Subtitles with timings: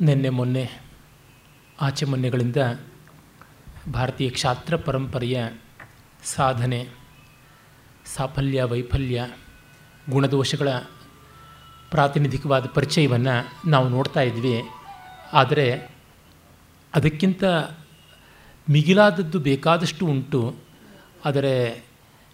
[0.00, 0.70] ನಿನ್ನೆ ಮೊನ್ನೆ
[1.80, 2.56] ಆಚೆ ಮೊನ್ನೆಗಳಿಂದ
[3.92, 5.48] ಭಾರತೀಯ ಕ್ಷಾತ್ರ ಪರಂಪರೆಯ
[6.24, 6.88] ಸಾಧನೆ,
[8.14, 9.24] ಸಾಫಲ್ಯ, ವೈಫಲ್ಯ,
[10.10, 10.68] ಗುಣದೋಷಗಳ
[11.90, 14.62] ಪ್ರಾತಿನಿಧಿಕವಾದ ಪರಿಚಯವನ್ನು ನಾವು ನೋಡ್ತಾ ಇದ್ವಿ.
[15.32, 15.94] ಆದರೆ
[16.94, 17.44] ಅದಕ್ಕಿಂತ
[18.70, 20.54] ಮಿಗಿಲಾದದ್ದು ಬೇಕಾದಷ್ಟು ಉಂಟು.
[21.24, 21.84] ಆದರೆ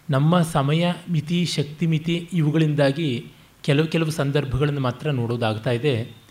[0.09, 3.31] ನಮ್ಮ ಸಮಯ, ಮಿತಿ, ಶಕ್ತಿ, ಮಿತಿ ಇವುಗಳಿಂದಾಗಿ
[3.61, 6.26] ಕೆಲವು ಕೆಲವು ಸಂದರ್ಭಗಳನ್ನು ಮಾತ್ರ ನೋಡೋದಾಗ್ತಾ ಇದೆ.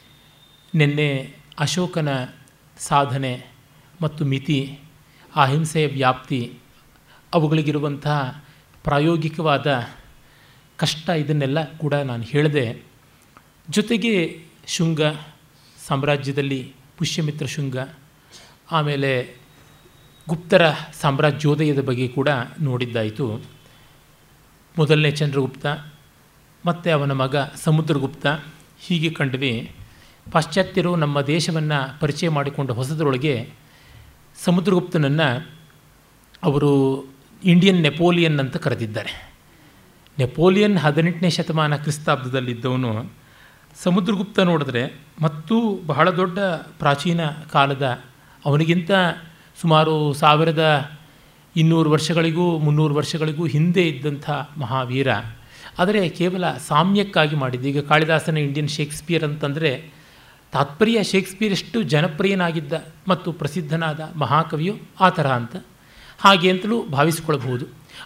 [0.76, 2.08] ನಿನ್ನೆ ಅಶೋಕನ
[2.78, 3.46] ಸಾಧನೆ
[4.00, 4.78] ಮತ್ತು ಮಿತಿ
[5.36, 6.52] ಅಹಿಂಸೆಯ ವ್ಯಾಪ್ತಿ
[7.34, 8.44] ಅವುಗಳಿಗಿರುವಂತಹ
[8.84, 9.88] ಪ್ರಾಯೋಗಿಕವಾದ
[10.76, 12.82] ಕಷ್ಟ ಇದನ್ನೆಲ್ಲ ಕೂಡ ನಾನು ಹೇಳಿದೆ.
[13.70, 15.00] ಜೊತೆಗೆ ಶುಂಗ,
[15.86, 17.76] ಸಾಮ್ರಾಜ್ಯದಲ್ಲಿ ಪುಷ್ಯಮಿತ್ರ ಶುಂಗ,
[18.72, 19.36] ಆಮೇಲೆ
[20.28, 20.70] ಗುಪ್ತರ
[21.00, 22.28] ಸಾಮ್ರಾಜ್ಯೋದಯದ ಬಗ್ಗೆ ಕೂಡ
[22.60, 23.42] ನೋಡಿದ್ದಾಯಿತು.
[24.78, 25.66] ಮೊದಲನೇ ಚಂದ್ರಗುಪ್ತ,
[26.66, 28.26] ಮತ್ತು ಅವನ ಮಗ ಸಮುದ್ರಗುಪ್ತ
[28.78, 29.72] ಹೀಗೆ ಕಂಡ್ವಿ
[30.32, 33.50] ಪಾಶ್ಚಾತ್ಯರು ನಮ್ಮ ದೇಶವನ್ನು ಪರಿಚಯ ಮಾಡಿಕೊಂಡ ಹೊಸದರೊಳಗೆ
[34.44, 35.50] ಸಮುದ್ರಗುಪ್ತನನ್ನು
[36.42, 37.04] ಅವರು
[37.44, 39.32] ಇಂಡಿಯನ್ ನೆಪೋಲಿಯನ್ ಅಂತ ಕರೆದಿದ್ದಾರೆ.
[40.18, 43.12] ನೆಪೋಲಿಯನ್ ಹದಿನೆಂಟನೇ ಶತಮಾನ ಕ್ರಿಸ್ತಾಬ್ದದಲ್ಲಿದ್ದವನು
[43.82, 46.38] ಸಮುದ್ರಗುಪ್ತ ನೋಡಿದ್ರೆ ಮತ್ತೂ ಬಹಳ ದೊಡ್ಡ
[46.78, 47.98] ಪ್ರಾಚೀನ ಕಾಲದ
[48.44, 48.90] ಅವನಿಗಿಂತ
[49.60, 50.90] ಸುಮಾರು ಸಾವಿರದ
[51.56, 55.08] ಇನ್ನೂರು ವರ್ಷಗಳಿಗೂ ಮುನ್ನೂರು ವರ್ಷಗಳಿಗೂ ಹಿಂದೆ ಇದ್ದಂಥ ಮಹಾವೀರ.
[55.78, 57.68] ಆದರೆ ಕೇವಲ ಸಾಮ್ಯಕ್ಕಾಗಿ ಮಾಡಿದ್ದು.
[57.68, 59.95] ಈಗ ಕಾಳಿದಾಸನ ಇಂಡಿಯನ್ ಶೇಕ್ಸ್ಪಿಯರ್ ಅಂತಂದರೆ
[60.52, 62.72] ತಾತ್ಪರ್ಯ ಶೇಕ್ಸ್ಪಿಯರ್ ಎಷ್ಟು ಜನಪ್ರಿಯನಾಗಿದ್ದ
[63.08, 65.56] ಮತ್ತು ಪ್ರಸಿದ್ಧನಾದ ಮಹಾಕವಿಯು ಆ ಥರ ಅಂತ
[66.18, 66.82] ಹಾಗೆ ಅಂತಲೂ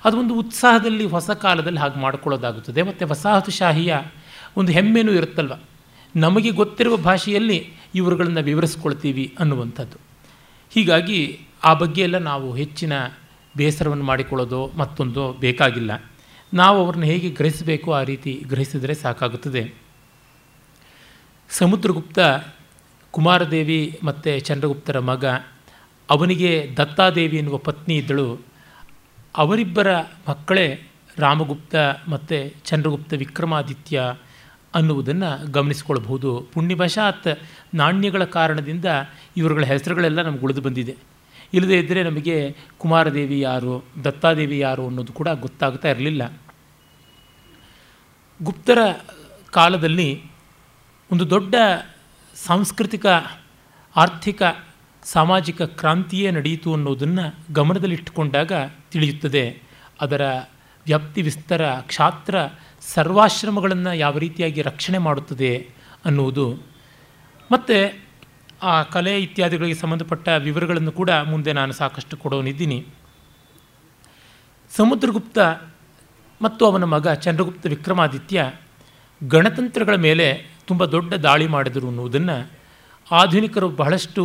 [0.04, 2.82] ಅದು ಒಂದು ಉತ್ಸಾಹದಲ್ಲಿ ಹೊಸ ಕಾಲದಲ್ಲಿ ಹಾಗೆ ಮಾಡ್ಕೊಳ್ಳೋದಾಗುತ್ತದೆ.
[2.82, 3.96] ಮತ್ತು ವಸಾಹತುಶಾಹಿಯ
[4.56, 5.52] ಒಂದು ಹೆಮ್ಮೆನೂ ಇರುತ್ತಲ್ವ?
[6.16, 9.96] ನಮಗೆ ಗೊತ್ತಿರುವ ಭಾಷೆಯಲ್ಲಿ ಇವರುಗಳನ್ನು ವಿವರಿಸ್ಕೊಳ್ತೀವಿ ಅನ್ನುವಂಥದ್ದು.
[10.70, 12.92] ಹೀಗಾಗಿ ಆ ಬಗ್ಗೆ ಎಲ್ಲ ನಾವು ಹೆಚ್ಚಿನ
[13.56, 16.04] ಬೇಸರವನ್ನು ಮಾಡಿಕೊಳ್ಳೋದು ಮತ್ತೊಂದು ಬೇಕಾಗಿಲ್ಲ.
[16.54, 19.89] ನಾವು ಅವ್ರನ್ನ ಹೇಗೆ ಗ್ರಹಿಸಬೇಕು ಆ ರೀತಿ ಗ್ರಹಿಸಿದರೆ ಸಾಕಾಗುತ್ತದೆ.
[21.50, 22.18] ಸಮುದ್ರಗುಪ್ತ
[23.10, 25.24] ಕುಮಾರದೇವಿ ಮತ್ತು ಚಂದ್ರಗುಪ್ತರ ಮಗ,
[26.10, 28.38] ಅವನಿಗೆ ದತ್ತಾದೇವಿ ಎನ್ನುವ ಪತ್ನಿ ಇದ್ದಳು.
[29.36, 29.86] ಅವರಿಬ್ಬರ
[30.28, 30.82] ಮಕ್ಕಳೇ
[31.18, 31.74] ರಾಮಗುಪ್ತ
[32.08, 34.02] ಮತ್ತು ಚಂದ್ರಗುಪ್ತ ವಿಕ್ರಮಾದಿತ್ಯ
[34.74, 37.28] ಅನ್ನುವುದನ್ನು ಗಮನಿಸಿಕೊಳ್ಬಹುದು ಪುಣ್ಯವಶಾತ್
[37.74, 38.84] ನಾಣ್ಯಗಳ ಕಾರಣದಿಂದ
[39.36, 40.96] ಇವರುಗಳ ಹೆಸರುಗಳೆಲ್ಲ ನಮ್ಗೆ ಉಳಿದು ಬಂದಿದೆ.
[41.54, 46.32] ಇಲ್ಲದೇ ಇದ್ದರೆ ನಮಗೆ ಕುಮಾರದೇವಿ ಯಾರು, ದತ್ತಾದೇವಿ ಯಾರು ಅನ್ನೋದು ಕೂಡ ಗೊತ್ತಾಗ್ತಾ ಇರಲಿಲ್ಲ.
[48.42, 48.78] ಗುಪ್ತರ
[49.50, 50.29] ಕಾಲದಲ್ಲಿ
[51.12, 51.54] ಒಂದು ದೊಡ್ಡ
[52.46, 53.06] ಸಾಂಸ್ಕೃತಿಕ,
[53.96, 54.42] ಆರ್ಥಿಕ,
[55.02, 58.52] ಸಾಮಾಜಿಕ ಕ್ರಾಂತಿಯೇ ನಡೆಯಿತು ಅನ್ನೋದನ್ನು ಗಮನದಲ್ಲಿಟ್ಟುಕೊಂಡಾಗ
[58.90, 59.62] ತಿಳಿಯುತ್ತದೆ.
[60.00, 60.22] ಅದರ
[60.84, 62.34] ವ್ಯಾಪ್ತಿ, ವಿಸ್ತಾರ, ಕ್ಷಾತ್ರ,
[62.94, 65.70] ಸರ್ವಾಶ್ರಮಗಳನ್ನು ಯಾವ ರೀತಿಯಾಗಿ ರಕ್ಷಣೆ ಮಾಡುತ್ತದೆ
[66.04, 66.54] ಅನ್ನುವುದು.
[67.52, 67.98] ಮತ್ತು
[68.62, 72.86] ಆ ಕಲೆ ಇತ್ಯಾದಿಗಳಿಗೆ ಸಂಬಂಧಪಟ್ಟ ವಿವರಗಳನ್ನು ಕೂಡ ಮುಂದೆ ನಾನು ಸಾಕಷ್ಟು ಕೊಡೋನಿದ್ದೀನಿ.
[74.76, 75.38] ಸಮುದ್ರಗುಪ್ತ
[76.42, 78.52] ಮತ್ತು ಅವನ ಮಗ ಚಂದ್ರಗುಪ್ತ ವಿಕ್ರಮಾದಿತ್ಯ
[79.28, 82.36] ಗಣತಂತ್ರಗಳ ಮೇಲೆ ತುಂಬ ದೊಡ್ಡ ದಾಳಿ ಮಾಡಿದರು ಅನ್ನುವುದನ್ನು
[83.10, 84.22] ಆಧುನಿಕರು ಬಹಳಷ್ಟು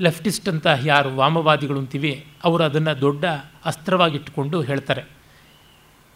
[0.00, 2.12] ಲೆಫ್ಟಿಸ್ಟ್ ಅಂತ ಯಾರು ವಾಮವಾದಿಗಳು ಅಂತೀವಿ,
[2.44, 3.24] ಅವರು ಅದನ್ನು ದೊಡ್ಡ
[3.64, 5.02] ಅಸ್ತ್ರವಾಗಿಟ್ಟುಕೊಂಡು ಹೇಳ್ತಾರೆ.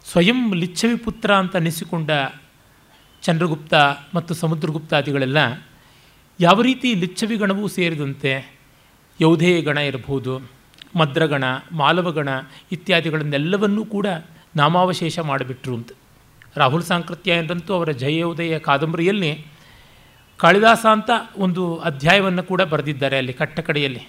[0.05, 2.11] ಸ್ವಯಂ ಲಿಚ್ಛವಿ ಪುತ್ರ ಅಂತ ಅನ್ನಿಸಿಕೊಂಡ
[3.23, 3.73] ಚಂದ್ರಗುಪ್ತ
[4.15, 5.39] ಮತ್ತು ಸಮುದ್ರಗುಪ್ತಾದಿಗಳೆಲ್ಲ
[6.39, 8.31] ಯಾವ ರೀತಿ ಲಿಚ್ಛವಿ ಗಣವೂ ಸೇರಿದಂತೆ
[9.19, 10.33] ಯೌಧೇಯ ಗಣ ಇರಬಹುದು,
[10.95, 12.29] ಮದ್ರಗಣ, ಮಾಲವಗಣ
[12.71, 14.07] ಇತ್ಯಾದಿಗಳನ್ನೆಲ್ಲವನ್ನೂ ಕೂಡ
[14.55, 15.91] ನಾಮಾವಶೇಷ ಮಾಡಿಬಿಟ್ರು ಅಂತ.
[16.57, 19.31] ರಾಹುಲ್ ಸಾಂಕೃತ್ಯ ಎಂದಂತೂ ಅವರ ಜಯೋದಯ ಕಾದಂಬರಿಯಲ್ಲಿ
[20.39, 24.03] ಕಾಳಿದಾಸ ಅಂತ ಒಂದು ಅಧ್ಯಾಯವನ್ನು ಕೂಡ ಬರೆದಿದ್ದಾರೆ ಅಲ್ಲಿ ಕಟ್ಟಕಡೆಯಲ್ಲಿ.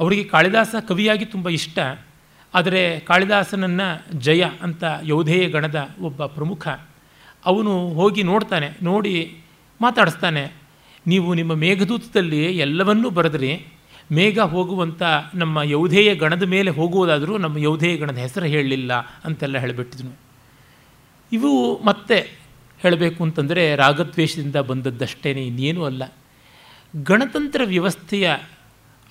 [0.00, 1.78] ಅವರಿಗೆ ಕಾಳಿದಾಸ ಕವಿಯಾಗಿ ತುಂಬ ಇಷ್ಟ,
[2.54, 3.88] ಆದರೆ ಕಾಳಿದಾಸನನ್ನು
[4.18, 6.68] ಜಯ ಅಂತ ಯೌಧೇಯ ಗಣದ ಒಬ್ಬ ಪ್ರಮುಖ,
[7.44, 9.14] ಅವನು ಹೋಗಿ ನೋಡ್ತಾನೆ, ನೋಡಿ
[9.80, 10.44] ಮಾತಾಡಿಸ್ತಾನೆ,
[11.06, 13.52] ನೀವು ನಿಮ್ಮ ಮೇಘದೂತದಲ್ಲಿ ಎಲ್ಲವನ್ನೂ ಬರೆದ್ರಿ,
[14.12, 15.02] ಮೇಘ ಹೋಗುವಂಥ
[15.34, 18.92] ನಮ್ಮ ಯೌಧೇಯ ಗಣದ ಮೇಲೆ ಹೋಗುವುದಾದರೂ ನಮ್ಮ ಯೌಧೇಯ ಗಣದ ಹೆಸರು ಹೇಳಲಿಲ್ಲ
[19.24, 20.12] ಅಂತೆಲ್ಲ ಹೇಳಿಬಿಟ್ಟಿದ್ನು.
[21.32, 22.40] ಇವು ಮತ್ತೆ
[22.78, 26.02] ಹೇಳಬೇಕು ಅಂತಂದರೆ ರಾಗದ್ವೇಷದಿಂದ ಬಂದದ್ದಷ್ಟೇ ಇನ್ನೇನೂ ಅಲ್ಲ.
[27.02, 28.36] ಗಣತಂತ್ರ ವ್ಯವಸ್ಥೆಯ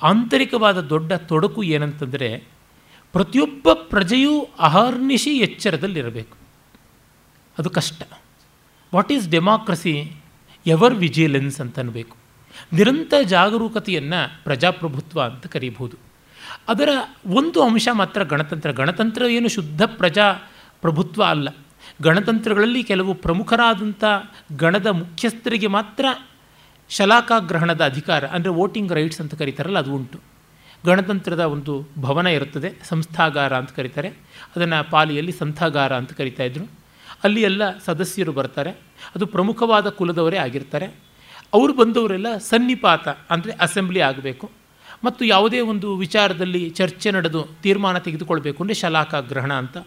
[0.02, 2.38] ಆಂತರಿಕವಾದ ದೊಡ್ಡ ತೊಡಕು ಏನಂತಂದರೆ
[3.12, 6.38] ಪ್ರತಿಯೊಬ್ಬ ಪ್ರಜೆಯೂ ಅಹರ್ನಿಶಿ ಎಚ್ಚರದಲ್ಲಿರಬೇಕು.
[7.60, 8.04] ಅದು ಕಷ್ಟ.
[8.96, 10.12] What is democracy
[10.68, 12.18] ever vigilance ಅಂತ ಅನ್ನಬೇಕು
[12.74, 15.98] ನಿರಂತರ ಜಾಗರೂಕತೆಯನ್ನು ಪ್ರಜಾಪ್ರಭುತ್ವ ಅಂತ ಕರೀಬಹುದು.
[16.68, 16.90] ಅದರ
[17.28, 18.72] ಒಂದು ಅಂಶ ಮಾತ್ರ ಗಣತಂತ್ರ.
[18.72, 21.50] ಗಣತಂತ್ರ ಏನು ಶುದ್ಧ ಪ್ರಜಾಪ್ರಭುತ್ವ ಅಲ್ಲ.
[22.00, 24.04] ಗಣತಂತ್ರಗಳಲ್ಲಿ ಕೆಲವು ಪ್ರಮುಖರಾದಂಥ
[24.64, 26.06] ಗಣದ ಮುಖ್ಯಸ್ಥರಿಗೆ ಮಾತ್ರ
[26.90, 30.20] ಶಲಾಕಾಗ್ರಹಣದ ಅಧಿಕಾರ, ಅಂದರೆ ವೋಟಿಂಗ್ ರೈಟ್ಸ್ ಅಂತ ಕರೀತಾರಲ್ಲ, ಅದು ಉಂಟು.
[30.84, 31.74] ಗಣತಂತ್ರದ ಒಂದು
[32.06, 34.10] ಭವನ ಇರುತ್ತದೆ, ಸಂಸ್ಥಾಗಾರ ಅಂತ ಕರೀತಾರೆ.
[34.54, 36.66] ಅದನ್ನು ಪಾಲಿಯಲ್ಲಿ ಸಂಥಾಗಾರ ಅಂತ ಕರೀತಾಯಿದ್ರು
[37.26, 38.72] ಅಲ್ಲಿ ಎಲ್ಲ ಸದಸ್ಯರು ಬರ್ತಾರೆ.
[39.16, 40.88] ಅದು ಪ್ರಮುಖವಾದ ಕುಲದವರೇ ಆಗಿರ್ತಾರೆ.
[41.54, 44.46] ಅವರು ಬಂದವರೆಲ್ಲ ಸನ್ನಿಪಾತ, ಅಂದರೆ ಅಸೆಂಬ್ಲಿ ಆಗಬೇಕು.
[45.06, 49.78] ಮತ್ತು ಯಾವುದೇ ಒಂದು ವಿಚಾರದಲ್ಲಿ ಚರ್ಚೆ ನಡೆದು ತೀರ್ಮಾನ ತೆಗೆದುಕೊಳ್ಬೇಕು, ಅಂದರೆ ಶಲಾಕಾಗ್ರಹಣ ಅಂತ.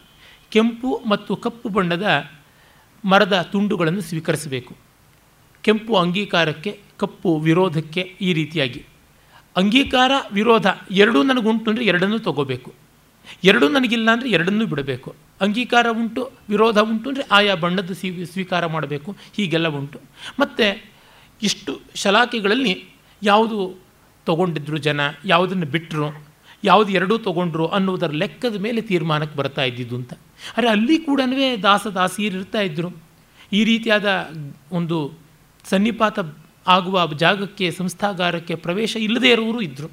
[0.53, 2.07] ಕೆಂಪು ಮತ್ತು ಕಪ್ಪು ಬಣ್ಣದ
[3.05, 4.73] ಮರದ ತುಂಡುಗಳನ್ನು ಸ್ವೀಕರಿಸಬೇಕು.
[5.65, 6.73] ಕೆಂಪು ಅಂಗೀಕಾರಕ್ಕೆ,
[7.03, 8.81] ಕಪ್ಪು ವಿರೋಧಕ್ಕೆ ಈ ರೀತಿಯಾಗಿ.
[9.57, 10.67] ಅಂಗೀಕಾರ, ವಿರೋಧ
[11.03, 12.71] ಎರಡೂ ನನಗುಂಟು ಅಂದರೆ ಎರಡನ್ನೂ ತಗೋಬೇಕು.
[13.45, 15.11] ಎರಡೂ ನನಗಿಲ್ಲ ಅಂದರೆ ಎರಡನ್ನೂ ಬಿಡಬೇಕು.
[15.41, 17.93] ಅಂಗೀಕಾರ ಉಂಟು, ವಿರೋಧ ಉಂಟು ಅಂದರೆ ಆಯಾ ಬಣ್ಣದ
[18.33, 19.11] ಸ್ವೀಕಾರ ಮಾಡಬೇಕು.
[19.37, 20.01] ಹೀಗೆಲ್ಲ ಉಂಟು.
[20.39, 20.67] ಮತ್ತು
[21.43, 22.75] ಇಷ್ಟು ಶಲಾಕೆಗಳಲ್ಲಿ
[23.23, 23.59] ಯಾವುದು
[24.27, 26.09] ತಗೊಂಡಿದ್ರು ಜನ, ಯಾವುದನ್ನು ಬಿಟ್ಟರು
[26.65, 30.13] ಯಾವುದು ಎರಡೂ ತೊಗೊಂಡ್ರು ಅನ್ನುವುದರ ಲೆಕ್ಕದ ಮೇಲೆ ತೀರ್ಮಾನಕ್ಕೆ ಬರ್ತಾ ಇದ್ದಿದ್ದು ಅಂತ.
[30.57, 31.21] ಅರೆ ಅಲ್ಲಿ ಕೂಡ
[31.63, 32.91] ದಾಸ ದಾಸಿಯರು ಇರ್ತಾ ಇದ್ದರು
[33.53, 34.09] ಈ ರೀತಿಯಾದ
[34.73, 34.99] ಒಂದು
[35.65, 36.19] ಸನ್ನಿಪಾತ
[36.67, 39.89] ಆಗುವ ಜಾಗಕ್ಕೆ, ಸಂಸ್ಥಾಗಾರಕ್ಕೆ ಪ್ರವೇಶ ಇಲ್ಲದೇ ಇರುವವರು ಇದ್ದರು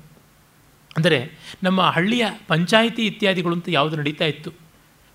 [0.91, 1.19] ಅಂದರೆ
[1.63, 4.51] ನಮ್ಮ ಹಳ್ಳಿಯ ಪಂಚಾಯಿತಿ ಇತ್ಯಾದಿಗಳು ಅಂತ ಯಾವುದು ನಡೀತಾ ಇತ್ತು.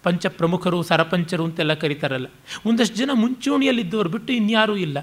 [0.04, 2.28] ಪಂಚ ಪ್ರಮುಖರು, ಸರಪಂಚರು ಅಂತೆಲ್ಲ ಕರೀತಾರಲ್ಲ.
[2.66, 4.98] ಒಂದಷ್ಟು ಜನ ಮುಂಚೂಣಿಯಲ್ಲಿದ್ದವರು ಬಿಟ್ಟು ಇನ್ಯಾರೂ ಇಲ್ಲ.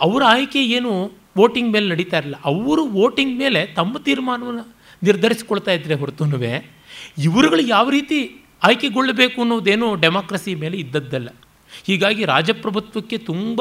[0.00, 0.92] ಅವರ ಆಯ್ಕೆ ಏನು?
[1.36, 4.64] ವೋಟಿಂಗ್ ಮೇಲೆ ನಡೀತಾ ಇರಲಿಲ್ಲ ಅವರು ವೋಟಿಂಗ್ ಮೇಲೆ ತಮ್ಮ ತೀರ್ಮಾನವನ್ನು
[5.02, 6.52] ನಿರ್ಧರಿಸಿಕೊಳ್ತಾ ಇದ್ದರೆ ಹೊರತುನುವೆ,
[7.18, 8.18] ಇವರುಗಳು ಯಾವ ರೀತಿ
[8.62, 11.28] ಆಯ್ಕೆಗೊಳ್ಳಬೇಕು ಅನ್ನೋದೇನು ಡೆಮಾಕ್ರಸಿ ಮೇಲೆ ಇದ್ದದ್ದಲ್ಲ.
[11.86, 13.60] ಹೀಗಾಗಿ ರಾಜಪ್ರಭುತ್ವಕ್ಕೆ ತುಂಬ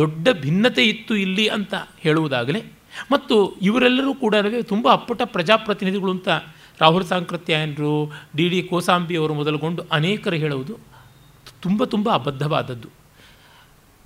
[0.00, 2.60] ದೊಡ್ಡ ಭಿನ್ನತೆ ಇತ್ತು ಇಲ್ಲಿ ಅಂತ ಹೇಳುವುದಾಗಲೇ,
[3.12, 3.36] ಮತ್ತು
[3.68, 4.34] ಇವರೆಲ್ಲರೂ ಕೂಡ
[4.72, 6.28] ತುಂಬ ಅಪ್ಪಟ ಪ್ರಜಾಪ್ರತಿನಿಧಿಗಳು ಅಂತ
[6.80, 7.94] ರಾಹುಲ್ ಸಾಂಕೃತ್ಯಾಯನರು
[8.36, 10.74] ಡಿ ಡಿ ಕೋಸಾಂಬಿ ಅವರು ಮೊದಲುಗೊಂಡು ಅನೇಕರು ಹೇಳುವುದು
[11.64, 12.88] ತುಂಬ ತುಂಬ ಅಬದ್ಧವಾದದ್ದು.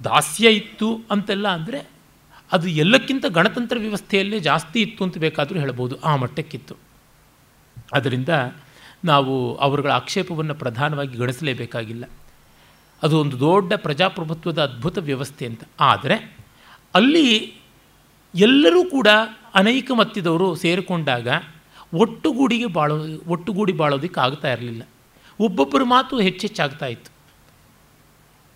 [0.01, 1.81] ದಾಸ್ಯ ಇತ್ತು ಅಂತೆಲ್ಲ ಅಂದರೆ
[2.53, 6.75] ಅದು ಎಲ್ಲಕ್ಕಿಂತ ಗಣತಂತ್ರ ವ್ಯವಸ್ಥೆಯಲ್ಲೇ ಜಾಸ್ತಿ ಇತ್ತು ಅಂತ ಬೇಕಾದರೂ ಹೇಳ್ಬೋದು ಆ ಮಟ್ಟಕ್ಕಿತ್ತು.
[7.93, 8.29] ಅದರಿಂದ
[9.05, 12.05] ನಾವು ಅವರುಗಳ ಆಕ್ಷೇಪವನ್ನು ಪ್ರಧಾನವಾಗಿ ಗಣಿಸಲೇಬೇಕಾಗಿಲ್ಲ
[13.03, 15.63] ಅದು ಒಂದು ದೊಡ್ಡ ಪ್ರಜಾಪ್ರಭುತ್ವದ ಅದ್ಭುತ ವ್ಯವಸ್ಥೆ ಅಂತ.
[15.81, 16.37] ಆದರೆ
[16.95, 17.55] ಅಲ್ಲಿ
[18.35, 19.09] ಎಲ್ಲರೂ ಕೂಡ
[19.55, 21.29] ಅನೇಕ ಮತ್ತಿದವರು ಸೇರಿಕೊಂಡಾಗ
[21.95, 22.97] ಒಟ್ಟುಗೂಡಿಗೆ ಬಾಳೋ,
[23.29, 24.83] ಒಟ್ಟುಗೂಡಿ ಬಾಳೋದಕ್ಕೆ ಆಗ್ತಾ ಇರಲಿಲ್ಲ.
[25.41, 27.11] ಒಬ್ಬೊಬ್ಬರ ಮಾತು ಹೆಚ್ಚೆಚ್ಚಾಗ್ತಾ ಇತ್ತು.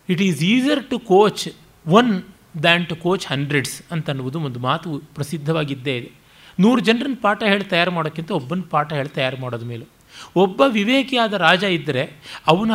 [0.08, 1.48] It is easier to coach
[1.86, 2.22] one
[2.62, 6.12] than to coach hundreds ಅಂತನ್ನುವುದು ಒಂದು ಮಾತು ಪ್ರಸಿದ್ಧವಾಗಿದ್ದೇ ಇದೆ.
[6.60, 9.97] ನೂರು ಜನರನ್ನ ಪಾಠ ಹೇಳಿ ತಯಾರು ಮಾಡೋಕ್ಕಿಂತ ಒಬ್ಬನ ಪಾಠ ಹೇಳಿ ತಯಾರು ಮಾಡೋದ ಮೇಲೆ
[10.36, 12.12] ಒಬ್ಬ ವಿವೇಕಿಯಾದ ರಾಜ ಇದ್ದರೆ
[12.46, 12.70] ಅವನ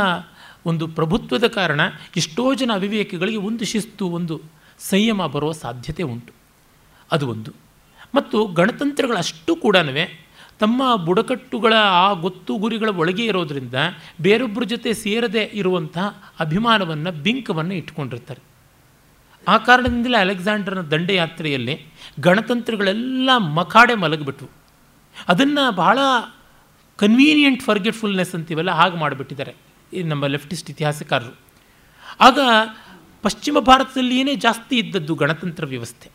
[0.66, 1.82] ಒಂದು ಪ್ರಭುತ್ವದ ಕಾರಣ
[2.18, 4.42] ಎಷ್ಟೋ ಜನ ಅವಿವೇಕಿಗಳಿಗೆ ಒಂದು ಶಿಸ್ತು, ಒಂದು
[4.80, 6.34] ಸಂಯಮ ಬರುವ ಸಾಧ್ಯತೆ ಉಂಟು.
[7.12, 7.52] ಅದು ಒಂದು.
[8.16, 9.78] ಮತ್ತು ಗಣತಂತ್ರಗಳಷ್ಟು ಕೂಡ
[10.60, 13.74] ತಮ್ಮ ಬುಡಕಟ್ಟುಗಳ ಆ ಗೊತ್ತು ಗುರಿಗಳ ಒಳಗೆ ಇರೋದರಿಂದ
[14.22, 18.42] ಬೇರೊಬ್ಬರ ಜೊತೆ ಸೇರದೆ ಇರುವಂತಹ ಅಭಿಮಾನವನ್ನು, ಬಿಂಕವನ್ನು ಇಟ್ಕೊಂಡಿರ್ತಾರೆ.
[19.48, 21.86] ಆ ಕಾರಣದಿಂದಲೇ ಅಲೆಕ್ಸಾಂಡರ್ನ ದಂಡಯಾತ್ರೆಯಲ್ಲಿ
[22.20, 24.50] ಗಣತಂತ್ರಗಳೆಲ್ಲ ಮಖಾಡೆ ಮಲಗಿಬಿಟ್ವು.
[25.28, 26.00] ಅದನ್ನು ಬಹಳ
[26.98, 29.56] ಕನ್ವೀನಿಯೆಂಟ್ ಫರ್ಗೆಟ್ಫುಲ್ನೆಸ್ ಅಂತೀವಲ್ಲ, ಹಾಗೆ ಮಾಡಿಬಿಟ್ಟಿದ್ದಾರೆ
[29.94, 31.40] ಈ ನಮ್ಮ ಲೆಫ್ಟಿಸ್ಟ್ ಇತಿಹಾಸಕಾರರು.
[32.20, 32.40] ಆಗ
[33.22, 36.12] ಪಶ್ಚಿಮ ಭಾರತದಲ್ಲಿಯೇ ಜಾಸ್ತಿ ಇದ್ದದ್ದು ಗಣತಂತ್ರ ವ್ಯವಸ್ಥೆ.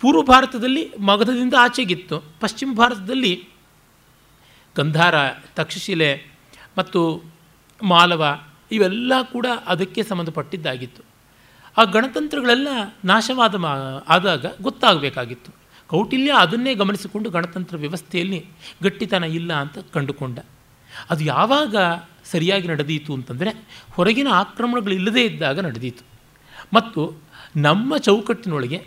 [0.00, 2.24] ಪೂರ್ವ ಭಾರತದಲ್ಲಿ ಮಗಧದಿಂದ ಆಚೆಗಿತ್ತು.
[2.40, 3.48] ಪಶ್ಚಿಮ ಭಾರತದಲ್ಲಿ
[4.76, 5.14] ಗಂಧಾರ,
[5.54, 6.26] ತಕ್ಷಶಿಲೆ
[6.78, 7.22] ಮತ್ತು
[7.82, 8.40] ಮಾಲವ
[8.72, 11.02] ಇವೆಲ್ಲ ಕೂಡ ಅದಕ್ಕೆ ಸಂಬಂಧಪಟ್ಟಿದ್ದಾಗಿತ್ತು.
[11.76, 12.68] ಆ ಗಣತಂತ್ರಗಳೆಲ್ಲ
[13.04, 13.70] ನಾಶವಾದ ಮಾ,
[14.08, 15.61] ಆದಾಗ ಗೊತ್ತಾಗಬೇಕಾಗಿತ್ತು.
[15.92, 18.38] ಕೌಟಿಲ್ಯ ಅದನ್ನೇ ಗಮನಿಸಿಕೊಂಡು ಗಣತಂತ್ರ ವ್ಯವಸ್ಥೆಯಲ್ಲಿ
[18.82, 20.38] ಗಟ್ಟಿತನ ಇಲ್ಲ ಅಂತ ಕಂಡುಕೊಂಡ.
[21.10, 21.76] ಅದು ಯಾವಾಗ
[22.24, 23.50] ಸರಿಯಾಗಿ ನಡೆದೀತು ಅಂತಂದರೆ
[23.92, 26.04] ಹೊರಗಿನ ಆಕ್ರಮಣಗಳಿಲ್ಲದೇ ಇದ್ದಾಗ ನಡೆದೀತು.
[26.74, 27.02] ಮತ್ತು
[27.56, 28.86] ನಮ್ಮ ಚೌಕಟ್ಟಿನೊಳಗೆ,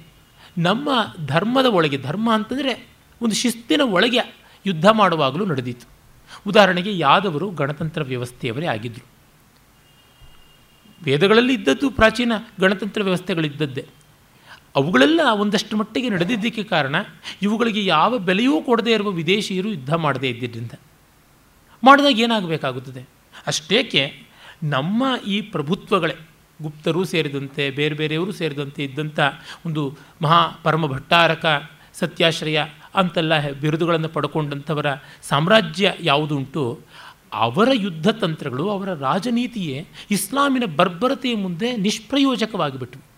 [0.57, 0.90] ನಮ್ಮ
[1.25, 2.74] ಧರ್ಮದ ಒಳಗೆ, ಧರ್ಮ ಅಂತಂದರೆ
[3.22, 4.22] ಒಂದು ಶಿಸ್ತಿನ ಒಳಗೆ
[4.66, 5.88] ಯುದ್ಧ ಮಾಡುವಾಗಲೂ ನಡೆದಿತ್ತು
[6.48, 9.06] ಉದಾಹರಣೆಗೆ ಯಾದವರು ಗಣತಂತ್ರ ವ್ಯವಸ್ಥೆಯವರೇ ಆಗಿದ್ದರು
[11.04, 12.31] ವೇದಗಳಲ್ಲಿ ಇದ್ದದ್ದು ಪ್ರಾಚೀನ
[12.62, 13.86] ಗಣತಂತ್ರ ವ್ಯವಸ್ಥೆಗಳಿದ್ದದ್ದೇ.
[14.75, 16.95] ಅವುಗಳೆಲ್ಲ ಒಂದಷ್ಟು ಮಟ್ಟಿಗೆ ನಡೆದಿದ್ದಕ್ಕೆ ಕಾರಣ
[17.42, 20.72] ಇವುಗಳಿಗೆ ಯಾವ ಬೆಲೆಯೂ ಕೊಡದೇ ಇರುವ ವಿದೇಶಿಯರು ಯುದ್ಧ ಮಾಡದೇ ಇದ್ದಿದ್ದರಿಂದ.
[21.83, 23.10] ಮಾಡಿದಾಗ ಏನಾಗಬೇಕಾಗುತ್ತದೆ?
[23.48, 24.13] ಅಷ್ಟೇಕೆ
[24.63, 26.16] ನಮ್ಮ ಈ ಪ್ರಭುತ್ವಗಳೇ,
[26.62, 29.19] ಗುಪ್ತರೂ ಸೇರಿದಂತೆ, ಬೇರೆ ಬೇರೆಯವರು ಸೇರಿದಂತೆ ಇದ್ದಂಥ
[29.66, 31.45] ಒಂದು ಮಹಾ ಪರಮ ಭಟ್ಟಾರಕ
[31.94, 32.60] ಸತ್ಯಾಶ್ರಯ
[32.96, 34.86] ಅಂತೆಲ್ಲ ಬಿರುದುಗಳನ್ನು ಪಡ್ಕೊಂಡಂಥವರ
[35.24, 36.79] ಸಾಮ್ರಾಜ್ಯ ಯಾವುದುಂಟು,
[37.34, 43.14] ಅವರ ಯುದ್ಧ ತಂತ್ರಗಳು ಅವರ ರಾಜನೀತಿಯೇ ಇಸ್ಲಾಮಿನ ಬರ್ಬರತೆಯ ಮುಂದೆ ನಿಷ್ಪ್ರಯೋಜಕವಾಗಿಬಿಟ್ವು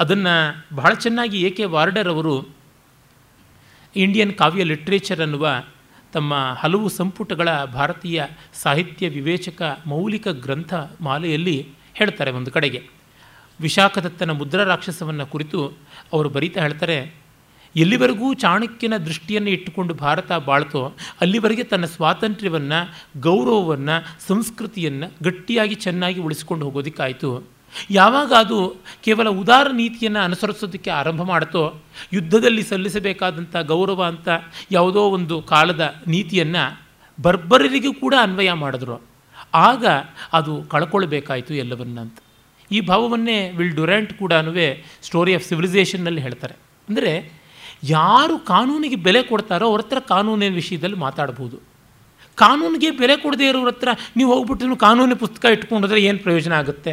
[0.00, 2.48] ಅದನ್ನು ಬಹಳ ಚೆನ್ನಾಗಿ ಎ ಕೆ ವಾರ್ಡರ್ ಅವರು
[3.96, 5.64] ಇಂಡಿಯನ್ ಕಾವ್ಯ ಲಿಟ್ರೇಚರ್ ಅನ್ನುವ
[6.12, 8.24] ತಮ್ಮ ಹಲವು ಸಂಪುಟಗಳ ಭಾರತೀಯ
[8.54, 12.88] ಸಾಹಿತ್ಯ ವಿವೇಚಕ ಮೌಲಿಕ ಗ್ರಂಥ ಮಾಲೆಯಲ್ಲಿ ಹೇಳ್ತಾರೆ ಒಂದು ಕಡೆಗೆ.
[13.60, 15.72] ವಿಶಾಖದತ್ತನ ಮುದ್ರಾ ರಾಕ್ಷಸವನ್ನು ಕುರಿತು
[16.12, 17.14] ಅವರು ಬರೀತಾ ಹೇಳ್ತಾರೆ,
[17.76, 27.57] ಎಲ್ಲಿವರೆಗೂ ಚಾಣಕ್ಯನ ದೃಷ್ಟಿಯನ್ನು ಇಟ್ಟುಕೊಂಡು ಭಾರತ ಬಾಳ್ತೋ, ಅಲ್ಲಿವರೆಗೆ ತನ್ನ ಸ್ವಾತಂತ್ರ್ಯವನ್ನು, ಗೌರವವನ್ನು, ಸಂಸ್ಕೃತಿಯನ್ನು ಗಟ್ಟಿಯಾಗಿ ಚೆನ್ನಾಗಿ ಉಳಿಸಿಕೊಂಡು ಹೋಗೋದಕ್ಕಾಯಿತು.
[27.90, 28.58] ಯಾವಾಗ ಅದು
[29.04, 31.82] ಕೇವಲ ಉದಾರ ನೀತಿಯನ್ನು ಅನುಸರಿಸೋದಕ್ಕೆ ಆರಂಭ ಮಾಡುತ್ತೋ
[32.12, 34.28] ಯುದ್ಧದಲ್ಲಿ ಸಲ್ಲಿಸಬೇಕಾದಂಥ ಗೌರವ ಅಂತ
[34.70, 36.64] ಯಾವುದೋ ಒಂದು ಕಾಲದ ನೀತಿಯನ್ನು
[37.20, 38.96] ಬರ್ಬರರಿಗೂ ಕೂಡ ಅನ್ವಯ ಮಾಡಿದ್ರು.
[39.54, 39.86] ಆಗ
[40.32, 42.18] ಅದು ಕಳ್ಕೊಳ್ಬೇಕಾಯಿತು ಎಲ್ಲವನ್ನ ಅಂತ.
[42.70, 44.32] ಈ ಭಾವವನ್ನೇ ವಿಲ್ ಡುರೆಂಟ್ ಕೂಡ
[45.02, 46.54] ಸ್ಟೋರಿ ಆಫ್ ಸಿವಿಲೈಸೇಷನ್ನಲ್ಲಿ ಹೇಳ್ತಾರೆ.
[46.88, 47.12] ಅಂದರೆ
[47.84, 51.56] ಯಾರು ಕಾನೂನಿಗೆ ಬೆಲೆ ಕೊಡ್ತಾರೋ ಅವ್ರ ಹತ್ರ ಕಾನೂನಿನ ವಿಷಯದಲ್ಲಿ ಮಾತಾಡ್ಬೋದು.
[52.34, 56.92] ಕಾನೂನಿಗೆ ಬೆಲೆ ಕೊಡದೇ ಇರೋರ ಹತ್ರ ನೀವು ಹೋಗ್ಬಿಟ್ಟು ಕಾನೂನು ಪುಸ್ತಕ ಇಟ್ಕೊಂಡ್ರೆ ಏನು ಪ್ರಯೋಜನ ಆಗುತ್ತೆ?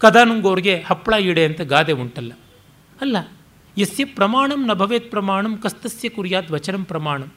[0.00, 2.32] ಕದಾನುಂಗೋರಿಗೆ ಹಪ್ಪಳ ಈಡೆ ಅಂತ ಗಾದೆ ಉಂಟಲ್ಲ.
[3.00, 3.16] ಅಲ್ಲ
[3.78, 7.32] ಯಸ್ಯ ಪ್ರಮಾಣಂ ನ ಭವೇತ್ ಪ್ರಮಾಣಂ ಕಸ್ತಸ್ಯ ಕುರಿಯಾತ್ ವಚನಂ ಪ್ರಮಾಣಂ.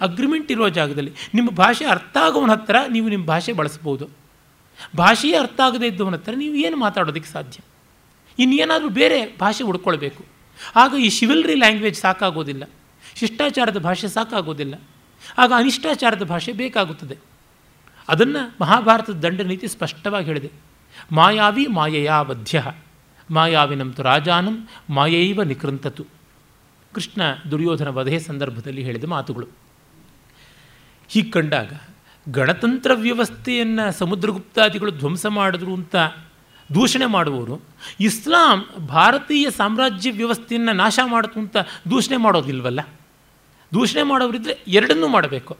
[0.00, 4.08] ಅಗ್ರಿಮೆಂಟ್ ಇರೋ ಜಾಗದಲ್ಲಿ ನಿಮ್ಮ ಭಾಷೆ ಅರ್ಥ ಆಗೋವನ ಹತ್ರ ನೀವು ನಿಮ್ಮ ಭಾಷೆ ಬಳಸ್ಬೋದು.
[4.96, 7.58] ಭಾಷೆಯೇ ಅರ್ಥ ಆಗದೇ ಇದ್ದವನ ಹತ್ರ ನೀವು ಏನು ಮಾತಾಡೋದಕ್ಕೆ ಸಾಧ್ಯ?
[8.38, 10.24] ಇನ್ನೇನಾದರೂ ಬೇರೆ ಭಾಷೆ ಹುಡ್ಕೊಳ್ಬೇಕು.
[10.76, 12.64] ಆಗ ಈ ಶಿವಲ್ರಿ ಲ್ಯಾಂಗ್ವೇಜ್ ಸಾಕಾಗೋದಿಲ್ಲ.
[13.16, 14.74] ಶಿಷ್ಟಾಚಾರದ ಭಾಷೆ ಸಾಕಾಗೋದಿಲ್ಲ.
[15.38, 17.16] ಆಗ ಅನಿಷ್ಟಾಚಾರದ ಭಾಷೆ ಬೇಕಾಗುತ್ತದೆ.
[18.08, 20.50] ಅದನ್ನು ಮಹಾಭಾರತದ ದಂಡನೀತಿ ಸ್ಪಷ್ಟವಾಗಿ ಹೇಳಿದೆ.
[21.12, 22.56] ಮಾಯಾವಿ ಮಾಯೆಯಾ ಬದ್ಧ
[23.30, 26.06] ಮಾಯಾವಿನಂತು ರಾಜಾನಂ, ಮಾಯೈವ ನಿಕೃಂತತು.
[26.94, 29.46] ಕೃಷ್ಣ ದುರ್ಯೋಧನ ವಧೆ ಸಂದರ್ಭದಲ್ಲಿ ಹೇಳಿದ ಮಾತುಗಳು.
[31.08, 31.72] ಹೀಗೆ ಕಂಡಾಗ,
[32.28, 35.96] ಗಣತಂತ್ರ ವ್ಯವಸ್ಥೆಯನ್ನು ಸಮುದ್ರಗುಪ್ತಾದಿಗಳು ಧ್ವಂಸ ಮಾಡಿದ್ರು ಅಂತ
[36.74, 37.62] ದೂಷಣೆ ಮಾಡುವವರು,
[38.00, 41.56] ಇಸ್ಲಾಂ ಭಾರತೀಯ ಸಾಮ್ರಾಜ್ಯ ವ್ಯವಸ್ಥೆಯನ್ನು ನಾಶ ಮಾಡಿತು ಅಂತ
[41.90, 42.80] ದೂಷಣೆ ಮಾಡೋದಿಲ್ವಲ್ಲ?
[43.74, 45.56] ದೂಷಣೆ ಮಾಡೋರಿದ್ದರೆ ಎರಡನ್ನೂ ಮಾಡಬೇಕು.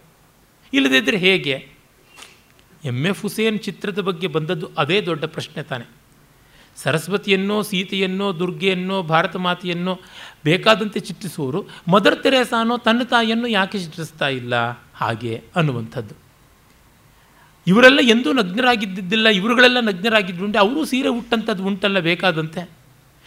[0.73, 1.76] ಇಲ್ಲದಿದ್ದರೆ ಹೇಗೆ?
[2.85, 5.85] ಎಂ ಎಫ್ ಹುಸೇನ್ ಚಿತ್ರದ ಬಗ್ಗೆ ಬಂದದ್ದು ಅದೇ ದೊಡ್ಡ ಪ್ರಶ್ನೆ ತಾನೆ.
[6.77, 10.01] ಸರಸ್ವತಿಯನ್ನೋ, ಸೀತೆಯನ್ನೋ, ದುರ್ಗೆಯನ್ನೋ, ಭಾರತ ಮಾತೆಯನ್ನೋ
[10.45, 14.55] ಬೇಕಾದಂತೆ ಚಿತ್ರಿಸುವವರು ಮದರ್ ತೆರೆಸಾನೋ ತನ್ನ ತಾಯಿಯನ್ನು ಯಾಕೆ ಚಿತ್ರಿಸ್ತಾ ಇಲ್ಲ?
[14.95, 16.15] ಹಾಗೆ ಅನ್ನುವಂಥದ್ದು.
[17.67, 22.71] ಇವರೆಲ್ಲ ಎಂದೂ ನಗ್ನರಾಗಿದ್ದಿದ್ದಿಲ್ಲ, ಇವರುಗಳೆಲ್ಲ ನಗ್ನರಾಗಿದ್ದುಂಟೆ ಅವರು ಸೀರೆ ಉಟ್ಟಂಥದ್ದು ಉಂಟಲ್ಲ ಬೇಕಾದಂತೆ.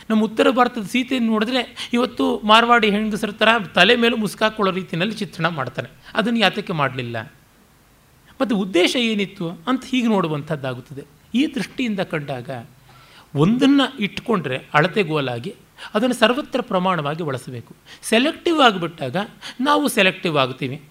[0.09, 5.89] ನಮ್ಮ ಉತ್ತರ ಭಾರತದ ಸೀತೆಯನ್ನು ನೋಡಿದ್ರೆ ಇವತ್ತು ಮಾರ್ವಾಡಿ ಹೆಂಗಸರ ಥರ ತಲೆ ಮೇಲೆ ಮುಸ್ಕಾಕೊಳ್ಳೋ ರೀತಿಯಲ್ಲಿ ಚಿತ್ರಣ ಮಾಡ್ತಾನೆ.
[6.13, 7.33] ಅದನ್ನು ಯಾತಕ್ಕೆ ಮಾಡಲಿಲ್ಲ?
[8.41, 11.03] ಮತ್ತು ಉದ್ದೇಶ ಏನಿತ್ತು ಅಂತ ಹೀಗೆ ನೋಡುವಂಥದ್ದಾಗುತ್ತದೆ.
[11.33, 12.49] ಈ ದೃಷ್ಟಿಯಿಂದ ಕಂಡಾಗ
[13.35, 15.55] ಒಂದನ್ನು ಇಟ್ಕೊಂಡ್ರೆ ಅಳತೆಗೋಲಾಗಿ
[15.93, 17.75] ಅದನ್ನು ಸರ್ವತ್ರ ಪ್ರಮಾಣವಾಗಿ ಬಳಸಬೇಕು.
[18.01, 19.15] ಸೆಲೆಕ್ಟಿವ್ ಆಗಿಬಿಟ್ಟಾಗ
[19.61, 20.81] ನಾವು ಸೆಲೆಕ್ಟಿವ್ ಆಗ್ತೀವಿ.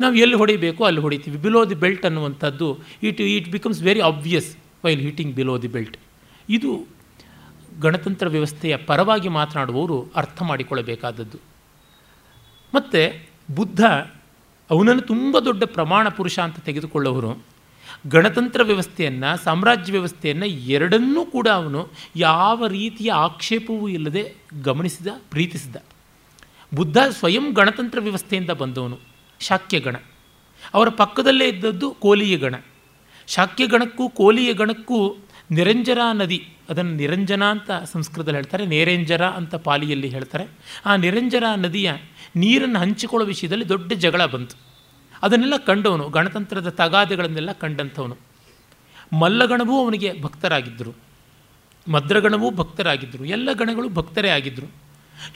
[0.00, 1.36] ನಾವು ಎಲ್ಲಿ ಹೊಡಿಬೇಕು ಅಲ್ಲಿ ಹೊಡಿತೀವಿ.
[1.36, 5.96] ಬಿಲೋ ದಿ ಬೆಲ್ಟ್ ಅನ್ನುವಂಥದ್ದು it it becomes very obvious while hitting below the belt.
[6.48, 6.86] ಇದು
[7.80, 11.38] ಗಣತಂತ್ರ ವ್ಯವಸ್ಥೆಯ ಪರವಾಗಿ ಮಾತನಾಡುವವರು ಅರ್ಥ ಮಾಡಿಕೊಳ್ಳಬೇಕಾದದ್ದು.
[12.74, 13.84] ಮತ್ತು ಬುದ್ಧ
[14.70, 17.42] ಅವನನ್ನು ತುಂಬ ದೊಡ್ಡ ಪ್ರಮಾಣ ಪುರುಷ ಅಂತ ತೆಗೆದುಕೊಳ್ಳೋರು
[18.08, 25.76] ಗಣತಂತ್ರ ವ್ಯವಸ್ಥೆಯನ್ನು, ಸಾಮ್ರಾಜ್ಯ ವ್ಯವಸ್ಥೆಯನ್ನು ಎರಡನ್ನೂ ಕೂಡ ಅವನು ಯಾವ ರೀತಿಯ ಆಕ್ಷೇಪವೂ ಇಲ್ಲದೆ ಗಮನಿಸಿದ, ಪ್ರೀತಿಸಿದ.
[26.74, 28.98] ಬುದ್ಧ ಸ್ವಯಂ ಗಣತಂತ್ರ ವ್ಯವಸ್ಥೆಯಿಂದ ಬಂದವನು.
[29.40, 29.96] ಶಾಕ್ಯಗಣ
[30.74, 32.54] ಅವರ ಪಕ್ಕದಲ್ಲೇ ಇದ್ದದ್ದು ಕೋಲಿಯ ಗಣ.
[33.26, 35.16] ಶಾಕ್ಯಗಣಕ್ಕೂ ಕೋಲಿಯ ಗಣಕ್ಕೂ
[35.50, 40.44] ನಿರಂಜರ ನದಿ, ಅದನ್ನು ನಿರಂಜನ ಅಂತ ಸಂಸ್ಕೃತದಲ್ಲಿ ಹೇಳ್ತಾರೆ, ನೇರೆಂಜರ ಅಂತ ಪಾಲಿಯಲ್ಲಿ ಹೇಳ್ತಾರೆ.
[40.86, 41.92] ಆ ನಿರಂಜರ ನದಿಯ
[42.36, 44.56] ನೀರನ್ನು ಹಂಚಿಕೊಳ್ಳೋ ವಿಷಯದಲ್ಲಿ ದೊಡ್ಡ ಜಗಳ ಬಂತು.
[45.22, 48.16] ಅದನ್ನೆಲ್ಲ ಕಂಡವನು, ಗಣತಂತ್ರದ ತಗಾದೆಗಳನ್ನೆಲ್ಲ ಕಂಡಂಥವನು.
[49.18, 50.94] ಮಲ್ಲಗಣವೂ ಅವನಿಗೆ ಭಕ್ತರಾಗಿದ್ದರು.
[51.90, 53.24] ಮದ್ರಗಣವೂ ಭಕ್ತರಾಗಿದ್ದರು.
[53.24, 54.72] ಎಲ್ಲ ಗಣಗಳು ಭಕ್ತರೇ ಆಗಿದ್ದರು.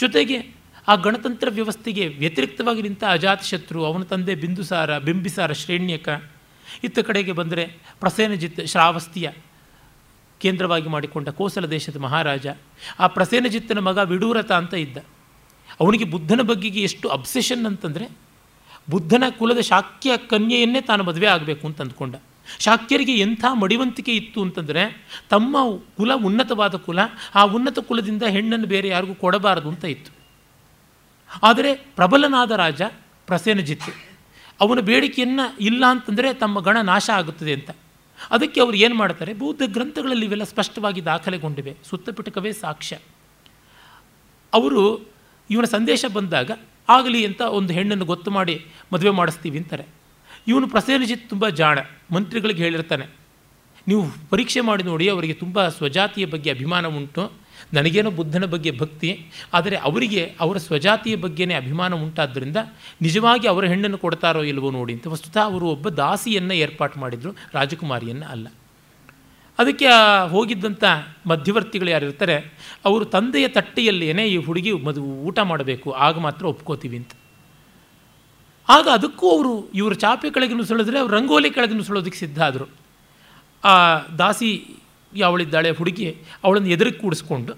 [0.01, 6.09] ಜೊತೆಗೆ ಆ ಗಣತಂತ್ರ ವ್ಯವಸ್ಥೆಗೆ ವ್ಯತಿರಿಕ್ತವಾಗಿ ನಿಂತ ಅಜಾತಶತ್ರು ಅವನ ತಂದೆ ಬಿಂದುಸಾರ, ಬಿಂಬಿಸಾರ, ಶ್ರೇಣ್ಯಕ,
[6.85, 7.67] ಇತ್ತ ಕಡೆಗೆ ಬಂದರೆ
[8.01, 9.31] ಪ್ರಸೇನಜಿತ್ ಶ್ರಾವಸ್ತಿಯ
[10.41, 12.47] ಕೇಂದ್ರವಾಗಿ ಮಾಡಿಕೊಂಡ ಕೋಸಲ ದೇಶದ ಮಹಾರಾಜ,
[12.99, 14.99] ಆ ಪ್ರಸೇನಜಿತ್ತನ ಮಗ ವಿಡೂರತ ಅಂತ ಇದ್ದ.
[15.81, 18.09] ಅವನಿಗೆ ಬುದ್ಧನ ಬಗ್ಗೆಗೆ ಎಷ್ಟು ಅಬ್ಸೆಷನ್ ಅಂತಂದರೆ
[18.91, 22.14] ಬುದ್ಧನ ಕುಲದ ಶಾಕ್ಯ ಕನ್ಯೆಯನ್ನೇ ತಾನು ಮದುವೆ ಆಗಬೇಕು ಅಂತ ಅಂದ್ಕೊಂಡ.
[22.59, 25.57] ಶಾಕ್ಯರಿಗೆ ಎಂಥ ಮಡಿವಂತಿಕೆ ಇತ್ತು ಅಂತಂದರೆ ತಮ್ಮ
[25.97, 26.99] ಕುಲ ಉನ್ನತವಾದ ಕುಲ,
[27.35, 30.12] ಆ ಉನ್ನತ ಕುಲದಿಂದ ಹೆಣ್ಣನ್ನು ಬೇರೆ ಯಾರಿಗೂ ಕೊಡಬಾರದು ಅಂತ ಇತ್ತು.
[31.43, 32.83] ಆದರೆ ಪ್ರಬಲನಾದ ರಾಜ
[33.26, 33.95] ಪ್ರಸೇನಜಿತ್,
[34.61, 37.71] ಅವನ ಬೇಡಿಕೆಯನ್ನು ಇಲ್ಲ ಅಂತಂದರೆ ತಮ್ಮ ಗಣ ನಾಶ ಆಗುತ್ತದೆ ಅಂತ.
[38.31, 39.35] ಅದಕ್ಕೆ ಅವರು ಏನು ಮಾಡ್ತಾರೆ?
[39.35, 41.76] ಬೌದ್ಧ ಗ್ರಂಥಗಳಲ್ಲಿ ಇವೆಲ್ಲ ಸ್ಪಷ್ಟವಾಗಿ ದಾಖಲೆಗೊಂಡಿವೆ.
[41.85, 42.99] ಸುತ್ತಪಿಟಕವೇ ಸಾಕ್ಷ್ಯ.
[44.52, 45.12] ಅವರು
[45.52, 46.50] ಇವನ ಸಂದೇಶ ಬಂದಾಗ
[46.97, 48.54] ಆಗಲಿ ಅಂತ ಒಂದು ಹೆಣ್ಣನ್ನು ಗೊತ್ತು ಮಾಡಿ
[48.92, 49.85] ಮದುವೆ ಮಾಡಿಸ್ತೀವಿ ಅಂತಾರೆ.
[50.50, 51.78] ಇವನು ಪ್ರಸೇನಜಿತ್ ತುಂಬ ಜಾಣ,
[52.14, 53.06] ಮಂತ್ರಿಗಳಿಗೆ ಹೇಳಿರ್ತಾನೆ,
[53.90, 57.25] ನೀವು ಪರೀಕ್ಷೆ ಮಾಡಿ ನೋಡಿ, ಅವರಿಗೆ ತುಂಬ ಸ್ವಜಾತಿಯ ಬಗ್ಗೆ ಅಭಿಮಾನ ಉಂಟು,
[57.76, 59.11] ನನಗೇನೋ ಬುದ್ಧನ ಬಗ್ಗೆ ಭಕ್ತಿ,
[59.56, 62.59] ಆದರೆ ಅವರಿಗೆ ಅವರ ಸ್ವಜಾತಿಯ ಬಗ್ಗೆನೇ ಅಭಿಮಾನ ಉಂಟಾದ್ದರಿಂದ
[63.06, 68.47] ನಿಜವಾಗಿ ಅವರ ಹೆಣ್ಣನ್ನು ಕೊಡ್ತಾರೋ ಇಲ್ವೋ ನೋಡಿ ಅಂತ ವಸ್ತುತಃ ಅವರು ಒಬ್ಬ ದಾಸಿಯನ್ನು ಏರ್ಪಾಟು ಮಾಡಿದರು, ರಾಜಕುಮಾರಿಯನ್ನು ಅಲ್ಲ.
[69.62, 69.88] ಅದಕ್ಕೆ
[70.31, 70.85] ಹೋಗಿದ್ದಂಥ
[71.26, 72.37] ಮಧ್ಯವರ್ತಿಗಳು ಯಾರಿರ್ತಾರೆ
[72.85, 77.12] ಅವರು ತಂದೆಯ ತಟ್ಟೆಯಲ್ಲೇನೆ ಈ ಹುಡುಗಿ ಮದು ಊಟ ಮಾಡಬೇಕು, ಆಗ ಮಾತ್ರ ಒಪ್ಕೋತೀವಿ ಅಂತ.
[78.69, 82.66] ಆಗ ಅದಕ್ಕೂ ಅವರು ಇವರು ಚಾಪೆ ಕೆಳಗೆ ಸುಳಿದ್ರೆ ಅವ್ರು ರಂಗೋಲಿ ಕೆಳಗೆ ನುಸುಳೋದಕ್ಕೆ ಸಿದ್ಧ ಆದರು.
[83.64, 83.75] ಆ
[84.19, 84.50] ದಾಸಿ
[85.12, 86.07] ಯಾವಳಿದ್ದಾಳೆ ಹುಡುಗಿ,
[86.45, 87.54] ಅವಳನ್ನು ಎದುರಿಗೆ ಕೂಡಿಸ್ಕೊಂಡು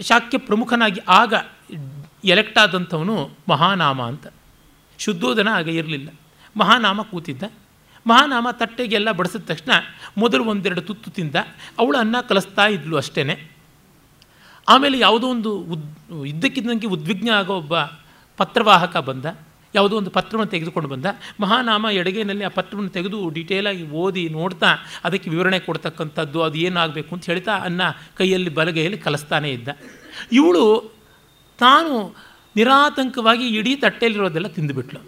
[0.00, 1.34] ಶಾಕ್ಯ ಪ್ರಮುಖನಾಗಿ ಆಗ
[2.24, 3.14] ಎಲೆಕ್ಟ್ ಆದಂಥವನು
[3.48, 4.26] ಮಹಾನಾಮ ಅಂತ.
[4.98, 6.08] ಶುದ್ಧೋಧನ ಆಗ ಇರಲಿಲ್ಲ.
[6.56, 7.44] ಮಹಾನಾಮ ಕೂತಿದ್ದ.
[8.08, 9.72] ಮಹಾನಾಮ ತಟ್ಟೆಗೆಲ್ಲ ಬಡಿಸಿದ ತಕ್ಷಣ
[10.18, 11.36] ಮೊದಲು ಒಂದೆರಡು ತುತ್ತು ತಿಂದ,
[11.78, 13.34] ಅವಳು ಅನ್ನ ಕಲಿಸ್ತಾ ಇದ್ಲು ಅಷ್ಟೇ
[14.68, 15.84] ಆಮೇಲೆ ಯಾವುದೋ ಒಂದು ಉದ್,
[16.26, 17.74] ಇದ್ದಕ್ಕಿದ್ದಂಗೆ ಉದ್ವಿಗ್ನ ಆಗೋ ಒಬ್ಬ
[18.36, 19.26] ಪತ್ರವಾಹಕ ಬಂದ,
[19.74, 21.06] ಯಾವುದೋ ಒಂದು ಪತ್ರವನ್ನು ತೆಗೆದುಕೊಂಡು ಬಂದ,
[21.40, 24.70] ಮಹಾನಾಮ ಎಡಗೈನಲ್ಲಿ ಆ ಪತ್ರವನ್ನು ತೆಗೆದು ಡೀಟೇಲಾಗಿ ಓದಿ ನೋಡ್ತಾ
[25.04, 27.82] ಅದಕ್ಕೆ ವಿವರಣೆ ಕೊಡ್ತಕ್ಕಂಥದ್ದು ಅದು ಏನಾಗಬೇಕು ಅಂತ ಹೇಳ್ತಾ ಅನ್ನ
[28.16, 29.68] ಕೈಯಲ್ಲಿ ಬಲಗೈಯಲ್ಲಿ ಕಲಿಸ್ತಾನೇ ಇದ್ದ.
[30.32, 30.64] ಇವಳು
[31.58, 32.16] ತಾನು
[32.56, 35.00] ನಿರಾತಂಕವಾಗಿ ಇಡೀ ತಟ್ಟೆಯಲ್ಲಿರೋದೆಲ್ಲ ತಿಂದುಬಿಟ್ಲು.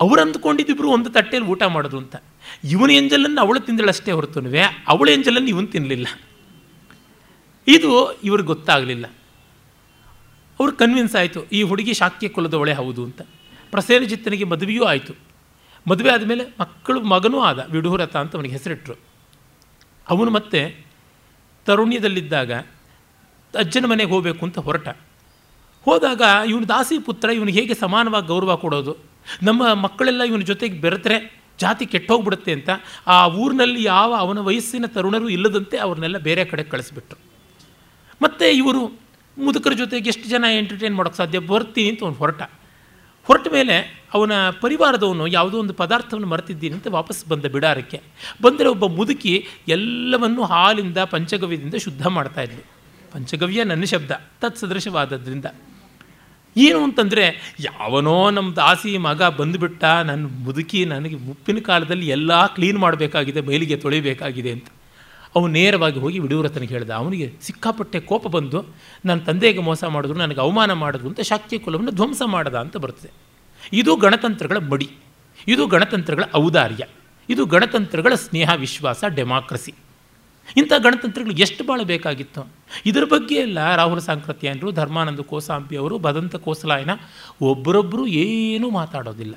[0.00, 2.16] ಅವ್ರು ಅಂದ್ಕೊಂಡಿದ್ದಿಬ್ರು ಒಂದು ತಟ್ಟೆಯಲ್ಲಿ ಊಟ ಮಾಡೋದು ಅಂತ.
[2.64, 6.06] ಇವನ ಎಂಜಲನ್ನು ಅವಳು ತಿಂದಳಷ್ಟೇ ಹೊರತುನುವೆ, ಅವಳ ಎಂಜಲನ್ನು ಇವನು ತಿನ್ನಲಿಲ್ಲ
[7.66, 9.06] ಇದು ಇವ್ರಿಗೆ ಗೊತ್ತಾಗಲಿಲ್ಲ.
[10.60, 13.20] ಅವ್ರು ಕನ್ವಿನ್ಸ್ ಆಯಿತು, ಈ ಹುಡುಗಿ ಶಾಕ್ಯ ಕುಲದವಳೆ ಹೌದು ಅಂತ.
[13.70, 15.12] ಪ್ರಸೇನಜಿತ್ತನಿಗೆ ಮದುವೆಯೂ ಆಯಿತು.
[15.88, 18.96] ಮದುವೆ ಆದಮೇಲೆ ಮಕ್ಕಳು ಮಗನೂ ಆದ, ವಿಡೂರಥ ಅಂತ ಅವನಿಗೆ ಹೆಸರಿಟ್ಟರು
[20.08, 20.60] ಅವನು ಮತ್ತೆ
[21.66, 22.52] ತರುಣ್ಯದಲ್ಲಿದ್ದಾಗ
[23.54, 24.88] ಅಜ್ಜನ ಮನೆಗೆ ಹೋಗಬೇಕು ಅಂತ ಹೊರಟ.
[25.86, 29.09] ಹೋದಾಗ ಇವನು ದಾಸಿ ಪುತ್ರ, ಇವನಿಗೆ ಹೇಗೆ ಸಮಾನವಾಗಿ ಗೌರವ ಕೊಡೋದು?
[29.42, 32.68] ನಮ್ಮ ಮಕ್ಕಳೆಲ್ಲ ಇವನ ಜೊತೆಗೆ ಬೆರೆತರೆ ಜಾತಿ ಕೆಟ್ಟೋಗ್ಬಿಡುತ್ತೆ ಅಂತ
[33.06, 37.18] ಆ ಊರಿನಲ್ಲಿ ಯಾವ ಅವನ ವಯಸ್ಸಿನ ತರುಣರು ಇಲ್ಲದಂತೆ ಅವ್ರನ್ನೆಲ್ಲ ಬೇರೆ ಕಡೆ ಕಳಿಸ್ಬಿಟ್ರು.
[38.22, 38.86] ಮತ್ತು ಇವರು
[39.38, 41.38] ಮುದುಕರ ಜೊತೆಗೆ ಎಷ್ಟು ಜನ ಎಂಟರ್ಟೈನ್ ಮಾಡೋಕೆ ಸಾಧ್ಯ?
[41.38, 42.42] ಬರ್ತೀನಿ ಅಂತ ಅವನು ಹೊರಟ.
[43.24, 48.00] ಹೊರಟ ಮೇಲೆ ಅವನ ಪರಿವಾರದವನು ಯಾವುದೋ ಒಂದು ಪದಾರ್ಥವನ್ನು ಮರೆತಿದ್ದೀನಿ ಅಂತ ವಾಪಸ್ ಬಂದ ಬಿಡಾರಕ್ಕೆ.
[48.42, 52.40] ಬಂದರೆ ಒಬ್ಬ ಮುದುಕಿ ಎಲ್ಲವನ್ನು ಹಾಲಿಂದ, ಪಂಚಗವ್ಯದಿಂದ ಶುದ್ಧ ಮಾಡ್ತಾ
[53.12, 54.10] ಪಂಚಗವ್ಯ ನನ್ನ ಶಬ್ದ,
[54.40, 55.46] ತತ್ಸದೃಶವಾದದ್ರಿಂದ.
[56.56, 63.40] ಏನು ಅಂತಂದರೆ, ಯಾವನೋ ನಮ್ಮ ದಾಸಿ ಮಗ ಬಂದುಬಿಟ್ಟ ನನ್ನ ಮುದುಕಿ ನನಗೆ ಉಪ್ಪಿನ ಕಾಲದಲ್ಲಿ ಎಲ್ಲ ಕ್ಲೀನ್ ಮಾಡಬೇಕಾಗಿದೆ,
[63.40, 64.66] ಬಯಲಿಗೆ ತೊಳಿಬೇಕಾಗಿದೆ ಅಂತ.
[65.36, 68.64] ಅವನು ನೇರವಾಗಿ ಹೋಗಿ ವಿಡಿಯೂರತನಿಗೆ ಹೇಳಿದ, ಅವನಿಗೆ ಸಿಕ್ಕಾಪಟ್ಟೆ ಕೋಪ ಬಂದು
[69.04, 73.10] ನನ್ನ ತಂದೆಗೆ ಮೋಸ ಮಾಡಿದ್ರು, ನನಗೆ ಅವಮಾನ ಮಾಡಿದ್ರು ಅಂತ ಶಾಕ್ತಿ ಕುಲವನ್ನು ಧ್ವಂಸ ಮಾಡದ ಅಂತ ಬರ್ತದೆ.
[73.72, 74.90] ಇದು ಗಣತಂತ್ರಗಳ ಮಡಿ.
[75.48, 76.84] ಇದು ಗಣತಂತ್ರಗಳ ಔದಾರ್ಯ.
[77.28, 79.74] ಇದು ಗಣತಂತ್ರಗಳ ಸ್ನೇಹ ವಿಶ್ವಾಸ, ಡೆಮಾಕ್ರಸಿ.
[80.56, 82.48] ಇಂಥ ಗಣತಂತ್ರಗಳು ಎಷ್ಟು ಭಾಳ ಬೇಕಾಗಿತ್ತು?
[82.86, 86.90] ಇದರ ಬಗ್ಗೆ ಎಲ್ಲ ರಾಹುಲ್ ಸಾಂಕ್ರತ್ಯಾಯನರು ಧರ್ಮಾನಂದ ಕೋಸಾಂಬಿ ಅವರು ಭದಂತ ಕೋಸಲಾಯನ
[87.40, 89.34] ಒಬ್ಬರೊಬ್ಬರು ಏನೂ ಮಾತಾಡೋದಿಲ್ಲ.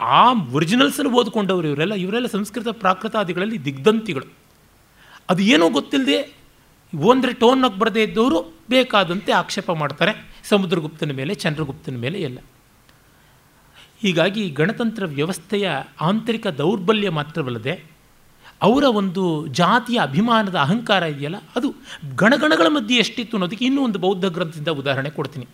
[0.00, 4.26] ಆ ಒರಿಜಿನಲ್ಸನ್ನು ಓದ್ಕೊಂಡವರು ಇವರೆಲ್ಲ ಇವರೆಲ್ಲ ಸಂಸ್ಕೃತ ಪ್ರಾಕೃತಾದಿಗಳಲ್ಲಿ ದಿಗ್ಧಂತಿಗಳು
[5.28, 6.36] ಅದು ಏನೂ ಗೊತ್ತಿಲ್ಲದೆ
[6.98, 12.38] ಒಂದರೆ ಟೋನ್ನಾಗಿ ಬರದೇ ಇದ್ದವರು ಬೇಕಾದಂತೆ ಆಕ್ಷೇಪ ಮಾಡ್ತಾರೆ, ಸಮುದ್ರಗುಪ್ತನ ಮೇಲೆ, ಚಂದ್ರಗುಪ್ತನ ಮೇಲೆ ಎಲ್ಲ.
[14.00, 17.93] ಹೀಗಾಗಿ ಗಣತಂತ್ರ ವ್ಯವಸ್ಥೆಯ ಆಂತರಿಕ ದೌರ್ಬಲ್ಯ ಮಾತ್ರವಲ್ಲದೆ
[18.62, 21.74] ಅವರ ಒಂದು ಜಾತಿಯ ಅಭಿಮಾನದ ಅಹಂಕಾರ ಇದೆಯಲ್ಲ, ಅದು
[22.16, 25.46] ಗಣಗಣಗಳ ಮಧ್ಯೆ ಎಷ್ಟಿತ್ತು ಅನ್ನೋದಕ್ಕೆ ಇನ್ನೂ ಒಂದು ಬೌದ್ಧ ಗ್ರಂಥದಿಂದ ಉದಾಹರಣೆ ಕೊಡ್ತೀನಿ.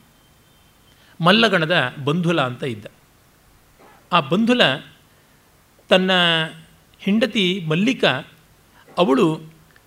[1.21, 2.87] ಮಲ್ಲಗಣದ ಬಂಧುಲ ಅಂತ ಇದ್ದ.
[4.13, 4.63] ಆ ಬಂಧುಲ
[5.89, 6.11] ತನ್ನ
[6.99, 8.05] ಹೆಂಡತಿ ಮಲ್ಲಿಕ,
[8.99, 9.41] ಅವಳು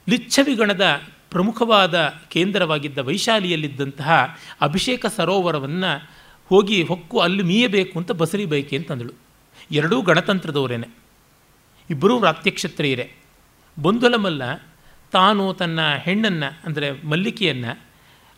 [0.09, 6.09] ಲಿಚ್ಛವಿಗಣದ ಪ್ರಮುಖವಾದ ಕೇಂದ್ರವಾಗಿದ್ದ ವೈಶಾಲಿಯಲ್ಲಿದ್ದಂತಹ ಅಭಿಷೇಕ ಸರೋವರವನ್ನು
[6.49, 9.13] ಹೋಗಿ ಹೊಕ್ಕು ಅಲ್ಲಿ ಮೀಯಬೇಕು ಅಂತ ಬಸರಿ ಬೈಕೆ ಅಂತಂದಳು.
[9.71, 11.02] ಎರಡೂ ಗಣತಂತ್ರದವರೇನೆ.
[11.89, 13.11] ಇಬ್ಬರೂ ಪ್ರಾತ್ಯಕ್ಷತ್ರಿಯರೇ
[13.79, 14.55] ಬಂಧುಲಮಲ್ಲ
[15.11, 17.81] ತಾನು ತನ್ನ ಹೆಣ್ಣನ್ನು, ಅಂದರೆ ಮಲ್ಲಿಕೆಯನ್ನು,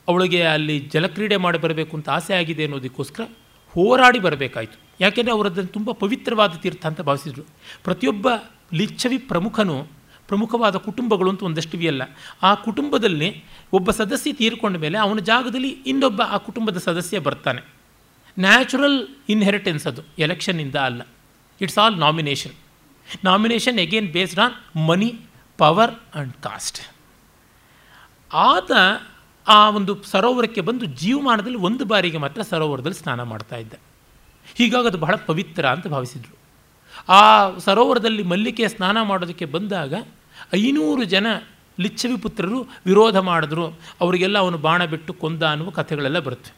[0.08, 3.24] ಅವಳಿಗೆ ಅಲ್ಲಿ ಜಲಕ್ರೀಡೆ ಮಾಡಿ ಬರಬೇಕು ಅಂತ ಆಸೆ ಆಗಿದೆ ಅನ್ನೋದಕ್ಕೋಸ್ಕರ
[3.72, 4.80] ಹೋರಾಡಿ ಬರಬೇಕಾಯಿತು.
[5.00, 7.46] ಯಾಕೆಂದರೆ ಅವರು ಅದನ್ನು ತುಂಬ ಪವಿತ್ರವಾದ ತೀರ್ಥ ಅಂತ ಭಾವಿಸಿದರು.
[7.84, 8.28] ಪ್ರತಿಯೊಬ್ಬ
[8.74, 9.88] ಲಿಚ್ಛವಿ ಪ್ರಮುಖನು,
[10.28, 12.02] ಪ್ರಮುಖವಾದ ಕುಟುಂಬಗಳು ಅಂತ ಒಂದಷ್ಟಿವೆಯಲ್ಲ
[12.44, 17.62] ಆ ಕುಟುಂಬದಲ್ಲಿ ಒಬ್ಬ ಸದಸ್ಯ ತೀರ್ಕೊಂಡ ಮೇಲೆ ಅವನ ಜಾಗದಲ್ಲಿ ಇನ್ನೊಬ್ಬ ಆ ಕುಟುಂಬದ ಸದಸ್ಯ ಬರ್ತಾನೆ.
[18.40, 21.02] ನ್ಯಾಚುರಲ್ ಇನ್ಹೆರಿಟೆನ್ಸ್ ಅದು ಎಲೆಕ್ಷನ್ನಿಂದ ಅಲ್ಲ.
[21.62, 22.52] It's all nomination
[23.24, 25.20] nomination again based on money
[25.58, 26.80] power and caste
[28.34, 28.72] ಆತ
[29.48, 33.74] ಆ ಒಂದು ಸರೋವರಕ್ಕೆ ಬಂದು ಜೀವಮಾನದಲ್ಲಿ ಒಂದು ಬಾರಿಗೆ ಮಾತ್ರ ಸರೋವರದಲ್ಲಿ ಸ್ನಾನ ಮಾಡ್ತಾ ಇದ್ದ.
[34.56, 36.38] ಹೀಗಾಗಿ ಅದು ಬಹಳ ಪವಿತ್ರ ಅಂತ ಭಾವಿಸಿದರು.
[37.10, 39.94] ಆ ಸರೋವರದಲ್ಲಿ ಮಲ್ಲಿಕೆ ಸ್ನಾನ ಮಾಡೋದಕ್ಕೆ ಬಂದಾಗ
[40.54, 41.28] ಐನೂರು ಜನ
[41.80, 43.80] ಲಿಚ್ಛವಿ ಪುತ್ರರು ವಿರೋಧ ಮಾಡಿದ್ರು.
[44.02, 46.52] ಅವರಿಗೆಲ್ಲ ಅವನು ಬಾಣ ಬಿಟ್ಟು ಕೊಂದ ಅನ್ನುವ ಕಥೆಗಳೆಲ್ಲ ಬರುತ್ತೆ.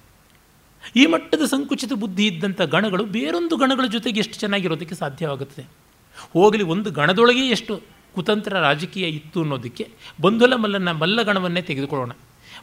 [0.95, 5.86] ಈ ಮಟ್ಟದ ಸಂಕುಚಿತ ಬುದ್ಧಿ ಇದ್ದಂಥ ಗಣಗಳು ಬೇರೊಂದು ಗಣಗಳ ಜೊತೆಗೆ ಎಷ್ಟು ಚೆನ್ನಾಗಿರೋದಕ್ಕೆ ಸಾಧ್ಯವಾಗುತ್ತದೆ
[6.33, 7.73] ಹೋಗಲಿ, ಒಂದು ಗಣದೊಳಗೆ ಎಷ್ಟು
[8.15, 9.85] ಕುತಂತ್ರ ರಾಜಕೀಯ ಇತ್ತು ಅನ್ನೋದಕ್ಕೆ
[10.21, 12.11] ಬಂಧುಲ ಮಲ್ಲನ ಮಲ್ಲಗಣವನ್ನೇ ತೆಗೆದುಕೊಳ್ಳೋಣ.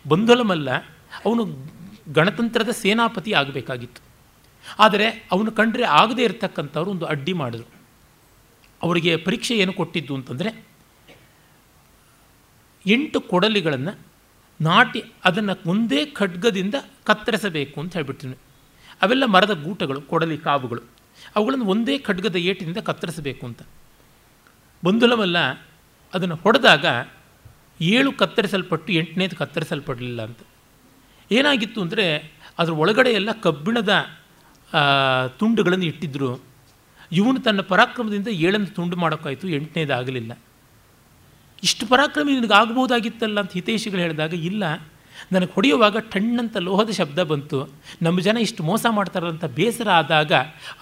[0.08, 0.70] ಬಂಧುಲ ಮಲ್ಲ
[1.24, 1.42] ಅವನು
[2.12, 4.00] ಗಣತಂತ್ರದ ಸೇನಾಪತಿ ಆಗಬೇಕಾಗಿತ್ತು.
[4.78, 7.68] ಆದರೆ ಅವನು ಕಂಡ್ರೆ ಆಗದೇ ಇರತಕ್ಕಂಥವ್ರು ಒಂದು ಅಡ್ಡಿ ಮಾಡಿದ್ರು.
[8.82, 10.50] ಅವರಿಗೆ ಪರೀಕ್ಷೆ ಏನು ಕೊಟ್ಟಿದ್ದು ಅಂತಂದರೆ,
[12.86, 13.92] ಎಂಟು ಕೊಡಲಿಗಳನ್ನು
[14.60, 18.36] ನಾಟಿ ಅದನ್ನು ಒಂದೇ ಖಡ್ಗದಿಂದ ಕತ್ತರಿಸಬೇಕು ಅಂತ ಹೇಳ್ಬಿಡ್ತೀನಿ
[19.02, 20.82] ಅವೆಲ್ಲ ಮರದ ಗೂಟಗಳು, ಕೊಡಲಿ ಕಾವುಗಳು.
[21.34, 23.62] ಅವುಗಳನ್ನು ಒಂದೇ ಖಡ್ಗದ ಏಟಿನಿಂದ ಕತ್ತರಿಸಬೇಕು ಅಂತ.
[24.82, 25.38] ಬಂಧುಲವಲ್ಲ,
[26.12, 26.86] ಅದನ್ನು ಹೊಡೆದಾಗ
[27.80, 30.40] ಏಳು ಕತ್ತರಿಸಲ್ಪಟ್ಟು ಎಂಟನೇದು ಕತ್ತರಿಸಲ್ಪಡಲಿಲ್ಲ ಅಂತ.
[31.30, 32.06] ಏನಾಗಿತ್ತು ಅಂದರೆ,
[32.58, 33.92] ಅದರ ಒಳಗಡೆ ಎಲ್ಲ ಕಬ್ಬಿಣದ
[35.38, 36.30] ತುಂಡುಗಳನ್ನು ಇಟ್ಟಿದ್ದರು
[37.12, 40.32] ಇವನು ತನ್ನ ಪರಾಕ್ರಮದಿಂದ ಏಳನ್ನು ತುಂಡು ಮಾಡೋಕ್ಕಾಯಿತು, ಎಂಟನೇದು ಆಗಲಿಲ್ಲ.
[41.62, 44.64] ಇಷ್ಟು ಪರಾಕ್ರಮ ನಿನಗಾಗಬಹುದಾಗಿತ್ತಲ್ಲ ಅಂತ ಹಿತೈಷಿಗಳು ಹೇಳಿದಾಗ, ಇಲ್ಲ
[45.32, 47.68] ನನಗೆ ಹೊಡೆಯುವಾಗ ಟಣ್ಣಂತ ಲೋಹದ ಶಬ್ದ ಬಂತು.
[48.02, 50.32] ನಮ್ಮ ಜನ ಇಷ್ಟು ಮೋಸ ಮಾಡ್ತಾರಂತ ಬೇಸರ ಆದಾಗ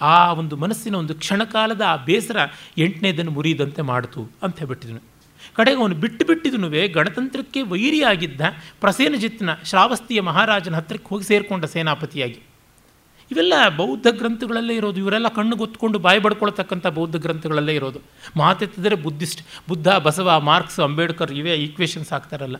[0.01, 2.37] ಆ ಒಂದು ಮನಸ್ಸಿನ ಒಂದು ಕ್ಷಣಕಾಲದ ಆ ಬೇಸರ
[2.77, 5.13] ಎಂಟನೇದನ್ನು ಮುರಿದಂತೆ ಮಾಡಿತು ಅಂತ ಹೇಳ್ಬಿಟ್ಟಿದನು.
[5.53, 8.41] ಕಡೆಗೆ ಅವನು ಬಿಟ್ಟು ಬಿಟ್ಟಿದನು ಗಣತಂತ್ರಕ್ಕೆ ವೈರಿಯಾಗಿದ್ದ
[8.81, 12.39] ಪ್ರಸೇನಜಿತ್ನ ಶ್ರಾವಸ್ತಿಯ ಮಹಾರಾಜನ ಹತ್ತಿರಕ್ಕೆ ಹೋಗಿ ಸೇರಿಕೊಂಡ ಸೇನಾಪತಿಯಾಗಿ.
[13.31, 14.99] ಇವೆಲ್ಲ ಬೌದ್ಧ ಗ್ರಂಥಗಳಲ್ಲೇ ಇರೋದು.
[14.99, 17.99] ಇವರೆಲ್ಲ ಕಣ್ಣು ಗೊತ್ಕೊಂಡು ಬಾಯಿ ಬಡ್ಕೊಳ್ತಕ್ಕಂಥ ಬೌದ್ಧ ಗ್ರಂಥಗಳಲ್ಲೇ ಇರೋದು.
[18.37, 22.55] ಮಾತೆತ್ತಿದರೆ ಬುದ್ಧಿಸ್ಟ್, ಬುದ್ಧ, ಬಸವ, ಮಾರ್ಕ್ಸ್, ಅಂಬೇಡ್ಕರ್ ಇವೇ ಈಕ್ವೇಷನ್ಸ್ ಆಗ್ತಾರಲ್ಲ.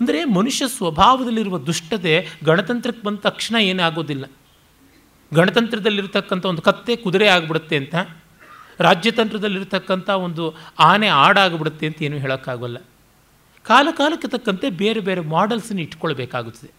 [0.00, 4.24] ಅಂದರೆ ಮನುಷ್ಯ ಸ್ವಭಾವದಲ್ಲಿರುವ ದುಷ್ಟತೆ ಗಣತಂತ್ರಕ್ಕೆ ಬಂದ ತಕ್ಷಣ ಏನಾಗೋದಿಲ್ಲ.
[5.32, 7.94] ಗಣತಂತ್ರದಲ್ಲಿರ್ತಕ್ಕಂಥ ಒಂದು ಕತ್ತೆ ಕುದುರೆ ಆಗಿಬಿಡುತ್ತೆ ಅಂತ,
[8.80, 10.44] ರಾಜ್ಯತಂತ್ರದಲ್ಲಿರ್ತಕ್ಕಂಥ ಒಂದು
[10.78, 12.78] ಆನೆ ಆಡಾಗ್ಬಿಡುತ್ತೆ ಅಂತ ಏನೂ ಹೇಳೋಕ್ಕಾಗಲ್ಲ.
[13.66, 16.70] ಕಾಲ ಕಾಲಕ್ಕೆ ತಕ್ಕಂತೆ ಬೇರೆ ಬೇರೆ ಮಾಡೆಲ್ಸನ್ನು ಇಟ್ಕೊಳ್ಬೇಕಾಗುತ್ತದೆ.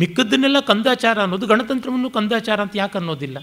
[0.00, 3.38] ಮಿಕ್ಕದ್ದನ್ನೆಲ್ಲ ಕಂದಾಚಾರ ಅನ್ನೋದು ಗಣತಂತ್ರವನ್ನು ಕಂದಾಚಾರ ಅಂತ ಯಾಕೆ ಅನ್ನೋದಿಲ್ಲ?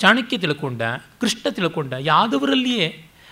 [0.00, 0.82] ಚಾಣಕ್ಯ ತಿಳ್ಕೊಂಡ,
[1.20, 2.86] ಕೃಷ್ಣ ತಿಳ್ಕೊಂಡ, ಯಾದವರಲ್ಲಿಯೇ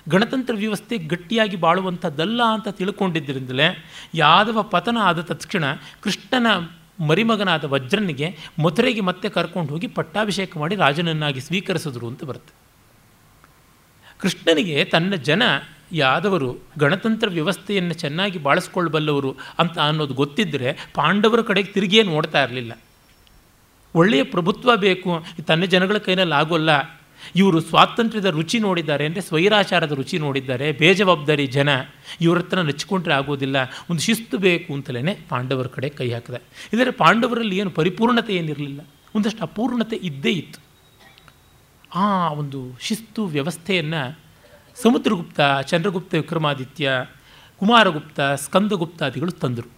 [0.09, 5.65] ಗಣತಂತ್ರ ವ್ಯವಸ್ಥೆ ಗಟ್ಟಿಯಾಗಿ ಬಾಳುವಂಥದ್ದಲ್ಲ ಅಂತ ತಿಳ್ಕೊಂಡಿದ್ದರಿಂದಲೇ ಯಾದವ ಪತನ ಆದ ತಕ್ಷಣ
[6.01, 6.47] ಕೃಷ್ಣನ
[7.07, 12.55] ಮರಿಮಗನಾದ ವಜ್ರನಿಗೆ ಮಥುರೆಗೆ ಮತ್ತೆ ಕರ್ಕೊಂಡು ಹೋಗಿ ಪಟ್ಟಾಭಿಷೇಕ ಮಾಡಿ ರಾಜನನ್ನಾಗಿ ಸ್ವೀಕರಿಸಿದ್ರು ಅಂತ ಬರುತ್ತೆ.
[14.19, 15.43] ಕೃಷ್ಣನಿಗೆ ತನ್ನ ಜನ
[15.93, 22.73] ಯಾದವರು ಗಣತಂತ್ರ ವ್ಯವಸ್ಥೆಯನ್ನು ಚೆನ್ನಾಗಿ ಬಾಳಿಸ್ಕೊಳ್ಬಲ್ಲವರು ಅಂತ ಅನ್ನೋದು ಗೊತ್ತಿದ್ದರೆ ಪಾಂಡವರ ಕಡೆಗೆ ತಿರುಗಿಯೇ ನೋಡ್ತಾ ಇರಲಿಲ್ಲ.
[23.95, 26.98] ಒಳ್ಳೆಯ ಪ್ರಭುತ್ವ ಬೇಕು, ತನ್ನ ಜನಗಳ ಕೈನಲ್ಲಿ ಆಗೋಲ್ಲ
[27.37, 30.73] ಇವರು ಸ್ವಾತಂತ್ರ್ಯದ ರುಚಿ ನೋಡಿದ್ದಾರೆ ಅಂದರೆ ಸ್ವೈರಾಚಾರದ ರುಚಿ ನೋಡಿದ್ದಾರೆ.
[30.73, 31.69] ಬೇಜವಾಬ್ದಾರಿ ಜನ
[32.21, 33.57] ಇವ್ರ ಹತ್ರ ನೆಚ್ಚಿಕೊಂಡ್ರೆ ಆಗೋದಿಲ್ಲ.
[33.91, 36.71] ಒಂದು ಶಿಸ್ತು ಬೇಕು ಅಂತಲೇ ಪಾಂಡವರ ಕಡೆ ಕೈ ಹಾಕಿದೆ.
[36.73, 38.81] ಇದರ ಪಾಂಡವರಲ್ಲಿ ಏನು ಪರಿಪೂರ್ಣತೆ ಏನಿರಲಿಲ್ಲ.
[39.15, 40.69] ಒಂದಷ್ಟು ಅಪೂರ್ಣತೆ ಇದ್ದೇ ಇತ್ತು.
[41.95, 44.19] ಆ ಒಂದು ಶಿಸ್ತು ವ್ಯವಸ್ಥೆಯನ್ನು
[44.83, 46.91] ಸಮುದ್ರಗುಪ್ತ, ಚಂದ್ರಗುಪ್ತ, ವಿಕ್ರಮಾದಿತ್ಯ,
[47.59, 49.71] ಕುಮಾರಗುಪ್ತ, ಸ್ಕಂದಗುಪ್ತಾದಿಗಳು ತಂದರು.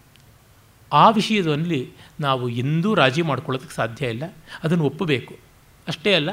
[0.93, 4.23] ಆ ವಿಷಯದಲ್ಲಿ ನಾವು ಎಂದೂ ರಾಜಿ ಮಾಡ್ಕೊಳ್ಳೋದಕ್ಕೆ ಸಾಧ್ಯ ಇಲ್ಲ.
[4.65, 5.35] ಅದನ್ನು ಒಪ್ಪಬೇಕು.
[5.89, 6.31] ಅಷ್ಟೇ ಅಲ್ಲ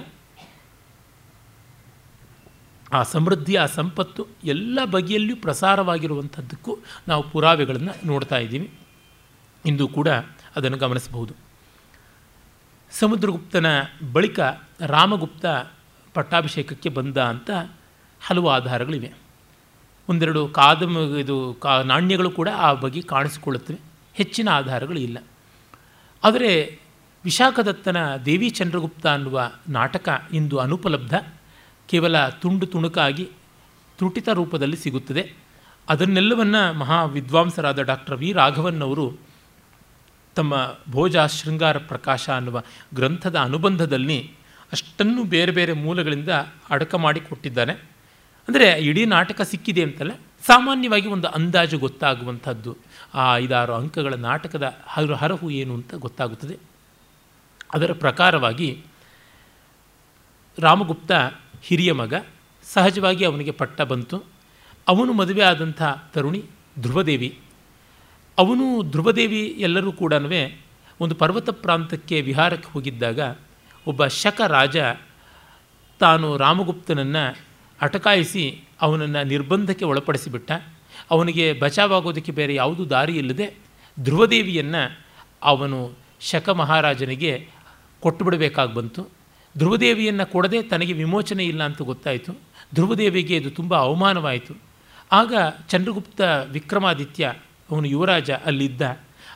[2.94, 8.74] ಆ ಸಮೃದ್ಧಿ, ಆ ಸಂಪತ್ತು ಎಲ್ಲ ಬಗೆಯಲ್ಲಿಯೂ ಪ್ರಸಾರವಾಗಿರುವಂಥದ್ದಕ್ಕೂ ನಾವು ಪುರಾವೆಗಳನ್ನು ನೋಡ್ತಾ ಇದ್ದೀವಿ.
[9.66, 10.08] ಇಂದು ಕೂಡ
[10.56, 11.34] ಅದನ್ನು ಗಮನಿಸಬಹುದು.
[12.92, 13.66] ಸಮುದ್ರಗುಪ್ತನ
[14.14, 14.40] ಬಳಿಕ
[14.80, 15.46] ರಾಮಗುಪ್ತ
[16.14, 17.50] ಪಟ್ಟಾಭಿಷೇಕಕ್ಕೆ ಬಂದ ಅಂತ
[18.22, 19.12] ಹಲವು ಆಧಾರಗಳಿವೆ.
[20.10, 23.80] ಒಂದೆರಡು ಕಾದಂ ಇದು ಕಾ ನಾಣ್ಯಗಳು ಕೂಡ ಆ ಬಗ್ಗೆ ಕಾಣಿಸಿಕೊಳ್ಳುತ್ತವೆ.
[24.14, 25.18] ಹೆಚ್ಚಿನ ಆಧಾರಗಳು ಇಲ್ಲ.
[26.24, 26.80] ಆದರೆ
[27.24, 31.14] ವಿಶಾಖದತ್ತನ ದೇವಿ ಚಂದ್ರಗುಪ್ತ ಅನ್ನುವ ನಾಟಕ ಇಂದು ಅನುಪಲಬ್ಧ.
[31.88, 33.26] ಕೇವಲ ತುಂಡು ತುಣುಕಾಗಿ
[34.00, 35.24] ತ್ರುಟಿತ ರೂಪದಲ್ಲಿ ಸಿಗುತ್ತದೆ.
[35.88, 39.06] ಅದನ್ನೆಲ್ಲವನ್ನು ಮಹಾ ವಿದ್ವಾಂಸರಾದ ಡಾಕ್ಟರ್ ವಿ ರಾಘವನ್ನವರು
[40.36, 40.54] ತಮ್ಮ
[40.92, 42.58] ಭೋಜ ಶೃಂಗಾರ ಪ್ರಕಾಶ ಅನ್ನುವ
[42.94, 44.18] ಗ್ರಂಥದ ಅನುಬಂಧದಲ್ಲಿ
[44.72, 46.32] ಅಷ್ಟನ್ನು ಬೇರೆ ಬೇರೆ ಮೂಲಗಳಿಂದ
[46.70, 47.74] ಅಡಕ ಮಾಡಿ ಕೊಟ್ಟಿದ್ದಾನೆ
[48.48, 52.72] ಅಂದರೆ ಇಡೀ ನಾಟಕ ಸಿಕ್ಕಿದೆ ಅಂತಲ್ಲ, ಸಾಮಾನ್ಯವಾಗಿ ಒಂದು ಅಂದಾಜು ಗೊತ್ತಾಗುವಂಥದ್ದು.
[53.16, 56.56] ಆ ಐದಾರು ಅಂಕಗಳ ನಾಟಕದ ಹರ ಹರಹು ಏನು ಅಂತ ಗೊತ್ತಾಗುತ್ತದೆ.
[57.74, 58.70] ಅದರ ಪ್ರಕಾರವಾಗಿ
[60.58, 61.12] ರಾಮಗುಪ್ತ
[61.64, 62.14] ಹಿರಿಯ ಮಗ,
[62.74, 64.24] ಸಹಜವಾಗಿ ಅವನಿಗೆ ಪಟ್ಟ ಬಂತು.
[64.88, 66.44] ಅವನು ಮದುವೆ ಆದಂಥ ತರುಣಿ
[66.80, 67.40] ಧ್ರುವದೇವಿ.
[68.38, 70.14] ಅವನು ಧ್ರುವದೇವಿ ಎಲ್ಲರೂ ಕೂಡ
[71.02, 73.20] ಒಂದು ಪರ್ವತ ಪ್ರಾಂತಕ್ಕೆ ವಿಹಾರಕ್ಕೆ ಹೋಗಿದ್ದಾಗ
[73.88, 74.78] ಒಬ್ಬ ಶಕ ರಾಜ
[76.00, 77.38] ತಾನು ರಾಮಗುಪ್ತನನ್ನು
[77.82, 80.52] ಅಟಕಾಯಿಸಿ ಅವನನ್ನು ನಿರ್ಬಂಧಕ್ಕೆ ಒಳಪಡಿಸಿಬಿಟ್ಟ.
[81.12, 83.56] ಅವನಿಗೆ ಬಚಾವಾಗೋದಕ್ಕೆ ಬೇರೆ ಯಾವುದೂ ದಾರಿ ಇಲ್ಲದೆ
[84.00, 85.06] ಧ್ರುವದೇವಿಯನ್ನು
[85.44, 87.48] ಅವನು ಶಕ ಮಹಾರಾಜನಿಗೆ
[88.00, 89.17] ಕೊಟ್ಟುಬಿಡಬೇಕಾಗಿ ಬಂತು.
[89.58, 92.34] ಧ್ರುವದೇವಿಯನ್ನು ಕೊಡದೆ ತನಗೆ ವಿಮೋಚನೆ ಇಲ್ಲ ಅಂತ ಗೊತ್ತಾಯಿತು.
[92.74, 94.54] ಧ್ರುವದೇವಿಗೆ ಇದು ತುಂಬ ಅವಮಾನವಾಯಿತು.
[95.12, 95.34] ಆಗ
[95.70, 97.34] ಚಂದ್ರಗುಪ್ತ ವಿಕ್ರಮಾದಿತ್ಯ,
[97.72, 98.82] ಅವನು ಯುವರಾಜ ಅಲ್ಲಿದ್ದ.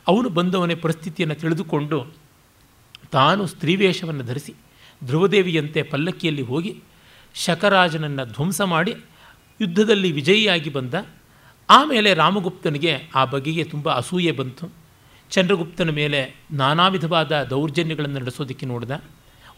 [0.08, 2.06] ಅವನು ಬಂದವನೇ ಪರಿಸ್ಥಿತಿಯನ್ನು ತಿಳಿದುಕೊಂಡು
[3.12, 4.54] ತಾನು ಸ್ತ್ರೀವೇಷವನ್ನು ಧರಿಸಿ
[5.04, 6.80] ಧ್ರುವದೇವಿಯಂತೆ ಪಲ್ಲಕ್ಕಿಯಲ್ಲಿ ಹೋಗಿ
[7.34, 8.94] ಶಕರಾಜನನ್ನು ಧ್ವಂಸ ಮಾಡಿ
[9.60, 10.94] ಯುದ್ಧದಲ್ಲಿ ವಿಜಯಿಯಾಗಿ ಬಂದ.
[11.70, 14.72] ಆಮೇಲೆ ರಾಮಗುಪ್ತನಿಗೆ ಆ ಬಗೆಗೆ ತುಂಬ ಅಸೂಯೆ ಬಂತು.
[15.30, 18.90] ಚಂದ್ರಗುಪ್ತನ ಮೇಲೆ ನಾನಾ ವಿಧವಾದ ದೌರ್ಜನ್ಯಗಳನ್ನು ನಡೆಸೋದಕ್ಕೆ ನೋಡಿದ.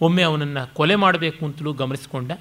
[0.01, 2.33] ಒಮ್ಮೆ ಅವನನ್ನು ಕೊಲೆ ಮಾಡಬೇಕು ಅಂತಲೂ ಗಮನಿಸಿಕೊಂಡ,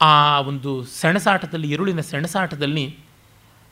[0.00, 2.98] ಆ ಒಂದು ಸೆಣಸಾಟದಲ್ಲಿ ಇರುಳಿನ ಸೆಣಸಾಟದಲ್ಲಿ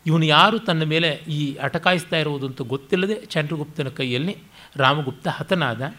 [0.07, 4.37] ಇವನು ಯಾರು ತನ್ನ ಮೇಲೆ ಈ ಅಟಕಾಯಿಸ್ತಾ ಇರುವುದು ಗೊತ್ತಿಲ್ಲದೆ ಚಂದ್ರಗುಪ್ತನ ಕೈಯಲ್ಲಿ
[4.77, 5.95] ರಾಮಗುಪ್ತ ಹತನಾದ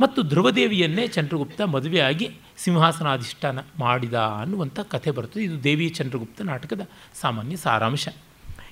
[0.00, 5.44] ಮತ್ತು ಧ್ರುವದೇವಿಯನ್ನೇ ಚಂದ್ರಗುಪ್ತ ಮದುವೆಯಾಗಿ ಸಿಂಹಾಸನಾಧಿಷ್ಠಾನ ಮಾಡಿದ ಅನ್ನುವಂಥ ಕಥೆ ಬರ್ತದೆ.
[5.44, 6.88] ಇದು ದೇವಿ ಚಂದ್ರಗುಪ್ತ ನಾಟಕದ
[7.20, 8.08] ಸಾಮಾನ್ಯ ಸಾರಾಂಶ.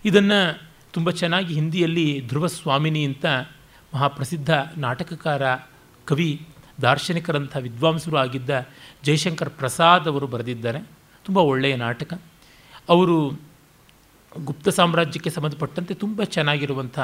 [0.04, 3.26] ಇದನ್ನು ತುಂಬ ಚೆನ್ನಾಗಿ ಹಿಂದಿಯಲ್ಲಿ ಧ್ರುವ ಸ್ವಾಮಿನಿ ಅಂತ
[3.94, 5.42] ಮಹಾಪ್ರಸಿದ್ಧ ನಾಟಕಕಾರ
[6.04, 6.46] ಕವಿ
[6.82, 8.66] ದಾರ್ಶನಿಕರಂಥ ವಿದ್ವಾಂಸರು ಆಗಿದ್ದ
[9.04, 10.78] ಜಯಶಂಕರ್ ಪ್ರಸಾದ್ ಅವರು ಬರೆದಿದ್ದಾರೆ.
[11.24, 12.20] ತುಂಬ ಒಳ್ಳೆಯ ನಾಟಕ.
[12.88, 13.30] ಅವರು
[14.44, 16.98] ಗುಪ್ತ ಸಾಮ್ರಾಜ್ಯಕ್ಕೆ ಸಂಬಂಧಪಟ್ಟಂತೆ ತುಂಬ ಚೆನ್ನಾಗಿರುವಂಥ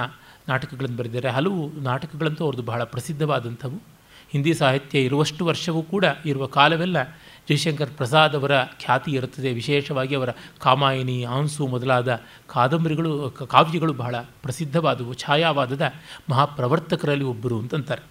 [0.49, 1.35] ನಾಟಕಗಳನ್ನು ಬರೆದಿದ್ದಾರೆ.
[1.35, 3.83] ಹಲವು ನಾಟಕಗಳಂತೂ ಅವ್ರದ್ದು ಬಹಳ ಪ್ರಸಿದ್ಧವಾದಂಥವು.
[4.31, 7.03] ಹಿಂದಿ ಸಾಹಿತ್ಯ ಇರುವಷ್ಟು ವರ್ಷವೂ ಕೂಡ ಇರುವ ಕಾಲವೆಲ್ಲ
[7.49, 9.53] ಜಯಶಂಕರ್ ಪ್ರಸಾದ್ ಅವರ ಖ್ಯಾತಿ ಇರುತ್ತದೆ.
[9.53, 15.15] ವಿಶೇಷವಾಗಿ ಅವರ ಕಾಮಾಯಿನಿ, ಆನ್ಸು ಮೊದಲಾದ ಕಾದಂಬರಿಗಳು ಕಾವ್ಯಗಳು ಬಹಳ ಪ್ರಸಿದ್ಧವಾದವು.
[15.15, 15.93] ಛಾಯಾವಾದದ
[16.31, 18.03] ಮಹಾಪ್ರವರ್ತಕರಲ್ಲಿ ಒಬ್ಬರು ಅಂತಂತಾರೆ.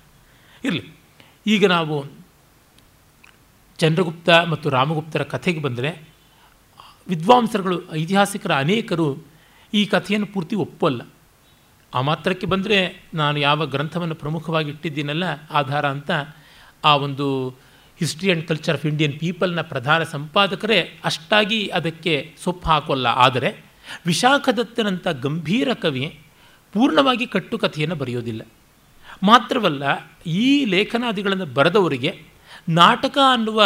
[0.64, 1.01] ಇರಲಿ.
[1.46, 1.96] ಈಗ ನಾವು
[3.80, 5.92] ಚಂದ್ರಗುಪ್ತ ಮತ್ತು ರಾಮಗುಪ್ತರ ಕಥೆಗೆ ಬಂದರೆ
[7.10, 9.08] ವಿದ್ವಾಂಸರುಗಳು, ಐತಿಹಾಸಿಕರ ಅನೇಕರು
[9.74, 11.02] ಈ ಕಥೆಯನ್ನು ಪೂರ್ತಿ ಒಪ್ಪಲ್ಲ.
[11.94, 12.78] ಆ ಮಾತ್ರಕ್ಕೆ ಬಂದರೆ
[13.14, 16.12] ನಾನು ಯಾವ ಗ್ರಂಥವನ್ನು ಪ್ರಮುಖವಾಗಿ ಇಟ್ಟಿದ್ದೀನಲ್ಲ, ಆಧಾರ ಅಂತ
[16.84, 17.28] ಆ ಒಂದು
[18.00, 23.08] history and culture of Indian ಪೀಪಲ್ನ ಪ್ರಧಾನ ಸಂಪಾದಕರೇ ಅಷ್ಟಾಗಿ ಅದಕ್ಕೆ ಸೊಪ್ಪು ಹಾಕೋಲ್ಲ.
[23.08, 23.50] ಆದರೆ
[24.06, 26.06] ವಿಶಾಖದತ್ತನಂಥ ಗಂಭೀರ ಕವಿ
[26.74, 28.42] ಪೂರ್ಣವಾಗಿ ಕಟ್ಟುಕಥೆಯನ್ನು ಬರೆಯೋದಿಲ್ಲ.
[29.22, 29.84] ಮಾತ್ರವಲ್ಲ,
[30.42, 32.12] ಈ ಲೇಖನಾದಿಗಳನ್ನು ಬರೆದವರಿಗೆ
[32.80, 33.62] ನಾಟಕ ಅನ್ನುವ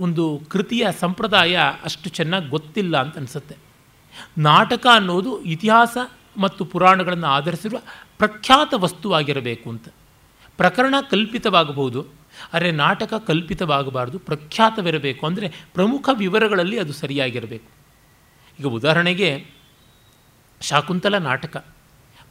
[0.00, 3.56] ಒಂದು ಕೃತಿಯ ಸಂಪ್ರದಾಯ ಅಷ್ಟು ಚೆನ್ನಾಗಿ ಗೊತ್ತಿಲ್ಲ ಅಂತ ಅನಿಸುತ್ತೆ.
[4.48, 5.96] ನಾಟಕ ಅನ್ನೋದು ಇತಿಹಾಸ
[6.36, 7.78] ಮತ್ತು ಪುರಾಣಗಳನ್ನು ಆಧರಿಸಿರುವ
[8.18, 9.88] ಪ್ರಖ್ಯಾತ ವಸ್ತುವಾಗಿರಬೇಕು ಅಂತ.
[10.58, 12.00] ಪ್ರಕರಣ ಕಲ್ಪಿತವಾಗಬಹುದು
[12.52, 17.68] ಆದರೆ ನಾಟಕ ಕಲ್ಪಿತವಾಗಬಾರ್ದು, ಪ್ರಖ್ಯಾತವಿರಬೇಕು ಅಂದರೆ ಪ್ರಮುಖ ವಿವರಗಳಲ್ಲಿ ಅದು ಸರಿಯಾಗಿರಬೇಕು.
[18.58, 19.30] ಈಗ ಉದಾಹರಣೆಗೆ
[20.60, 21.56] ಶಾಕುಂತಲ ನಾಟಕ.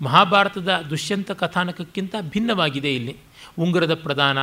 [0.01, 3.15] ಮಹಾಭಾರತದ ದುಷ್ಯಂತ ಕಥಾನಕಕ್ಕಿಂತ ಭಿನ್ನವಾಗಿದೆ ಇಲ್ಲಿ.
[3.59, 4.37] ಉಂಗುರದ ಪ್ರಧಾನ,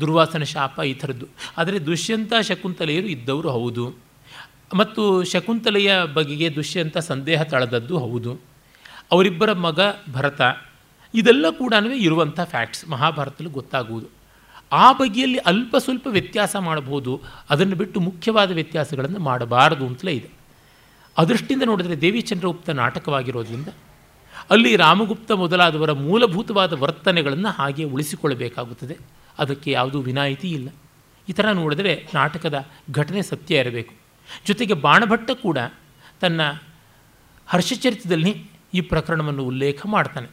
[0.00, 1.26] ದುರ್ವಾಸನ ಶಾಪ ಈ ಥರದ್ದು.
[1.58, 3.94] ಆದರೆ ದುಷ್ಯಂತ ಶಕುಂತಲೆಯರು ಇದ್ದವರು ಹೌದು.
[4.74, 8.40] ಮತ್ತು ಶಕುಂತಲೆಯ ಬಗೆಗೆ ದುಷ್ಯಂತ ಸಂದೇಹ ತಳೆದದ್ದು ಹೌದು.
[9.12, 9.80] ಅವರಿಬ್ಬರ ಮಗ
[10.12, 10.40] ಭರತ.
[11.14, 14.06] ಇದೆಲ್ಲ ಕೂಡ ಇರುವಂಥ ಫ್ಯಾಕ್ಟ್ಸ್ ಮಹಾಭಾರತದಲ್ಲಿ ಗೊತ್ತಾಗುವುದು.
[14.72, 17.20] ಆ ಬಗೆಯಲ್ಲಿ ಅಲ್ಪ ಸ್ವಲ್ಪ ವ್ಯತ್ಯಾಸ ಮಾಡಬಹುದು.
[17.50, 20.30] ಅದನ್ನು ಬಿಟ್ಟು ಮುಖ್ಯವಾದ ವ್ಯತ್ಯಾಸಗಳನ್ನು ಮಾಡಬಾರದು ಅಂತಲೇ ಇದೆ.
[21.18, 23.68] ಅದೃಷ್ಟಿಯಿಂದ ನೋಡಿದರೆ ದೇವಿ ಚಂದ್ರಗುಪ್ತ ನಾಟಕವಾಗಿರೋದ್ರಿಂದ
[24.50, 28.98] ಅಲ್ಲಿ ರಾಮಗುಪ್ತ ಮೊದಲಾದವರ ಮೂಲಭೂತವಾದ ವರ್ತನೆಗಳನ್ನು ಹಾಗೆ ಉಳಿಸಿಕೊಳ್ಳಬೇಕಾಗುತ್ತದೆ.
[29.38, 30.68] ಅದಕ್ಕೆ ಯಾವುದೂ ವಿನಾಯಿತಿ ಇಲ್ಲ.
[31.28, 33.94] ಈ ಥರ ನೋಡಿದರೆ ನಾಟಕದ ಘಟನೆ ಸತ್ಯ ಇರಬೇಕು.
[34.46, 35.58] ಜೊತೆಗೆ ಬಾಣಭಟ್ಟ ಕೂಡ
[36.20, 36.40] ತನ್ನ
[37.46, 40.28] ಹರ್ಷಚರಿತ್ರದಲ್ಲಿ ಈ ಪ್ರಕರಣವನ್ನು ಉಲ್ಲೇಖ ಮಾಡ್ತಾನೆ.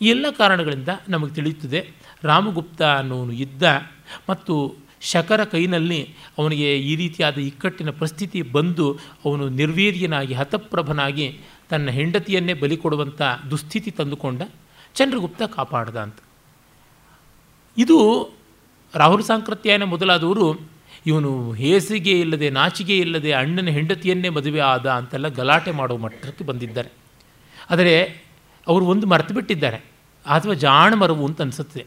[0.00, 1.90] ಈ ಎಲ್ಲ ಕಾರಣಗಳಿಂದ ನಮಗೆ ತಿಳಿಯುತ್ತದೆ
[2.22, 3.62] ರಾಮಗುಪ್ತ ಅನ್ನೋನು ಇದ್ದ
[4.30, 12.76] ಮತ್ತು ಶಕರ ಕೈನಲ್ಲಿ ಅವನಿಗೆ ಈ ರೀತಿಯಾದ ಇಕ್ಕಟ್ಟಿನ ಪರಿಸ್ಥಿತಿ ಬಂದು ಅವನು ನಿರ್ವೀರ್ಯನಾಗಿ ಹತಪ್ರಭನಾಗಿ ತನ್ನ ಹೆಂಡತಿಯನ್ನೇ ಬಲಿ
[12.76, 14.42] ಕೊಡುವಂಥ ದುಸ್ಥಿತಿ ತಂದುಕೊಂಡ
[14.94, 16.16] ಚಂದ್ರಗುಪ್ತ ಕಾಪಾಡ್ದ ಅಂತ.
[17.78, 18.30] ಇದು
[18.94, 20.60] ರಾಹುಲ್ ಸಾಂಕೃತ್ಯಾಯನ ಮೊದಲಾದವರು
[21.06, 26.88] ಇವನು ಹೇಸಿಗೆ ಇಲ್ಲದೆ ನಾಚಿಗೆ ಇಲ್ಲದೆ ಅಣ್ಣನ ಹೆಂಡತಿಯನ್ನೇ ಮದುವೆ ಆದ ಅಂತೆಲ್ಲ ಗಲಾಟೆ ಮಾಡುವ ಮಟ್ಟಕ್ಕೆ ಬಂದಿದ್ದಾರೆ.
[27.70, 28.24] ಆದರೆ
[28.66, 29.76] ಅವರು ಒಂದು ಮರೆತು ಬಿಟ್ಟಿದ್ದಾರೆ.
[30.26, 31.86] ಅಥವಾ ಜಾಣ ಮರವು ಅಂತ ಅನಿಸುತ್ತದೆ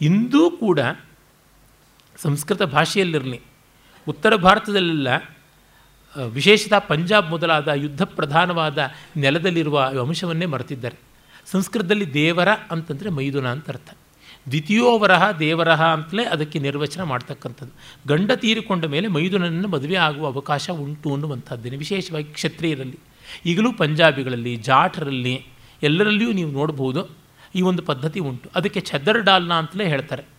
[0.00, 0.80] ಇಂದೂ ಕೂಡ
[2.16, 3.40] ಸಂಸ್ಕೃತ ಭಾಷೆಯಲ್ಲಿರಲಿ,
[4.08, 5.08] ಉತ್ತರ ಭಾರತದಲ್ಲೆಲ್ಲ
[6.16, 8.78] ವಿಶೇಷತಃ ಪಂಜಾಬ್ ಮೊದಲಾದ ಯುದ್ಧ ಪ್ರಧಾನವಾದ
[9.16, 10.96] ನೆಲದಲ್ಲಿರುವ ಅಂಶವನ್ನೇ ಮರೆತಿದ್ದಾರೆ.
[11.46, 13.90] ಸಂಸ್ಕೃತದಲ್ಲಿ ದೇವರ ಅಂತಂದರೆ ಮೈದುನ ಅಂತ ಅರ್ಥ.
[14.48, 17.72] ದ್ವಿತೀಯೋವರಹ ದೇವರಹ ಅಂತಲೇ ಅದಕ್ಕೆ ನಿರ್ವಚನ ಮಾಡ್ತಕ್ಕಂಥದ್ದು.
[18.08, 22.98] ಗಂಡ ತೀರಿಕೊಂಡ ಮೇಲೆ ಮೈದುನನ್ನು ಮದುವೆ ಆಗುವ ಅವಕಾಶ ಉಂಟು ಅನ್ನುವಂಥದ್ದೇನೆ, ವಿಶೇಷವಾಗಿ ಕ್ಷತ್ರಿಯರಲ್ಲಿ.
[23.46, 25.46] ಈಗಲೂ ಪಂಜಾಬಿಗಳಲ್ಲಿ, ಜಾಟರಲ್ಲಿ
[25.82, 27.08] ಎಲ್ಲರಲ್ಲಿಯೂ ನೀವು ನೋಡ್ಬೋದು
[27.54, 28.50] ಈ ಒಂದು ಪದ್ಧತಿ ಉಂಟು.
[28.54, 30.37] ಅದಕ್ಕೆ ಛದರ್ ಡಾಲ್ನ ಅಂತಲೇ ಹೇಳ್ತಾರೆ.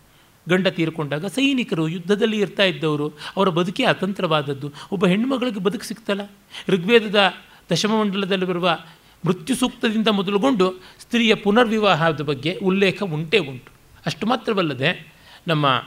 [0.50, 4.72] ಗಂಡ ತೀರಿಕೊಂಡಾಗ ಸೈನಿಕರು ಯುದ್ಧದಲ್ಲಿ ಇರ್ತಾ ಇದ್ದವರು, ಅವರ ಬದುಕೇ ಅತಂತ್ರವಾದದ್ದು.
[4.92, 6.22] ಒಬ್ಬ ಹೆಣ್ಣುಮಗಳಿಗೆ ಬದುಕು ಸಿಗ್ತಲ್ಲ
[6.68, 7.34] ಋಗ್ವೇದದ
[7.72, 8.78] ದಶಮಮಂಡಲದಲ್ಲಿ ಬರುವ
[9.26, 13.72] ಮೃತ್ಯು ಸೂಕ್ತದಿಂದ ಮೊದಲುಗೊಂಡು ಸ್ತ್ರೀಯ ಪುನರ್ವಿವಾಹದ ಬಗ್ಗೆ ಉಲ್ಲೇಖ ಉಂಟೇ ಉಂಟು.
[14.06, 15.14] ಅಷ್ಟು ಮಾತ್ರವಲ್ಲದೆ
[15.48, 15.84] ನಮ್ಮ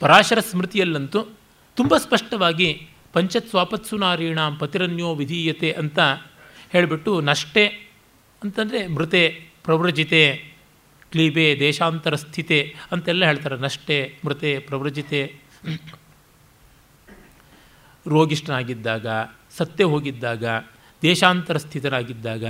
[0.00, 1.22] ಪರಾಶರ ಸ್ಮೃತಿಯಲ್ಲಂತೂ
[1.76, 3.96] ತುಂಬ ಸ್ಪಷ್ಟವಾಗಿ ಪಂಚತ್ ಸ್ವಾಪತ್ಸು
[4.58, 5.98] ಪತಿರನ್ಯೋ ವಿಧೀಯತೆ ಅಂತ
[6.72, 7.66] ಹೇಳಿಬಿಟ್ಟು ನಷ್ಟೆ
[8.42, 10.47] ಅಂತಂದರೆ ಮೃತೆ ಪ್ರವ್ರಜಿತೆ
[11.12, 13.56] ಕ್ಲೀಬೆ ದೇಶಾಂತರ ಸ್ಥಿತೆ ಅಂತೆಲ್ಲ ಹೇಳ್ತಾರೆ.
[13.56, 15.34] ನಷ್ಟೆ, ಮೃತೆ, ಪ್ರವೃಜಿತೆ.
[18.06, 19.06] ರೋಗಿಷ್ಠನಾಗಿದ್ದಾಗ,
[19.56, 20.44] ಸತ್ತೆ ಹೋಗಿದ್ದಾಗ,
[21.02, 22.44] ದೇಶಾಂತರ ಸ್ಥಿತರಾಗಿದ್ದಾಗ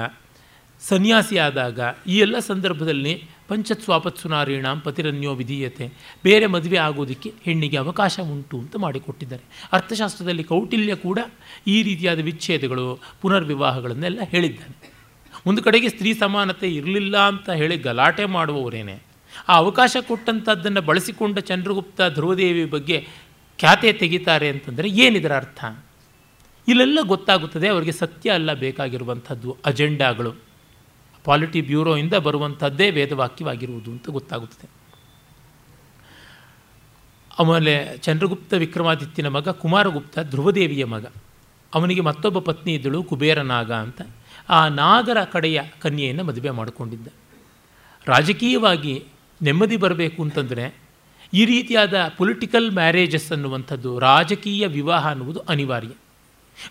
[0.81, 5.93] ಸನ್ಯಾಸಿಯಾದಾಗ, ಈ ಎಲ್ಲ ಸಂದರ್ಭದಲ್ಲಿ ಪಂಚತ್ ಸ್ವಾಪತ್ಸು ನಾರೀಣಾಂ ಪತಿರನ್ಯೋ ವಿಧೀಯತೆ.
[6.25, 9.69] ಬೇರೆ ಮದುವೆ ಆಗೋದಕ್ಕೆ ಹೆಣ್ಣಿಗೆ ಅವಕಾಶ ಉಂಟು ಅಂತ ಮಾಡಿಕೊಟ್ಟಿದ್ದಾರೆ.
[9.73, 11.19] ಅರ್ಥಶಾಸ್ತ್ರದಲ್ಲಿ ಕೌಟಿಲ್ಯ ಕೂಡ
[11.67, 14.98] ಈ ರೀತಿಯಾದ ವಿಚ್ಛೇದಗಳು, ಪುನರ್ವಿವಾಹಗಳನ್ನೆಲ್ಲ ಹೇಳಿದ್ದಾನೆ.
[15.47, 19.03] ಒಂದು ಕಡೆಗೆ ಸ್ತ್ರೀ ಸಮಾನತೆ ಇರಲಿಲ್ಲ ಅಂತ ಹೇಳಿ ಗಲಾಟೆ ಮಾಡುವವರೇನೆ.
[19.49, 23.07] ಆ ಅವಕಾಶ ಕೊಟ್ಟಂಥದ್ದನ್ನು ಬಳಸಿಕೊಂಡ ಚಂದ್ರಗುಪ್ತ ಧ್ರುವದೇವಿ ಬಗ್ಗೆ
[23.59, 25.65] ಖ್ಯಾತೆ ತೆಗಿತಾರೆ ಅಂತಂದರೆ ಏನಿದರ ಅರ್ಥ?
[26.69, 30.35] ಇಲ್ಲೆಲ್ಲ ಗೊತ್ತಾಗುತ್ತದೆ, ಅವರಿಗೆ ಸತ್ಯ ಅಲ್ಲ ಬೇಕಾಗಿರುವಂಥದ್ದು, ಅಜೆಂಡಾಗಳು.
[31.25, 34.71] ಪಾಲಿಟಿ ಬ್ಯೂರೋಯಿಂದ ಬರುವಂಥದ್ದೇ ವೇದವಾಕ್ಯವಾಗಿರುವುದು ಅಂತ ಗೊತ್ತಾಗುತ್ತದೆ.
[37.39, 41.07] ಆಮೇಲೆ ಚಂದ್ರಗುಪ್ತ ವಿಕ್ರಮಾದಿತ್ಯನ ಮಗ ಕುಮಾರಗುಪ್ತ ಧ್ರುವದೇವಿಯ ಮಗ.
[41.75, 44.03] ಅವನಿಗೆ ಮತ್ತೊಬ್ಬ ಪತ್ನಿ ಇದ್ದಳು ಕುಬೇರನಾಗ ಅಂತ.
[44.49, 47.09] ಆ ನಾಗರ ಕಡೆಯ ಕನ್ಯೆಯನ್ನು ಮದುವೆ ಮಾಡಿಕೊಂಡಿದ್ದ.
[48.07, 49.05] ರಾಜಕೀಯವಾಗಿ
[49.43, 50.75] ನೆಮ್ಮದಿ ಬರಬೇಕು ಅಂತಂದರೆ
[51.35, 55.89] ಈ ರೀತಿಯಾದ ಪೊಲಿಟಿಕಲ್ ಮ್ಯಾರೇಜಸ್ ಅನ್ನುವಂಥದ್ದು ರಾಜಕೀಯ ವಿವಾಹ ಅನ್ನುವುದು ಅನಿವಾರ್ಯ.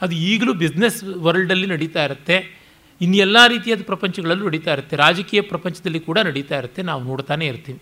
[0.01, 2.59] ಅದು ಈಗಲೂ ಬಿಸ್ನೆಸ್ ವರ್ಲ್ಡಲ್ಲಿ ನಡೀತಾ ಇರುತ್ತೆ.
[3.01, 4.95] ಇನ್ನೆಲ್ಲ ರೀತಿಯಾದ ಪ್ರಪಂಚಗಳಲ್ಲೂ ನಡೀತಾ ಇರುತ್ತೆ.
[4.95, 6.81] ರಾಜಕೀಯ ಪ್ರಪಂಚದಲ್ಲಿ ಕೂಡ ನಡೀತಾ ಇರುತ್ತೆ.
[6.81, 7.81] ನಾವು ನೋಡ್ತಾನೆ ಇರ್ತೀವಿ.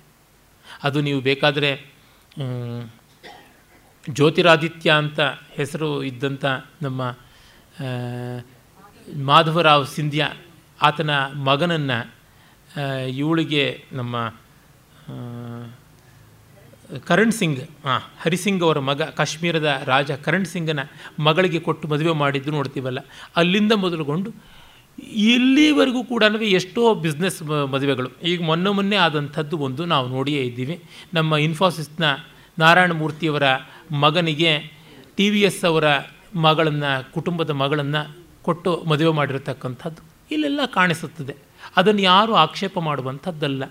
[0.84, 1.94] ಅದು ನೀವು ಬೇಕಾದರೆ
[4.10, 5.20] ಜ್ಯೋತಿರಾದಿತ್ಯ ಅಂತ
[5.52, 6.46] ಹೆಸರು ಇದ್ದಂಥ
[6.82, 7.18] ನಮ್ಮ
[9.14, 10.28] ಮಾಧವರಾವ್ ಸಿಂಧ್ಯಾ
[10.82, 11.98] ಆತನ ಮಗನನ್ನು
[13.08, 14.16] ಇವಳಿಗೆ ನಮ್ಮ
[17.08, 20.80] ಕರಣ್ ಸಿಂಗ್ ಹಾಂ ಹರಿಸಿಂಗ್ ಅವರ ಮಗ, ಕಾಶ್ಮೀರದ ರಾಜ ಕರಣ್ ಸಿಂಗನ
[21.20, 23.00] ಮಗಳಿಗೆ ಕೊಟ್ಟು ಮದುವೆ ಮಾಡಿದ್ದು ನೋಡ್ತೀವಲ್ಲ.
[23.36, 24.30] ಅಲ್ಲಿಂದ ಮೊದಲುಗೊಂಡು
[25.16, 28.10] ಇಲ್ಲಿವರೆಗೂ ಕೂಡ ಎಷ್ಟೋ ಬಿಸ್ನೆಸ್ ಮದುವೆಗಳು.
[28.24, 30.84] ಈಗ ಮೊನ್ನೆ ಮೊನ್ನೆ ಆದಂಥದ್ದು ಒಂದು ನಾವು ನೋಡಿಯೇ ಇದ್ದೀವಿ.
[31.14, 32.04] ನಮ್ಮ ಇನ್ಫೋಸಿಸ್ನ
[32.60, 33.44] ನಾರಾಯಣ ಮೂರ್ತಿಯವರ
[33.92, 34.52] ಮಗನಿಗೆ
[35.16, 35.86] ಟಿ ವಿ ಎಸ್ ಅವರ
[36.36, 40.02] ಮಗಳನ್ನು, ಕುಟುಂಬದ ಮಗಳನ್ನು ಕೊಟ್ಟು ಮದುವೆ ಮಾಡಿರತಕ್ಕಂಥದ್ದು.
[40.32, 41.36] ಇಲ್ಲೆಲ್ಲ ಕಾಣಿಸುತ್ತದೆ.
[41.78, 43.66] ಅದನ್ನು ಯಾರೂ ಆಕ್ಷೇಪ ಮಾಡುವಂಥದ್ದಲ್ಲ.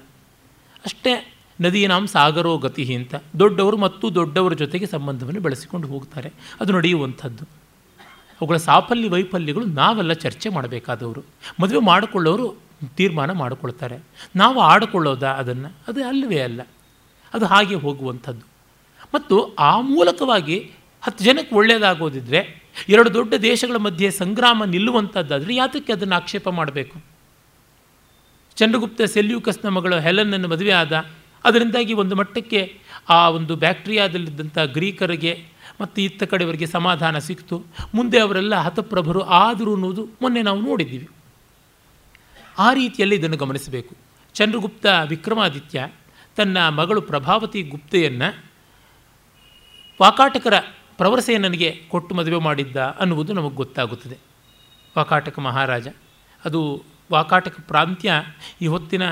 [0.84, 6.32] ಅಷ್ಟೇ ನದಿಯನಾಂ ಸಾಗರೋ ಗತಿ ಅಂತ ದೊಡ್ಡವರು ಮತ್ತು ದೊಡ್ಡವರ ಜೊತೆಗೆ ಸಂಬಂಧವನ್ನು ಬೆಳೆಸಿಕೊಂಡು ಹೋಗ್ತಾರೆ.
[6.60, 7.44] ಅದು ನಡೆಯುವಂಥದ್ದು.
[8.32, 11.22] ಅವುಗಳ ಸಾಫಲ್ಯ ವೈಫಲ್ಯಗಳು ನಾವೆಲ್ಲ ಚರ್ಚೆ ಮಾಡಬೇಕಾದವರು.
[11.62, 12.56] ಮದುವೆ ಮಾಡಿಕೊಳ್ಳೋರು
[12.96, 13.98] ತೀರ್ಮಾನ ಮಾಡಿಕೊಳ್ತಾರೆ.
[14.36, 15.72] ನಾವು ಆಡಿಕೊಳ್ಳೋದ ಅದನ್ನು?
[15.88, 16.60] ಅದು ಅಲ್ಲವೇ ಅಲ್ಲ.
[17.34, 18.46] ಅದು ಹಾಗೆ ಹೋಗುವಂಥದ್ದು.
[19.14, 26.48] ಮತ್ತು ಆ ಮೂಲಕವಾಗಿ ಹತ್ತು ಜನಕ್ಕೆ ಒಳ್ಳೆಯದಾಗೋದಿದ್ರೆ ಎರಡು ದೊಡ್ಡ ದೇಶಗಳ ಮಧ್ಯೆ ಸಂಗ್ರಾಮ ನಿಲ್ಲುವಂಥದ್ದಾದರೆ ಯಾತಕ್ಕೆ ಅದನ್ನು ಆಕ್ಷೇಪ
[26.48, 27.02] ಮಾಡಬೇಕು?
[28.56, 31.06] ಚಂದ್ರಗುಪ್ತ ಸೆಲ್ಯೂಕಸ್ನ ಮಗಳು ಹೆಲನನ್ನು ಮದುವೆ ಆದ,
[31.44, 35.46] ಅದರಿಂದಾಗಿ ಒಂದು ಮಟ್ಟಕ್ಕೆ ಆ ಒಂದು ಬ್ಯಾಕ್ಟೀರಿಯಾದಲ್ಲಿದ್ದಂಥ ಗ್ರೀಕರಿಗೆ
[35.80, 37.64] ಮತ್ತು ಇತ್ತ ಕಡೆಯವರಿಗೆ ಸಮಾಧಾನ ಸಿಕ್ತು.
[37.94, 41.08] ಮುಂದೆ ಅವರೆಲ್ಲ ಹತಪ್ರಭರು ಆದರು ಅನ್ನೋದು ಮೊನ್ನೆ ನಾವು ನೋಡಿದ್ದೀವಿ.
[42.58, 43.96] ಆ ರೀತಿಯಲ್ಲಿ ಇದನ್ನು ಗಮನಿಸಬೇಕು.
[44.34, 45.88] ಚಂದ್ರಗುಪ್ತ ವಿಕ್ರಮಾದಿತ್ಯ
[46.36, 48.44] ತನ್ನ ಮಗಳು ಪ್ರಭಾವತಿ ಗುಪ್ತೆಯನ್ನು
[50.02, 50.54] ವಾಕಾಟಕರ
[50.98, 54.18] ಪ್ರವರಸೇನನಿಗೆ ಕೊಟ್ಟು ಮದುವೆ ಮಾಡಿದ್ದ ಅನ್ನುವುದು ನಮಗೆ ಗೊತ್ತಾಗುತ್ತದೆ.
[54.98, 55.88] ವಾಕಾಟಕ ಮಹಾರಾಜ,
[56.44, 58.12] ಅದು ವಾಕಾಟಕ ಪ್ರಾಂತ್ಯ
[58.62, 59.02] ಈ ಹೊತ್ತಿನ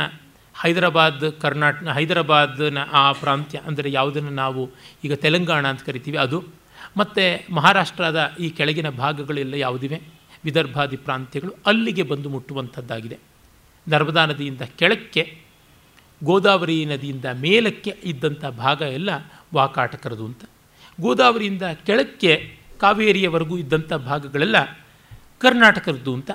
[0.54, 4.70] ಹೈದರಾಬಾದ್ ಕರ್ನಾಟಕ ಹೈದರಾಬಾದ್ನ ಆ ಪ್ರಾಂತ್ಯ ಅಂದರೆ ಯಾವುದನ್ನು ನಾವು
[5.04, 6.44] ಈಗ ತೆಲಂಗಾಣ ಅಂತ ಕರಿತೀವಿ ಅದು.
[6.96, 10.00] ಮತ್ತು ಮಹಾರಾಷ್ಟ್ರದ ಈ ಕೆಳಗಿನ ಭಾಗಗಳೆಲ್ಲ ಯಾವುದಿವೆ?
[10.44, 13.18] ವಿದರ್ಭಾದಿ ಪ್ರಾಂತ್ಯಗಳು ಅಲ್ಲಿಗೆ ಬಂದು ಮುಟ್ಟುವಂಥದ್ದಾಗಿದೆ.
[13.88, 15.40] ನರ್ಮದಾ ನದಿಯಿಂದ ಕೆಳಕ್ಕೆ,
[16.24, 19.10] ಗೋದಾವರಿ ನದಿಯಿಂದ ಮೇಲಕ್ಕೆ ಇದ್ದಂಥ ಭಾಗ ಎಲ್ಲ
[19.54, 20.44] ವಾಕಾಟಕರದು ಅಂತ.
[21.00, 24.56] ಗೋದಾವರಿಯಿಂದ ಕೆಳಕ್ಕೆ ಕಾವೇರಿಯವರೆಗೂ ಇದ್ದಂಥ ಭಾಗಗಳೆಲ್ಲ
[25.38, 26.30] ಕರ್ನಾಟಕದ್ದು ಅಂತ.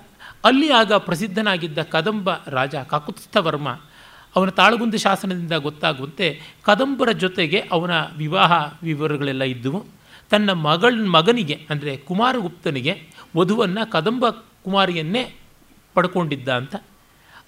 [0.45, 3.79] ಅಲ್ಲಿ ಆಗ ಪ್ರಸಿದ್ಧನಾಗಿದ್ದ ಕದಂಬ ರಾಜ ಕಾಕುತ್ಸ್ಥವರ್ಮ,
[4.35, 9.85] ಅವನ ತಾಳಗುಂದ ಶಾಸನದಿಂದ ಗೊತ್ತಾಗುವಂತೆ ಕದಂಬರ ಜೊತೆಗೆ ಅವನ ವಿವಾಹ ವಿವರಗಳೆಲ್ಲ ಇದ್ದವು.
[10.29, 13.03] ತನ್ನ ಮಗಳ, ಮಗನಿಗೆ, ಅಂದರೆ ಕುಮಾರಗುಪ್ತನಿಗೆ
[13.37, 14.29] ವಧುವನ್ನು ಕದಂಬ
[14.63, 15.35] ಕುಮಾರಿಯನ್ನೇ
[15.93, 16.75] ಪಡ್ಕೊಂಡಿದ್ದ ಅಂತ.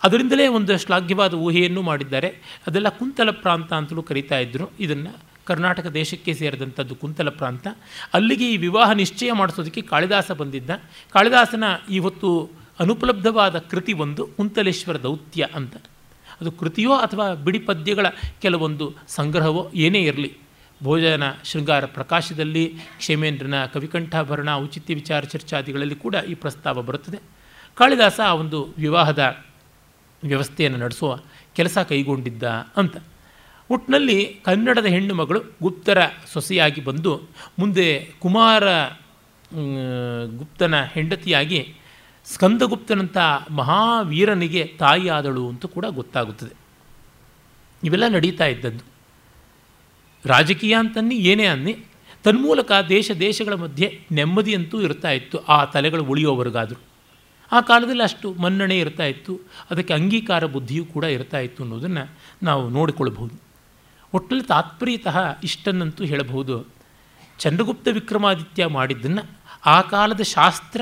[0.04, 2.28] ಅದರಿಂದಲೇ ಒಂದು ಶ್ಲಾಘ್ಯವಾದ ಊಹೆಯನ್ನು ಮಾಡಿದ್ದಾರೆ.
[2.68, 7.68] ಅದೆಲ್ಲ ಕುಂತಲ ಪ್ರಾಂತ ಅಂತಲೂ ಕರೀತಾ ಇದ್ದರು ಇದನ್ನು ಕರ್ನಾಟಕ ದೇಶಕ್ಕೆ ಸೇರಿದಂಥದ್ದು ಕುಂತಲ ಪ್ರಾಂತ,
[8.14, 10.70] ಅಲ್ಲಿಗೆ ಈ ವಿವಾಹ ನಿಶ್ಚಯ ಮಾಡಿಸೋದಕ್ಕೆ ಕಾಳಿದಾಸ ಬಂದಿದ್ದ.
[11.14, 15.76] ಕಾಳಿದಾಸನ ಇವತ್ತು ಅನುಪಲಬ್ಧವಾದ ಕೃತಿ ಒಂದು, ಕುಂತಲೇಶ್ವರ ದೌತ್ಯ ಅಂತ.
[16.42, 18.06] ಅದು ಕೃತಿಯೋ ಅಥವಾ ಬಿಡಿ ಪದ್ಯಗಳ
[18.42, 20.38] ಕೆಲವೊಂದು ಸಂಗ್ರಹವೋ ಏನೇ ಇರಲಿ.
[20.84, 22.66] ಭೋಜನ ಶೃಂಗಾರ ಪ್ರಕಾಶದಲ್ಲಿ,
[22.98, 27.20] ಕ್ಷೇಮೇಂದ್ರನ ಕವಿಕಂಠಾಭರಣ, ಔಚಿತ್ಯ ವಿಚಾರ ಚರ್ಚಾದಿಗಳಲ್ಲಿ ಕೂಡ ಈ ಪ್ರಸ್ತಾವ ಬರುತ್ತದೆ.
[27.76, 29.22] ಕಾಳಿದಾಸ ಆ ಒಂದು ವಿವಾಹದ
[30.24, 31.20] ವ್ಯವಸ್ಥೆಯನ್ನು ನಡೆಸುವ
[31.56, 32.44] ಕೆಲಸ ಕೈಗೊಂಡಿದ್ದ
[32.78, 32.98] ಅಂತ.
[33.70, 35.98] ಒಟ್ಟಿನಲ್ಲಿ ಕನ್ನಡದ ಹೆಣ್ಣು ಮಗಳು ಗುಪ್ತರ
[36.34, 37.22] ಸೊಸೆಯಾಗಿ ಬಂದು
[37.60, 38.64] ಮುಂದೆ ಕುಮಾರ
[40.38, 41.74] ಗುಪ್ತನ ಹೆಂಡತಿಯಾಗಿ
[42.26, 43.18] ಸ್ಕಂದಗುಪ್ತನಂಥ
[43.50, 46.56] ಮಹಾವೀರನಿಗೆ ತಾಯಿಯಾದಳು ಅಂತ ಕೂಡ ಗೊತ್ತಾಗುತ್ತದೆ.
[47.84, 48.84] ಇವೆಲ್ಲ ನಡೀತಾ ಇದ್ದದ್ದು.
[50.26, 51.78] ರಾಜಕೀಯ ಅಂತನ್ನಿ, ಏನೇ ಅನ್ನಿ,
[52.24, 56.82] ತನ್ಮೂಲಕ ದೇಶ ದೇಶಗಳ ಮಧ್ಯೆ ನೆಮ್ಮದಿಯಂತೂ ಇರ್ತಾ ಇತ್ತು, ಆ ತಲೆಗಳು ಉಳಿಯೋವರೆಗಾದರೂ.
[57.52, 59.40] ಆ ಕಾಲದಲ್ಲಿ ಅಷ್ಟು ಮನ್ನಣೆ ಇರ್ತಾ ಇತ್ತು,
[59.72, 62.10] ಅದಕ್ಕೆ ಅಂಗೀಕಾರ ಬುದ್ಧಿಯೂ ಕೂಡ ಇರ್ತಾ ಇತ್ತು ಅನ್ನೋದನ್ನು
[62.44, 63.49] ನಾವು ನೋಡಿಕೊಳ್ಳಬಹುದು
[64.14, 66.66] ಒಟ್ಟಲ್ಲಿ ತಾತ್ಪರ್ಯತಃ ಇಷ್ಟನ್ನಂತೂ ಹೇಳಬಹುದು.
[67.40, 69.22] ಚಂದ್ರಗುಪ್ತ ವಿಕ್ರಮಾದಿತ್ಯ ಮಾಡಿದ್ದನ್ನು
[69.66, 70.82] ಆ ಕಾಲದ ಶಾಸ್ತ್ರ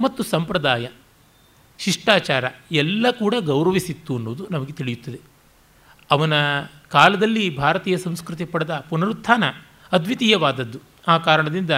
[0.00, 0.88] ಮತ್ತು ಸಂಪ್ರದಾಯ,
[1.78, 5.20] ಶಿಷ್ಟಾಚಾರ ಎಲ್ಲ ಕೂಡ ಗೌರವಿಸಿತ್ತು ಅನ್ನೋದು ನಮಗೆ ತಿಳಿಯುತ್ತದೆ.
[6.10, 6.32] ಅವನ
[6.88, 9.44] ಕಾಲದಲ್ಲಿ ಭಾರತೀಯ ಸಂಸ್ಕೃತಿ ಪಡೆದ ಪುನರುತ್ಥಾನ
[9.92, 10.80] ಅದ್ವಿತೀಯವಾದದ್ದು.
[11.08, 11.70] ಆ ಕಾರಣದಿಂದ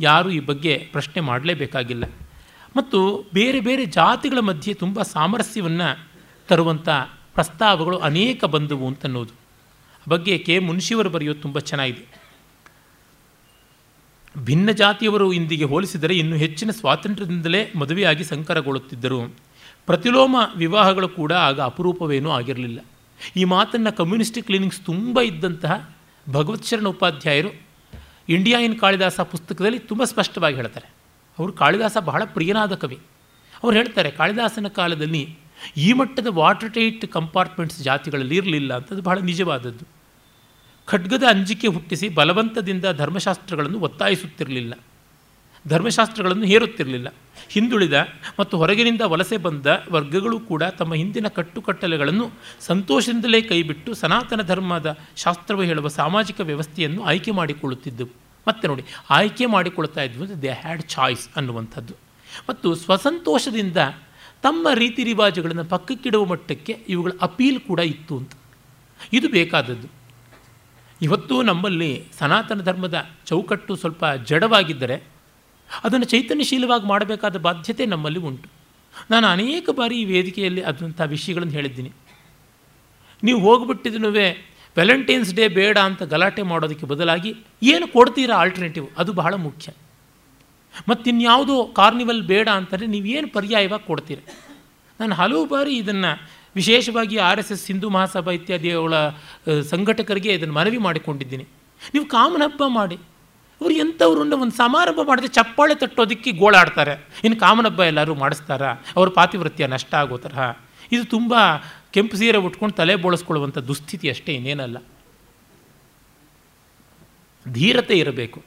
[0.00, 2.04] ಯಾರೂ ಈ ಬಗ್ಗೆ ಪ್ರಶ್ನೆ ಮಾಡಲೇಬೇಕಾಗಿಲ್ಲ.
[2.76, 6.08] ಮತ್ತು ಬೇರೆ ಬೇರೆ ಜಾತಿಗಳ ಮಧ್ಯೆ ತುಂಬ ಸಾಮರಸ್ಯವನ್ನು
[6.48, 6.88] ತರುವಂಥ
[7.34, 9.37] ಪ್ರಸ್ತಾವಗಳು ಅನೇಕ ಬಂದವು ಅಂತನ್ನೋದು.
[10.08, 12.28] ಬಗ್ಗೆ ಕೆ ಮುನ್ಷಿಯವರು ಬರೆಯೋದು ತುಂಬ ಚೆನ್ನಾಗಿದೆ.
[14.44, 19.34] ಭಿನ್ನ ಜಾತಿಯವರು ಇಂದಿಗೆ ಹೋಲಿಸಿದರೆ ಇನ್ನು ಹೆಚ್ಚಿನ ಸ್ವಾತಂತ್ರ್ಯದಿಂದಲೇ ಮದುವೆಯಾಗಿ ಸಂಕರಗೊಳ್ಳುತ್ತಿದ್ದರು.
[19.86, 22.80] ಪ್ರತಿಲೋಮ ವಿವಾಹಗಳು ಕೂಡ ಆಗ ಅಪರೂಪವೇನೂ ಆಗಿರಲಿಲ್ಲ.
[23.36, 25.90] ಈ ಮಾತನ್ನು ಕಮ್ಯುನಿಸ್ಟ್ ಕ್ಲಿನಿಕ್ಸ್ ತುಂಬ ಇದ್ದಂತಹ
[26.30, 27.68] ಭಗವತ್ ಶರಣ ಉಪಾಧ್ಯಾಯರು
[28.28, 30.90] ಇಂಡಿಯಾ ಇನ್ ಕಾಳಿದಾಸ ಪುಸ್ತಕದಲ್ಲಿ ತುಂಬ ಸ್ಪಷ್ಟವಾಗಿ ಹೇಳ್ತಾರೆ.
[31.38, 32.98] ಅವರು ಕಾಳಿದಾಸ ಬಹಳ ಪ್ರಿಯನಾದ ಕವಿ.
[33.62, 35.38] ಅವ್ರು ಹೇಳ್ತಾರೆ, ಕಾಳಿದಾಸನ ಕಾಲದಲ್ಲಿ
[35.76, 39.97] ಈ ಮಟ್ಟದ ವಾಟರ್ ಟೈಟ್ ಕಂಪಾರ್ಟ್ಮೆಂಟ್ಸ್ ಜಾತಿಗಳಲ್ಲಿ ಇರಲಿಲ್ಲ ಅಂತದ್ದು ಬಹಳ ನಿಜವಾದದ್ದು.
[40.90, 44.74] ಖಡ್ಗದ ಅಂಜಿಕೆ ಹುಟ್ಟಿಸಿ ಬಲವಂತದಿಂದ ಧರ್ಮಶಾಸ್ತ್ರಗಳನ್ನು ಒತ್ತಾಯಿಸುತ್ತಿರಲಿಲ್ಲ.
[45.68, 47.08] ಧರ್ಮಶಾಸ್ತ್ರಗಳನ್ನು ಹೇರುತ್ತಿರಲಿಲ್ಲ.
[47.48, 47.92] ಹಿಂದುಳಿದ
[48.40, 55.88] ಮತ್ತು ಹೊರಗಿನಿಂದ ವಲಸೆ ಬಂದ ವರ್ಗಗಳು ಕೂಡ ತಮ್ಮ ಹಿಂದಿನ ಕಟ್ಟುಕಟ್ಟಲೆಗಳನ್ನು ಸಂತೋಷದಿಂದಲೇ ಕೈಬಿಟ್ಟು ಸನಾತನ ಧರ್ಮದ ಶಾಸ್ತ್ರವು ಹೇಳುವ
[55.88, 58.08] ಸಾಮಾಜಿಕ ವ್ಯವಸ್ಥೆಯನ್ನು ಆಯ್ಕೆ ಮಾಡಿಕೊಳ್ಳುತ್ತಿದ್ದವು
[58.48, 61.94] ಮತ್ತೆ ನೋಡಿ, ಆಯ್ಕೆ ಮಾಡಿಕೊಳ್ತಾ ಇದ್ವು ದೇ ಹ್ಯಾಡ್ ಚಾಯ್ಸ್ ಅನ್ನುವಂಥದ್ದು.
[62.48, 63.76] ಮತ್ತು ಸ್ವಸಂತೋಷದಿಂದ
[64.42, 68.32] ತಮ್ಮ ರೀತಿ ರಿವಾಜುಗಳನ್ನು ಪಕ್ಕಕ್ಕಿಡುವ ಮಟ್ಟಕ್ಕೆ ಇವುಗಳ ಅಪೀಲ್ ಕೂಡ ಇತ್ತು ಅಂತ.
[69.12, 69.97] ಇದು ಬೇಕಾದದ್ದು.
[71.02, 75.04] ಇವತ್ತು ನಮ್ಮಲ್ಲಿ ಸನಾತನ ಧರ್ಮದ ಚೌಕಟ್ಟು ಸ್ವಲ್ಪ ಜಡವಾಗಿದ್ದರೆ
[75.84, 78.48] ಅದನ್ನು ಚೈತನ್ಯಶೀಲವಾಗಿ ಮಾಡಬೇಕಾದ ಬಾಧ್ಯತೆ ನಮ್ಮಲ್ಲಿ ಉಂಟು.
[79.10, 81.92] ನಾನು ಅನೇಕ ಬಾರಿ ಈ ವೇದಿಕೆಯಲ್ಲಿ ಅದಂಥ ವಿಷಯಗಳನ್ನು ಹೇಳಿದ್ದೀನಿ.
[83.22, 89.72] ನೀವು ಹೋಗ್ಬಿಟ್ಟಿದ್ರೂ ವ್ಯಾಲೆಂಟೈನ್ಸ್ ಡೇ ಬೇಡ ಅಂತ ಗಲಾಟೆ ಮಾಡೋದಕ್ಕೆ ಬದಲಾಗಿ ಏನು ಕೊಡ್ತೀರಾ ಆಲ್ಟರ್ನೇಟಿವ್ ಅದು ಬಹಳ ಮುಖ್ಯ.
[90.88, 94.18] ಮತ್ತಿನ್ಯಾವುದೋ ಕಾರ್ನಿವಲ್ ಬೇಡ ಅಂತಂದರೆ ನೀವೇನು ಪರ್ಯಾಯವಾಗಿ ಕೊಡ್ತೀರ?
[95.00, 98.94] ನಾನು ಹಲವು ಬಾರಿ ಇದನ್ನು ವಿಶೇಷವಾಗಿ R S S Hindu Mahasabha ಇತ್ಯಾದಿಗಳ
[99.62, 101.46] ಸಂಘಟಕರಿಗೆ ಇದನ್ನು ಮನವಿ ಮಾಡಿಕೊಂಡಿದ್ದೀನಿ.
[101.94, 102.94] ನೀವು ಕಾಮನ ಹಬ್ಬ ಮಾಡಿ.
[103.60, 106.92] ಇವರು ಎಂಥವ್ರು ಒಂದು ಸಮಾರಂಭ ಮಾಡಿದ್ರೆ ಚಪ್ಪಾಳೆ ತಟ್ಟೋದಕ್ಕೆ ಗೋಳಾಡ್ತಾರೆ
[107.24, 108.70] ಇನ್ನು ಕಾಮನ ಹಬ್ಬ ಎಲ್ಲರೂ ಮಾಡಿಸ್ತಾರಾ?
[108.96, 110.56] ಅವ್ರ ಪಾತಿವೃತ್ಯ ನಷ್ಟ ಆಗೋ ತರಹ.
[110.92, 111.34] ಇದು ತುಂಬ
[111.90, 114.78] ಕೆಂಪು ಸೀರೆ ಉಟ್ಕೊಂಡು ತಲೆ ಬೋಳಿಸ್ಕೊಳ್ಳುವಂಥ ದುಸ್ಥಿತಿ ಅಷ್ಟೇ, ಇನ್ನೇನಲ್ಲ.
[117.52, 118.42] ಧೀರತೆ ಇರಬೇಕು.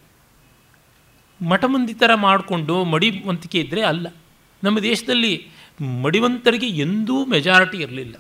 [1.42, 4.08] ಮಠಮಂದಿ ಥರ ಮಾಡಿಕೊಂಡು ಮಡಿವಂತಿಕೆ ಇದ್ದರೆ ಅಲ್ಲ.
[4.64, 5.50] ನಮ್ಮ ದೇಶದಲ್ಲಿ
[6.02, 8.16] ಮಡಿವಂತರಿಗೆ ಎಂದೂ ಮೆಜಾರಿಟಿ ಇರಲಿಲ್ಲ.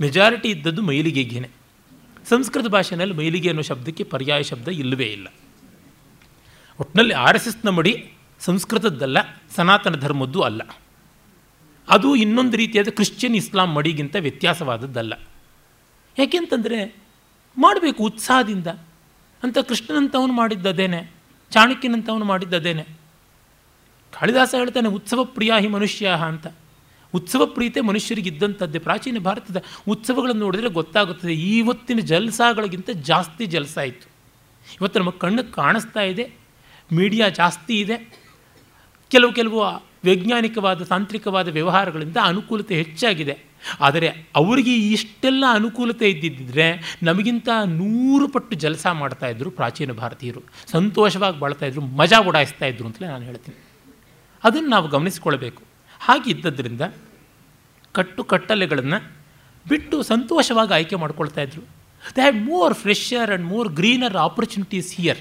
[0.00, 1.48] ಮೆಜಾರಿಟಿ ಇದ್ದದ್ದು ಮೈಲಿಗೆಗೇನೆ.
[2.28, 5.28] ಸಂಸ್ಕೃತ ಭಾಷೆಯಲ್ಲಿ ಮೈಲಿಗೆ ಅನ್ನೋ ಶಬ್ದಕ್ಕೆ ಪರ್ಯಾಯ ಶಬ್ದ ಇಲ್ಲವೇ ಇಲ್ಲ.
[6.80, 9.18] ಒಟ್ಟಿನಲ್ಲಿ ಆರ್ ಎಸ್ ಎಸ್ನ ಮಡಿ ಸಂಸ್ಕೃತದ್ದಲ್ಲ,
[9.56, 10.62] ಸನಾತನ ಧರ್ಮದ್ದು ಅಲ್ಲ.
[11.88, 15.14] ಅದು ಇನ್ನೊಂದು ರೀತಿಯಾದ ಕ್ರಿಶ್ಚಿಯನ್ ಇಸ್ಲಾಂ ಮಡಿಗಿಂತ ವ್ಯತ್ಯಾಸವಾದದ್ದಲ್ಲ.
[16.18, 17.02] ಯಾಕೆಂತಂದರೆ
[17.58, 18.66] ಮಾಡಬೇಕು ಉತ್ಸಾಹದಿಂದ.
[19.42, 21.10] ಅಂತ ಕೃಷ್ಣನಂತವನು ಮಾಡಿದ್ದದೇನೆ,
[21.50, 23.01] ಚಾಣಕ್ಯನಂತವನು ಮಾಡಿದ್ದದೇನೆ.
[24.12, 26.46] ಕಾಳಿದಾಸ ಹೇಳ್ತಾನೆ, ಉತ್ಸವ ಪ್ರಿಯ ಹಿ ಮನುಷ್ಯ ಅಂತ.
[27.14, 29.58] ಉತ್ಸವ ಪ್ರೀತೆ ಮನುಷ್ಯರಿಗಿದ್ದಂಥದ್ದೇ ಪ್ರಾಚೀನ ಭಾರತದ
[29.88, 34.08] ಉತ್ಸವಗಳನ್ನು ನೋಡಿದರೆ ಗೊತ್ತಾಗುತ್ತದೆ ಇವತ್ತಿನ ಜಲಸಾಗಳಿಗಿಂತ ಜಾಸ್ತಿ ಜಲಸ ಇತ್ತು
[34.80, 36.24] ಇವತ್ತು ನಮ್ಮ ಕಣ್ಣು ಕಾಣಿಸ್ತಾ ಇದೆ,
[36.92, 37.96] ಮೀಡಿಯಾ ಜಾಸ್ತಿ ಇದೆ.
[39.10, 39.58] ಕೆಲವು ಕೆಲವು
[40.04, 43.34] ವೈಜ್ಞಾನಿಕವಾದ, ತಾಂತ್ರಿಕವಾದ ವ್ಯವಹಾರಗಳಿಂದ ಅನುಕೂಲತೆ ಹೆಚ್ಚಾಗಿದೆ.
[43.80, 50.42] ಆದರೆ ಅವರಿಗೆ ಇಷ್ಟೆಲ್ಲ ಅನುಕೂಲತೆ ಇದ್ದಿದ್ದರೆ ನಮಗಿಂತ ನೂರು ಪಟ್ಟು ಜಲಸ ಮಾಡ್ತಾಯಿದ್ರು ಪ್ರಾಚೀನ ಭಾರತೀಯರು.
[50.66, 53.58] ಸಂತೋಷವಾಗಿ ಬಾಳ್ತಾಯಿದ್ರು ಮಜಾ ಉಡಾಯಿಸ್ತಾ ಇದ್ರು ಅಂತಲೇ ನಾನು ಹೇಳ್ತೀನಿ.
[54.44, 55.62] ಅದನ್ನು ನಾವು ಗಮನಿಸಿಕೊಳ್ಬೇಕು
[56.00, 56.80] ಹಾಗಿದ್ದದ್ರಿಂದ
[57.92, 59.12] ಕಟ್ಟು ಕಟ್ಟಲೆಗಳನ್ನು
[59.68, 61.62] ಬಿಟ್ಟು ಸಂತೋಷವಾಗಿ ಆಯ್ಕೆ ಮಾಡ್ಕೊಳ್ತಾ ಇದ್ರು.
[62.16, 65.18] They had more fresher and more greener opportunities here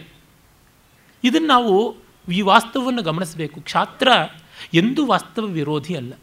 [1.23, 1.95] ಇದನ್ನು ನಾವು
[2.31, 3.61] ಈ ವಾಸ್ತವವನ್ನು ಗಮನಿಸಬೇಕು.
[3.61, 4.07] ಕ್ಷಾತ್ರ
[4.73, 6.13] ಎಂದೂ ವಾಸ್ತವ ವಿರೋಧಿ ಅಲ್ಲ.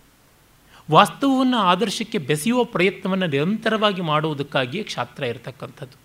[0.91, 5.99] ವಾಸ್ತವವನ್ನು ಆದರ್ಶಕ್ಕೆ ಬೆಸೆಯುವ ಪ್ರಯತ್ನವನ್ನು ನಿರಂತರವಾಗಿ ಮಾಡುವುದಕ್ಕಾಗಿಯೇ ಕ್ಷಾತ್ರ ಇರತಕ್ಕಂಥದ್ದು.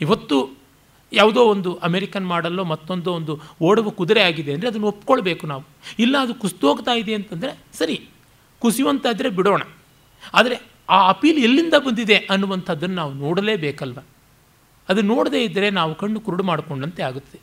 [0.00, 0.65] ಇವತ್ತು
[1.12, 3.32] ಯಾವುದೋ ಒಂದು ಅಮೆರಿಕನ್ ಮಾಡಲ್ಲೋ ಮತ್ತೊಂದು ಒಂದು
[3.62, 5.64] ಓಡುವ ಕುದುರೆ ಆಗಿದೆ ಅಂದರೆ ಅದನ್ನು ಒಪ್ಕೊಳ್ಬೇಕು ನಾವು.
[5.98, 7.96] ಇಲ್ಲ, ಅದು ಕುಸಿದೋಗ್ತಾ ಇದೆ ಅಂತಂದರೆ ಸರಿ,
[8.62, 9.62] ಕುಸಿಯುವಂತಾದರೆ ಬಿಡೋಣ.
[10.34, 10.56] ಆದರೆ
[10.88, 13.98] ಆ ಅಪೀಲ್ ಎಲ್ಲಿಂದ ಬಂದಿದೆ ಅನ್ನುವಂಥದ್ದನ್ನು ನಾವು ನೋಡಲೇಬೇಕಲ್ವ?
[14.88, 17.38] ಅದು ನೋಡದೇ ಇದ್ದರೆ ನಾವು ಕಣ್ಣು ಕುರುಡು ಮಾಡಿಕೊಂಡಂತೆ ಆಗುತ್ತೆ.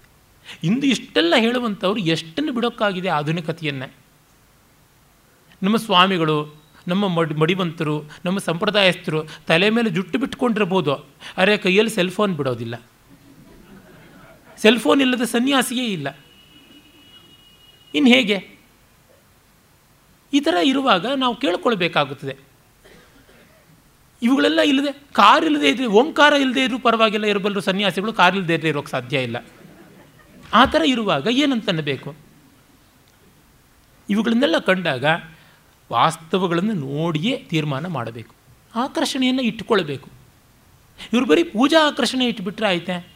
[0.64, 3.88] ಇಂದು ಇಷ್ಟೆಲ್ಲ ಹೇಳುವಂಥವ್ರು ಎಷ್ಟನ್ನು ಬಿಡೋಕ್ಕಾಗಿದೆ ಆಧುನಿಕತೆಯನ್ನು.
[5.64, 6.38] ನಮ್ಮ ಸ್ವಾಮಿಗಳು,
[6.88, 10.95] ನಮ್ಮ ಮಡಿ, ಮಡಿವಂತರು, ನಮ್ಮ ಸಂಪ್ರದಾಯಸ್ಥರು ತಲೆ ಮೇಲೆ ಜುಟ್ಟು ಬಿಟ್ಕೊಂಡಿರ್ಬೋದು.
[11.38, 12.76] ಅರೆ, ಕೈಯಲ್ಲಿ ಸೆಲ್ಫೋನ್ ಬಿಡೋದಿಲ್ಲ.
[14.64, 16.20] ಸೆಲ್ಫೋನ್ ಇಲ್ಲದ ಸನ್ಯಾಸಿಯೇ ಇಲ್ಲ.
[17.95, 18.49] ಇನ್ನು ಹೇಗೆ?
[20.34, 22.38] ಈ ಥರ ಇರುವಾಗ ನಾವು ಕೇಳ್ಕೊಳ್ಬೇಕಾಗುತ್ತದೆ.
[24.22, 28.91] ಇವುಗಳೆಲ್ಲ ಇಲ್ಲದೆ ಕಾರ್ ಇಲ್ಲದೆ ಇದ್ರೆ ಓಂಕಾರ ಇಲ್ಲದೆ ಇದ್ರೂ ಪರವಾಗಿಲ್ಲ ಇರಬಲ್ಲರು ಸನ್ಯಾಸಿಗಳು ಕಾರ್ ಇಲ್ಲದೆ ಇದ್ರೆ ಇರೋಕ್ಕೆ
[28.91, 29.45] ಸಾಧ್ಯ ಇಲ್ಲ.
[30.53, 32.16] ಆ ಥರ ಇರುವಾಗ ಏನಂತನ್ನಬೇಕು
[34.09, 35.05] ಇವುಗಳನ್ನೆಲ್ಲ ಕಂಡಾಗ
[35.91, 38.36] ವಾಸ್ತವಗಳನ್ನು ನೋಡಿಯೇ ತೀರ್ಮಾನ ಮಾಡಬೇಕು.
[38.76, 40.09] ಆಕರ್ಷಣೆಯನ್ನು ಇಟ್ಟುಕೊಳ್ಬೇಕು.
[41.14, 43.12] ಇವರು ಬರೀ ಪೂಜಾ ಆಕರ್ಷಣೆ ಇಟ್ಬಿಟ್ರೆ ಆಯ್ತೆ?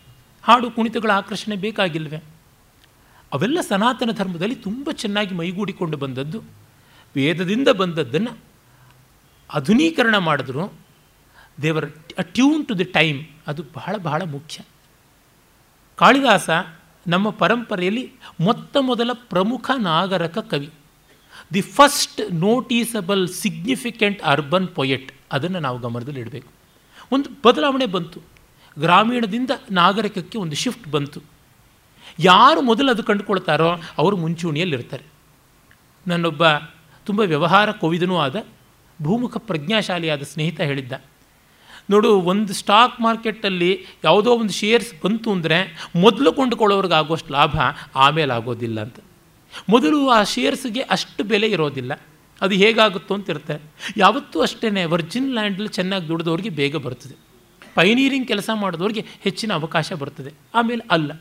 [0.47, 2.23] ಹಾಡು ಕುಣಿತಗಳ ಆಕರ್ಷಣೆ ಬೇಕಾಗಿಲ್ವೇ?
[3.33, 6.43] ಅವೆಲ್ಲ ಸನಾತನ ಧರ್ಮದಲ್ಲಿ ತುಂಬ ಚೆನ್ನಾಗಿ ಮೈಗೂಡಿಕೊಂಡು ಬಂದದ್ದು.
[7.15, 8.37] ವೇದದಿಂದ ಬಂದದ್ದನ್ನು
[9.53, 10.73] ಆಧುನೀಕರಣ ಮಾಡಿದ್ರು.
[11.61, 14.63] ದೇವರ್ ಅಟ್ಯೂನ್ ಟು ದಿ ಟೈಮ್ ಅದು ಬಹಳ ಬಹಳ ಮುಖ್ಯ.
[15.95, 16.49] ಕಾಳಿದಾಸ
[17.07, 20.69] ನಮ್ಮ ಪರಂಪರೆಯಲ್ಲಿ ಮೊತ್ತ ಮೊದಲ ಪ್ರಮುಖ ನಾಗರಕ ಕವಿ.
[21.53, 26.47] The first noticeable significant urban poet ಅದನ್ನು ನಾವು ಗಮನದಲ್ಲಿ ಇಡಬೇಕು
[27.11, 28.36] ಒಂದು ಬದಲಾವಣೆ ಬಂತು.
[28.79, 31.19] ಗ್ರಾಮೀಣದಿಂದ ನಾಗರಿಕಕ್ಕೆ ಒಂದು ಶಿಫ್ಟ್ ಬಂತು.
[32.19, 35.05] ಯಾರು ಮೊದಲು ಅದು ಕಂಡುಕೊಳ್ತಾರೋ ಅವರು ಮುಂಚೂಣಿಯಲ್ಲಿರ್ತಾರೆ.
[36.05, 36.43] ನನ್ನೊಬ್ಬ
[37.07, 38.35] ತುಂಬ ವ್ಯವಹಾರ ಕೋವಿದನೂ ಆದ,
[38.99, 40.93] ಭೂಮುಖ ಪ್ರಜ್ಞಾಶಾಲಿಯಾದ ಸ್ನೇಹಿತ ಹೇಳಿದ್ದ,
[41.89, 43.71] ನೋಡು, ಒಂದು ಸ್ಟಾಕ್ ಮಾರ್ಕೆಟಲ್ಲಿ
[44.03, 45.57] ಯಾವುದೋ ಒಂದು ಶೇರ್ಸ್ ಬಂತು ಅಂದರೆ
[45.95, 47.55] ಮೊದಲು ಕೊಂಡುಕೊಳ್ಳೋರ್ಗೆ ಆಗೋಷ್ಟು ಲಾಭ
[47.95, 48.97] ಆಮೇಲೆ ಆಗೋದಿಲ್ಲ ಅಂತ.
[49.69, 51.93] ಮೊದಲು ಆ ಶೇರ್ಸ್ಗೆ ಅಷ್ಟು ಬೆಲೆ ಇರೋದಿಲ್ಲ.
[52.41, 53.55] ಅದು ಹೇಗಾಗುತ್ತೋ ಅಂತ ಇರುತ್ತೆ
[53.97, 57.15] ಯಾವತ್ತೂ ಅಷ್ಟೇ ವರ್ಜಿನ್ ಲ್ಯಾಂಡಲ್ಲಿ ಚೆನ್ನಾಗಿ ದುಡಿದವ್ರಿಗೆ ಬೇಗ ಬರ್ತದೆ.
[57.77, 60.33] ಪೈನೀರಿಂಗ್ ಕೆಲಸ ಮಾಡಿದವ್ರಿಗೆ ಹೆಚ್ಚಿನ ಅವಕಾಶ ಬರ್ತದೆ.
[60.53, 61.13] ಆಮೇಲೆ ಅಲ್ಲ.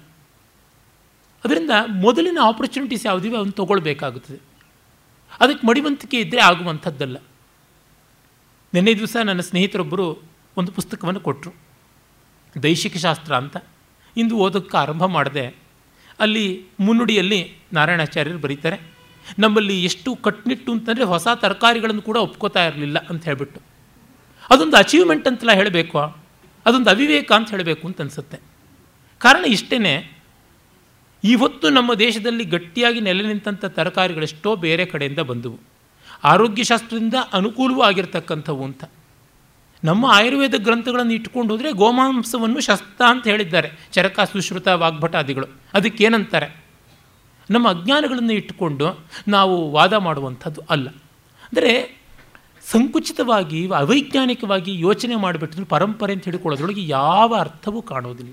[1.44, 4.40] ಅದರಿಂದ ಮೊದಲಿನ ಆಪರ್ಚುನಿಟೀಸ್ ಯಾವುದಿವೆ ಅವನು ತೊಗೊಳ್ಬೇಕಾಗುತ್ತದೆ.
[5.40, 7.16] ಅದಕ್ಕೆ ಮಡಿವಂತಿಕೆ ಇದ್ದರೆ ಆಗುವಂಥದ್ದಲ್ಲ.
[8.74, 10.18] ನಿನ್ನೆ ದಿವಸ ನನ್ನ ಸ್ನೇಹಿತರೊಬ್ಬರು
[10.56, 11.54] ಒಂದು ಪುಸ್ತಕವನ್ನು ಕೊಟ್ಟರು.
[12.62, 13.56] ದೈಶಿಕ ಶಾಸ್ತ್ರ ಅಂತ.
[14.16, 15.56] ಇಂದು ಓದೋಕ್ಕೆ ಆರಂಭ ಮಾಡಿದೆ.
[16.20, 18.80] ಅಲ್ಲಿ ಮುನ್ನುಡಿಯಲ್ಲಿ ನಾರಾಯಣಾಚಾರ್ಯರು ಬರೀತಾರೆ.
[19.38, 23.60] ನಮ್ಮಲ್ಲಿ ಎಷ್ಟು ಕಟ್ನಿಟ್ಟು ಅಂತಂದರೆ ಹೊಸ ತರಕಾರಿಗಳನ್ನು ಕೂಡ ಒಪ್ಕೋತಾ ಇರಲಿಲ್ಲ ಅಂತ ಹೇಳಿಬಿಟ್ಟು.
[24.50, 26.25] ಅದೊಂದು ಅಚೀವ್ಮೆಂಟ್ ಅಂತೆಲ್ಲ ಹೇಳಬೇಕು.
[26.66, 28.38] ಅದೊಂದು ಅವಿವೇಕ ಅಂತ ಹೇಳಬೇಕು ಅಂತ ಅನಿಸುತ್ತೆ.
[29.18, 30.12] ಕಾರಣ ಇಷ್ಟೇ
[31.24, 35.58] ಇವತ್ತು ನಮ್ಮ ದೇಶದಲ್ಲಿ ಗಟ್ಟಿಯಾಗಿ ನೆಲೆ ನಿಂತಹ ತರಕಾರಿಗಳೆಷ್ಟೋ ಬೇರೆ ಕಡೆಯಿಂದ ಬಂದವು.
[36.24, 38.84] ಆರೋಗ್ಯಶಾಸ್ತ್ರದಿಂದ ಅನುಕೂಲವೂ ಆಗಿರ್ತಕ್ಕಂಥವು ಅಂತ.
[39.84, 43.70] ನಮ್ಮ ಆಯುರ್ವೇದ ಗ್ರಂಥಗಳನ್ನು ಇಟ್ಕೊಂಡು ಹೋದರೆ ಗೋಮಾಂಸವನ್ನು ಶಸ್ತ ಅಂತ ಹೇಳಿದ್ದಾರೆ.
[43.92, 46.64] ಚರಕ ಸುಶ್ರುತ ವಾಗ್ಭಟಾದಿಗಳು ಅದಕ್ಕೇನಂತಾರೆ?
[47.50, 50.88] ನಮ್ಮ ಅಜ್ಞಾನಗಳನ್ನು ಇಟ್ಟುಕೊಂಡು ನಾವು ವಾದ ಮಾಡುವಂಥದ್ದು ಅಲ್ಲ.
[51.42, 51.96] ಅಂದರೆ
[52.72, 58.32] ಸಂಕುಚಿತವಾಗಿ, ಅವೈಜ್ಞಾನಿಕವಾಗಿ ಯೋಚನೆ ಮಾಡಿಬಿಟ್ಟಿದ್ರು ಪರಂಪರೆ ಅಂತ ಹಿಡ್ಕೊಳ್ಳೋದ್ರೊಳಗೆ ಯಾವ ಅರ್ಥವೂ ಕಾಣೋದಿಲ್ಲ.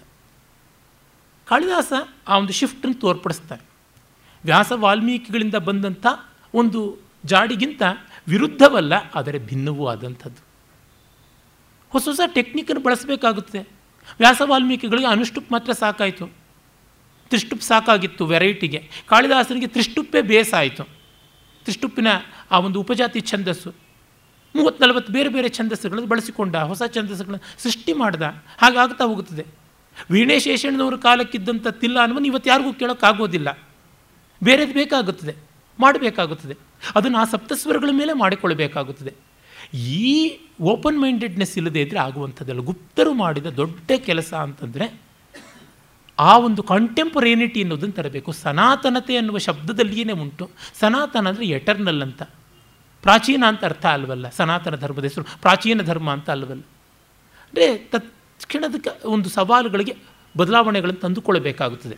[1.48, 1.94] ಕಾಳಿದಾಸ
[2.28, 3.66] ಆ ಒಂದು ಶಿಫ್ಟನ್ನು ತೋರ್ಪಡಿಸ್ತಾರೆ.
[4.46, 6.06] ವ್ಯಾಸ ವಾಲ್ಮೀಕಿಗಳಿಂದ ಬಂದಂಥ
[6.54, 7.82] ಒಂದು ಜಾಡಿಗಿಂತ
[8.28, 10.44] ವಿರುದ್ಧವಲ್ಲ, ಆದರೆ ಭಿನ್ನವೂ ಆದಂಥದ್ದು.
[11.90, 13.60] ಹೊಸ ಹೊಸ ಟೆಕ್ನಿಕನ್ನು ಬಳಸಬೇಕಾಗುತ್ತೆ.
[14.20, 16.28] ವ್ಯಾಸ ವಾಲ್ಮೀಕಿಗಳಿಗೆ ಅನುಷ್ಟುಪ್ ಮಾತ್ರ ಸಾಕಾಯಿತು.
[17.30, 18.90] ತ್ರಿಷ್ಟುಪ್ ಸಾಕಾಗಿತ್ತು ವೆರೈಟಿಗೆ.
[19.08, 20.84] ಕಾಳಿದಾಸನಿಗೆ ತ್ರಿಷ್ಟುಪ್ಪೇ ಬೇಸಾಯಿತು.
[21.64, 22.08] ತ್ರಿಷ್ಟುಪ್ಪಿನ
[22.52, 23.83] ಆ ಒಂದು ಉಪಜಾತಿ ಛಂದಸ್ಸು.
[24.56, 28.22] ಮೂವತ್ತು ನಲವತ್ತು ಬೇರೆ ಬೇರೆ ಛಂದಸ್ಸುಗಳನ್ನು ಬಳಸಿಕೊಂಡ, ಹೊಸ ಛಂದಸ್ಸುಗಳನ್ನು ಸೃಷ್ಟಿ ಮಾಡ್ದ
[28.58, 29.46] ಹಾಗಾಗ್ತಾ ಹೋಗುತ್ತದೆ.
[30.12, 33.50] ವೀಣೆ ಶೇಷಣ್ಣನವರ ಕಾಲಕ್ಕಿದ್ದಂಥ ತಿಲ್ಲ ಅನ್ನೋದು ಇವತ್ತು ಯಾರಿಗೂ ಕೇಳೋಕ್ಕಾಗೋದಿಲ್ಲ.
[34.44, 35.36] ಬೇರೆದು ಬೇಕಾಗುತ್ತದೆ,
[35.80, 36.56] ಮಾಡಬೇಕಾಗುತ್ತದೆ.
[36.96, 39.14] ಅದನ್ನು ಆ ಸಪ್ತಸ್ವರಗಳ ಮೇಲೆ ಮಾಡಿಕೊಳ್ಳಬೇಕಾಗುತ್ತದೆ.
[39.78, 44.88] ಈ ಓಪನ್ ಮೈಂಡೆಡ್ನೆಸ್ ಇಲ್ಲದೆ ಇದ್ದರೆ ಆಗುವಂಥದ್ದಲ್ಲ ಗುಪ್ತರು ಮಾಡಿದ ದೊಡ್ಡ ಕೆಲಸ ಅಂತಂದರೆ,
[46.20, 48.32] ಆ ಒಂದು ಕಾಂಟೆಂಪರೇನಿಟಿ ಅನ್ನೋದನ್ನು ತರಬೇಕು.
[48.32, 50.50] ಸನಾತನತೆ ಅನ್ನುವ ಶಬ್ದದಲ್ಲಿಯೇ ಉಂಟು.
[50.80, 52.24] ಸನಾತನ ಅಂದರೆ ಎಟರ್ನಲ್ ಅಂತ.
[53.04, 54.30] ಪ್ರಾಚೀನ ಅಂತ ಅರ್ಥ ಅಲ್ವಲ್ಲ?
[54.30, 55.24] ಸನಾತನ ಧರ್ಮದ ಹೆಸರು.
[55.42, 56.62] ಪ್ರಾಚೀನ ಧರ್ಮ ಅಂತ ಅಲ್ವಲ್ಲ?
[56.62, 58.76] ಅಂದರೆ ತತ್ಕ್ಷಣದ
[59.06, 59.96] ಒಂದು ಸವಾಲುಗಳಿಗೆ
[60.38, 61.98] ಬದಲಾವಣೆಗಳನ್ನು ತಂದುಕೊಳ್ಳಬೇಕಾಗುತ್ತದೆ.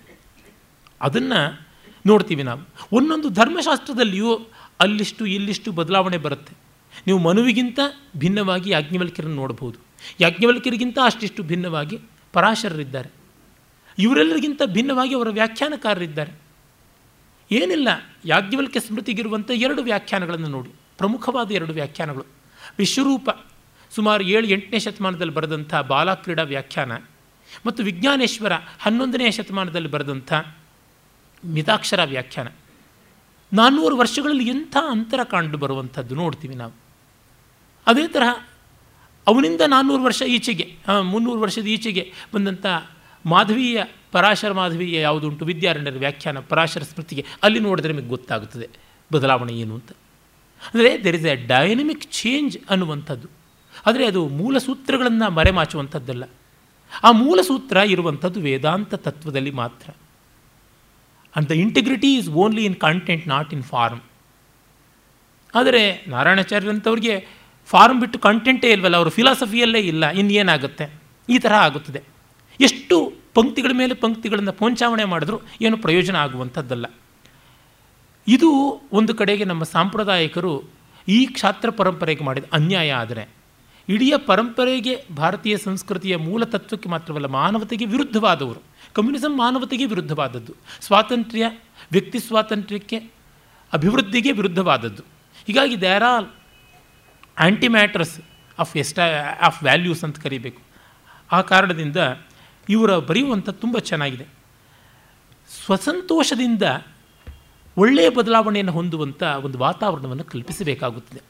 [1.02, 1.68] ಅದನ್ನು
[2.06, 2.62] ನೋಡ್ತೀವಿ ನಾವು.
[2.92, 4.36] ಒಂದೊಂದು ಧರ್ಮಶಾಸ್ತ್ರದಲ್ಲಿಯೂ
[4.80, 6.54] ಅಲ್ಲಿಷ್ಟು ಇಲ್ಲಿಷ್ಟು ಬದಲಾವಣೆ ಬರುತ್ತೆ.
[7.08, 7.80] ನೀವು ಮನುವಿಗಿಂತ
[8.18, 9.80] ಭಿನ್ನವಾಗಿ ಯಾಜ್ಞವಲ್ಕ್ಯರನ್ನು ನೋಡ್ಬೋದು
[10.20, 12.00] ಯಾಜ್ಞವಲ್ಕ್ಯರಿಗಿಂತ ಅಷ್ಟಿಷ್ಟು ಭಿನ್ನವಾಗಿ
[12.34, 13.10] ಪರಾಶರರಿದ್ದಾರೆ.
[13.98, 16.32] ಇವರೆಲ್ಲರಿಗಿಂತ ಭಿನ್ನವಾಗಿ ಅವರ ವ್ಯಾಖ್ಯಾನಕಾರರಿದ್ದಾರೆ.
[17.52, 17.88] ಏನಿಲ್ಲ,
[18.26, 20.74] ಯಾಜ್ಞವಲ್ಕ್ಯ ಸ್ಮೃತಿಗಿರುವಂಥ ಎರಡು ವ್ಯಾಖ್ಯಾನಗಳನ್ನು ನೋಡಿ.
[20.98, 22.26] ಪ್ರಮುಖವಾದ ಎರಡು ವ್ಯಾಖ್ಯಾನಗಳು.
[22.78, 23.30] ವಿಶ್ವರೂಪ
[23.96, 26.92] ಸುಮಾರು ಏಳು ಎಂಟನೇ ಶತಮಾನದಲ್ಲಿ ಬರೆದಂಥ ಬಾಲಕ್ರೀಡಾ ವ್ಯಾಖ್ಯಾನ
[27.66, 30.34] ಮತ್ತು ವಿಜ್ಞಾನೇಶ್ವರ ಹನ್ನೊಂದನೇ ಶತಮಾನದಲ್ಲಿ ಬರೆದಂಥ
[31.46, 32.48] ಮಿತಾಕ್ಷರ ವ್ಯಾಖ್ಯಾನ.
[33.54, 36.74] ನಾನ್ನೂರು ವರ್ಷಗಳಲ್ಲಿ ಎಂಥ ಅಂತರ ಕಂಡು ಬರುವಂಥದ್ದು ನೋಡ್ತೀವಿ ನಾವು.
[37.88, 38.44] ಅದೇ ತರಹ
[39.28, 42.66] ಅವನಿಂದ ನಾನ್ನೂರು ವರ್ಷ ಈಚೆಗೆ ಮುನ್ನೂರು ವರ್ಷದ ಈಚೆಗೆ ಬಂದಂಥ
[43.26, 48.70] ಮಾಧವೀಯ, ಪರಾಶರ ಮಾಧವೀಯ ಯಾವುದುಂಟು ವಿದ್ಯಾರಣ್ಯರ ವ್ಯಾಖ್ಯಾನ, ಪರಾಶರ ಸ್ಮೃತಿಗೆ ಅಲ್ಲಿ ನೋಡಿದ್ರೆ ನಿಮಗೆ ಗೊತ್ತಾಗುತ್ತದೆ.
[49.14, 49.92] ಬದಲಾವಣೆ ಏನು ಅಂತ.
[50.70, 53.28] ಅಂದರೆ there is a dynamic change ಅನ್ನುವಂಥದ್ದು.
[53.88, 56.24] ಆದರೆ ಅದು ಮೂಲ ಸೂತ್ರಗಳನ್ನು ಮರೆಮಾಚುವಂಥದ್ದಲ್ಲ.
[57.06, 59.88] ಆ ಮೂಲ ಸೂತ್ರ ಇರುವಂಥದ್ದು ವೇದಾಂತ ತತ್ವದಲ್ಲಿ ಮಾತ್ರ.
[61.36, 64.04] And the integrity is only in content not in form
[65.54, 65.82] ಆದರೆ
[66.14, 67.16] ನಾರಾಯಣಾಚಾರ್ಯರಂಥವ್ರಿಗೆ
[67.70, 70.86] ಫಾರ್ಮ್ ಬಿಟ್ಟು ಕಂಟೆಂಟೇ ಇಲ್ವಲ್ಲ, ಅವರು ಫಿಲಾಸಫಿಯಲ್ಲೇ ಇಲ್ಲ, ಇನ್ನೇನಾಗುತ್ತೆ?
[71.30, 72.02] ಈ ಥರ ಆಗುತ್ತದೆ.
[72.60, 72.96] ಎಷ್ಟು
[73.38, 76.86] ಪಂಕ್ತಿಗಳ ಮೇಲೆ ಪಂಕ್ತಿಗಳನ್ನು ಪೋಂಚಾವಣೆ ಮಾಡಿದ್ರೂ ಏನು ಪ್ರಯೋಜನ ಆಗುವಂಥದ್ದಲ್ಲ.
[78.28, 80.64] ಇದು ಒಂದು ಕಡೆಗೆ ನಮ್ಮ ಸಾಂಪ್ರದಾಯಿಕರು
[81.08, 83.30] ಈ ಕ್ಷಾತ್ರ ಪರಂಪರೆಗೆ ಮಾಡಿದ ಅನ್ಯಾಯ ಆದರೆ
[83.90, 88.62] ಇಡೀ ಪರಂಪರೆಗೆ ಭಾರತೀಯ ಸಂಸ್ಕೃತಿಯ ಮೂಲ ತತ್ವಕ್ಕೆ ಮಾತ್ರವಲ್ಲ ಮಾನವತೆಗೆ ವಿರುದ್ಧವಾದವರು.
[88.94, 90.54] ಕಮ್ಯುನಿಸಮ್ ಮಾನವತೆಗೆ ವಿರುದ್ಧವಾದದ್ದು.
[90.82, 91.46] ಸ್ವಾತಂತ್ರ್ಯ,
[91.92, 92.98] ವ್ಯಕ್ತಿ ಸ್ವಾತಂತ್ರ್ಯಕ್ಕೆ
[93.74, 95.04] ಅಭಿವೃದ್ಧಿಗೆ ವಿರುದ್ಧವಾದದ್ದು.
[95.48, 96.28] ಹೀಗಾಗಿ there all
[97.38, 98.20] anti matters
[98.60, 99.04] of ಎಸ್ಟಾ
[99.42, 100.62] of values ಅಂತ ಕರಿಬೇಕು.
[101.32, 101.98] ಆ ಕಾರಣದಿಂದ
[102.70, 104.26] ಇವರ ಬರೆಯುವಂಥ ತುಂಬ ಚೆನ್ನಾಗಿದೆ.
[105.66, 106.64] ಸ್ವಸಂತೋಷದಿಂದ
[107.78, 111.22] ಒಳ್ಳೆಯ ಬದಲಾವಣೆಯನ್ನು ಹೊಂದುವಂಥ ಒಂದು ವಾತಾವರಣವನ್ನು ಕಲ್ಪಿಸಬೇಕಾಗುತ್ತದೆ.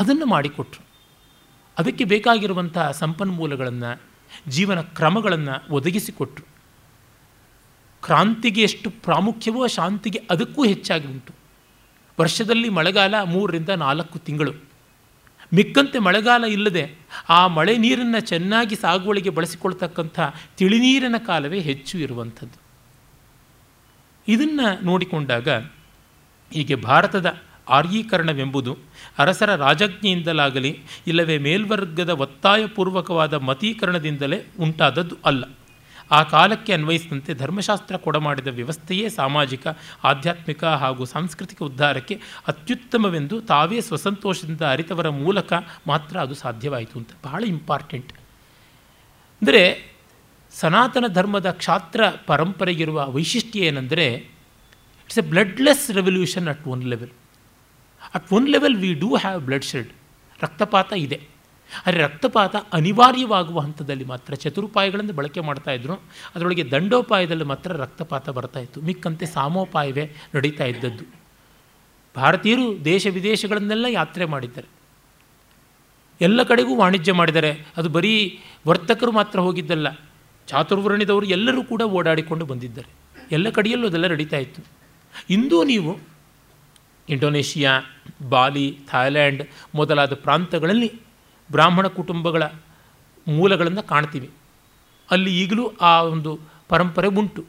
[0.00, 0.84] ಅದನ್ನು ಮಾಡಿಕೊಟ್ರು.
[1.78, 4.00] ಅದಕ್ಕೆ ಬೇಕಾಗಿರುವಂಥ ಸಂಪನ್ಮೂಲಗಳನ್ನು,
[4.48, 6.46] ಜೀವನ ಕ್ರಮಗಳನ್ನು ಒದಗಿಸಿಕೊಟ್ರು.
[8.02, 11.34] ಕ್ರಾಂತಿಗೆ ಎಷ್ಟು ಪ್ರಾಮುಖ್ಯವೋ ಶಾಂತಿಗೆ ಅದಕ್ಕೂ ಹೆಚ್ಚಾಗಿ ಉಂಟು.
[12.20, 14.52] ವರ್ಷದಲ್ಲಿ ಮಳೆಗಾಲ ಮೂರರಿಂದ ನಾಲ್ಕು ತಿಂಗಳು.
[15.54, 16.98] ಮಿಕ್ಕಂತೆ ಮಳೆಗಾಲ ಇಲ್ಲದೆ
[17.28, 20.20] ಆ ಮಳೆ ನೀರನ್ನು ಚೆನ್ನಾಗಿ ಸಾಗುವಳಿಗೆ ಬಳಸಿಕೊಳ್ತಕ್ಕಂಥ
[20.56, 22.61] ತಿಳಿನೀರಿನ ಕಾಲವೇ ಹೆಚ್ಚು ಇರುವಂಥದ್ದು.
[24.28, 25.48] ಇದನ್ನು ನೋಡಿಕೊಂಡಾಗ
[26.52, 28.78] ಹೀಗೆ ಭಾರತದ ಆರ್ಯೀಕರಣವೆಂಬುದು
[29.18, 35.44] ಅರಸರ ರಾಜಜ್ಞೆಯಿಂದಲಾಗಲಿ ಇಲ್ಲವೇ ಮೇಲ್ವರ್ಗದ ಒತ್ತಾಯಪೂರ್ವಕವಾದ ಮತೀಕರಣದಿಂದಲೇ ಉಂಟಾದದ್ದು ಅಲ್ಲ.
[36.10, 39.66] ಆ ಕಾಲಕ್ಕೆ ಅನ್ವಯಿಸಿದಂತೆ ಧರ್ಮಶಾಸ್ತ್ರ ಕೊಡಮಾಡಿದ ವ್ಯವಸ್ಥೆಯೇ ಸಾಮಾಜಿಕ,
[40.04, 45.52] ಆಧ್ಯಾತ್ಮಿಕ ಹಾಗೂ ಸಾಂಸ್ಕೃತಿಕ ಉದ್ಧಾರಕ್ಕೆ ಅತ್ಯುತ್ತಮವೆಂದು ತಾವೇ ಸ್ವಸಂತೋಷದಿಂದ ಅರಿತವರ ಮೂಲಕ
[45.86, 47.10] ಮಾತ್ರ ಅದು ಸಾಧ್ಯವಾಯಿತು ಅಂತ.
[47.24, 48.12] ಬಹಳ ಇಂಪಾರ್ಟೆಂಟ್
[49.42, 49.91] ಅಂದರೆ
[50.52, 54.06] ಸನಾತನ ಧರ್ಮದ ಕ್ಷಾತ್ರ ಪರಂಪರೆಗಿರುವ ವೈಶಿಷ್ಟ್ಯ ಏನೆಂದರೆ
[55.04, 57.10] it's a bloodless revolution at one level
[58.14, 59.90] at one level we do have bloodshed
[60.42, 61.20] ರಕ್ತಪಾತ ಇದೆ.
[61.86, 65.94] ಆದರೆ ರಕ್ತಪಾತ ಅನಿವಾರ್ಯವಾಗುವ ಹಂತದಲ್ಲಿ ಮಾತ್ರ ಚತುರುಪಾಯಗಳನ್ನು ಬಳಕೆ ಮಾಡ್ತಾಯಿದ್ರು
[66.34, 71.04] ಅದರೊಳಗೆ ದಂಡೋಪಾಯದಲ್ಲಿ ಮಾತ್ರ ರಕ್ತಪಾತ ಬರ್ತಾಯಿತ್ತು ಮಿಕ್ಕಂತೆ ಸಾಮೋಪಾಯವೇ ನಡೀತಾ ಇದ್ದದ್ದು.
[72.16, 74.68] ಭಾರತೀಯರು ದೇಶ ವಿದೇಶಗಳನ್ನೆಲ್ಲ ಯಾತ್ರೆ ಮಾಡಿದ್ದಾರೆ.
[76.20, 77.66] ಎಲ್ಲ ಕಡೆಗೂ ವಾಣಿಜ್ಯ ಮಾಡಿದ್ದಾರೆ.
[77.76, 79.88] ಅದು ಬರೀ ವರ್ತಕರು ಮಾತ್ರ ಹೋಗಿದ್ದಲ್ಲ.
[80.52, 82.88] ಚಾತುರ್ವರ್ಣಿದವರು ಎಲ್ಲರೂ ಕೂಡ ಓಡಾಡಿಕೊಂಡು ಬಂದಿದ್ದಾರೆ.
[83.32, 84.62] ಎಲ್ಲ ಕಡೆಯಲ್ಲೂ ಅದೆಲ್ಲ ನಡೀತಾ ಇತ್ತು.
[85.30, 85.98] ಇಂದೂ ನೀವು
[87.08, 87.80] ಇಂಡೋನೇಷಿಯಾ,
[88.28, 89.42] ಬಾಲಿ ಥಾಯ್ಲ್ಯಾಂಡ್
[89.74, 90.92] ಮೊದಲಾದ ಪ್ರಾಂತಗಳಲ್ಲಿ
[91.50, 92.42] ಬ್ರಾಹ್ಮಣ ಕುಟುಂಬಗಳ
[93.28, 94.30] ಮೂಲಗಳನ್ನು ಕಾಣ್ತೀವಿ.
[95.10, 97.44] ಅಲ್ಲಿ ಈಗಲೂ ಆ ಒಂದು ಪರಂಪರೆ ಉಂಟು.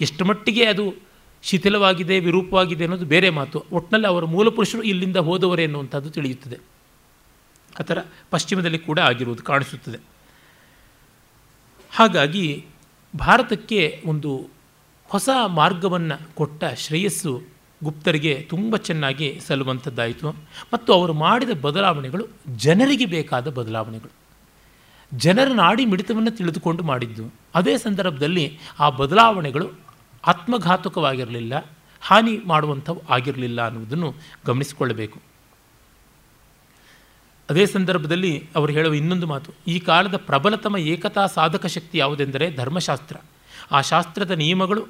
[0.00, 0.94] ಎಷ್ಟು ಮಟ್ಟಿಗೆ ಅದು
[1.42, 3.64] ಶಿಥಿಲವಾಗಿದೆ, ವಿರೂಪವಾಗಿದೆ ಅನ್ನೋದು ಬೇರೆ ಮಾತು.
[3.72, 6.58] ಒಟ್ಟಿನಲ್ಲಿ ಅವರ ಮೂಲ ಪುರುಷರು ಇಲ್ಲಿಂದ ಹೋದವರೇ ಅನ್ನುವಂಥದ್ದು ತಿಳಿಯುತ್ತದೆ.
[7.80, 7.98] ಆ ಥರ
[8.30, 10.13] ಪಶ್ಚಿಮದಲ್ಲಿ ಕೂಡ ಆಗಿರುವುದು ಕಾಣಿಸುತ್ತದೆ.
[11.94, 12.66] ಹಾಗಾಗಿ
[13.16, 14.30] ಭಾರತಕ್ಕೆ ಒಂದು
[15.08, 17.42] ಹೊಸ ಮಾರ್ಗವನ್ನು ಕೊಟ್ಟ ಶ್ರೇಯಸ್ಸು
[17.84, 20.28] ಗುಪ್ತರಿಗೆ ತುಂಬ ಚೆನ್ನಾಗಿ ಸಲ್ಲುವಂಥದ್ದಾಯಿತು
[20.72, 22.26] ಮತ್ತು ಅವರು ಮಾಡಿದ ಬದಲಾವಣೆಗಳು
[22.56, 24.12] ಜನರಿಗೆ ಬೇಕಾದ ಬದಲಾವಣೆಗಳು.
[25.16, 27.32] ಜನರ ನಾಡಿ ಮಿಡಿತವನ್ನು ತಿಳಿದುಕೊಂಡು ಮಾಡಿದ್ದು.
[27.54, 29.72] ಅದೇ ಸಂದರ್ಭದಲ್ಲಿ ಆ ಬದಲಾವಣೆಗಳು
[30.26, 31.54] ಆತ್ಮಘಾತಕವಾಗಿರಲಿಲ್ಲ,
[32.02, 34.14] ಹಾನಿ ಮಾಡುವಂಥವು ಆಗಿರಲಿಲ್ಲ ಅನ್ನುವುದನ್ನು
[34.46, 35.33] ಗಮನಿಸಿಕೊಳ್ಳಬೇಕು.
[37.50, 43.16] ಅದೇ ಸಂದರ್ಭದಲ್ಲಿ ಅವರು ಹೇಳುವ ಇನ್ನೊಂದು ಮಾತು, ಈ ಕಾಲದ ಪ್ರಬಲತಮ ಏಕತಾ ಸಾಧಕ ಶಕ್ತಿ ಯಾವುದೆಂದರೆ ಧರ್ಮಶಾಸ್ತ್ರ.
[43.72, 44.82] ಆ ಶಾಸ್ತ್ರದ ನಿಯಮಗಳು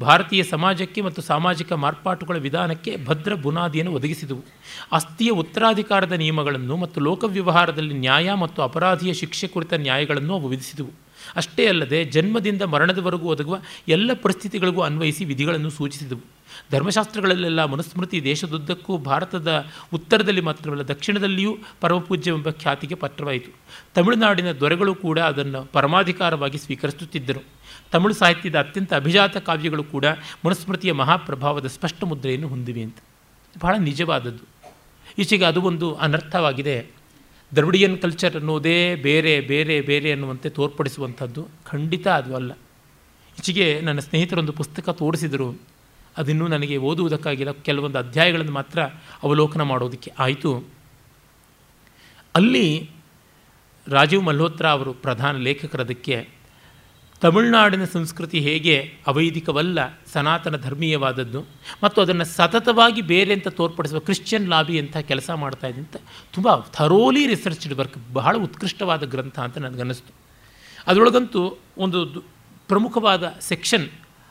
[0.00, 4.42] ಭಾರತೀಯ ಸಮಾಜಕ್ಕೆ ಮತ್ತು ಸಾಮಾಜಿಕ ಮಾರ್ಪಾಟುಗಳ ವಿಧಾನಕ್ಕೆ ಭದ್ರ ಬುನಾದಿಯನ್ನು ಒದಗಿಸಿದವು.
[4.92, 10.92] ಅಸ್ಥಿಯ ಉತ್ತರಾಧಿಕಾರದ ನಿಯಮಗಳನ್ನು ಮತ್ತು ಲೋಕವ್ಯವಹಾರದಲ್ಲಿ ನ್ಯಾಯ ಮತ್ತು ಅಪರಾಧಿಯ ಶಿಕ್ಷೆ ಕುರಿತ ನ್ಯಾಯಗಳನ್ನು ಅವು ವಿಧಿಸಿದವು.
[11.36, 13.58] ಅಷ್ಟೇ ಅಲ್ಲದೆ ಜನ್ಮದಿಂದ ಮರಣದವರೆಗೂ ಒದಗುವ
[13.88, 16.20] ಎಲ್ಲ ಪರಿಸ್ಥಿತಿಗಳಿಗೂ ಅನ್ವಯಿಸಿ ವಿಧಿಗಳನ್ನು ಸೂಚಿಸಿದವು.
[16.72, 19.64] ಧರ್ಮಶಾಸ್ತ್ರಗಳಲ್ಲೆಲ್ಲ ಮನುಸ್ಮೃತಿ ದೇಶದುದ್ದಕ್ಕೂ ಭಾರತದ
[19.94, 23.50] ಉತ್ತರದಲ್ಲಿ ಮಾತ್ರವಲ್ಲ, ದಕ್ಷಿಣದಲ್ಲಿಯೂ ಪರಮಪೂಜ್ಯವೆಂಬ ಖ್ಯಾತಿಗೆ ಪತ್ರವಾಯಿತು.
[23.94, 27.44] ತಮಿಳುನಾಡಿನ ದೊರೆಗಳು ಕೂಡ ಅದನ್ನು ಪರಮಾಧಿಕಾರವಾಗಿ ಸ್ವೀಕರಿಸುತ್ತಿದ್ದರು.
[27.92, 30.04] ತಮಿಳು ಸಾಹಿತ್ಯದ ಅತ್ಯಂತ ಅಭಿಜಾತ ಕಾವ್ಯಗಳು ಕೂಡ
[30.46, 32.96] ಮನುಸ್ಮೃತಿಯ ಮಹಾಪ್ರಭಾವದ ಸ್ಪಷ್ಟ ಮುದ್ರೆಯನ್ನು ಹೊಂದಿವೆ ಅಂತ.
[33.62, 34.72] ಬಹಳ ನಿಜವಾದದ್ದು.
[35.18, 36.97] ಈಚೆಗೆ ಅದು ಒಂದು ಅನರ್ಥವಾಗಿದೆ.
[37.56, 42.52] ದ್ರವಿಡಿಯನ್ ಕಲ್ಚರ್ ಅನ್ನೋದೇ ಬೇರೆ ಬೇರೆ ಬೇರೆ ಅನ್ನುವಂತೆ ತೋರ್ಪಡಿಸುವಂಥದ್ದು ಖಂಡಿತ ಅದು ಅಲ್ಲ.
[43.38, 45.60] ಈಚೆಗೆ ನನ್ನ ಸ್ನೇಹಿತರೊಂದು ಪುಸ್ತಕ ತೋರಿಸಿದರು.
[46.16, 47.52] ಅದಿನ್ನೂ ನನಗೆ ಓದುವುದಕ್ಕಾಗಿಲ್ಲ.
[47.52, 48.82] ಕೆಲವೊಂದು ಅಧ್ಯಾಯಗಳನ್ನು ಮಾತ್ರ
[49.22, 50.64] ಅವಲೋಕನ ಮಾಡೋದಕ್ಕೆ ಆಯಿತು.
[52.34, 52.90] ಅಲ್ಲಿ
[53.88, 56.28] ರಾಜೀವ್ ಮಲ್ಹೋತ್ರ ಅವರು ಪ್ರಧಾನ ಲೇಖಕರದಕ್ಕೆ
[57.22, 58.74] ತಮಿಳುನಾಡಿನ ಸಂಸ್ಕೃತಿ ಹೇಗೆ
[59.10, 59.78] ಅವೈದಿಕವಲ್ಲ,
[60.14, 61.40] ಸನಾತನ ಧರ್ಮೀಯವಾದದ್ದು,
[61.82, 65.96] ಮತ್ತು ಅದನ್ನು ಸತತವಾಗಿ ಬೇರೆ ಅಂತ ತೋರ್ಪಡಿಸುವ ಕ್ರಿಶ್ಚಿಯನ್ ಲಾಬಿ ಅಂತ ಕೆಲಸ ಮಾಡ್ತಾ ಇದೆ ಅಂತ
[66.34, 70.12] ತುಂಬ ಥರೋಲಿ ರಿಸರ್ಚ್ಡ್ ವರ್ಕ್ ಬಹಳ ಉತ್ಕೃಷ್ಟವಾದ ಗ್ರಂಥ ಅಂತ ನನಗನ್ನಿಸ್ತು.
[70.86, 71.42] ಅದರೊಳಗಂತೂ
[71.78, 71.98] ಒಂದು
[72.70, 73.86] ಪ್ರಮುಖವಾದ ಸೆಕ್ಷನ್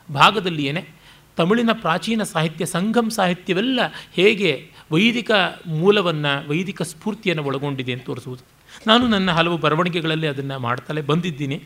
[0.08, 0.82] ಭಾಗದಲ್ಲಿಯೇ
[1.38, 3.80] ತಮಿಳಿನ ಪ್ರಾಚೀನ ಸಾಹಿತ್ಯ ಸಂಘಂ ಸಾಹಿತ್ಯವೆಲ್ಲ
[4.14, 4.50] ಹೇಗೆ
[4.92, 5.30] ವೈದಿಕ
[5.66, 8.44] ಮೂಲವನ್ನು, ವೈದಿಕ ಸ್ಫೂರ್ತಿಯನ್ನು ಒಳಗೊಂಡಿದೆ ಅಂತ ತೋರಿಸುವುದು.
[8.86, 11.58] ನಾನು ನನ್ನ ಹಲವು ಬರವಣಿಗೆಗಳಲ್ಲಿ ಅದನ್ನು ಮಾಡ್ತಲೇ ಬಂದಿದ್ದೀನಿ.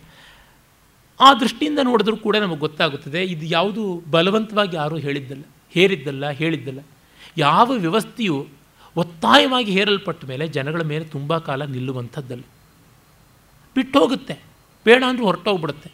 [1.23, 6.81] ಆ ದೃಷ್ಟಿಯಿಂದ ನೋಡಿದ್ರೂ ಕೂಡ ನಮಗೆ ಗೊತ್ತಾಗುತ್ತದೆ, ಇದು ಯಾವುದು ಬಲವಂತವಾಗಿ ಯಾರೂ ಹೇಳಿದ್ದಲ್ಲ, ಹೇರಿದ್ದಲ್ಲ, ಹೇಳಿದ್ದಲ್ಲ.
[7.39, 8.37] ಯಾವ ವ್ಯವಸ್ಥೆಯು
[8.97, 12.45] ಒತ್ತಾಯವಾಗಿ ಹೇರಲ್ಪಟ್ಟ ಮೇಲೆ ಜನಗಳ ಮೇಲೆ ತುಂಬ ಕಾಲ ನಿಲ್ಲುವಂಥದ್ದಲ್ಲ.
[13.75, 14.35] ಬಿಟ್ಟು ಹೋಗುತ್ತೆ
[14.85, 15.91] ಬೇಡ ಅಂದರೂ ಹೊರಟೋಗ್ಬಿಡುತ್ತೆ.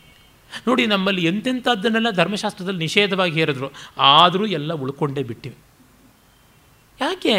[0.68, 3.68] ನೋಡಿ, ನಮ್ಮಲ್ಲಿ ಎಂತೆಂಥದ್ದನ್ನೆಲ್ಲ ಧರ್ಮಶಾಸ್ತ್ರದಲ್ಲಿ ನಿಷೇಧವಾಗಿ ಹೇರಿದ್ರು,
[3.98, 5.56] ಆದರೂ ಎಲ್ಲ ಉಳ್ಕೊಂಡೇ ಬಿಟ್ಟಿವೆ.
[7.00, 7.34] ಯಾಕೆ?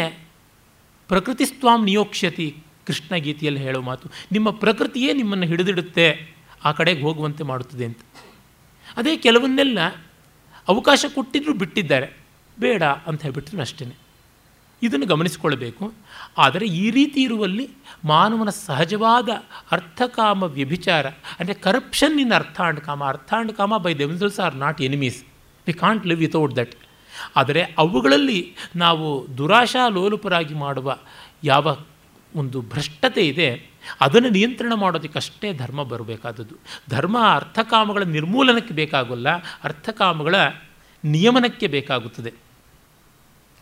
[1.10, 2.46] ಪ್ರಕೃತಿ ಸ್ವಾಮ್ ನಿಯೋಕ್ಷತಿ
[2.86, 6.06] ಕೃಷ್ಣ ಗೀತೆಯಲ್ಲಿ ಹೇಳೋ ಮಾತು, ನಿಮ್ಮ ಪ್ರಕೃತಿಯೇ ನಿಮ್ಮನ್ನು ಹಿಡಿದಿಡುತ್ತೆ.
[6.64, 8.00] ಆ ಕಡೆಗೆ ಹೋಗುವಂತೆ ಮಾಡುತ್ತದೆ ಅಂತ.
[8.96, 9.78] ಅದೇ ಕೆಲವನ್ನೆಲ್ಲ
[10.68, 12.08] ಅವಕಾಶ ಕೊಟ್ಟಿದ್ದರೂ ಬಿಟ್ಟಿದ್ದಾರೆ.
[12.58, 13.84] ಬೇಡ ಅಂತ ಹೇಳ್ಬಿಟ್ರು ಅಷ್ಟೇ
[14.82, 15.84] ಇದನ್ನು ಗಮನಿಸಿಕೊಳ್ಬೇಕು
[16.38, 17.64] ಆದರೆ ಈ ರೀತಿ ಇರುವಲ್ಲಿ
[18.04, 19.28] ಮಾನವನ ಸಹಜವಾದ
[19.72, 21.06] ಅರ್ಥಕಾಮ ವ್ಯಭಿಚಾರ,
[21.40, 25.18] ಅಂದರೆ ಕರಪ್ಷನ್ ಇನ್ ಅರ್ಥ ಆ್ಯಂಡ್ ಕಾಮ ಅರ್ಥ ಆ್ಯಂಡ್ ಕಾಮ by themselves are not enemies
[25.66, 26.74] we can't live without that
[27.36, 28.40] ಆದರೆ ಅವುಗಳಲ್ಲಿ
[28.76, 29.06] ನಾವು
[29.38, 30.96] ದುರಾಶಾ ಲೋಲುಪರಾಗಿ ಮಾಡುವ
[31.44, 31.76] ಯಾವ
[32.34, 33.50] ಒಂದು ಭ್ರಷ್ಟತೆ ಇದೆ
[34.00, 36.54] ಅದನ್ನು ನಿಯಂತ್ರಣ ಮಾಡೋದಕ್ಕಷ್ಟೇ ಧರ್ಮ ಬರಬೇಕಾದದ್ದು.
[36.90, 39.28] ಧರ್ಮ ಅರ್ಥಕಾಮಗಳ ನಿರ್ಮೂಲನಕ್ಕೆ ಬೇಕಾಗಲ್ಲ,
[39.64, 40.34] ಅರ್ಥಕಾಮಗಳ
[41.04, 42.32] ನಿಯಮನಕ್ಕೆ ಬೇಕಾಗುತ್ತದೆ.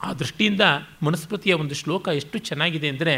[0.03, 0.61] ಆ ದೃಷ್ಟಿಯಿಂದ
[1.03, 3.15] ಮನುಸ್ಮೃತಿಯ ಒಂದು ಶ್ಲೋಕ ಎಷ್ಟು ಚೆನ್ನಾಗಿದೆ ಅಂದರೆ,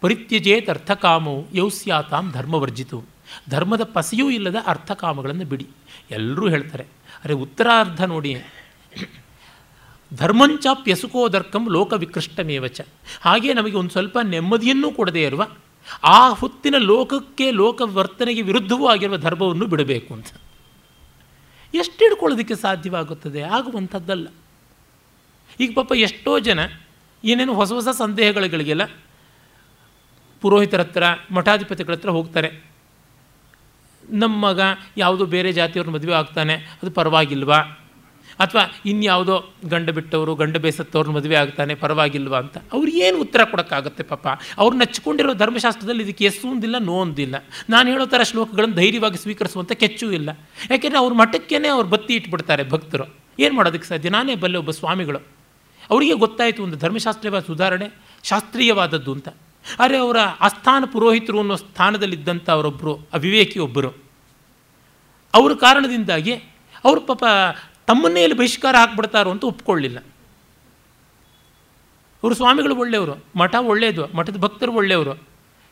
[0.00, 3.04] ಪರಿತ್ಯಜೇತ್ ಅರ್ಥಕಾಮವು ಯೌಸ್ಯಾತಾಂ ಧರ್ಮವರ್ಜಿತು.
[3.50, 5.66] ಧರ್ಮದ ಪಸಿಯೂ ಇಲ್ಲದ ಅರ್ಥಕಾಮಗಳನ್ನು ಬಿಡಿ.
[6.10, 6.84] ಎಲ್ಲರೂ ಹೇಳ್ತಾರೆ.
[7.24, 8.34] ಅರೆ ಉತ್ತರಾರ್ಧ ನೋಡಿ.
[10.14, 12.80] ಧರ್ಮಂಚಾಪ್ಯಸುಕೋದರ್ಕಂ ಲೋಕ ವಿಕೃಷ್ಟಮೇವಚ
[13.20, 15.46] ಹಾಗೆ ನಮಗೆ ಒಂದು ಸ್ವಲ್ಪ ನೆಮ್ಮದಿಯನ್ನು ಕೊಡದೇ ಇರುವ
[16.04, 20.26] ಆ ಹೊತ್ತಿನ ಲೋಕಕ್ಕೆ ಲೋಕ ವರ್ತನೆಗೆ ವಿರುದ್ಧವೂ ಆಗಿರುವ ಧರ್ಮವನ್ನು ಬಿಡಬೇಕು ಅಂತ.
[21.74, 23.42] ಎಷ್ಟು ಹಿಡ್ಕೊಳ್ಳೋದಕ್ಕೆ ಸಾಧ್ಯವಾಗುತ್ತದೆ?
[23.42, 24.26] ಆಗುವಂಥದ್ದಲ್ಲ.
[25.60, 26.58] ಈಗ ಪಾಪ ಎಷ್ಟೋ ಜನ
[27.24, 28.84] ಏನೇನು ಹೊಸ ಹೊಸ ಸಂದೇಹಗಳಿಗೆಲ್ಲ
[30.40, 32.64] ಪುರೋಹಿತರ ಹತ್ರ, ಮಠಾಧಿಪತಿಗಳ ಹತ್ರ ಹೋಗ್ತಾರೆ.
[34.10, 34.60] ನಮ್ಮ ಮಗ
[34.96, 37.87] ಯಾವುದೋ ಬೇರೆ ಜಾತಿಯವ್ರ ಮದುವೆ ಆಗ್ತಾನೆ, ಅದು ಪರವಾಗಿಲ್ವಾ?
[38.38, 42.58] ಅಥವಾ ಇನ್ಯಾವುದೋ ಗಂಡ ಬಿಟ್ಟವರು, ಗಂಡ ಬೇಸತ್ತವ್ರನ್ನ ಮದುವೆ ಆಗ್ತಾನೆ, ಪರವಾಗಿಲ್ವಾ ಅಂತ.
[42.72, 44.26] ಅವ್ರು ಏನು ಉತ್ತರ ಕೊಡೋಕ್ಕಾಗತ್ತೆ ಪಾಪ?
[44.58, 50.10] ಅವ್ರು ನಚ್ಚಿಕೊಂಡಿರೋ ಧರ್ಮಶಾಸ್ತ್ರದಲ್ಲಿ ಇದಕ್ಕೆ ಎಸ್ಸು ಒಂದಿಲ್ಲ ನೋ ಒಂದಿಲ್ಲ ನಾನು ಹೇಳೋ ಥರ ಶ್ಲೋಕಗಳನ್ನು ಧೈರ್ಯವಾಗಿ ಸ್ವೀಕರಿಸುವಂಥ ಕೆಚ್ಚೂ
[50.10, 50.30] ಇಲ್ಲ.
[50.70, 53.14] ಯಾಕೆಂದರೆ ಅವ್ರ ಮಠಕ್ಕೇ ಅವ್ರು ಬತ್ತಿ ಇಟ್ಬಿಡ್ತಾರೆ ಭಕ್ತರು.
[53.40, 54.08] ಏನು ಮಾಡೋದಕ್ಕೆ ಸಾಧ್ಯ?
[54.08, 55.18] ನಾನೇ ಬಲ್ಲೆ ಒಬ್ಬ ಸ್ವಾಮಿಗಳು.
[55.90, 57.90] ಅವರಿಗೆ ಗೊತ್ತಾಯಿತು ಒಂದು ಧರ್ಮಶಾಸ್ತ್ರೀಯವಾದ ಸುಧಾರಣೆ,
[58.24, 59.28] ಶಾಸ್ತ್ರೀಯವಾದದ್ದು ಅಂತ.
[59.80, 63.90] ಆದರೆ ಅವರ ಆಸ್ಥಾನ ಪುರೋಹಿತರು ಅನ್ನೋ ಸ್ಥಾನದಲ್ಲಿದ್ದಂಥ ಅವರೊಬ್ಬರು ಅವಿವೇಕಿ ಒಬ್ಬರು.
[65.34, 66.32] ಅವರ ಕಾರಣದಿಂದಾಗಿ
[66.84, 67.24] ಅವರು ಪಾಪ
[67.88, 69.98] ತಮ್ಮನ್ನೇ ಇಲ್ಲಿ ಬಹಿಷ್ಕಾರ ಹಾಕ್ಬಿಡ್ತಾರೋ ಅಂತ ಒಪ್ಕೊಳ್ಳಿಲ್ಲ.
[72.22, 75.14] ಅವರು ಸ್ವಾಮಿಗಳು ಒಳ್ಳೆಯವರು, ಮಠ ಒಳ್ಳೆಯದು, ಮಠದ ಭಕ್ತರು ಒಳ್ಳೆಯವರು.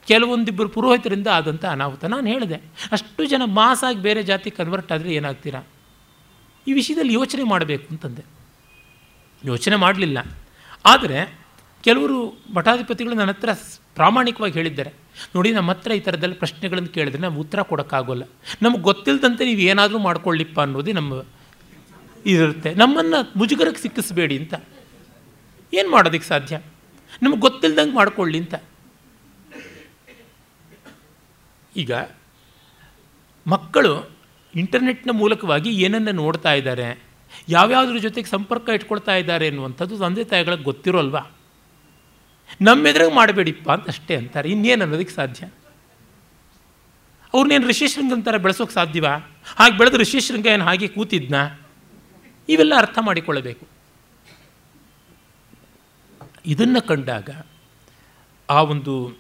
[0.07, 2.05] ಕೆಲವೊಂದಿಬ್ಬರು ಪುರೋಹಿತರಿಂದ ಆದಂಥ ಅನಾಹುತ.
[2.05, 2.59] ನಾನು ಹೇಳಿದೆ,
[2.93, 5.61] ಅಷ್ಟು ಜನ ಮಾಸಾಗಿ ಬೇರೆ ಜಾತಿ ಕನ್ವರ್ಟ್ ಆದರೆ ಏನಾಗ್ತೀರಾ?
[6.69, 8.25] ಈ ವಿಷಯದಲ್ಲಿ ಯೋಚನೆ ಮಾಡಬೇಕು ಅಂತಂದೆ.
[9.45, 10.19] ಯೋಚನೆ ಮಾಡಲಿಲ್ಲ.
[10.85, 11.39] ಆದರೆ
[11.85, 13.49] ಕೆಲವರು ಮಠಾಧಿಪತಿಗಳು ನನ್ನ ಹತ್ರ
[13.95, 14.93] ಪ್ರಾಮಾಣಿಕವಾಗಿ ಹೇಳಿದ್ದಾರೆ.
[15.35, 18.23] ನೋಡಿ, ನಮ್ಮ ಹತ್ರ ಈ ಥರದಲ್ಲಿ ಪ್ರಶ್ನೆಗಳನ್ನು ಕೇಳಿದ್ರೆ ನಾವು ಉತ್ತರ ಕೊಡೋಕ್ಕಾಗೋಲ್ಲ.
[18.63, 21.13] ನಮಗೆ ಗೊತ್ತಿಲ್ಲದಂತೆ ನೀವು ಏನಾದರೂ ಮಾಡ್ಕೊಳ್ಳಿಪ್ಪ ಅನ್ನೋದೇ ನಮ್ಮ
[22.33, 22.75] ಇರುತ್ತೆ.
[22.75, 24.55] ನಮ್ಮನ್ನು ಮುಜುಗರಕ್ಕೆ ಸಿಕ್ಕಿಸ್ಬೇಡಿ ಅಂತ.
[25.75, 26.61] ಏನು ಮಾಡೋದಕ್ಕೆ ಸಾಧ್ಯ?
[27.23, 28.55] ನಮಗೆ ಗೊತ್ತಿಲ್ದಂಗೆ ಮಾಡಿಕೊಳ್ಳಿ ಅಂತ.
[31.77, 31.93] ಈಗ
[33.47, 34.11] ಮಕ್ಕಳು
[34.55, 37.03] ಇಂಟರ್ನೆಟ್ನ ಮೂಲಕವಾಗಿ ಏನನ್ನು ನೋಡ್ತಾ ಇದ್ದಾರೆ,
[37.49, 41.23] ಯಾವ್ಯಾವ್ದ್ರ ಜೊತೆಗೆ ಸಂಪರ್ಕ ಇಟ್ಕೊಳ್ತಾ ಇದ್ದಾರೆ ಅನ್ನುವಂಥದ್ದು ತಂದೆ ತಾಯಿಗಳಿಗೆ ಗೊತ್ತಿರೋಲ್ವಾ?
[42.61, 44.49] ನಮ್ಮೆದ್ರಾಗ ಮಾಡಬೇಡಿಪ್ಪ ಅಂತ ಅಷ್ಟೇ ಅಂತಾರೆ.
[44.49, 45.47] ಇನ್ನೇನು ಅನ್ನೋದಕ್ಕೆ ಸಾಧ್ಯ?
[47.35, 49.15] ಅವ್ರನ್ನೇನು ಋಷಿಶೃಂಗ ಅಂತಾರೆ, ಬೆಳೆಸೋಕೆ ಸಾಧ್ಯವಾ?
[49.57, 51.66] ಹಾಗೆ ಬೆಳೆದು ಋಷಿಶೃಂಗ ಏನು ಹಾಗೆ ಕೂತಿದ್ನಾ?
[52.49, 53.67] ಇವೆಲ್ಲ ಅರ್ಥ ಮಾಡಿಕೊಳ್ಳಬೇಕು.
[56.47, 57.31] ಇದನ್ನು ಕಂಡಾಗ
[58.51, 59.13] ಆ ಒಂದು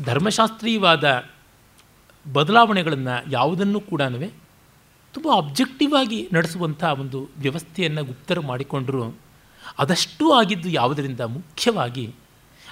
[0.00, 1.24] ಧರ್ಮಶಾಸ್ತ್ರೀಯವಾದ
[2.32, 4.02] ಬದಲಾವಣೆಗಳನ್ನು ಯಾವುದನ್ನು ಕೂಡ
[5.12, 9.16] ತುಂಬ ಅಬ್ಜೆಕ್ಟಿವ್ ಆಗಿ ನಡೆಸುವಂಥ ಒಂದು ವ್ಯವಸ್ಥೆಯನ್ನು ಗುಪ್ತರು ಮಾಡಿಕೊಂಡರು.
[9.78, 12.14] ಅದಷ್ಟೂ ಆಗಿದ್ದು ಯಾವುದರಿಂದ ಮುಖ್ಯವಾಗಿ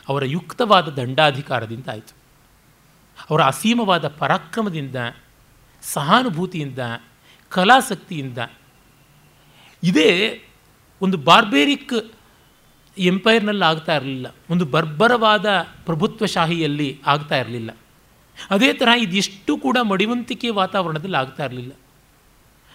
[0.08, 2.14] ಅವರ ಯುಕ್ತವಾದ ದಂಡಾಧಿಕಾರದಿಂದ ಆಯಿತು.
[3.30, 4.96] ಅವರ ಅಸೀಮವಾದ ಪರಾಕ್ರಮದಿಂದ,
[5.82, 6.78] ಸಹಾನುಭೂತಿಯಿಂದ,
[7.48, 8.38] ಕಲಾಸಕ್ತಿಯಿಂದ
[9.82, 10.42] ಇದೇ
[11.02, 12.12] ಒಂದು ಬಾರ್ಬೇರಿಕ್
[12.98, 14.34] ಎಂಪೈರ್ನಲ್ಲಿ ಆಗ್ತಾ ಇರಲಿಲ್ಲ.
[14.50, 15.46] ಒಂದು ಬರ್ಬರವಾದ
[15.86, 17.70] ಪ್ರಭುತ್ವಶಾಹಿಯಲ್ಲಿ ಆಗ್ತಾ ಇರಲಿಲ್ಲ.
[18.50, 21.72] ಅದೇ ತರಹ ಇದಿಷ್ಟು ಕೂಡ ಮಡಿವಂತಿಕೆ ವಾತಾವರಣದಲ್ಲಿ ಆಗ್ತಾ ಇರಲಿಲ್ಲ.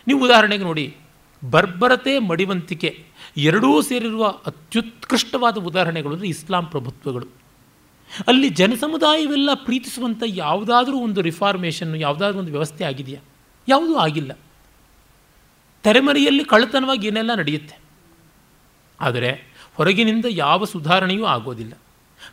[0.07, 0.95] ನೀವು ಉದಾಹರಣೆಗೆ ನೋಡಿ,
[1.49, 3.05] ಬರ್ಬರತೆ, ಮಡಿವಂತಿಕೆ
[3.37, 7.27] ಎರಡೂ ಸೇರಿರುವ ಅತ್ಯುತ್ಕೃಷ್ಟವಾದ ಉದಾಹರಣೆಗಳು ಅಂದರೆ ಇಸ್ಲಾಂ ಪ್ರಭುತ್ವಗಳು.
[8.27, 13.21] ಅಲ್ಲಿ ಜನಸಮುದಾಯವೆಲ್ಲ ಪ್ರೀತಿಸುವಂಥ ಯಾವುದಾದ್ರೂ ಒಂದು ರಿಫಾರ್ಮೇಷನ್ನು, ಯಾವುದಾದ್ರೂ ಒಂದು ವ್ಯವಸ್ಥೆ ಆಗಿದೆಯಾ?
[13.67, 14.37] ಯಾವುದೂ ಆಗಿಲ್ಲ.
[15.85, 17.75] ತೆರೆಮರೆಯಲ್ಲಿ ಕಳ್ಳತನವಾಗಿ ಏನೆಲ್ಲ ನಡೆಯುತ್ತೆ?
[18.99, 19.31] ಆದರೆ
[19.75, 21.73] ಹೊರಗಿನಿಂದ ಯಾವ ಸುಧಾರಣೆಯೂ ಆಗೋದಿಲ್ಲ.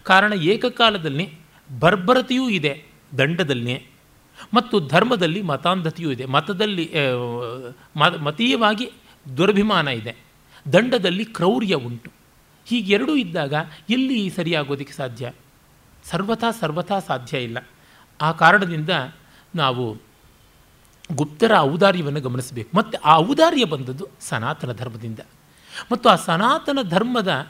[0.02, 1.26] ಕಾರಣ ಏಕಕಾಲದಲ್ಲಿ
[1.70, 2.72] ಬರ್ಬರತೆಯೂ ಇದೆ
[3.18, 3.76] ದಂಡದಲ್ಲಿ
[4.54, 6.86] ಮತ್ತು ಧರ್ಮದಲ್ಲಿ ಮತಾಂಧತೆಯೂ ಇದೆ, ಮತದಲ್ಲಿ
[8.20, 8.86] ಮತೀಯವಾಗಿ
[9.36, 10.14] ದುರಭಿಮಾನ ಇದೆ,
[10.72, 12.10] ದಂಡದಲ್ಲಿ ಕ್ರೌರ್ಯ ಉಂಟು.
[12.66, 13.54] ಹೀಗೆರಡೂ ಇದ್ದಾಗ
[13.90, 15.32] ಎಲ್ಲಿ ಸರಿಯಾಗೋದಕ್ಕೆ ಸಾಧ್ಯ?
[16.04, 17.58] ಸರ್ವಥಾ ಸರ್ವಥಾ ಸಾಧ್ಯ ಇಲ್ಲ.
[18.20, 18.90] ಆ ಕಾರಣದಿಂದ
[19.54, 19.84] ನಾವು
[21.14, 22.76] ಗುಪ್ತರ ಔದಾರ್ಯವನ್ನು ಗಮನಿಸಬೇಕು.
[22.76, 25.18] ಮತ್ತು ಆ ಔದಾರ್ಯ ಬಂದದ್ದು ಸನಾತನ ಧರ್ಮದಿಂದ.
[25.92, 27.48] ಮತ್ತು ಆ ಸನಾತನ ಧರ್ಮದ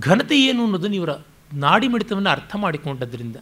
[0.00, 1.10] ಘನತೆ ಏನು ಅನ್ನೋದನ್ನು ಇವರ
[1.54, 3.36] ನಾಡಿ ಮಿಡಿತವನ್ನು ಅರ್ಥ ಮಾಡಿಕೊಂಡದ್ರಿಂದ.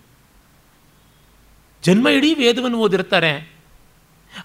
[1.83, 3.53] ಜನ್ಮ ಇಡೀ ವೇದವನ್ನು ಓದಿರ್ತಾರೆ.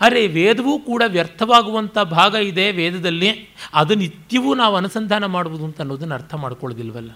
[0.02, 3.50] ಅರೆ, ವೇದವೂ ಕೂಡ ವ್ಯರ್ಥವಾಗುವಂಥ ಭಾಗ ಇದೆ ವೇದದಲ್ಲಿ.
[3.74, 7.12] ಅದು ನಿತ್ಯವೂ ನಾವು ಅನುಸಂಧಾನ ಮಾಡುವುದು ಅಂತ ಅನ್ನೋದನ್ನು ಅರ್ಥ ಮಾಡ್ಕೊಳ್ಳೋದಿಲ್ವಲ್ಲ?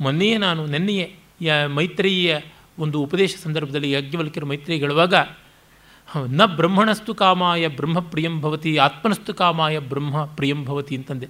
[0.00, 1.16] ಮೊನ್ನೆಯೇ ನಾನು, ನೆನ್ನೆಯೇ
[1.66, 2.38] ಮೈತ್ರಿಯ
[2.78, 5.14] ಒಂದು ಉಪದೇಶ ಸಂದರ್ಭದಲ್ಲಿ ಯಜ್ಞವಲ್ಕಿರ ಮೈತ್ರಿ ಹೇಳುವಾಗ
[6.28, 11.28] ನ ಬ್ರಹ್ಮಣಸ್ತು ಕಾಮಾಯ ಬ್ರಹ್ಮ ಪ್ರಿಯಂ ಭವತಿ, ಆತ್ಮನಸ್ತು ಕಾಮಾಯ ಬ್ರಹ್ಮ ಪ್ರಿಯಂ ಭವತಿ ಅಂತಂದೆ.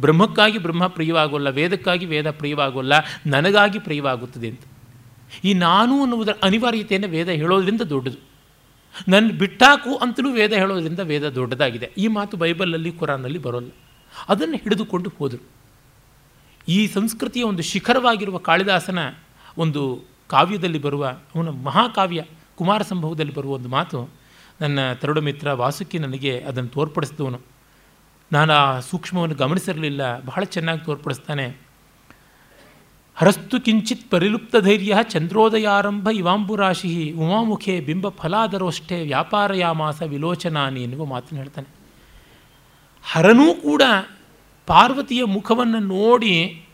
[0.00, 2.92] ಬ್ರಹ್ಮಕ್ಕಾಗಿ ಬ್ರಹ್ಮ ಪ್ರಿಯವಾಗೋಲ್ಲ, ವೇದಕ್ಕಾಗಿ ವೇದ ಪ್ರಿಯವಾಗೋಲ್ಲ,
[3.26, 4.60] ನನಗಾಗಿ ಪ್ರಿಯವಾಗುತ್ತದೆ ಅಂತ.
[5.44, 8.36] ಈ ನಾನು ಅನ್ನುವುದರ ಅನಿವಾರ್ಯತೆಯನ್ನು ವೇದ ಹೇಳೋದ್ರಿಂದ ದೊಡ್ಡದು.
[9.08, 11.90] ನನ್ನ ಬಿಟ್ಟಾಕು ಅಂತಲೂ ವೇದ ಹೇಳೋದ್ರಿಂದ ವೇದ ದೊಡ್ಡದಾಗಿದೆ.
[11.98, 13.70] ಈ ಮಾತು ಬೈಬಲಲ್ಲಿ ಕುರಾನಲ್ಲಿ ಬರೋಲ್ಲ.
[14.28, 15.44] ಅದನ್ನು ಹಿಡಿದುಕೊಂಡು ಹೋದರು.
[16.68, 18.98] ಈ ಸಂಸ್ಕೃತಿಯ ಒಂದು ಶಿಖರವಾಗಿರುವ ಕಾಳಿದಾಸನ
[19.58, 22.24] ಒಂದು ಕಾವ್ಯದಲ್ಲಿ ಬರುವ, ಅವನ ಮಹಾಕಾವ್ಯ
[22.56, 24.15] ಕುಮಾರ ಸಂಭವದಲ್ಲಿ ಬರುವ ಒಂದು ಮಾತು
[24.60, 27.40] ನನ್ನ ತರುಡ ಮಿತ್ರ ವಾಸುಕಿ ನನಗೆ ಅದನ್ನು ತೋರ್ಪಡಿಸಿದವನು.
[28.32, 30.20] ನಾನು ಆ ಸೂಕ್ಷ್ಮವನ್ನು ಗಮನಿಸಿರಲಿಲ್ಲ.
[30.20, 31.66] ಬಹಳ ಚೆನ್ನಾಗಿ ತೋರ್ಪಡಿಸ್ತಾನೆ.
[33.14, 41.68] ಹರಸ್ತು ಕಿಂಚಿತ್ ಪರಿಲುಪ್ತ ಧೈರ್ಯ ಚಂದ್ರೋದಯಾರಂಭ ಇವಾಂಬುರಾಶಿ ಉಮಾಮುಖೆ ಬಿಂಬ ಫಲಾದರೋಷ್ಟೇ ವ್ಯಾಪಾರಯಾಮಾಸ ವಿಲೋಚನಾನಿ ಎನ್ನುವ ಮಾತನ್ನು ಹೇಳ್ತಾನೆ.
[43.12, 43.82] ಹರನೂ ಕೂಡ
[44.66, 46.65] ಪಾರ್ವತಿಯ ಮುಖವನ್ನು ನೋಡಿ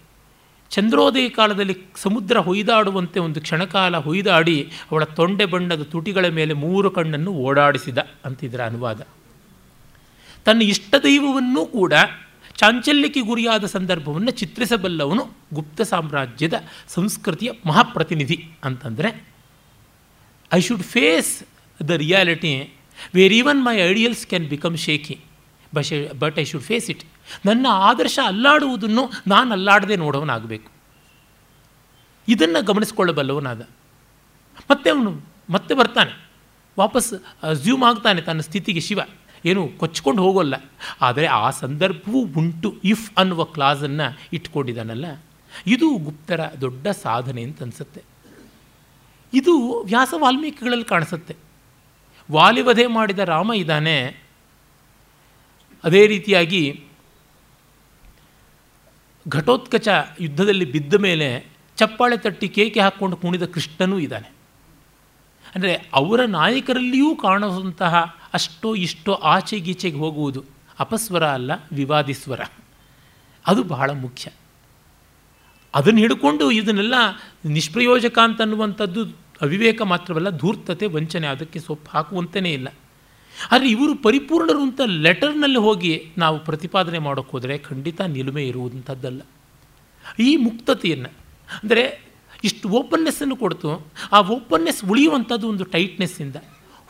[0.73, 7.99] ಚಂದ್ರೋದಯ ಕಾಲದಲ್ಲಿ ಸಮುದ್ರ ಹೊಯ್ದಾಡುವಂತೆ ಒಂದು ಕ್ಷಣಕಾಲ ಹೊಯ್ದಾಡಿ ಅವಳ ತೊಂಡೆ ಬಣ್ಣದ ತುಟಿಗಳ ಮೇಲೆ ಮೂರು ಕಣ್ಣನ್ನು ಓಡಾಡಿಸಿದ
[8.25, 9.01] ಅಂತಿದ್ರ ಅನುವಾದ.
[10.45, 11.93] ತನ್ನ ಇಷ್ಟ ದೈವವನ್ನೂ ಕೂಡ
[12.57, 15.23] ಚಾಂಚಲ್ಯಕ್ಕೆ ಗುರಿಯಾದ ಸಂದರ್ಭವನ್ನು ಚಿತ್ರಿಸಬಲ್ಲವನು
[15.55, 16.55] ಗುಪ್ತ ಸಾಮ್ರಾಜ್ಯದ
[16.89, 19.11] ಸಂಸ್ಕೃತಿಯ ಮಹಾಪ್ರತಿನಿಧಿ ಅಂತಂದರೆ
[20.53, 21.33] I should face
[21.81, 22.53] the reality
[23.15, 25.17] where even my ideals can become shaky
[26.19, 27.05] but I should face it
[27.47, 30.71] ನನ್ನ ಆದರ್ಶ ಅಲ್ಲಾಡುವುದನ್ನು ನಾನು ಅಲ್ಲಾಡದೆ ನೋಡೋವನಾಗಬೇಕು.
[32.29, 33.61] ಇದನ್ನು ಗಮನಿಸ್ಕೊಳ್ಳಬಲ್ಲವನಾದ.
[34.71, 35.21] ಮತ್ತೆ ಅವನು
[35.51, 36.29] ಮತ್ತೆ ಬರ್ತಾನೆ.
[36.79, 37.15] ವಾಪಸ್
[37.45, 39.01] ಅಸ್ಯೂಮ್ ಆಗ್ತಾನೆ ತನ್ನ ಸ್ಥಿತಿಗೆ ಶಿವ.
[39.45, 40.55] ಏನು ಕೊಚ್ಕೊಂಡು ಹೋಗೋಲ್ಲ.
[41.01, 45.05] ಆದರೆ ಆ ಸಂದರ್ಭವೂ ಉಂಟು ಇಫ್ ಅನ್ನುವ ಕ್ಲಾಸನ್ನು ಇಟ್ಕೊಂಡಿದ್ದಾನಲ್ಲ.
[45.67, 48.03] ಇದು ಗುಪ್ತರ ದೊಡ್ಡ ಸಾಧನೆ ಅಂತ ಅನಿಸುತ್ತೆ.
[49.35, 51.37] ಇದು ವ್ಯಾಸ ವಾಲ್ಮೀಕಿಗಳಲ್ಲಿ ಕಾಣಿಸುತ್ತೆ.
[52.33, 54.23] ವಾಲಿವಧೆ ಮಾಡಿದ ರಾಮ ಇದ್ದಾನೆ.
[55.85, 56.85] ಅದೇ ರೀತಿಯಾಗಿ
[59.29, 59.89] ಘಟೋತ್ಕಚ
[60.21, 61.47] ಯುದ್ಧದಲ್ಲಿ ಬಿದ್ದ ಮೇಲೆ
[61.77, 64.33] ಚಪ್ಪಾಳೆ ತಟ್ಟಿ ಕೇಕೆ ಹಾಕ್ಕೊಂಡು ಕುಣಿದ ಕೃಷ್ಣನೂ ಇದ್ದಾನೆ.
[65.55, 70.45] ಅಂದರೆ ಅವರ ನಾಯಕರಲ್ಲಿಯೂ ಕಾಣುವಂತಹ ಅಷ್ಟೋ ಇಷ್ಟೋ ಆಚೆ ಗೀಚೆಗೆ ಹೋಗುವುದು
[70.79, 72.41] ಅಪಸ್ವರ ಅಲ್ಲ, ವಿವಾದಿಸ್ವರ.
[73.47, 74.31] ಅದು ಬಹಳ ಮುಖ್ಯ.
[75.75, 76.95] ಅದನ್ನು ಹಿಡ್ಕೊಂಡು ಇದನ್ನೆಲ್ಲ
[77.45, 79.05] ನಿಷ್ಪ್ರಯೋಜಕ ಅಂತನ್ನುವಂಥದ್ದು
[79.43, 82.69] ಅವಿವೇಕ ಮಾತ್ರವಲ್ಲ, ಧೂರ್ತತೆ, ವಂಚನೆ, ಅದಕ್ಕೆ ಸೊಪ್ಪು ಹಾಕುವಂತೆಯೇ ಇಲ್ಲ.
[83.51, 89.21] ಆದರೆ ಇವರು ಪರಿಪೂರ್ಣರು ಅಂತ ಲೆಟರ್ನಲ್ಲಿ ಹೋಗಿ ನಾವು ಪ್ರತಿಪಾದನೆ ಮಾಡೋಕ್ಕೆ ಹೋದರೆ ಖಂಡಿತ ನಿಲುಮೆ ಇರುವಂಥದ್ದಲ್ಲ
[90.21, 91.11] ಈ ಮುಕ್ತತೆಯನ್ನು,
[91.63, 91.85] ಅಂದರೆ
[92.45, 93.71] ಇಷ್ಟು ಓಪನ್ನೆಸ್ಸನ್ನು ಕೊಡ್ತು,
[94.13, 96.37] ಆ ಓಪನ್ನೆಸ್ ಉಳಿಯುವಂಥದ್ದು ಒಂದು ಟೈಟ್ನೆಸ್ಸಿಂದ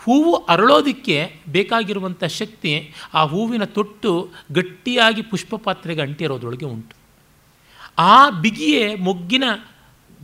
[0.00, 1.16] ಹೂವು ಅರಳೋದಕ್ಕೆ
[1.48, 2.70] ಬೇಕಾಗಿರುವಂಥ ಶಕ್ತಿ
[3.14, 4.12] ಆ ಹೂವಿನ ತೊಟ್ಟು
[4.52, 6.96] ಗಟ್ಟಿಯಾಗಿ ಪುಷ್ಪ ಪಾತ್ರೆಗೆ ಅಂಟಿರೋದ್ರೊಳಗೆ ಉಂಟು.
[7.98, 9.44] ಆ ಬಿಗಿಯೇ ಮೊಗ್ಗಿನ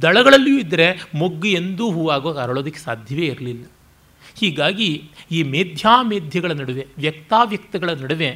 [0.02, 3.64] ದಳಗಳಲ್ಲಿಯೂ ಇದ್ದರೆ ಮೊಗ್ಗು ಎಂದೂ ಹೂವಾಗೋ ಅರಳೋದಕ್ಕೆ ಸಾಧ್ಯವೇ ಇರಲಿಲ್ಲ.
[4.38, 8.30] ಹೀಗಾಗಿ ಈ ಮೇಧ್ಯಾಮೇಧ್ಯಗಳ ನಡುವೆ, ವ್ಯಕ್ತಾವ್ಯಕ್ತಗಳ ನಡುವೆ,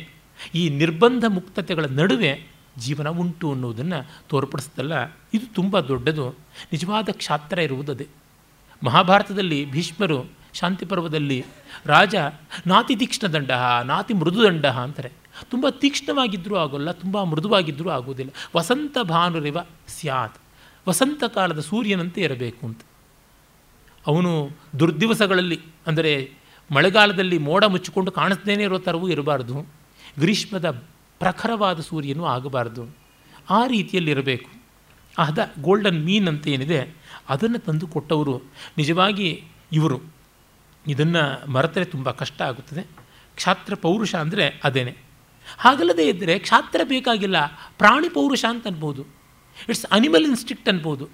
[0.55, 2.33] ಈ ನಿರ್ಬಂಧ ಮುಕ್ತತೆಗಳ ನಡುವೆ
[2.79, 3.99] ಜೀವನ ಉಂಟು ಅನ್ನೋದನ್ನು
[4.29, 4.95] ತೋರ್ಪಡಿಸ್ತಲ್ಲ
[5.35, 6.27] ಇದು ತುಂಬ ದೊಡ್ಡದು.
[6.73, 8.07] ನಿಜವಾದ ಕ್ಷಾತ್ರ ಇರುವುದದೇ.
[8.83, 10.19] ಮಹಾಭಾರತದಲ್ಲಿ ಭೀಷ್ಮರು
[10.53, 11.45] ಶಾಂತಿ ಪರ್ವದಲ್ಲಿ
[11.87, 12.15] ರಾಜ
[12.67, 13.51] ನಾತಿ ತೀಕ್ಷ್ಣ ದಂಡ
[13.85, 15.11] ನಾತಿ ಮೃದುದಂಡ ಅಂತಾರೆ.
[15.51, 20.39] ತುಂಬ ತೀಕ್ಷ್ಣವಾಗಿದ್ದರೂ ಆಗೋಲ್ಲ, ತುಂಬ ಮೃದುವಾಗಿದ್ದರೂ ಆಗೋದಿಲ್ಲ ವಸಂತ ಭಾನುರಿವ ಸ್ಯಾತ್.
[20.89, 22.81] ವಸಂತ ಕಾಲದ ಸೂರ್ಯನಂತೆ ಇರಬೇಕು ಅಂತ.
[24.07, 24.31] ಅವನು
[24.81, 26.13] ದುರ್ದಿವಸಗಳಲ್ಲಿ, ಅಂದರೆ
[26.71, 29.55] ಮಳೆಗಾಲದಲ್ಲಿ ಮೋಡ ಮುಚ್ಚಿಕೊಂಡು ಕಾಣಿಸ್ದೇನೆ ಇರೋ ಥರವೂ ಇರಬಾರ್ದು.
[30.19, 30.69] ಗ್ರೀಷ್ಮದ
[31.21, 32.83] ಪ್ರಖರವಾದ ಸೂರ್ಯನೂ ಆಗಬಾರ್ದು.
[33.51, 34.51] ಆ ರೀತಿಯಲ್ಲಿರಬೇಕು.
[35.17, 36.81] ಆದ ಗೋಲ್ಡನ್ ಮೀನ್ ಅಂತ ಏನಿದೆ,
[37.29, 38.35] ಅದನ್ನು ತಂದು ಕೊಟ್ಟವರು
[38.81, 39.29] ನಿಜವಾಗಿ
[39.79, 39.99] ಇವರು.
[40.85, 41.23] ಇದನ್ನು
[41.55, 42.83] ಮರೆತರೆ ತುಂಬ ಕಷ್ಟ ಆಗುತ್ತದೆ.
[43.39, 44.93] ಕ್ಷಾತ್ರ ಪೌರುಷ ಅಂದರೆ ಅದೇನೆ.
[45.59, 47.39] ಹಾಗಲ್ಲದೇ ಇದ್ದರೆ ಕ್ಷಾತ್ರ ಬೇಕಾಗಿಲ್ಲ,
[47.79, 49.03] ಪ್ರಾಣಿ ಪೌರುಷ ಅಂತ ಅನ್ಬೋದು.
[49.71, 51.07] ಇಟ್ಸ್ ಅನಿಮಲ್ ಇನ್ಸ್ಟಿಕ್ಟ್ ಅನ್ಬೋದು.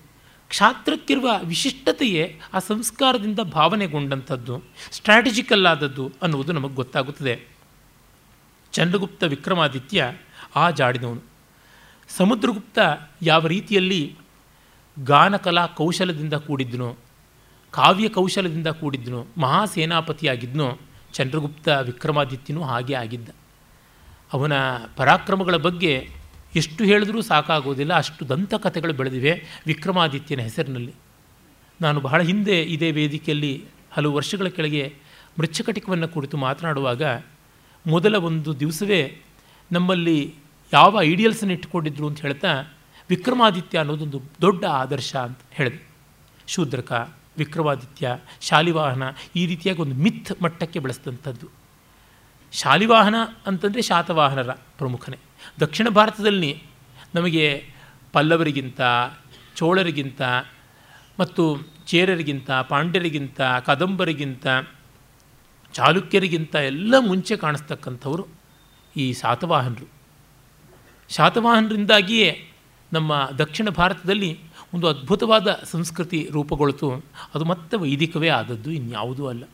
[0.49, 7.47] ಕ್ಷಾತ್ರಕ್ಕಿರುವ ವಿಶಿಷ್ಟತೆಯೇ ಆ ಸಂಸ್ಕಾರದಿಂದ ಭಾವನೆಗೊಂಡಂಥದ್ದು ಸ್ಟ್ರಾಟಜಿಕಲ್ ಆದದ್ದು ಅನ್ನುವುದು ನಮಗೆ ಗೊತ್ತಾಗುತ್ತದೆ.
[8.73, 10.13] ಚಂದ್ರಗುಪ್ತ ವಿಕ್ರಮಾದಿತ್ಯ
[10.57, 11.23] ಆ ಜಾಡಿದವನು.
[12.17, 12.79] ಸಮುದ್ರಗುಪ್ತ
[13.23, 14.17] ಯಾವ ರೀತಿಯಲ್ಲಿ
[15.05, 16.97] ಗಾನಕಲಾ ಕೌಶಲದಿಂದ ಕೂಡಿದ್ನೋ,
[17.71, 20.79] ಕಾವ್ಯ ಕೌಶಲದಿಂದ ಕೂಡಿದ್ನೋ, ಮಹಾಸೇನಾಪತಿಯಾಗಿದ್ನೋ
[21.13, 23.29] ಚಂದ್ರಗುಪ್ತ ವಿಕ್ರಮಾದಿತ್ಯನೂ ಹಾಗೆ ಆಗಿದ್ದ.
[24.33, 24.53] ಅವನ
[24.97, 26.18] ಪರಾಕ್ರಮಗಳ ಬಗ್ಗೆ
[26.59, 29.33] ಎಷ್ಟು ಹೇಳಿದ್ರೂ ಸಾಕಾಗೋದಿಲ್ಲ, ಅಷ್ಟು ದಂತಕಥೆಗಳು ಬೆಳೆದಿವೆ
[29.67, 30.95] ವಿಕ್ರಮಾದಿತ್ಯನ ಹೆಸರಿನಲ್ಲಿ.
[31.81, 33.53] ನಾನು ಬಹಳ ಹಿಂದೆ ಇದೇ ವೇದಿಕೆಯಲ್ಲಿ
[33.93, 34.85] ಹಲವು ವರ್ಷಗಳ ಕೆಳಗೆ
[35.39, 37.03] ಮೃಚ್ಛಕಟಿಕವನ್ನು ಕುರಿತು ಮಾತನಾಡುವಾಗ
[37.87, 39.01] ಮೊದಲ ಒಂದು ದಿವಸವೇ
[39.73, 40.35] ನಮ್ಮಲ್ಲಿ
[40.73, 42.53] ಯಾವ ಐಡಿಯಲ್ಸನ್ನು ಇಟ್ಟುಕೊಂಡಿದ್ರು ಅಂತ ಹೇಳ್ತಾ
[43.11, 45.81] ವಿಕ್ರಮಾದಿತ್ಯ ಅನ್ನೋದೊಂದು ದೊಡ್ಡ ಆದರ್ಶ ಅಂತ ಹೇಳಿದೆ.
[46.47, 46.91] ಶೂದ್ರಕ,
[47.39, 49.05] ವಿಕ್ರಮಾದಿತ್ಯ, ಶಾಲಿವಾಹನ
[49.37, 51.47] ಈ ರೀತಿಯಾಗಿ ಒಂದು ಮಿಥ್ ಮಟ್ಟಕ್ಕೆ ಬೆಳೆಸಿದಂಥದ್ದು.
[52.53, 53.15] ಶಾಲಿವಾಹನ
[53.47, 55.19] ಅಂತಂದರೆ ಶಾತವಾಹನರ ಪ್ರಮುಖನೇ.
[55.61, 56.63] ದಕ್ಷಿಣ ಭಾರತದಲ್ಲಿ
[57.15, 57.65] ನಮಗೆ
[58.13, 58.81] ಪಲ್ಲವರಿಗಿಂತ,
[59.55, 60.23] ಚೋಳರಿಗಿಂತ
[61.21, 64.47] ಮತ್ತು ಚೇರರಿಗಿಂತ, ಪಾಂಡ್ಯರಿಗಿಂತ, ಕದಂಬರಿಗಿಂತ,
[65.73, 68.27] ಚಾಲುಕ್ಯರಿಗಿಂತ ಎಲ್ಲ ಮುಂಚೆ ಕಾಣಿಸ್ತಕ್ಕಂಥವರು
[68.97, 69.89] ಈ ಶಾತವಾಹನರು.
[71.09, 72.49] ಶಾತವಾಹನರಿಂದಾಗಿಯೇ
[72.93, 74.39] ನಮ್ಮ ದಕ್ಷಿಣ ಭಾರತದಲ್ಲಿ
[74.75, 76.93] ಒಂದು ಅದ್ಭುತವಾದ ಸಂಸ್ಕೃತಿ ರೂಪುಗೊಳ್ತು.
[77.35, 79.45] ಅದು ಮತ್ತೆ ವೈದಿಕವೇ ಆದದ್ದು, ಇನ್ಯಾವುದೂ ಅಲ್ಲ.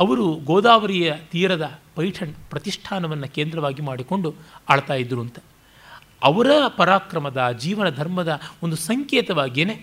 [0.00, 4.28] ಅವರು ಗೋದಾವರಿಯ ತೀರದ ಪೈಠಣ್ ಪ್ರತಿಷ್ಠಾನವನ್ನು ಕೇಂದ್ರವಾಗಿ ಮಾಡಿಕೊಂಡು
[4.68, 5.38] ಆಳ್ತಾ ಇದ್ದರು ಅಂತ.
[6.22, 8.32] ಅವರ ಪರಾಕ್ರಮದ, ಜೀವನ ಧರ್ಮದ
[8.62, 9.74] ಒಂದು ಸಂಕೇತವಾಗಿಯೇ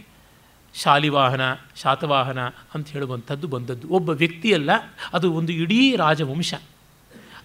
[0.73, 1.43] ಶಾಲಿವಾಹನ,
[1.81, 2.39] ಶಾತವಾಹನ
[2.73, 3.85] ಅಂತ ಹೇಳುವಂಥದ್ದು ಬಂದದ್ದು.
[3.89, 4.71] ಒಬ್ಬ ವ್ಯಕ್ತಿಯಲ್ಲ,
[5.13, 6.53] ಅದು ಒಂದು ಇಡೀ ರಾಜವಂಶ.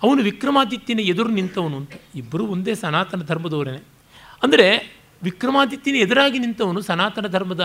[0.02, 1.94] ಅವನು ವಿಕ್ರಮಾದಿತ್ಯನ ಎದುರು ನಿಂತವನು ಅಂತ.
[2.14, 3.76] ಇಬ್ಬರು ಒಂದೇ ಸನಾತನ ಧರ್ಮದವರೇ
[4.42, 4.66] ಅಂದರೆ
[5.22, 7.64] ವಿಕ್ರಮಾದಿತ್ಯನ ಎದುರಾಗಿ ನಿಂತವನು ಸನಾತನ ಧರ್ಮದ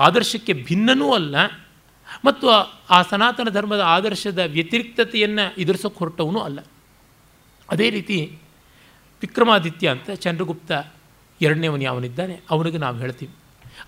[0.00, 1.36] ಆದರ್ಶಕ್ಕೆ ಭಿನ್ನನೂ ಅಲ್ಲ
[2.24, 2.48] ಮತ್ತು
[2.90, 6.58] ಆ ಸನಾತನ ಧರ್ಮದ ಆದರ್ಶದ ವ್ಯತಿರಿಕ್ತತೆಯನ್ನು ಎದುರಿಸೋಕೆ ಹೊರಟವನು ಅಲ್ಲ.
[7.70, 8.38] ಅದೇ ರೀತಿ
[9.22, 10.72] ವಿಕ್ರಮಾದಿತ್ಯ ಅಂತ ಚಂದ್ರಗುಪ್ತ
[11.40, 13.32] ಎರಡನೇವನು ಯಾವನಿದ್ದಾನೆ ಅವನಿಗೆ ನಾವು ಹೇಳ್ತೀವಿ.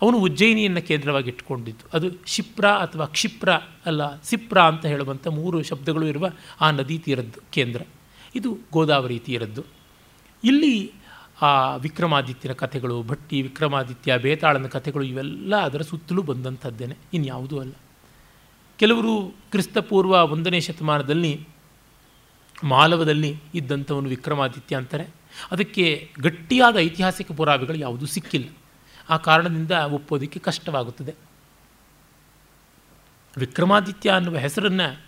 [0.03, 1.89] ಅವನು ಉಜ್ಜಯಿನಿಯನ್ನು ಕೇಂದ್ರವಾಗಿ ಇಟ್ಕೊಂಡಿದ್ದು.
[1.93, 3.53] ಅದು ಶಿಪ್ರ ಅಥವಾ ಕ್ಷಿಪ್ರ
[3.87, 7.83] ಅಲ್ಲ, ಸಿಪ್ರ ಅಂತ ಹೇಳುವಂಥ ಮೂರು ಶಬ್ದಗಳು ಇರುವ ಆ ನದಿ ತೀರದ್ದು ಕೇಂದ್ರ.
[8.35, 9.65] ಇದು ಗೋದಾವರಿ ತೀರದ್ದು.
[10.45, 10.93] ಇಲ್ಲಿ
[11.43, 16.97] ಆ ವಿಕ್ರಮಾದಿತ್ಯನ ಕಥೆಗಳು, ಭಟ್ಟಿ ವಿಕ್ರಮಾದಿತ್ಯ, ಬೇತಾಳನ ಕಥೆಗಳು ಇವೆಲ್ಲ ಅದರ ಸುತ್ತಲೂ ಬಂದಂಥದ್ದೇನೆ.
[17.15, 17.73] ಇನ್ಯಾವುದೂ ಅಲ್ಲ.
[18.79, 21.49] ಕೆಲವರು ಕ್ರಿಸ್ತಪೂರ್ವ ಒಂದನೇ ಶತಮಾನದಲ್ಲಿ
[22.65, 25.07] ಮಾಲವದಲ್ಲಿ ಇದ್ದಂಥವನು ವಿಕ್ರಮಾದಿತ್ಯ ಅಂತಾರೆ.
[25.51, 28.49] ಅದಕ್ಕೆ ಗಟ್ಟಿಯಾದ ಐತಿಹಾಸಿಕ ಪುರಾವೆಗಳು ಯಾವುದೂ ಸಿಕ್ಕಿಲ್ಲ.
[29.11, 31.15] ಆ ಕಾರಣದಿಂದ ಒಪ್ಪೋದಕ್ಕೆ ಕಷ್ಟವಾಗುತ್ತದೆ.
[33.37, 35.03] ವಿಕ್ರಮಾದಿತ್ಯ ಅನ್ನುವ ಹೆಸರನ್ನು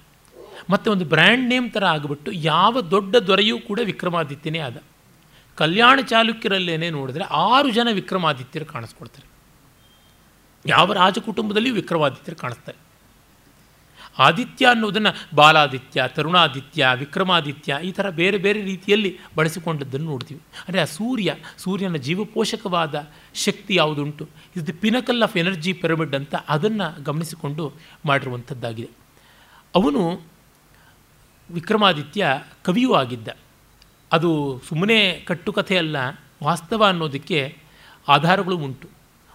[0.70, 4.82] ಮತ್ತೆ ಒಂದು ಬ್ರ್ಯಾಂಡ್ ನೇಮ್ ಥರ ಆಗಿಬಿಟ್ಟು ಯಾವ ದೊಡ್ಡ ದೊರೆಯೂ ಕೂಡ ವಿಕ್ರಮಾದಿತ್ಯನೇ ಆದ.
[5.56, 9.28] ಕಲ್ಯಾಣ ಚಾಲುಕ್ಯರಲ್ಲೇನೆ ನೋಡಿದ್ರೆ ಆರು ಜನ ವಿಕ್ರಮಾದಿತ್ಯರು ಕಾಣಿಸ್ಕೊಡ್ತಾರೆ
[10.66, 12.87] ಯಾವ ರಾಜಕುಟುಂಬದಲ್ಲಿಯೂ ವಿಕ್ರಮಾದಿತ್ಯರು ಕಾಣಿಸ್ತಾರೆ.
[14.18, 20.40] ಆದಿತ್ಯ ಅನ್ನೋದನ್ನು ಬಾಲಾದಿತ್ಯ, ತರುಣಾದಿತ್ಯ, ವಿಕ್ರಮಾದಿತ್ಯ ಈ ಥರ ಬೇರೆ ಬೇರೆ ರೀತಿಯಲ್ಲಿ ಬಳಸಿಕೊಂಡದ್ದನ್ನು ನೋಡ್ತೀವಿ.
[20.68, 24.28] ಅಂದರೆ ಆ ಸೂರ್ಯ, ಸೂರ್ಯನ ಜೀವಪೋಷಕವಾದ ಶಕ್ತಿ ಯಾವುದುಂಟು?
[24.56, 27.72] Is the pinnacle of energy pyramid ಅಂತ ಅದನ್ನು ಗಮನಿಸಿಕೊಂಡು
[28.04, 28.90] ಮಾಡಿರುವಂಥದ್ದಾಗಿದೆ.
[29.74, 30.02] ಅವನು
[31.50, 32.26] ವಿಕ್ರಮಾದಿತ್ಯ
[32.64, 33.28] ಕವಿಯೂ ಆಗಿದ್ದ.
[34.12, 35.96] ಅದು ಸುಮ್ಮನೆ ಕಟ್ಟುಕಥೆ ಅಲ್ಲ,
[36.42, 37.56] ವಾಸ್ತವ ಅನ್ನೋದಕ್ಕೆ
[38.08, 38.88] ಆಧಾರಗಳು ಉಂಟು.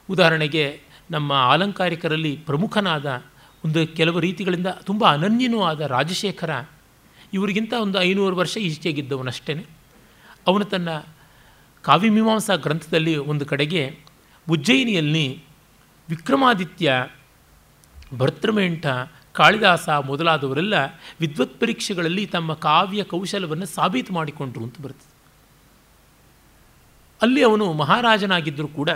[0.10, 0.82] ಉದಾಹರಣೆಗೆ
[1.12, 3.26] ನಮ್ಮ ಆಲಂಕಾರಿಕರಲ್ಲಿ ಪ್ರಮುಖನಾದ
[3.66, 6.64] ಒಂದು ಕೆಲವು ರೀತಿಗಳಿಂದ ತುಂಬ ಅನನ್ಯನೂ ಆದ ರಾಜಶೇಖರ,
[7.34, 9.66] ಇವರಿಗಿಂತ ಒಂದು ಐನೂರು ವರ್ಷ ಈಚೆಗಿದ್ದವನಷ್ಟೇ
[10.48, 10.90] ಅವನು ತನ್ನ
[11.82, 14.00] ಕಾವ್ಯಮೀಮಾಂಸಾ ಗ್ರಂಥದಲ್ಲಿ ಒಂದು ಕಡೆಗೆ
[14.50, 15.44] ಉಜ್ಜಯಿನಿಯಲ್ಲಿ
[16.10, 16.94] ವಿಕ್ರಮಾದಿತ್ಯ,
[18.18, 18.86] ಭರ್ತೃಮೇಂಠ,
[19.34, 20.74] ಕಾಳಿದಾಸ ಮೊದಲಾದವರೆಲ್ಲ
[21.20, 25.14] ವಿದ್ವತ್ ಪರೀಕ್ಷೆಗಳಲ್ಲಿ ತಮ್ಮ ಕಾವ್ಯ ಕೌಶಲವನ್ನು ಸಾಬೀತು ಮಾಡಿಕೊಂಡ್ರು ಅಂತ ಬರ್ತದೆ.
[27.22, 28.90] ಅಲ್ಲಿ ಅವನು ಮಹಾರಾಜನಾಗಿದ್ದರೂ ಕೂಡ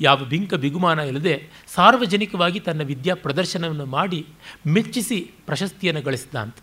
[0.00, 4.26] ಯಾವ ಬಿಂಕ ಬಿಗುಮಾನ ಇಲ್ಲದೆ ಸಾರ್ವಜನಿಕವಾಗಿ ತನ್ನ ವಿದ್ಯಾ ಪ್ರದರ್ಶನವನ್ನು ಮಾಡಿ
[4.66, 6.56] ಮೆಚ್ಚಿಸಿ ಪ್ರಶಸ್ತಿಯನ್ನು ಗಳಿಸಿದ ಅಂತ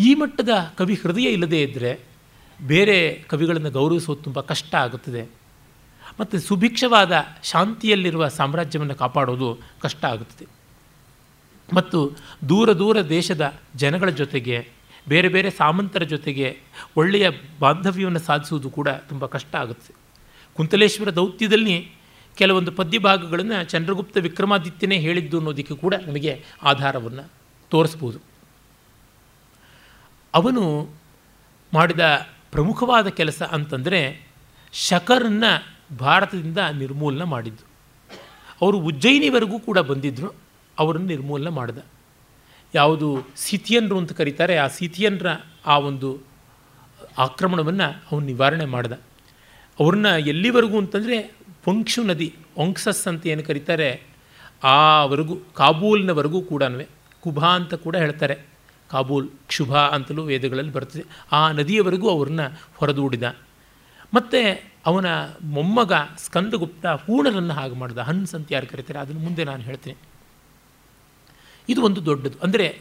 [0.00, 2.00] ಈ ಮಟ್ಟದ ಕವಿ ಹೃದಯ ಇಲ್ಲದೇ ಇದ್ದರೆ
[2.66, 5.22] ಬೇರೆ ಕವಿಗಳನ್ನು ಗೌರವಿಸೋದು ತುಂಬ ಕಷ್ಟ ಆಗುತ್ತದೆ.
[6.20, 7.12] ಮತ್ತು ಸುಭಿಕ್ಷವಾದ
[7.42, 10.46] ಶಾಂತಿಯಲ್ಲಿರುವ ಸಾಮ್ರಾಜ್ಯವನ್ನು ಕಾಪಾಡೋದು ಕಷ್ಟ ಆಗುತ್ತದೆ.
[11.74, 12.12] ಮತ್ತು
[12.48, 14.68] ದೂರ ದೂರ ದೇಶದ ಜನಗಳ ಜೊತೆಗೆ
[15.08, 16.60] ಬೇರೆ ಬೇರೆ ಸಾಮಂತರ ಜೊತೆಗೆ
[16.96, 19.94] ಒಳ್ಳೆಯ ಬಾಂಧವ್ಯವನ್ನು ಸಾಧಿಸುವುದು ಕೂಡ ತುಂಬ ಕಷ್ಟ ಆಗುತ್ತೆ
[20.54, 21.92] ಕುಂತಲೇಶ್ವರ ದೌತ್ಯದಲ್ಲಿ
[22.36, 27.30] ಕೆಲವೊಂದು ಪದ್ಯ ಭಾಗಗಳನ್ನು ಚಂದ್ರಗುಪ್ತ ವಿಕ್ರಮಾದಿತ್ಯನೇ ಹೇಳಿದ್ದು ಅನ್ನೋದಕ್ಕೆ ಕೂಡ ನಮಗೆ ಆಧಾರವನ್ನು
[27.70, 28.18] ತೋರಿಸ್ಬೋದು.
[30.34, 30.90] ಅವನು
[31.74, 34.28] ಮಾಡಿದ ಪ್ರಮುಖವಾದ ಕೆಲಸ ಅಂತಂದರೆ
[34.72, 35.44] ಶಕರನ್ನ
[35.98, 37.64] ಭಾರತದಿಂದ ನಿರ್ಮೂಲನೆ ಮಾಡಿದ್ದು.
[38.62, 40.34] ಅವರು ಉಜ್ಜಯಿನಿವರೆಗೂ ಕೂಡ ಬಂದಿದ್ದರು
[40.78, 41.78] ಅವರನ್ನು ನಿರ್ಮೂಲನೆ ಮಾಡಿದ.
[42.74, 45.26] ಯಾವುದು ಸಿಥಿಯನ್ರು ಅಂತ ಕರೀತಾರೆ, ಆ ಸಿಥಿಯನ್ರ
[45.66, 46.18] ಆ ಒಂದು
[47.18, 48.92] ಆಕ್ರಮಣವನ್ನು ಅವನು ನಿವಾರಣೆ ಮಾಡಿದ.
[49.80, 54.02] ಅವ್ರನ್ನ ಎಲ್ಲಿವರೆಗೂ ಅಂತಂದರೆ ಪಂಕ್ಷು ನದಿ, ಒಂಕ್ಸಸ್ ಅಂತ ಏನು ಕರೀತಾರೆ
[54.64, 56.62] ಆವರೆಗೂ ಕಾಬೂಲ್ನವರೆಗೂ ಕೂಡ
[57.20, 58.38] ಕುಭಾ ಅಂತ ಕೂಡ ಹೇಳ್ತಾರೆ.
[58.90, 61.04] ಕಾಬೂಲ್, ಕ್ಷುಭ ಅಂತಲೂ ವೇದಗಳಲ್ಲಿ ಬರ್ತದೆ.
[61.32, 62.40] ಆ ನದಿಯವರೆಗೂ ಅವ್ರನ್ನ
[62.74, 63.22] ಹೊರದೂಡಿದ.
[64.14, 65.06] ಮತ್ತು ಅವನ
[65.42, 67.98] ಮೊಮ್ಮಗ ಸ್ಕಂದಗುಪ್ತ ಪೂರ್ಣರನ್ನು ಹಾಗೆ ಮಾಡಿದ.
[67.98, 69.96] ಹನ್ಸ್ ಅಂತ ಯಾರು ಕರೀತಾರೆ, ಅದನ್ನು ಮುಂದೆ ನಾನು ಹೇಳ್ತೀನಿ.
[71.68, 72.38] ಇದು ಒಂದು ದೊಡ್ಡದು.
[72.42, 72.80] ಅಂದರೆ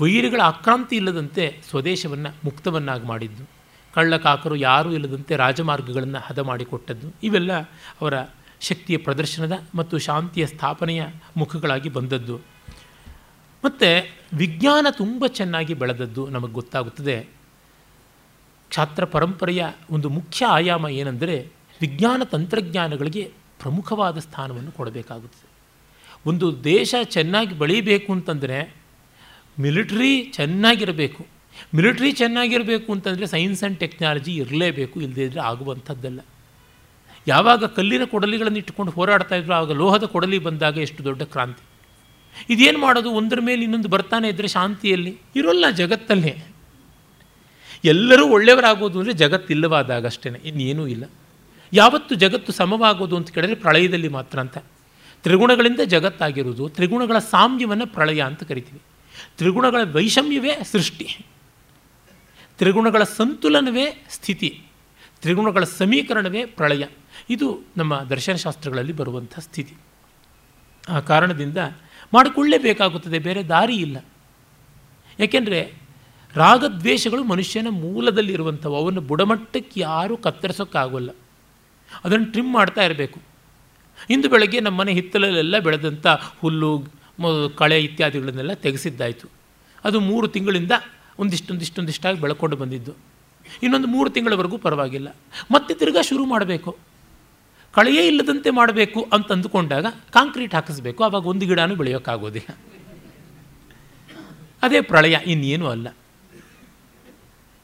[0.00, 3.59] ವೈರಿಗಳ ಆಕ್ರಾಂತಿ ಇಲ್ಲದಂತೆ ಸ್ವದೇಶವನ್ನು ಮುಕ್ತವನ್ನಾಗಿ ಮಾಡಿದ್ದು.
[3.94, 7.12] ಕಳ್ಳಕಾಕರು ಯಾರೂ ಇಲ್ಲದಂತೆ ರಾಜಮಾರ್ಗಗಳನ್ನು ಹದ ಮಾಡಿಕೊಟ್ಟದ್ದು.
[7.22, 7.52] ಇವೆಲ್ಲ
[8.00, 8.14] ಅವರ
[8.60, 12.36] ಶಕ್ತಿಯ ಪ್ರದರ್ಶನದ ಮತ್ತು ಶಾಂತಿಯ ಸ್ಥಾಪನೆಯ ಮುಖಗಳಾಗಿ ಬಂದದ್ದು.
[13.64, 17.26] ಮತ್ತು ವಿಜ್ಞಾನ ತುಂಬ ಚೆನ್ನಾಗಿ ಬೆಳೆದದ್ದು ನಮಗೆ ಗೊತ್ತಾಗುತ್ತದೆ.
[18.68, 21.48] ಕ್ಷಾತ್ರ ಪರಂಪರೆಯ ಒಂದು ಮುಖ್ಯ ಆಯಾಮ ಏನೆಂದರೆ
[21.80, 23.32] ವಿಜ್ಞಾನ ತಂತ್ರಜ್ಞಾನಗಳಿಗೆ
[23.62, 25.50] ಪ್ರಮುಖವಾದ ಸ್ಥಾನವನ್ನು ಕೊಡಬೇಕಾಗುತ್ತದೆ.
[26.26, 28.74] ಒಂದು ದೇಶ ಚೆನ್ನಾಗಿ ಬೆಳೀಬೇಕು ಅಂತಂದರೆ
[29.60, 31.39] ಮಿಲಿಟ್ರಿ ಚೆನ್ನಾಗಿರಬೇಕು.
[31.74, 36.20] ಮಿಲಿಟ್ರಿ ಚೆನ್ನಾಗಿರಬೇಕು ಅಂತಂದರೆ ಸೈನ್ಸ್ ಆ್ಯಂಡ್ ಟೆಕ್ನಾಲಜಿ ಇರಲೇಬೇಕು ಇಲ್ಲದೇ ಇದ್ದರೆ ಆಗುವಂಥದ್ದಲ್ಲ.
[37.26, 41.62] ಯಾವಾಗ ಕಲ್ಲಿನ ಕೊಡಲಿಗಳನ್ನು ಇಟ್ಟುಕೊಂಡು ಹೋರಾಡ್ತಾ ಇದ್ರು ಆಗ ಲೋಹದ ಕೊಡಲಿ ಬಂದಾಗ ಎಷ್ಟು ದೊಡ್ಡ ಕ್ರಾಂತಿ.
[42.50, 43.10] ಇದೇನು ಮಾಡೋದು?
[43.10, 45.18] ಒಂದರ ಮೇಲೆ ಇನ್ನೊಂದು ಬರ್ತಾನೆ ಇದ್ದರೆ ಶಾಂತಿಯಲ್ಲಿ.
[45.36, 46.46] ಇರೋಲ್ಲ ಜಗತ್ತಲ್ಲೇ.
[47.84, 51.04] ಎಲ್ಲರೂ ಒಳ್ಳೆಯವರಾಗೋದು ಅಂದರೆ ಜಗತ್ತಿಲ್ಲವಾದಾಗ ಅಷ್ಟೇ ಇನ್ನೇನೂ ಇಲ್ಲ.
[51.72, 54.58] ಯಾವತ್ತು ಜಗತ್ತು ಸಮವಾಗೋದು ಅಂತ ಕೇಳಿದ್ರೆ ಪ್ರಳಯದಲ್ಲಿ ಮಾತ್ರ ಅಂತ.
[55.22, 58.80] ತ್ರಿಗುಣಗಳಿಂದ ಜಗತ್ತಾಗಿರುವುದು ತ್ರಿಗುಣಗಳ ಸಾಮ್ಯವನ್ನು ಪ್ರಳಯ ಅಂತ ಕರಿತೀವಿ.
[59.36, 61.26] ತ್ರಿಗುಣಗಳ ವೈಷಮ್ಯವೇ ಸೃಷ್ಟಿ.
[62.60, 64.62] ತ್ರಿಗುಣಗಳ ಸಂತುಲನವೇ ಸ್ಥಿತಿ,
[65.20, 66.84] ತ್ರಿಗುಣಗಳ ಸಮೀಕರಣವೇ ಪ್ರಳಯ.
[67.30, 69.74] ಇದು ನಮ್ಮ ದರ್ಶನಶಾಸ್ತ್ರಗಳಲ್ಲಿ ಬರುವಂಥ ಸ್ಥಿತಿ.
[70.88, 71.58] ಆ ಕಾರಣದಿಂದ
[72.14, 74.04] ಮಾಡಿಕೊಳ್ಳೇಬೇಕಾಗುತ್ತದೆ, ಬೇರೆ ದಾರಿ ಇಲ್ಲ.
[75.20, 75.72] ಏಕೆಂದರೆ
[76.34, 81.10] ರಾಗದ್ವೇಷಗಳು ಮನುಷ್ಯನ ಮೂಲದಲ್ಲಿರುವಂಥವು ಅವನ್ನು ಬುಡಮಟ್ಟಕ್ಕೆ ಯಾರೂ ಕತ್ತರಿಸೋಕ್ಕಾಗೋಲ್ಲ.
[82.04, 83.20] ಅದನ್ನು ಟ್ರಿಮ್ ಮಾಡ್ತಾ ಇರಬೇಕು.
[84.10, 86.06] ಇಂದು ಬೆಳಗ್ಗೆ ನಮ್ಮ ಮನೆ ಹಿತ್ತಲಲ್ಲೆಲ್ಲ ಬೆಳೆದಂಥ
[86.40, 86.84] ಹುಲ್ಲು
[87.56, 89.28] ಕಳೆ ಇತ್ಯಾದಿಗಳನ್ನೆಲ್ಲ ತೆಗೆಸಿದ್ದಾಯಿತು.
[89.84, 90.72] ಅದು ಮೂರು ತಿಂಗಳಿಂದ
[91.20, 92.94] ಒಂದಿಷ್ಟೊಂದಿಷ್ಟೊಂದಿಷ್ಟಾಗಿ ಬೆಳ್ಕೊಂಡು ಬಂದಿದ್ದು.
[93.62, 95.16] ಇನ್ನೊಂದು ಮೂರು ತಿಂಗಳವರೆಗೂ ಪರವಾಗಿಲ್ಲ.
[95.50, 96.78] ಮತ್ತೆ ತಿರ್ಗಾ ಶುರು ಮಾಡಬೇಕು.
[97.72, 101.04] ಕಳೆಯೇ ಇಲ್ಲದಂತೆ ಮಾಡಬೇಕು ಅಂತ ಅಂದುಕೊಂಡಾಗ ಕಾಂಕ್ರೀಟ್ ಹಾಕಿಸ್ಬೇಕು.
[101.04, 102.58] ಆವಾಗ ಒಂದು ಗಿಡನೂ ಬೆಳೆಯೋಕ್ಕಾಗೋದಿಲ್ಲ.
[104.62, 105.96] ಅದೇ ಪ್ರಳಯ, ಇನ್ನೇನು ಅಲ್ಲ.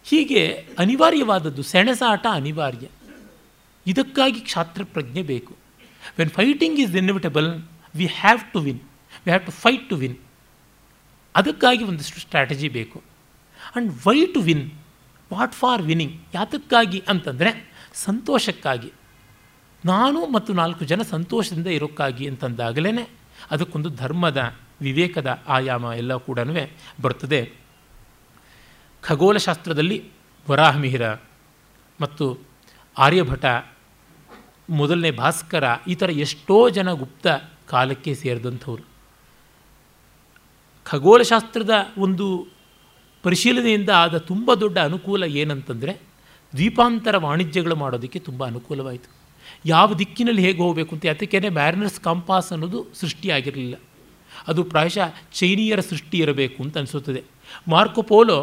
[0.05, 2.87] ಹೀಗೆ ಅನಿವಾರ್ಯವಾದದ್ದು ಸೆಣಸಾಟ ಅನಿವಾರ್ಯ.
[3.87, 5.57] ಇದಕ್ಕಾಗಿ ಕ್ಷಾತ್ರ ಪ್ರಜ್ಞೆ ಬೇಕು.
[6.19, 7.63] When fighting is inevitable
[7.97, 10.17] we have to win we have to fight to win
[11.37, 13.16] ಅದಕ್ಕಾಗಿ ಒಂದಿಷ್ಟು ಸ್ಟ್ರಾಟಜಿ ಬೇಕು.
[13.77, 14.71] And why to win
[15.33, 18.93] what for winning ಯಾತಕ್ಕಾಗಿ ಅಂತಂದರೆ ಸಂತೋಷಕ್ಕಾಗಿ.
[19.85, 23.09] ನಾನು ಮತ್ತು ನಾಲ್ಕು ಜನ ಸಂತೋಷದಿಂದ ಇರೋಕ್ಕಾಗಿ ಅಂತಂದಾಗಲೇ
[23.51, 26.39] ಅದಕ್ಕೊಂದು ಧರ್ಮದ, ವಿವೇಕದ ಆಯಾಮ ಎಲ್ಲ ಕೂಡ
[27.03, 27.53] ಬರ್ತದೆ.
[29.03, 30.11] ಖಗೋಳಶಾಸ್ತ್ರದಲ್ಲಿ
[30.51, 31.13] ವರಾಹಮಿಹಿರ
[32.01, 32.39] ಮತ್ತು
[32.99, 33.45] ಆರ್ಯಭಟ,
[34.71, 37.27] ಮೊದಲನೇ ಭಾಸ್ಕರ ಈ ಥರ ಎಷ್ಟೋ ಜನ ಗುಪ್ತ
[37.69, 38.83] ಕಾಲಕ್ಕೆ ಸೇರಿದಂಥವ್ರು.
[40.85, 42.56] ಖಗೋಳಶಾಸ್ತ್ರದ ಒಂದು
[43.25, 45.93] ಪರಿಶೀಲನೆಯಿಂದ ಆದ ತುಂಬ ದೊಡ್ಡ ಅನುಕೂಲ ಏನಂತಂದರೆ
[46.57, 49.09] ದ್ವೀಪಾಂತರ ವಾಣಿಜ್ಯಗಳು ಮಾಡೋದಕ್ಕೆ ತುಂಬ ಅನುಕೂಲವಾಯಿತು.
[49.67, 53.77] ಯಾವ ದಿಕ್ಕಿನಲ್ಲಿ ಹೇಗೆ ಹೋಗಬೇಕು ಅಂತ ಅದಕ್ಕೇ ಮ್ಯಾರಿನರ್ಸ್ ಕಂಪಾಸ್ ಅನ್ನೋದು ಸೃಷ್ಟಿಯಾಗಿರಲಿಲ್ಲ.
[54.49, 57.23] ಅದು ಪ್ರಾಯಶಃ ಚೈನೀಯರ ಸೃಷ್ಟಿ ಇರಬೇಕು ಅಂತ ಅನಿಸುತ್ತದೆ.
[57.69, 58.39] ಮಾರ್ಕೊ ಪೋಲೋ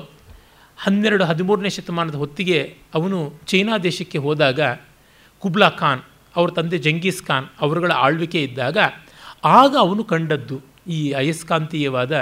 [0.77, 2.59] ಹನ್ನೆರಡು ಹದಿಮೂರನೇ ಶತಮಾನದ ಹೊತ್ತಿಗೆ
[2.93, 4.61] ಅವನು ಚೈನಾ ದೇಶಕ್ಕೆ ಹೋದಾಗ
[5.43, 6.01] ಕುಬ್ಲಾ ಖಾನ್,
[6.35, 8.77] ಅವರ ತಂದೆ ಜಂಗೀಸ್ ಖಾನ್ ಅವರುಗಳ ಆಳ್ವಿಕೆ ಇದ್ದಾಗ
[9.43, 10.57] ಆಗ ಅವನು ಕಂಡದ್ದು
[10.87, 12.13] ಈ ಅಯಸ್ಕಾಂತೀಯವಾದ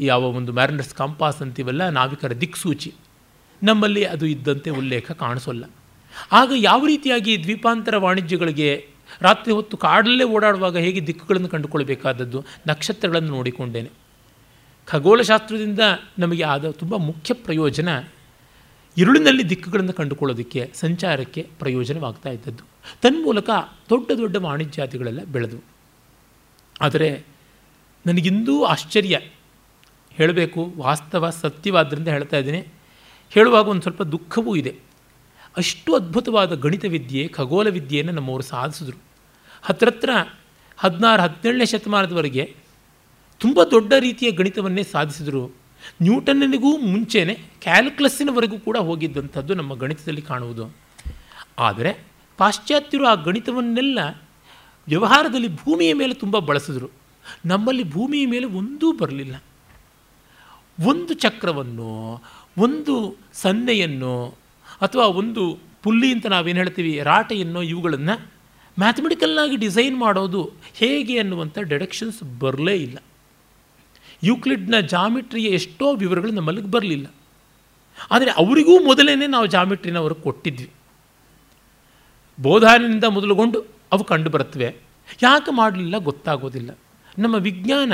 [0.00, 2.94] ಯಾವ ಒಂದು ಮ್ಯಾರಿನರ್ಸ್ ಕಂಪಾಸ್ ಅಂತೀವಲ್ಲ, ನಾವಿಕರ ದಿಕ್ಸೂಚಿ.
[3.62, 5.64] ನಮ್ಮಲ್ಲಿ ಅದು ಇದ್ದಂತೆ ಉಲ್ಲೇಖ ಕಾಣಿಸೋಲ್ಲ.
[6.32, 8.88] ಆಗ ಯಾವ ರೀತಿಯಾಗಿ ದ್ವೀಪಾಂತರ ವಾಣಿಜ್ಯಗಳಿಗೆ
[9.20, 13.90] ರಾತ್ರಿ ಹೊತ್ತು ಕಾಡಲ್ಲೇ ಓಡಾಡುವಾಗ ಹೇಗೆ ದಿಕ್ಕುಗಳನ್ನು ಕಂಡುಕೊಳ್ಬೇಕಾದದ್ದು ನಕ್ಷತ್ರಗಳನ್ನು ನೋಡಿಕೊಂಡೇನೆ.
[14.86, 15.78] ಖಗೋಳಶಾಸ್ತ್ರದಿಂದ
[16.18, 17.88] ನಮಗೆ ಆದ ತುಂಬ ಮುಖ್ಯ ಪ್ರಯೋಜನ
[18.96, 22.64] ಇರುಳಿನಲ್ಲಿ ದಿಕ್ಕುಗಳನ್ನು ಕಂಡುಕೊಳ್ಳೋದಕ್ಕೆ, ಸಂಚಾರಕ್ಕೆ ಪ್ರಯೋಜನವಾಗ್ತಾ ಇದ್ದದ್ದು.
[23.02, 23.50] ತನ್ಮೂಲಕ
[23.90, 25.64] ದೊಡ್ಡ ದೊಡ್ಡ ವಾಣಿಜ್ಯಾದಿಗಳೆಲ್ಲ ಬೆಳೆದವು.
[26.80, 27.24] ಆದರೆ
[28.06, 29.20] ನನಗಿಂದೂ ಆಶ್ಚರ್ಯ
[30.20, 32.66] ಹೇಳಬೇಕು, ವಾಸ್ತವ ಸತ್ಯವಾದ್ದರಿಂದ ಹೇಳ್ತಾ ಇದ್ದೀನಿ.
[33.30, 34.74] ಹೇಳುವಾಗ ಒಂದು ಸ್ವಲ್ಪ ದುಃಖವೂ ಇದೆ.
[35.56, 38.98] ಅಷ್ಟು ಅದ್ಭುತವಾದ ಗಣಿತ ವಿದ್ಯೆ ಖಗೋಲ ವಿದ್ಯೆಯನ್ನು ನಮ್ಮವರು ಸಾಧಿಸಿದ್ರು.
[39.62, 40.10] ಹತ್ರತ್ರ
[40.78, 42.56] ಹದಿನಾರು, ಹದಿನೇಳನೇ ಶತಮಾನದವರೆಗೆ
[43.38, 45.56] ತುಂಬ ದೊಡ್ಡ ರೀತಿಯ ಗಣಿತವನ್ನೇ ಸಾಧಿಸಿದರು.
[46.02, 50.76] ನ್ಯೂಟನ್ನಿಗೂ ಮುಂಚೆನೇ ಕ್ಯಾಲ್ಕುಲಸ್ಸಿನವರೆಗೂ ಕೂಡ ಹೋಗಿದ್ದಂಥದ್ದು ನಮ್ಮ ಗಣಿತದಲ್ಲಿ ಕಾಣುವುದು.
[51.58, 51.96] ಆದರೆ
[52.38, 53.98] ಪಾಶ್ಚಾತ್ಯರು ಆ ಗಣಿತವನ್ನೆಲ್ಲ
[54.88, 56.88] ವ್ಯವಹಾರದಲ್ಲಿ ಭೂಮಿಯ ಮೇಲೆ ತುಂಬ ಬಳಸಿದ್ರು.
[57.46, 59.36] ನಮ್ಮಲ್ಲಿ ಭೂಮಿಯ ಮೇಲೆ ಒಂದೂ ಬರಲಿಲ್ಲ.
[60.86, 62.22] ಒಂದು ಚಕ್ರವನ್ನು,
[62.58, 64.28] ಒಂದು ಸನ್ನೆಯನ್ನು
[64.80, 68.30] ಅಥವಾ ಒಂದು ಪುಲ್ಲಿ ಅಂತ ನಾವೇನು ಹೇಳ್ತೀವಿ, ರಾಟೆಯನ್ನು ಇವುಗಳನ್ನು
[68.78, 72.98] ಮ್ಯಾಥಮೆಟಿಕಲ್ಲಾಗಿ ಡಿಸೈನ್ ಮಾಡೋದು ಹೇಗೆ ಅನ್ನುವಂಥ ಡೆಡಕ್ಷನ್ಸ್ ಬರಲೇ ಇಲ್ಲ.
[74.22, 77.06] ಯೂಕ್ಲಿಡ್ನ ಜಾಮಿಟ್ರಿಯ ಎಷ್ಟೋ ವಿವರಗಳು ನಮ್ಮಲ್ಲಿಗೆ ಬರಲಿಲ್ಲ.
[78.10, 80.70] ಆದರೆ ಅವರಿಗೂ ಮೊದಲೇ ನಾವು ಜಾಮಿಟ್ರಿನ ಅವ್ರಿಗೆ ಕೊಟ್ಟಿದ್ವಿ.
[82.40, 84.76] ಬೋಧಾನಿಂದ ಮೊದಲುಗೊಂಡು ಅವು ಕಂಡು ಬರುತ್ತವೆ
[85.22, 86.78] ಯಾಕೆ ಮಾಡಲಿಲ್ಲ ಗೊತ್ತಾಗೋದಿಲ್ಲ.
[87.18, 87.92] ನಮ್ಮ ವಿಜ್ಞಾನ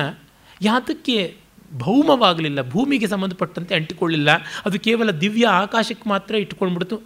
[0.62, 1.36] ಯಾತಕ್ಕೆ
[1.82, 4.30] ಭೌಮವಾಗಲಿಲ್ಲ, ಭೂಮಿಗೆ ಸಂಬಂಧಪಟ್ಟಂತೆ ಅಂಟಿಕೊಳ್ಳಿಲ್ಲ.
[4.66, 6.96] ಅದು ಕೇವಲ ದಿವ್ಯ ಆಕಾಶಕ್ಕೆ ಮಾತ್ರ ಇಟ್ಕೊಂಡ್ಬಿಡ್ತು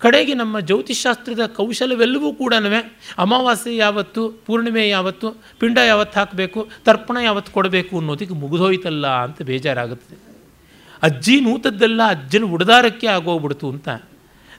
[0.00, 2.54] ಕಡೆಗೆ ನಮ್ಮ ಜ್ಯೋತಿಷಾಸ್ತ್ರದ ಕೌಶಲವೆಲ್ಲವೂ ಕೂಡ
[3.18, 5.28] ಅಮಾವಾಸ್ಯೆ ಯಾವತ್ತು, ಪೂರ್ಣಿಮೆ ಯಾವತ್ತು,
[5.60, 10.18] ಪಿಂಡ ಯಾವತ್ತು ಹಾಕಬೇಕು, ತರ್ಪಣ ಯಾವತ್ತು ಕೊಡಬೇಕು ಅನ್ನೋದಕ್ಕೆ ಮುಗಿದೋಯ್ತಲ್ಲ ಅಂತ ಬೇಜಾರಾಗುತ್ತದೆ.
[11.02, 13.88] ಅಜ್ಜಿ ನೂತದ್ದೆಲ್ಲ ಅಜ್ಜನ ಉಡದಾರಕ್ಕೆ ಆಗೋಗ್ಬಿಡ್ತು ಅಂತ.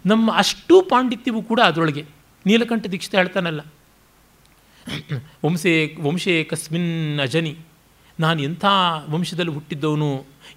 [0.05, 2.03] ನಮ್ಮ ಅಷ್ಟೂ ಪಾಂಡಿತ್ಯವೂ ಕೂಡ ಅದರೊಳಗೆ.
[2.45, 3.61] ನೀಲಕಂಠ ದೀಕ್ಷಿತ ಹೇಳ್ತಾನಲ್ಲ,
[5.45, 7.53] ವಂಶೇ ವಂಶೇ ಕಸ್ಮಿನ್ ಅಜನಿ.
[8.19, 8.65] ನಾನು ಎಂಥ
[9.09, 10.09] ವಂಶದಲ್ಲಿ ಹುಟ್ಟಿದ್ದವನು,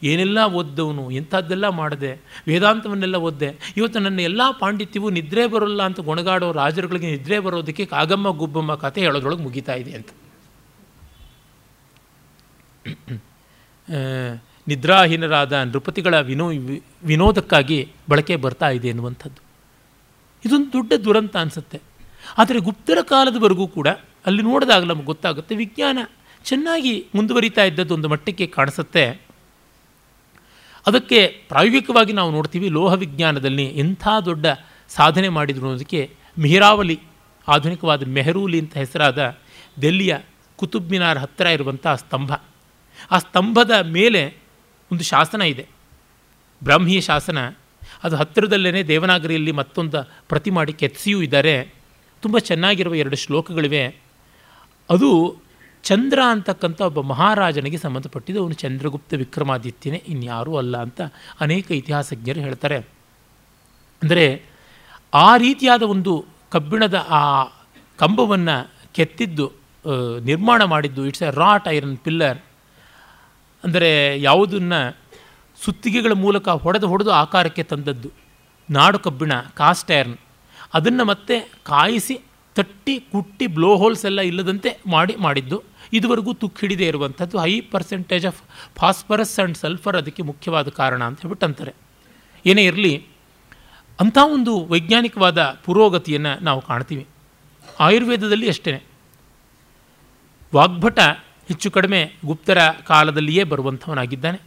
[0.03, 2.11] ಏನೆಲ್ಲ ಓದ್ದವನು, ಎಂಥದ್ದೆಲ್ಲ ಮಾಡಿದೆ,
[2.47, 8.75] ವೇದಾಂತವನ್ನೆಲ್ಲ ಓದ್ದೆ, ಇವತ್ತು ನನ್ನ ಎಲ್ಲ ಪಾಂಡಿತ್ಯವು ನಿದ್ರೆ ಬರೋಲ್ಲ ಅಂತ ಗೊಣಗಾಡೋ ರಾಜರುಗಳಿಗೆ ನಿದ್ರೆ ಬರೋದಕ್ಕೆ ಕಾಗಮ್ಮ ಗುಬ್ಬಮ್ಮ
[8.75, 10.11] ಕತೆ ಹೇಳೋದ್ರೊಳಗೆ ಮುಗಿತಾ ಇದೆ ಅಂತ.
[14.69, 16.47] ನಿದ್ರಾಹೀನರಾದ ನೃಪತಿಗಳ ವಿನೋ,
[17.05, 17.79] ವಿನೋದಕ್ಕಾಗಿ
[18.11, 19.41] ಬಳಕೆ ಬರ್ತಾ ಇದೆ ಎನ್ನುವಂಥದ್ದು.
[20.45, 21.79] ಇದೊಂದು ದೊಡ್ಡ ದುರಂತ ಅನಿಸುತ್ತೆ.
[22.39, 23.89] ಆದರೆ ಗುಪ್ತರ ಕಾಲದವರೆಗೂ ಕೂಡ
[24.27, 25.53] ಅಲ್ಲಿ ನೋಡಿದಾಗ ನಮ್ಗೆ ಗೊತ್ತಾಗುತ್ತೆ.
[25.57, 25.99] ವಿಜ್ಞಾನ
[26.45, 29.29] ಚೆನ್ನಾಗಿ ಮುಂದುವರಿತಾ ಇದ್ದದ್ದು ಒಂದು ಮಟ್ಟಕ್ಕೆ ಕಾಣಿಸುತ್ತೆ.
[30.87, 34.47] ಅದಕ್ಕೆ ಪ್ರಾಯೋಗಿಕವಾಗಿ ನಾವು ನೋಡ್ತೀವಿ ಲೋಹ ವಿಜ್ಞಾನದಲ್ಲಿ ಎಂಥ ದೊಡ್ಡ
[34.89, 37.01] ಸಾಧನೆ ಮಾಡಿದ್ರು ಅನ್ನೋದಕ್ಕೆ ಮಿಹಿರಾವಲಿ
[37.49, 39.37] ಆಧುನಿಕವಾದ ಮೆಹರೂಲಿ ಅಂತ ಹೆಸರಾದ
[39.83, 40.19] ದೆಲ್ಲಿಯ
[40.57, 42.33] ಕುತುಬ್ ಮಿನಾರ್ ಹತ್ತಿರ ಇರುವಂಥ ಸ್ತಂಭ.
[43.11, 44.37] ಆ ಸ್ತಂಭದ ಮೇಲೆ
[44.93, 45.67] ಒಂದು ಶಾಸನ ಇದೆ.
[46.65, 47.53] ಬ್ರಾಹ್ಮೀಯ ಶಾಸನ.
[48.03, 51.75] ಅದು ಹತ್ತಿರದಲ್ಲೇ ದೇವನಾಗರಿಯಲ್ಲಿ ಮತ್ತೊಂದು ಪ್ರತಿ ಮಾಡಿ ಕೆತ್ತಿಸಿಯೂ ಇದ್ದಾರೆ.
[52.23, 53.87] ತುಂಬ ಚೆನ್ನಾಗಿರುವ ಎರಡು ಶ್ಲೋಕಗಳಿವೆ.
[54.91, 55.37] ಅದು
[55.89, 61.01] ಚಂದ್ರ ಅಂತಕ್ಕಂಥ ಒಬ್ಬ ಮಹಾರಾಜನಿಗೆ ಸಂಬಂಧಪಟ್ಟಿದ್ದು, ಅವನು ಚಂದ್ರಗುಪ್ತ ವಿಕ್ರಮಾದಿತ್ಯನೇ, ಇನ್ಯಾರೂ ಅಲ್ಲ ಅಂತ
[61.45, 62.79] ಅನೇಕ ಇತಿಹಾಸಜ್ಞರು ಹೇಳ್ತಾರೆ.
[64.03, 64.27] ಅಂದರೆ
[65.27, 66.13] ಆ ರೀತಿಯಾದ ಒಂದು
[66.55, 67.23] ಕಬ್ಬಿಣದ ಆ
[67.99, 68.57] ಕಂಬವನ್ನು
[68.97, 69.47] ಕೆತ್ತಿದ್ದು
[70.29, 72.39] ನಿರ್ಮಾಣ ಮಾಡಿದ್ದು it's a wrought iron pillar
[73.65, 73.91] ಅಂದರೆ
[74.29, 74.81] ಯಾವುದನ್ನು
[75.59, 78.11] ಸುತ್ತಿಗೆಗಳ ಮೂಲಕ ಹೊಡೆದು ಹೊಡೆದು ಆಕಾರಕ್ಕೆ ತಂದದ್ದು,
[78.69, 80.19] ನಾಡು ಕಬ್ಬಿಣ ಕಾಸ್ಟ್ ಐರನ್
[80.79, 81.37] ಅದನ್ನು ಮತ್ತೆ
[81.71, 82.17] ಕಾಯಿಸಿ,
[82.57, 85.59] ತಟ್ಟಿ, ಕುಟ್ಟಿ ಬ್ಲೋ ಹೋಲ್ಸ್ ಎಲ್ಲ ಇಲ್ಲದಂತೆ ಮಾಡಿ, ಮಾಡಿದ್ದು.
[85.93, 88.43] ಇದುವರೆಗೂ ತುಕ್ಕು ಹಿಡಿದೇ ಇರುವಂಥದ್ದು high percentage of
[88.77, 91.75] phosphorus and sulphur ಅದಕ್ಕೆ ಮುಖ್ಯವಾದ ಕಾರಣ ಅಂತ ಹೇಳ್ಬಿಟ್ಟು ಅಂತಾರೆ.
[92.47, 93.07] ಏನೇ ಇರಲಿ,
[94.01, 97.07] ಅಂಥ ಒಂದು ವೈಜ್ಞಾನಿಕವಾದ ಪುರೋಗತಿಯನ್ನು ನಾವು ಕಾಣ್ತೀವಿ.
[97.81, 98.83] ಆಯುರ್ವೇದದಲ್ಲಿ ಅಷ್ಟೇ
[100.55, 100.99] ವಾಗ್ಭಟ
[101.49, 104.41] ಹೆಚ್ಚು ಕಡಿಮೆ ಗುಪ್ತರ ಕಾಲದಲ್ಲಿಯೇ ಬರುವಂಥವನಾಗಿದ್ದಾನೆ.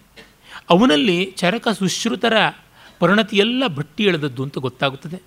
[0.69, 2.33] ಅವನಲ್ಲಿ ಚರಕ ಸುಶ್ರುತರ
[2.99, 5.21] ಪರಿಣತಿಯೆಲ್ಲ ಭಟ್ಟಿ ಎಳೆದದ್ದು ಅಂತ ಗೊತ್ತಾಗುತ್ತದೆ.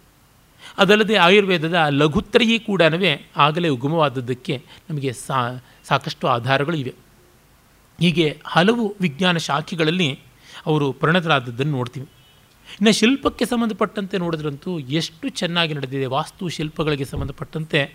[0.79, 2.83] ಅದಲ್ಲದೆ ಆಯುರ್ವೇದದ ಲಘುತ್ರಯೀ ಕೂಡ
[3.37, 6.95] ಆಗಲೇ ಉಗಮವಾದದ್ದಕ್ಕೆ ನಮಗೆ ಸಾ ಸಾಕಷ್ಟು ಆಧಾರಗಳು ಇವೆ.
[8.01, 10.21] ಹೀಗೆ ಹಲವು ವಿಜ್ಞಾನ ಶಾಖೆಗಳಲ್ಲಿ
[10.67, 12.07] ಅವರು ಪರಿಣತರಾದದ್ದನ್ನು ನೋಡ್ತೀವಿ.
[12.73, 17.95] ಇನ್ನು ಶಿಲ್ಪಕ್ಕೆ ಸಂಬಂಧಪಟ್ಟಂತೆ ನೋಡಿದ್ರಂತೂ ಎಷ್ಟು ಚೆನ್ನಾಗಿ ನಡೆದಿದೆ, ವಾಸ್ತು ಶಿಲ್ಪಗಳಿಗೆ ಸಂಬಂಧಪಟ್ಟಂತೆ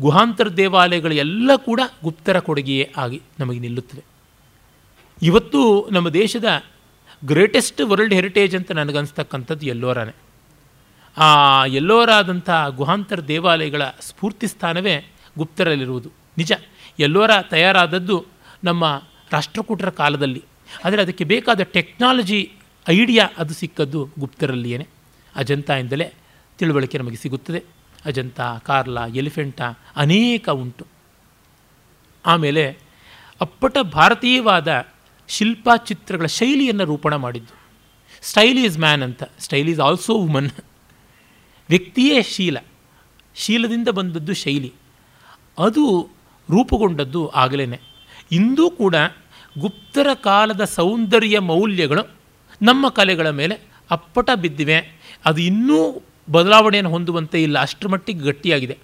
[0.00, 4.04] ಗುಹಾಂತರ ದೇವಾಲಯಗಳು ಎಲ್ಲ ಕೂಡ ಗುಪ್ತರ ಕೊಡುಗೆಯೇ ಆಗಿ ನಮಗೆ ನಿಲ್ಲುತ್ತವೆ.
[5.22, 6.64] ಇವತ್ತು ನಮ್ಮ ದೇಶದ
[7.24, 10.12] ಗ್ರೇಟೆಸ್ಟ್ ವರ್ಲ್ಡ್ ಹೆರಿಟೇಜ್ ಅಂತ ನನಗನ್ಸ್ತಕ್ಕಂಥದ್ದು ಎಲ್ಲೋರಾನೆ
[11.16, 16.10] ಆ ಎಲ್ಲೋರಾದಂಥ ಗುಹಾಂತರ ದೇವಾಲಯಗಳ ಸ್ಫೂರ್ತಿ ಸ್ಥಾನವೇ ಗುಪ್ತರಲ್ಲಿರುವುದು.
[16.38, 16.52] ನಿಜ.
[16.98, 18.26] ಎಲ್ಲೋರ ತಯಾರಾದದ್ದು
[18.64, 20.44] ನಮ್ಮ ರಾಷ್ಟ್ರಕೂಟರ ಕಾಲದಲ್ಲಿ.
[20.84, 22.52] ಆದರೆ ಅದಕ್ಕೆ ಬೇಕಾದ ಟೆಕ್ನಾಲಜಿ
[22.88, 24.88] ಐಡಿಯಾ ಅದು ಸಿಕ್ಕದ್ದು ಗುಪ್ತರಲ್ಲಿಯೇ
[25.36, 26.12] ಅಜಂತಾಯಿಂದಲೇ
[26.58, 27.62] ತಿಳುವಳಿಕೆ ನಮಗೆ ಸಿಗುತ್ತದೆ.
[28.04, 29.62] ಅಜಂತ, ಕಾರ್ಲಾ, ಎಲಿಫೆಂಟ
[29.96, 30.86] ಅನೇಕ ಉಂಟು.
[32.26, 32.78] ಆಮೇಲೆ
[33.40, 34.86] ಅಪ್ಪಟ ಭಾರತೀಯವಾದ
[35.28, 37.62] ಶಿಲ್ಪ ಚಿತ್ರಗಳ ಶೈಲಿಯನ್ನು ರೂಪಣ ಮಾಡಿದ್ದು.
[38.22, 39.22] ಸ್ಟೈಲ್ ಈಸ್ ಮ್ಯಾನ್ ಅಂತ.
[39.38, 40.50] ಸ್ಟೈಲ್ ಈಸ್ ಆಲ್ಸೋ ವುಮನ್
[41.68, 42.56] ವ್ಯಕ್ತಿಯೇ ಶೀಲ.
[43.34, 44.72] ಶೀಲದಿಂದ ಬಂದದ್ದು ಶೈಲಿ.
[45.58, 46.08] ಅದು
[46.52, 47.80] ರೂಪುಗೊಂಡದ್ದು ಆಗಲೇ
[48.32, 48.94] ಇಂದೂ ಕೂಡ
[49.58, 52.02] ಗುಪ್ತರ ಕಾಲದ ಸೌಂದರ್ಯ ಮೌಲ್ಯಗಳು
[52.62, 53.56] ನಮ್ಮ ಕಲೆಗಳ ಮೇಲೆ
[53.90, 54.76] ಅಪ್ಪಟ ಬಿದ್ದಿವೆ.
[55.24, 57.58] ಅದು ಇನ್ನೂ ಬದಲಾವಣೆಯನ್ನು ಹೊಂದುವಂತೆ ಇಲ್ಲ.
[57.58, 58.78] ಅಷ್ಟರ ಮಟ್ಟಿಗೆ ಗಟ್ಟಿಯಾಗಿದೆ.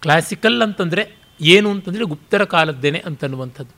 [0.00, 3.74] ಕ್ಲಾಸಿಕಲ್ ಅಂತಂದರೆ ಏನು ಅಂತಂದರೆ ಗುಪ್ತರ ಕಾಲದ್ದೇನೆ ಅಂತನ್ನುವಂಥದ್ದು.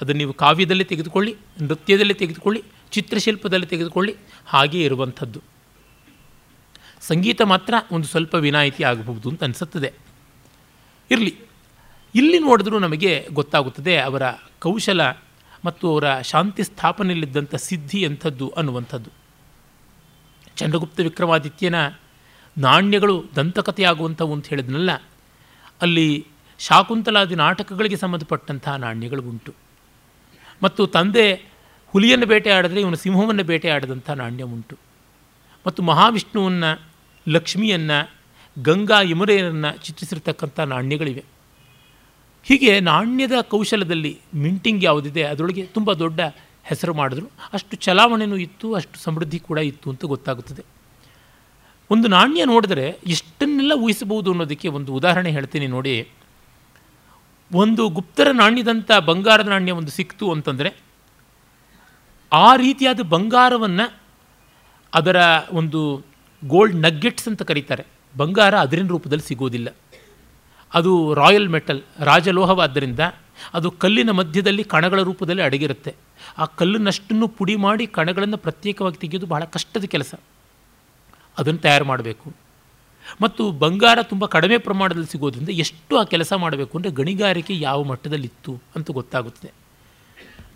[0.00, 4.14] ಅದನ್ನು ನೀವು ಕಾವ್ಯದಲ್ಲಿ ತೆಗೆದುಕೊಳ್ಳಿ, ನೃತ್ಯದಲ್ಲಿ ತೆಗೆದುಕೊಳ್ಳಿ, ಚಿತ್ರಶಿಲ್ಪದಲ್ಲಿ ತೆಗೆದುಕೊಳ್ಳಿ,
[4.46, 5.40] ಹಾಗೇ ಇರುವಂಥದ್ದು.
[7.00, 9.92] ಸಂಗೀತ ಮಾತ್ರ ಒಂದು ಸ್ವಲ್ಪ ವಿನಾಯಿತಿ ಆಗಬಹುದು ಅಂತ ಅನಿಸುತ್ತದೆ.
[11.10, 11.32] ಇರಲಿ.
[12.14, 14.22] ಇಲ್ಲಿ ನೋಡಿದ್ರೂ ನಮಗೆ ಗೊತ್ತಾಗುತ್ತದೆ ಅವರ
[14.60, 15.02] ಕೌಶಲ
[15.64, 19.10] ಮತ್ತು ಅವರ ಶಾಂತಿ ಸ್ಥಾಪನೆಯಲ್ಲಿದ್ದಂಥ ಸಿದ್ಧಿ ಎಂಥದ್ದು ಅನ್ನುವಂಥದ್ದು.
[20.56, 21.78] ಚಂದ್ರಗುಪ್ತ ವಿಕ್ರಮಾದಿತ್ಯನ
[22.56, 24.92] ನಾಣ್ಯಗಳು ದಂತಕಥೆಯಾಗುವಂಥವು ಅಂತ ಹೇಳಿದ್ನಲ್ಲ,
[25.82, 26.08] ಅಲ್ಲಿ
[26.58, 29.52] ಶಾಕುಂತಲಾದಿ ನಾಟಕಗಳಿಗೆ ಸಂಬಂಧಪಟ್ಟಂತಹ ನಾಣ್ಯಗಳು ಉಂಟು
[30.62, 31.26] ಮತ್ತು ತಂದೆ
[31.94, 34.76] ಹುಲಿಯನ್ನು ಬೇಟೆಯಾಡಿದ್ರೆ ಇವನು ಸಿಂಹವನ್ನು ಬೇಟೆಯಾಡಿದಂಥ ನಾಣ್ಯ ಉಂಟು
[35.66, 36.70] ಮತ್ತು ಮಹಾವಿಷ್ಣುವನ್ನು,
[37.26, 37.98] ಲಕ್ಷ್ಮಿಯನ್ನು
[38.62, 41.24] ಗಂಗಾ ಯಮುನೆಯನ್ನು ಚಿತ್ರಿಸಿರ್ತಕ್ಕಂಥ ನಾಣ್ಯಗಳಿವೆ.
[42.44, 46.20] ಹೀಗೆ ನಾಣ್ಯದ ಕೌಶಲದಲ್ಲಿ ಮಿಂಟಿಂಗ್ ಯಾವುದಿದೆ, ಅದರೊಳಗೆ ತುಂಬ ದೊಡ್ಡ
[46.62, 47.30] ಹೆಸರು ಮಾಡಿದ್ರು.
[47.52, 50.64] ಅಷ್ಟು ಚಲಾವಣೆಯೂ ಇತ್ತು, ಅಷ್ಟು ಸಮೃದ್ಧಿ ಕೂಡ ಇತ್ತು ಅಂತ ಗೊತ್ತಾಗುತ್ತದೆ.
[51.90, 56.08] ಒಂದು ನಾಣ್ಯ ನೋಡಿದರೆ ಎಷ್ಟನ್ನೆಲ್ಲ ಊಹಿಸಬಹುದು ಅನ್ನೋದಕ್ಕೆ ಒಂದು ಉದಾಹರಣೆ ಹೇಳ್ತೀನಿ ನೋಡಿ.
[57.54, 60.76] ಒಂದು ಗುಪ್ತರ ನಾಣ್ಯದಂಥ ಬಂಗಾರದ ನಾಣ್ಯ ಒಂದು ಸಿಕ್ತು ಅಂತಂದರೆ,
[62.32, 64.00] ಆ ರೀತಿಯಾದ ಬಂಗಾರವನ್ನು
[64.94, 65.16] ಅದರ
[65.50, 66.04] ಒಂದು
[66.46, 67.97] ಗೋಲ್ಡ್ ನಗ್ಗೆಟ್ಸ್ ಅಂತ ಕರೀತಾರೆ.
[68.18, 69.68] ಬಂಗಾರ ಅದರಿನ ರೂಪದಲ್ಲಿ ಸಿಗೋದಿಲ್ಲ
[70.74, 73.00] ಅದು ರಾಯಲ್ ಮೆಟಲ್, ರಾಜಲೋಹವಾದ್ದರಿಂದ
[73.54, 75.94] ಅದು ಕಲ್ಲಿನ ಮಧ್ಯದಲ್ಲಿ ಕಣಗಳ ರೂಪದಲ್ಲಿ ಅಡಗಿರುತ್ತೆ.
[76.38, 80.14] ಆ ಕಲ್ಲನ್ನಷ್ಟನ್ನು ಪುಡಿ ಮಾಡಿ ಕಣಗಳನ್ನು ಪ್ರತ್ಯೇಕವಾಗಿ ತೆಗೆಯೋದು ಬಹಳ ಕಷ್ಟದ ಕೆಲಸ.
[81.38, 82.34] ಅದನ್ನು ತಯಾರು ಮಾಡಬೇಕು.
[83.20, 88.90] ಮತ್ತು ಬಂಗಾರ ತುಂಬ ಕಡಿಮೆ ಪ್ರಮಾಣದಲ್ಲಿ ಸಿಗೋದ್ರಿಂದ ಎಷ್ಟು ಆ ಕೆಲಸ ಮಾಡಬೇಕು ಅಂದರೆ ಗಣಿಗಾರಿಕೆ ಯಾವ ಮಟ್ಟದಲ್ಲಿತ್ತು ಅಂತ
[88.90, 89.52] ಗೊತ್ತಾಗುತ್ತದೆ.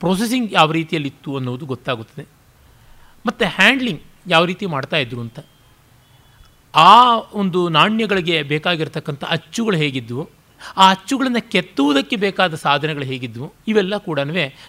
[0.01, 2.27] ಪ್ರೊಸೆಸಿಂಗ್ ಯಾವ ರೀತಿಯಲ್ಲಿತ್ತು ಅನ್ನೋದು ಗೊತ್ತಾಗುತ್ತದೆ.
[3.27, 5.39] ಮತ್ತು ಹ್ಯಾಂಡ್ಲಿಂಗ್ ಯಾವ ರೀತಿ ಮಾಡ್ತಾಯಿದ್ರು ಅಂತ.
[6.75, 10.31] ಆ ಒಂದು ನಾಣ್ಯಗಳಿಗೆ ಬೇಕಾಗಿರ್ತಕ್ಕಂಥ ಅಚ್ಚುಗಳು ಹೇಗಿದ್ದವು
[10.77, 14.21] ಆ ಅಚ್ಚುಗಳನ್ನು ಕೆತ್ತುವುದಕ್ಕೆ ಬೇಕಾದ ಸಾಧನಗಳು ಹೇಗಿದ್ದವು ಇವೆಲ್ಲ ಕೂಡ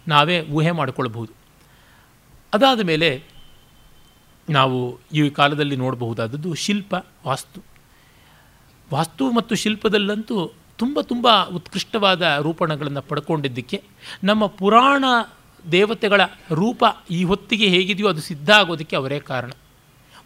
[0.07, 1.33] ನಾವೇ ಊಹೆ ಮಾಡಿಕೊಳ್ಬಹುದು
[2.53, 3.23] ಅದಾದ ಮೇಲೆ
[4.49, 7.63] ನಾವು ಈ ಕಾಲದಲ್ಲಿ ನೋಡಬಹುದಾದದ್ದು ಶಿಲ್ಪ, ವಾಸ್ತು.
[8.93, 13.83] ವಾಸ್ತು ಮತ್ತು ಶಿಲ್ಪದಲ್ಲಂತೂ ತುಂಬ ತುಂಬ ಉತ್ಕೃಷ್ಟವಾದ ರೂಪಣಗಳನ್ನು ಪಡ್ಕೊಂಡಿದ್ದಕ್ಕೆ
[14.23, 15.05] ನಮ್ಮ ಪುರಾಣ
[15.71, 16.21] ದೇವತೆಗಳ
[16.51, 19.51] ರೂಪ ಈ ಹೊತ್ತಿಗೆ ಹೇಗಿದೆಯೋ ಅದು ಸಿದ್ಧ ಆಗೋದಕ್ಕೆ ಅವರೇ ಕಾರಣ.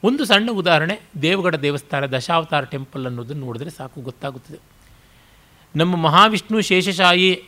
[0.04, 4.60] ಒಂದು ಸಣ್ಣ ಉದಾಹರಣೆ, ದೇವಗಡ ದೇವಸ್ಥಾನ, ದಶಾವತಾರ ಟೆಂಪಲ್ ಅನ್ನೋದನ್ನು ನೋಡಿದ್ರೆ ಸಾಕು, ಗೊತ್ತಾಗುತ್ತದೆ.
[5.76, 7.44] ನಮ್ಮ ಮಹಾವಿಷ್ಣು ಶೇಷಶಾಹಿ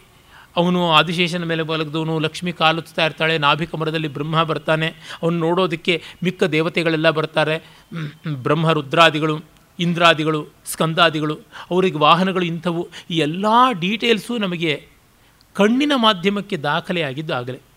[0.58, 4.88] ಅವನು ಆದಿಶೇಷನ ಮೇಲೆ ಬಲಗದವನು, ಲಕ್ಷ್ಮಿ ಕಾಲುತ್ತಾ ಇರ್ತಾಳೆ ನಾಭಿಕಮರದಲ್ಲಿ ಬ್ರಹ್ಮ ಬರ್ತಾನೆ,
[5.24, 7.58] ಅವನು ನೋಡೋದಕ್ಕೆ ಮಿಕ್ಕ ದೇವತೆಗಳೆಲ್ಲ ಬರ್ತಾರೆ.
[8.28, 9.40] ಬ್ರಹ್ಮ ರುದ್ರಾದಿಗಳು,
[9.80, 11.36] ಇಂದ್ರಾದಿಗಳು, ಸ್ಕಂದಾದಿಗಳು,
[11.72, 13.46] ಅವರಿಗೆ ವಾಹನಗಳು ಇಂಥವು, ಈ ಎಲ್ಲ
[13.80, 14.88] ಡೀಟೇಲ್ಸು ನಮಗೆ
[15.54, 17.69] ಕಣ್ಣಿನ ಮಾಧ್ಯಮಕ್ಕೆ ದಾಖಲೆಯಾಗಿದ್ದು ಆಗಲೇ.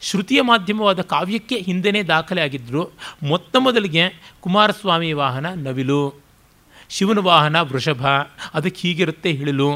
[0.00, 2.82] ಶ್ರುತಿಯ ಮಾಧ್ಯಮವಾದ ಕಾವ್ಯಕ್ಕೆ ಹಿಂದೆನೇ ದಾಖಲೆ ಆಗಿದ್ದರು
[3.22, 4.04] ಮೊತ್ತ ಮೊದಲಿಗೆ
[4.40, 6.02] ಕುಮಾರಸ್ವಾಮಿ ವಾಹನ ನವಿಲು,
[6.88, 8.02] ಶಿವನ ವಾಹನ ವೃಷಭ,
[8.54, 9.70] ಅದಕ್ಕೆ ಹೀಗಿರುತ್ತೆ ಹಿಳಿಲು,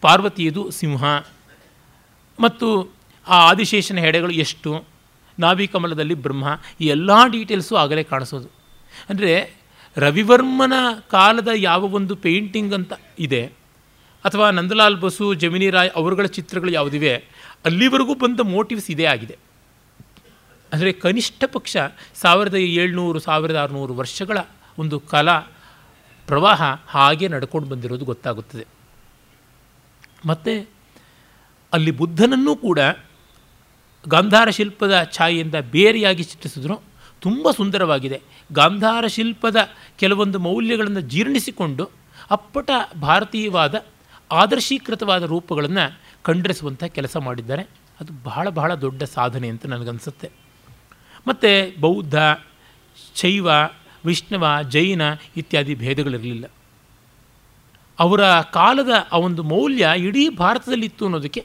[0.00, 1.04] ಪಾರ್ವತಿಯದು ಸಿಂಹ.
[2.38, 2.68] ಮತ್ತು
[3.26, 4.70] ಆ ಆದಿಶೇಷನ ಹೆಡೆಗಳು ಎಷ್ಟು?
[5.38, 6.46] ನಾಭಿಕಮಲದಲ್ಲಿ ಬ್ರಹ್ಮ,
[6.80, 8.48] ಈ ಎಲ್ಲ ಡೀಟೇಲ್ಸು ಆಗಲೇ ಕಾಣಿಸೋದು.
[9.10, 9.32] ಅಂದರೆ
[9.96, 10.74] ರವಿವರ್ಮನ
[11.10, 13.42] ಕಾಲದ ಯಾವ ಒಂದು ಪೇಂಟಿಂಗ್ ಅಂತ ಇದೆ,
[14.24, 17.14] ಅಥವಾ ನಂದಲಾಲ್ ಬಸು, ಜಮಿನಿ ರಾಯ್ ಅವರುಗಳ ಚಿತ್ರಗಳು ಯಾವುದಿವೆ,
[17.64, 19.36] ಅಲ್ಲಿವರೆಗೂ ಬಂದ ಮೋಟಿವ್ಸ್ ಇದೇ ಆಗಿದೆ.
[20.72, 21.76] ಅಂದರೆ ಕನಿಷ್ಠ ಪಕ್ಷ
[22.14, 24.38] ಸಾವಿರದ ಏಳ್ನೂರು, ಸಾವಿರದ ಆರುನೂರು ವರ್ಷಗಳ
[24.78, 25.38] ಒಂದು ಕಲಾ
[26.26, 28.66] ಪ್ರವಾಹ ಹಾಗೆ ನಡ್ಕೊಂಡು ಬಂದಿರೋದು ಗೊತ್ತಾಗುತ್ತದೆ.
[30.26, 30.68] ಮತ್ತು
[31.72, 32.78] ಅಲ್ಲಿ ಬುದ್ಧನನ್ನೂ ಕೂಡ
[34.08, 36.82] ಗಾಂಧಾರ ಶಿಲ್ಪದ ಛಾಯೆಯಿಂದ ಬೇರೆಯಾಗಿ ಚಿತ್ರಿಸಿದ್ರು.
[37.20, 38.22] ತುಂಬ ಸುಂದರವಾಗಿದೆ.
[38.52, 39.56] ಗಾಂಧಾರ ಶಿಲ್ಪದ
[39.98, 41.90] ಕೆಲವೊಂದು ಮೌಲ್ಯಗಳನ್ನು ಜೀರ್ಣಿಸಿಕೊಂಡು
[42.30, 42.70] ಅಪ್ಪಟ
[43.00, 43.84] ಭಾರತೀಯವಾದ
[44.32, 47.62] ಆದರ್ಶೀಕೃತವಾದ ರೂಪಗಳನ್ನು ಕಂಡರಿಸುವಂಥ ಕೆಲಸ ಮಾಡಿದ್ದಾರೆ.
[48.00, 50.41] ಅದು ಬಹಳ ಬಹಳ ದೊಡ್ಡ ಸಾಧನೆ ಅಂತ ನನಗನ್ಸುತ್ತೆ.
[51.28, 52.14] ಮತ್ತು ಬೌದ್ಧ,
[53.14, 53.48] ಶೈವ,
[54.04, 55.02] ವಿಷ್ಣುವ, ಜೈನ
[55.36, 56.44] ಇತ್ಯಾದಿ ಭೇದಗಳಿರಲಿಲ್ಲ.
[57.98, 61.44] ಅವರ ಕಾಲದ ಆ ಒಂದು ಮೌಲ್ಯ ಇಡೀ ಭಾರತದಲ್ಲಿತ್ತು ಅನ್ನೋದಕ್ಕೆ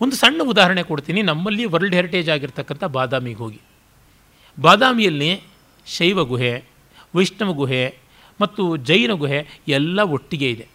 [0.00, 1.22] ಒಂದು ಸಣ್ಣ ಉದಾಹರಣೆ ಕೊಡ್ತೀನಿ.
[1.22, 3.60] ನಮ್ಮಲ್ಲಿ ವರ್ಲ್ಡ್ ಹೆರಿಟೇಜ್ ಆಗಿರ್ತಕ್ಕಂಥ ಬಾದಾಮಿಗೆ ಹೋಗಿ.
[4.60, 5.42] ಬಾದಾಮಿಯಲ್ಲಿ
[5.86, 6.64] ಶೈವ ಗುಹೆ,
[7.16, 7.98] ವೈಷ್ಣವ ಗುಹೆ
[8.40, 10.68] ಮತ್ತು ಜೈನ ಗುಹೆ ಎಲ್ಲ ಒಟ್ಟಿಗೆ ಇದೆ.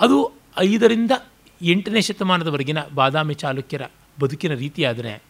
[0.00, 1.10] ಅದು ಐದರಿಂದ
[1.62, 3.82] ಎಂಟನೇ ಶತಮಾನದವರೆಗಿನ ಬಾದಾಮಿ ಚಾಲುಕ್ಯರ
[4.20, 5.29] ಬದುಕಿನ ರೀತಿಯಾದರೆ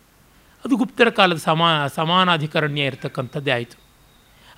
[0.65, 3.91] ಅದು ಗುಪ್ತರ ಕಾಲದ ಸಮಾ, ಸಮಾನಾಧಿಕರಣ್ಯ ಇರತಕ್ಕಂಥದ್ದೇ ಆಯಿತು.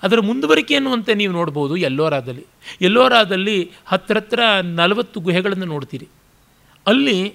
[0.03, 2.45] ಅದರ ಮುಂದುವರಿಕೆ ಅನ್ನುವಂತೆ ನೀವು ನೋಡ್ಬೋದು ಎಲ್ಲೋರಾದಲ್ಲಿ.
[2.81, 6.07] ಎಲ್ಲೋರಾದಲ್ಲಿ ಹತ್ತಿರ ನಲವತ್ತು ಗುಹೆಗಳನ್ನು ನೋಡ್ತೀರಿ.
[6.87, 7.33] ಅಲ್ಲಿ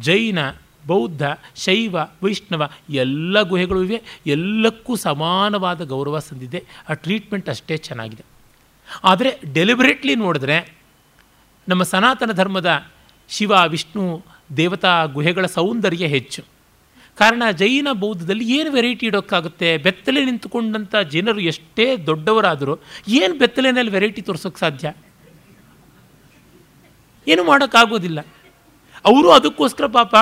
[0.00, 0.38] ಜೈನ,
[0.86, 1.22] ಬೌದ್ಧ,
[1.56, 4.02] ಶೈವ, ವೈಷ್ಣವ ಎಲ್ಲ ಗುಹೆಗಳು ಇವೆ.
[4.26, 6.64] ಎಲ್ಲಕ್ಕೂ ಸಮಾನವಾದ ಗೌರವ ಸಂದಿದೆ.
[6.88, 8.24] ಆ ಟ್ರೀಟ್ಮೆಂಟ್ ಅಷ್ಟೇ ಚೆನ್ನಾಗಿದೆ.
[9.04, 10.74] ಆದರೆ ಡೆಲಿಬರೇಟ್ಲಿ ನೋಡಿದ್ರೆ
[11.68, 12.86] ನಮ್ಮ ಸನಾತನ ಧರ್ಮದ
[13.28, 14.22] ಶಿವ, ವಿಷ್ಣು,
[14.56, 16.55] ದೇವತಾ ಗುಹೆಗಳ ಸೌಂದರ್ಯ ಹೆಚ್ಚು.
[17.18, 19.68] ಕಾರಣ ಜೈನ ಬೌದ್ಧದಲ್ಲಿ ಏನು ವೆರೈಟಿ ಇಡೋಕ್ಕಾಗುತ್ತೆ?
[19.86, 22.74] ಬೆತ್ತಲೆ ನಿಂತುಕೊಂಡಂಥ ಜನರು ಎಷ್ಟೇ ದೊಡ್ಡವರಾದರೂ
[23.20, 24.92] ಏನು ಬೆತ್ತಲೆನಲ್ಲಿ ವೆರೈಟಿ ತೋರಿಸೋಕ್ಕೆ ಸಾಧ್ಯ?
[27.32, 28.20] ಏನು ಮಾಡೋಕ್ಕಾಗೋದಿಲ್ಲ.
[29.04, 30.14] ಅವರು ಅದಕ್ಕೋಸ್ಕರ ಪಾಪ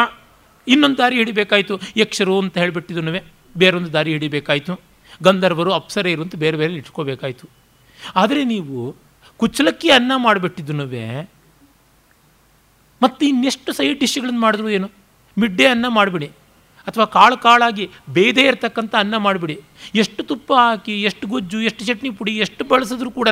[0.68, 1.74] ಇನ್ನೊಂದು ದಾರಿ ಹಿಡಿಬೇಕಾಯಿತು.
[1.96, 3.02] ಯಕ್ಷರು ಅಂತ ಹೇಳಿಬಿಟ್ಟಿದ್ದು
[3.58, 4.74] ಬೇರೊಂದು ದಾರಿ ಹಿಡಿಬೇಕಾಯಿತು.
[5.22, 7.46] ಗಂಧರ್ವರು, ಅಪ್ಸರೆಯರು ಅಂತ ಬೇರೆ ಬೇರೆ ಇಟ್ಕೋಬೇಕಾಯಿತು.
[8.16, 8.96] ಆದರೆ ನೀವು
[9.36, 10.74] ಕುಚ್ಚಲಕ್ಕಿ ಅನ್ನ ಮಾಡಿಬಿಟ್ಟಿದ್ದು
[13.02, 14.88] ಮತ್ತು ಇನ್ನೆಷ್ಟು ಸೈಡ್ ಡಿಶ್ಗಳನ್ನು ಮಾಡಿದ್ರು ಏನು?
[15.38, 16.28] ಮಿಡ್ಡೆ ಅನ್ನ ಮಾಡಿಬಿಡಿ.
[16.86, 17.84] ಅಥವಾ ಕಾಳು ಕಾಳಾಗಿ
[18.16, 19.56] ಬೇದೇ ಇರತಕ್ಕಂಥ ಅನ್ನ ಮಾಡಿಬಿಡಿ.
[20.02, 23.28] ಎಷ್ಟು ತುಪ್ಪ ಹಾಕಿ, ಎಷ್ಟು ಗೊಜ್ಜು, ಎಷ್ಟು ಚಟ್ನಿ ಪುಡಿ, ಎಷ್ಟು ಬಳಸಿದ್ರು ಕೂಡ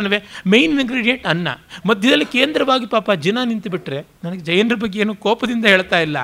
[0.52, 1.48] ಮೇಯ್ನ್ ಇಂಗ್ರೀಡಿಯೆಂಟ್ ಅನ್ನ.
[1.90, 6.18] ಮಧ್ಯದಲ್ಲಿ ಕೇಂದ್ರವಾಗಿ ಪಾಪ ಜನ ನಿಂತುಬಿಟ್ರೆ ನನಗೆ ಜೈನರ ಬಗ್ಗೆ ಏನು ಕೋಪದಿಂದ ಹೇಳ್ತಾ ಇಲ್ಲ.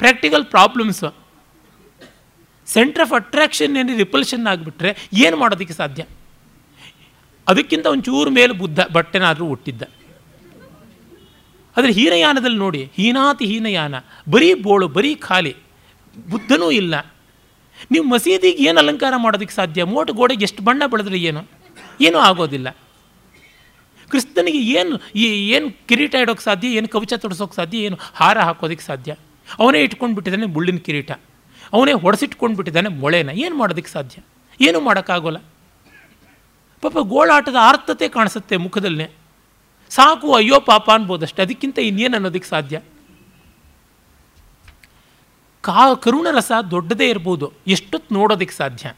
[0.00, 1.10] Practical problems
[2.66, 4.90] centre of attraction ಏನು ರಿಪಲ್ಷನ್ ಆಗಿಬಿಟ್ರೆ
[5.24, 6.02] ಏನು ಮಾಡೋದಕ್ಕೆ ಸಾಧ್ಯ?
[7.46, 9.82] ಅದಕ್ಕಿಂತ ಒಂಚೂರು ಮೇಲೆ ಬುದ್ಧ, ಬಟ್ಟೆನಾದರೂ ಹುಟ್ಟಿದ್ದ
[11.76, 13.94] ಆದರೆ ಹೀನಯಾನದಲ್ಲಿ ನೋಡಿ, ಹೀನಾತಿ ಹೀನಯಾನ.
[14.32, 15.52] ಬರೀ ಬೋಳು, ಬರೀ ಖಾಲಿ.
[16.30, 17.14] ಬುದ್ಧನೂ ಇಲ್ಲ.
[17.90, 19.84] ನೀವು ಮಸೀದಿಗೆ ಏನು ಅಲಂಕಾರ ಮಾಡೋದಕ್ಕೆ ಸಾಧ್ಯ?
[19.84, 21.46] ಮೋಟು ಗೋಡೆಗೆ ಎಷ್ಟು ಬಣ್ಣ ಬೆಳೆದ್ರೆ ಏನು?
[22.00, 22.70] ಏನೂ ಆಗೋದಿಲ್ಲ.
[24.10, 26.68] ಕ್ರಿಸ್ತನಿಗೆ ಏನು, ಈ ಏನು ಕಿರೀಟ ಇಡೋಕ್ಕೆ ಸಾಧ್ಯ?
[26.68, 27.78] ಏನು ಕವಚ ತೊಡಸೋಕ್ಕೆ ಸಾಧ್ಯ?
[27.78, 29.16] ಏನು ಹಾರ ಹಾಕೋದಕ್ಕೆ ಸಾಧ್ಯ?
[29.58, 31.12] ಅವನೇ ಇಟ್ಕೊಂಡು ಬಿಟ್ಟಿದ್ದಾನೆ ಮುಳ್ಳಿನ ಕಿರೀಟ.
[31.72, 33.30] ಅವನೇ ಹೊಡೆಸಿಟ್ಕೊಂಡು ಬಿಟ್ಟಿದ್ದಾನೆ ಮೊಳೆನ.
[33.30, 34.22] ಏನು ಮಾಡೋದಕ್ಕೆ ಸಾಧ್ಯ?
[34.60, 35.38] ಏನೂ ಮಾಡೋಕ್ಕಾಗೋಲ್ಲ.
[36.80, 39.10] ಪಾಪ ಗೋಳಾಟದ ಆರ್ಥತೆ ಕಾಣಿಸುತ್ತೆ ಮುಖದಲ್ಲೇ
[39.90, 41.42] ಸಾಕು ಅಯ್ಯೋ ಪಾಪ ಅನ್ಬೋದಷ್ಟೆ.
[41.42, 42.80] ಅದಕ್ಕಿಂತ ಇನ್ನೇನು ಅನ್ನೋದಕ್ಕೆ ಸಾಧ್ಯ?
[45.62, 47.52] ಕಾ ಕರುಣರಸ ದೊಡ್ಡದೇ ಇರ್ಬೋದು.
[47.66, 48.92] ಎಷ್ಟೊತ್ತು ನೋಡೋದಕ್ಕೆ ಸಾಧ್ಯ?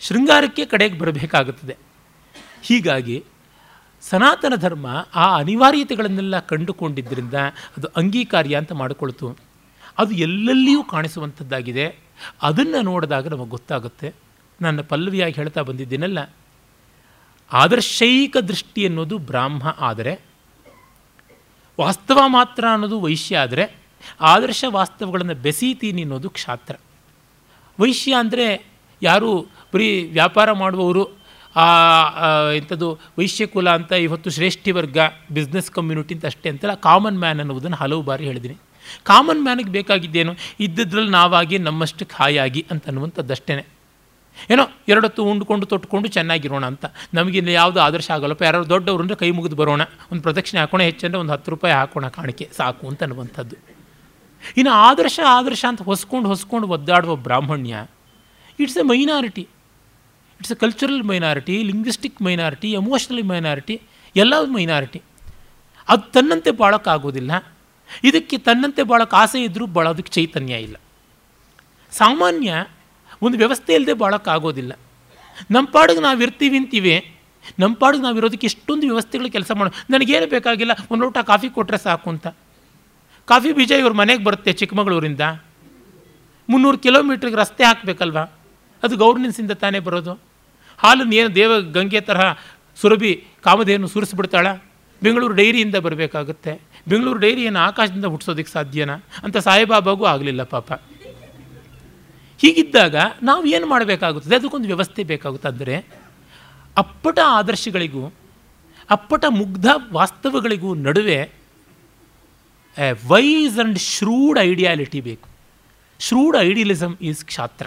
[0.00, 1.76] ಶೃಂಗಾರಕ್ಕೆ ಕಡೆಗೆ ಬರಬೇಕಾಗುತ್ತದೆ.
[2.62, 3.24] ಹೀಗಾಗಿ
[4.00, 7.34] ಸನಾತನ ಧರ್ಮ ಆ ಅನಿವಾರ್ಯತೆಗಳನ್ನೆಲ್ಲ ಕಂಡುಕೊಂಡಿದ್ದರಿಂದ
[7.76, 9.36] ಅದು ಅಂಗೀಕಾರ್ಯ ಅಂತ ಮಾಡಿಕೊಳ್ತು.
[9.98, 11.98] ಅದು ಎಲ್ಲೆಲ್ಲಿಯೂ ಕಾಣಿಸುವಂಥದ್ದಾಗಿದೆ.
[12.42, 14.14] ಅದನ್ನು ನೋಡಿದಾಗ ನಮಗೆ ಗೊತ್ತಾಗುತ್ತೆ.
[14.60, 16.30] ನನ್ನ ಪಲ್ಲವಿಯಾಗಿ ಹೇಳ್ತಾ ಬಂದಿದ್ದೀನಲ್ಲ.
[17.52, 20.20] ಆದರ್ಶೈಕ ದೃಷ್ಟಿ ಅನ್ನೋದು ಬ್ರಾಹ್ಮ ಆದರೆ,
[21.80, 23.83] ವಾಸ್ತವ ಮಾತ್ರ ಅನ್ನೋದು ವೈಶ್ಯ ಆದರೆ
[24.32, 26.74] ಆದರ್ಶ ವಾಸ್ತವಗಳನ್ನು ಬೆಸೀತೀನಿ ಅನ್ನೋದು ಕ್ಷಾತ್ರ.
[27.78, 28.46] ವೈಶ್ಯ ಅಂದರೆ
[29.02, 29.30] ಯಾರು
[29.74, 31.04] ಬರೀ ವ್ಯಾಪಾರ ಮಾಡುವವರು
[32.58, 34.98] ಇಂಥದ್ದು ವೈಶ್ಯಕುಲ ಅಂತ ಇವತ್ತು ಶ್ರೇಷ್ಠಿ ವರ್ಗ
[35.36, 38.56] ಬಿಸ್ನೆಸ್ ಕಮ್ಯುನಿಟಿ ಅಂತ ಅಷ್ಟೇ ಅಂತಲ್ಲ ಕಾಮನ್ ಮ್ಯಾನ್ ಅನ್ನುವುದನ್ನು ಹಲವು ಬಾರಿ ಹೇಳಿದ್ದೀನಿ.
[39.10, 40.32] ಕಾಮನ್ ಮ್ಯಾನಿಗೆ ಬೇಕಾಗಿದ್ದೇನು?
[40.64, 43.54] ಇದ್ದಿದ್ರಲ್ಲಿ ನಾವಾಗಿ ನಮ್ಮಷ್ಟು ಖಾಯಾಗಿ ಅಂತ ಅನ್ನುವಂಥದ್ದಷ್ಟೇ
[44.54, 46.84] ಏನೋ ಎರಡೊತ್ತು ಉಂಡ್ಕೊಂಡು ತೊಟ್ಕೊಂಡು ಚೆನ್ನಾಗಿರೋಣ ಅಂತ.
[47.16, 49.82] ನಮಗಿನ್ನು ಯಾವುದು ಆದರ್ಶ ಆಗಲ್ಲಪ್ಪ ಯಾರು ದೊಡ್ಡವರು ಅಂದರೆ ಕೈ ಮುಗಿದು ಬರೋಣ.
[50.10, 53.56] ಒಂದು ಪ್ರದಕ್ಷಿಣೆ ಹಾಕೋಣ, ಹೆಚ್ಚಂದರೆ ಒಂದು ಹತ್ತು ರೂಪಾಯಿ ಹಾಕೋಣ ಕಾಣಿಕೆ, ಸಾಕು ಅಂತ ಅನ್ನುವಂಥದ್ದು.
[54.58, 57.74] ಇನ್ನು ಆದರ್ಶ ಆದರ್ಶ ಅಂತ ಹೊಸ್ಕೊಂಡು ಹೊಸ್ಕೊಂಡು ಒದ್ದಾಡುವ ಬ್ರಾಹ್ಮಣ್ಯ
[58.62, 59.44] it's a minority
[60.40, 63.76] it's a cultural minority linguistic minority emotional minority
[64.16, 65.00] ಎಲ್ಲ ಮೈನಾರಿಟಿ
[65.92, 67.32] ಅದು ತನ್ನಂತೆ ಬಾಳೋಕ್ಕಾಗೋದಿಲ್ಲ.
[68.08, 70.76] ಇದಕ್ಕೆ ತನ್ನಂತೆ ಬಾಳೋಕ್ಕೆ ಆಸೆ ಇದ್ದರೂ ಬಾಳೋದಕ್ಕೆ ಚೈತನ್ಯ ಇಲ್ಲ.
[71.92, 72.52] ಸಾಮಾನ್ಯ
[73.24, 74.72] ಒಂದು ವ್ಯವಸ್ಥೆ ಇಲ್ಲದೆ ಬಾಳೋಕ್ಕಾಗೋದಿಲ್ಲ.
[75.54, 76.94] ನಮ್ಮ ಪಾಡಿಗೆ ನಾವು ಇರ್ತೀವಿ ಅಂತೀವಿ,
[77.62, 82.08] ನಮ್ಮ ಪಾಡಿಗೆ ನಾವು ಇರೋದಕ್ಕೆ ಎಷ್ಟೊಂದು ವ್ಯವಸ್ಥೆಗಳು ಕೆಲಸ ಮಾಡೋ, ನನಗೇನು ಬೇಕಾಗಿಲ್ಲ, ಒಂದು ಲೋಟ ಕಾಫಿ ಕೊಟ್ಟರೆ ಸಾಕು
[82.10, 82.26] ಅಂತ.
[83.26, 85.20] ಕಾಫಿ ಬೀಜ ಇವ್ರ ಮನೆಗೆ ಬರುತ್ತೆ ಚಿಕ್ಕಮಗಳೂರಿಂದ.
[86.48, 88.18] ಮುನ್ನೂರು ಕಿಲೋಮೀಟ್ರಿಗೆ ರಸ್ತೆ ಹಾಕಬೇಕಲ್ವ?
[88.82, 90.20] ಅದು ಗೌರ್ನೆನ್ಸಿಂದ ತಾನೇ ಬರೋದು.
[90.78, 92.34] ಹಾಲನ್ನು ಏನು ದೇವ ಗಂಗೆ ತರಹ
[92.76, 94.46] ಸುರಭಿ ಕಾಮಧೇನು ಸುರಿಸ್ಬಿಡ್ತಾಳ?
[95.02, 96.60] ಬೆಂಗಳೂರು ಡೈರಿಯಿಂದ ಬರಬೇಕಾಗುತ್ತೆ.
[96.88, 98.96] ಬೆಂಗಳೂರು ಡೈರಿಯನ್ನು ಆಕಾಶದಿಂದ ಹುಟ್ಟಿಸೋದಕ್ಕೆ ಸಾಧ್ಯನಾ?
[99.22, 100.72] ಅಂತ ಸಾಯಿಬಾಬಾಗೂ ಆಗಲಿಲ್ಲ ಪಾಪ.
[102.38, 104.36] ಹೀಗಿದ್ದಾಗ ನಾವು ಏನು ಮಾಡಬೇಕಾಗುತ್ತದೆ?
[104.36, 105.48] ಅದಕ್ಕೊಂದು ವ್ಯವಸ್ಥೆ ಬೇಕಾಗುತ್ತೆ.
[105.48, 105.86] ಅಂದರೆ
[106.76, 108.12] ಅಪ್ಪಟ ಆದರ್ಶಗಳಿಗೂ,
[108.90, 111.43] ಅಪ್ಪಟ ಮುಗ್ಧ ವಾಸ್ತವಗಳಿಗೂ ನಡುವೆ
[113.08, 115.28] ವೈಸ್ ಆ್ಯಂಡ್ ಶ್ರೂಡ್ ಐಡಿಯಾಲಿಟಿ ಬೇಕು.
[115.98, 117.66] ಶ್ರೂಡ್ ಐಡಿಯಲಿಸಮ್ ಈಸ್ ಕ್ಷಾತ್ರ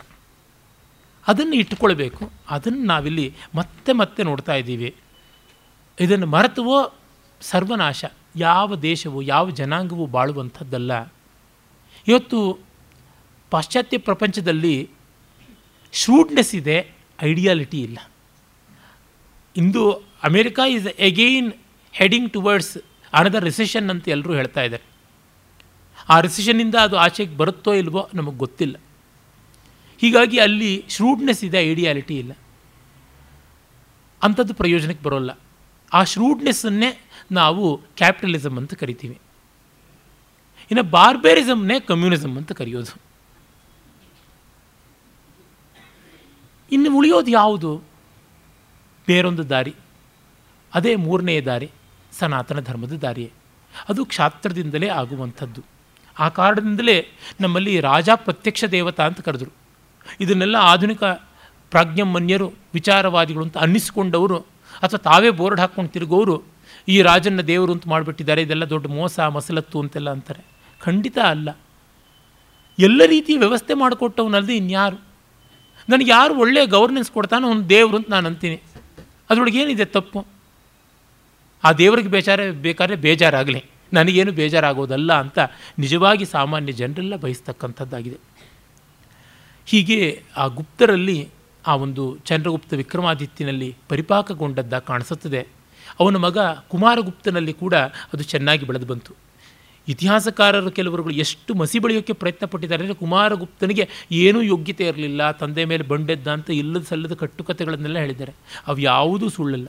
[1.28, 2.32] ಅದನ್ನು ಇಟ್ಟುಕೊಳ್ಬೇಕು.
[2.50, 4.96] ಅದನ್ನು ನಾವಿಲ್ಲಿ ಮತ್ತೆ ಮತ್ತೆ ನೋಡ್ತಾ ಇದ್ದೀವಿ.
[6.00, 6.94] ಇದನ್ನು ಮರೆತುವೋ
[7.42, 8.06] ಸರ್ವನಾಶ.
[8.36, 11.14] ಯಾವ ದೇಶವು, ಯಾವ ಜನಾಂಗವು ಬಾಳುವಂಥದ್ದಲ್ಲ.
[12.08, 12.60] ಇವತ್ತು
[13.52, 14.90] ಪಾಶ್ಚಾತ್ಯ ಪ್ರಪಂಚದಲ್ಲಿ
[15.94, 18.00] ಶ್ರೂಡ್ನೆಸ್ ಇದೆ ಐಡಿಯಾಲಿಟಿ ಇಲ್ಲ.
[19.56, 19.94] ಇಂದು
[20.24, 21.54] America is again
[21.92, 22.78] heading towards
[23.14, 24.97] another recession ಅಂತ ಎಲ್ಲರೂ ಹೇಳ್ತಾ ಇದ್ದಾರೆ.
[26.10, 28.76] ಆ ರಿಸಿಷನ್ನಿಂದ ಅದು ಆಚೆಗೆ ಬರುತ್ತೋ ಇಲ್ವೋ ನಮಗೆ ಗೊತ್ತಿಲ್ಲ.
[29.98, 32.32] ಹೀಗಾಗಿ ಅಲ್ಲಿ ಶ್ರೂಡ್ನೆಸ್ ಇದೆ ಐಡಿಯಾಲಿಟಿ ಇಲ್ಲ.
[34.24, 35.32] ಅಂಥದ್ದು ಪ್ರಯೋಜನಕ್ಕೆ ಬರೋಲ್ಲ.
[35.94, 39.20] ಆ ಶ್ರೂಡ್ನೆಸ್ಸನ್ನೇ ನಾವು ಕ್ಯಾಪಿಟಲಿಸಮ್ ಅಂತ ಕರಿತೀವಿ.
[40.72, 43.02] ಇನ್ನು ಬಾರ್ಬೇರಿಸಮ್ನೇ ಕಮ್ಯುನಿಸಮ್ ಅಂತ ಕರೆಯೋದು.
[46.72, 47.82] ಇನ್ನು ಉಳಿಯೋದು ಯಾವುದು?
[49.08, 49.76] ಬೇರೊಂದು ದಾರಿ.
[50.74, 51.72] ಅದೇ ಮೂರನೆಯ ದಾರಿ,
[52.12, 53.32] ಸನಾತನ ಧರ್ಮದ ದಾರಿಯೇ.
[53.90, 55.77] ಅದು ಕ್ಷಾತ್ರದಿಂದಲೇ ಆಗುವಂಥದ್ದು.
[56.20, 57.08] ಆ ಕಾರಣದಿಂದಲೇ
[57.42, 59.54] ನಮ್ಮಲ್ಲಿ ರಾಜ ಪ್ರತ್ಯಕ್ಷ ದೇವತಾ ಅಂತ ಕರೆದರು.
[60.20, 61.04] ಇದನ್ನೆಲ್ಲ ಆಧುನಿಕ
[61.72, 64.38] ಪ್ರಾಜ್ಞಮನ್ಯರು, ವಿಚಾರವಾದಿಗಳು ಅಂತ ಅನ್ನಿಸಿಕೊಂಡವರು
[64.82, 66.44] ಅಥವಾ ತಾವೇ ಬೋರ್ಡ್ ಹಾಕ್ಕೊಂಡು ತಿರುಗೋರು,
[66.88, 70.44] ಈ ರಾಜನ್ನ ದೇವರು ಅಂತ ಮಾಡಿಬಿಟ್ಟಿದ್ದಾರೆ, ಇದೆಲ್ಲ ದೊಡ್ಡ ಮೋಸ, ಮಸಲತ್ತು ಅಂತೆಲ್ಲ ಅಂತಾರೆ.
[70.82, 71.50] ಖಂಡಿತ ಅಲ್ಲ.
[72.80, 74.98] ಎಲ್ಲ ರೀತಿಯ ವ್ಯವಸ್ಥೆ ಮಾಡಿಕೊಟ್ಟವನಲ್ಲದೆ ಇನ್ಯಾರು?
[75.90, 78.62] ನನಗೆ ಯಾರು ಒಳ್ಳೆಯ ಗೌರ್ನೆನ್ಸ್ ಕೊಡ್ತಾನೋ ಅವ್ನು ದೇವರು ಅಂತ ನಾನು ಅಂತೀನಿ.
[79.30, 80.26] ಅದರೊಳಗೆ ಏನಿದೆ ತಪ್ಪು?
[81.64, 83.66] ಆ ದೇವರಿಗೆ ಬೇಜಾರೇ ಬೇಕಾದ್ರೆ ಬೇಜಾರಾಗಲಿ.
[83.94, 85.40] ನನಗೇನು ಬೇಜಾರಾಗೋದಲ್ಲ ಅಂತ
[85.80, 88.20] ನಿಜವಾಗಿ ಸಾಮಾನ್ಯ ಜನರೆಲ್ಲ ಬಯಸ್ತಕ್ಕಂಥದ್ದಾಗಿದೆ.
[89.68, 91.30] ಹೀಗೆ ಆ ಗುಪ್ತರಲ್ಲಿ
[91.68, 95.42] ಆ ಒಂದು ಚಂದ್ರಗುಪ್ತ ವಿಕ್ರಮಾದಿತ್ಯನಲ್ಲಿ ಪರಿಪಾಕಗೊಂಡದ್ದ ಕಾಣಿಸುತ್ತದೆ.
[96.00, 96.38] ಅವನ ಮಗ
[96.70, 97.76] ಕುಮಾರಗುಪ್ತನಲ್ಲಿ ಕೂಡ
[98.14, 99.14] ಅದು ಚೆನ್ನಾಗಿ ಬೆಳೆದು ಬಂತು.
[99.88, 106.28] ಇತಿಹಾಸಕಾರರು ಕೆಲವರುಗಳು ಎಷ್ಟು ಮಸಿ ಬಳಿಯೋಕ್ಕೆ ಪ್ರಯತ್ನ ಪಟ್ಟಿದ್ದಾರೆ ಅಂದರೆ ಕುಮಾರಗುಪ್ತನಿಗೆ ಏನೂ ಯೋಗ್ಯತೆ ಇರಲಿಲ್ಲ, ತಂದೆ ಮೇಲೆ ಬಂಡೆದ್ದ
[106.28, 108.34] ಅಂತ ಇಲ್ಲದ ಸಲ್ಲದ ಕಟ್ಟುಕತೆಗಳನ್ನೆಲ್ಲ ಹೇಳಿದ್ದಾರೆ.
[108.68, 109.68] ಅವು ಯಾವುದೂ ಸುಳ್ಳಲ್ಲ.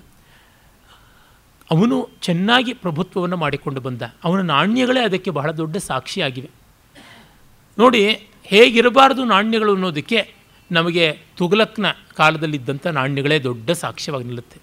[1.70, 4.02] ಅವನು ಚೆನ್ನಾಗಿ ಪ್ರಭುತ್ವವನ್ನು ಮಾಡಿಕೊಂಡು ಬಂದ.
[4.24, 6.50] ಅವನ ನಾಣ್ಯಗಳೇ ಅದಕ್ಕೆ ಬಹಳ ದೊಡ್ಡ ಸಾಕ್ಷಿಯಾಗಿವೆ.
[7.78, 10.34] ನೋಡಿ, ಹೇಗಿರಬಾರ್ದು ನಾಣ್ಯಗಳು ಅನ್ನೋದಕ್ಕೆ
[10.72, 11.86] ನಮಗೆ ತುಗಲಕ್ನ
[12.16, 14.60] ಕಾಲದಲ್ಲಿದ್ದಂಥ ನಾಣ್ಯಗಳೇ ದೊಡ್ಡ ಸಾಕ್ಷ್ಯವಾಗಿ ನಿಲ್ಲುತ್ತೆ.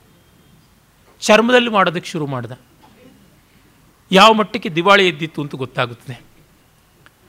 [1.21, 2.51] ಚರ್ಮದಲ್ಲಿ ಮಾಡೋದಕ್ಕೆ ಶುರು ಮಾಡ್ದ.
[4.11, 6.21] ಯಾವ ಮಟ್ಟಕ್ಕೆ ದಿವಾಳಿ ಎದ್ದಿತ್ತು ಅಂತ ಗೊತ್ತಾಗುತ್ತದೆ.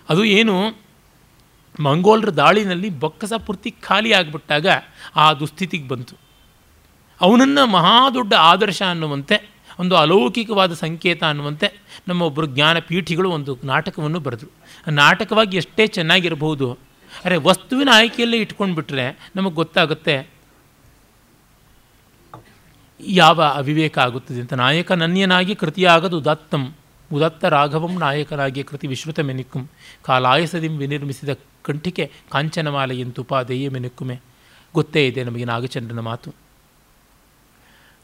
[0.08, 0.70] ಅದು ಏನು,
[1.80, 4.66] ಮಂಗೋಲರ ದಾಳಿನಲ್ಲಿ ಬೊಕ್ಕಸ ಪೂರ್ತಿ ಖಾಲಿ ಆಗಿಬಿಟ್ಟಾಗ
[5.16, 6.16] ಆ ದುಸ್ಥಿತಿಗೆ ಬಂತು.
[7.20, 11.68] ಅವನನ್ನು ಮಹಾದೊಡ್ಡ ಆದರ್ಶ ಅನ್ನುವಂತೆ ಒಂದು ಅಲೌಕಿಕವಾದ ಸಂಕೇತ ಅನ್ನುವಂತೆ
[12.08, 14.50] ನಮ್ಮ ಒಬ್ಬರು ಜ್ಞಾನಪೀಠಿಗಳು ಒಂದು ನಾಟಕವನ್ನು ಬರೆದರು.
[14.88, 16.78] ನಾಟಕವಾಗಿ ಎಷ್ಟೇ ಚೆನ್ನಾಗಿರಬಹುದು
[17.24, 20.30] ಅರೆ ವಸ್ತುವಿನ ಆಯ್ಕೆಯಲ್ಲೇ ಇಟ್ಕೊಂಡು ಬಿಟ್ಟರೆ ನಮಗೆ ಗೊತ್ತಾಗುತ್ತೆ
[23.00, 24.54] ಯಾವ ಅವಿವೇಕ ಆಗುತ್ತದೆ ಅಂತ.
[24.54, 26.74] ನಾಯಕ ನನ್ಯನಾಗಿ ಕೃತಿಯಾಗದು ಉದತ್ತಂ,
[27.12, 29.68] ಉದತ್ತ ರಾಘವಂ ನಾಯಕನಾಗಿ ಕೃತಿ ವಿಶ್ರುತ ಮೆನಿಕ್ಕುಂ
[30.02, 31.28] ಕಾಲಾಯಸದಿಂ ವಿನಿರ್ಮಿಸಿದ
[31.62, 34.20] ಕಂಠಿಕೆ ಕಾಂಚನಮಾಲೆಯಂತುಪಾದೆಯೇ ಮೆನಿಕ್ಕುಮೆ
[34.74, 36.34] ಗೊತ್ತೇ ಇದೆ ನಮಗೆ ನಾಗಚಂದ್ರನ ಮಾತು.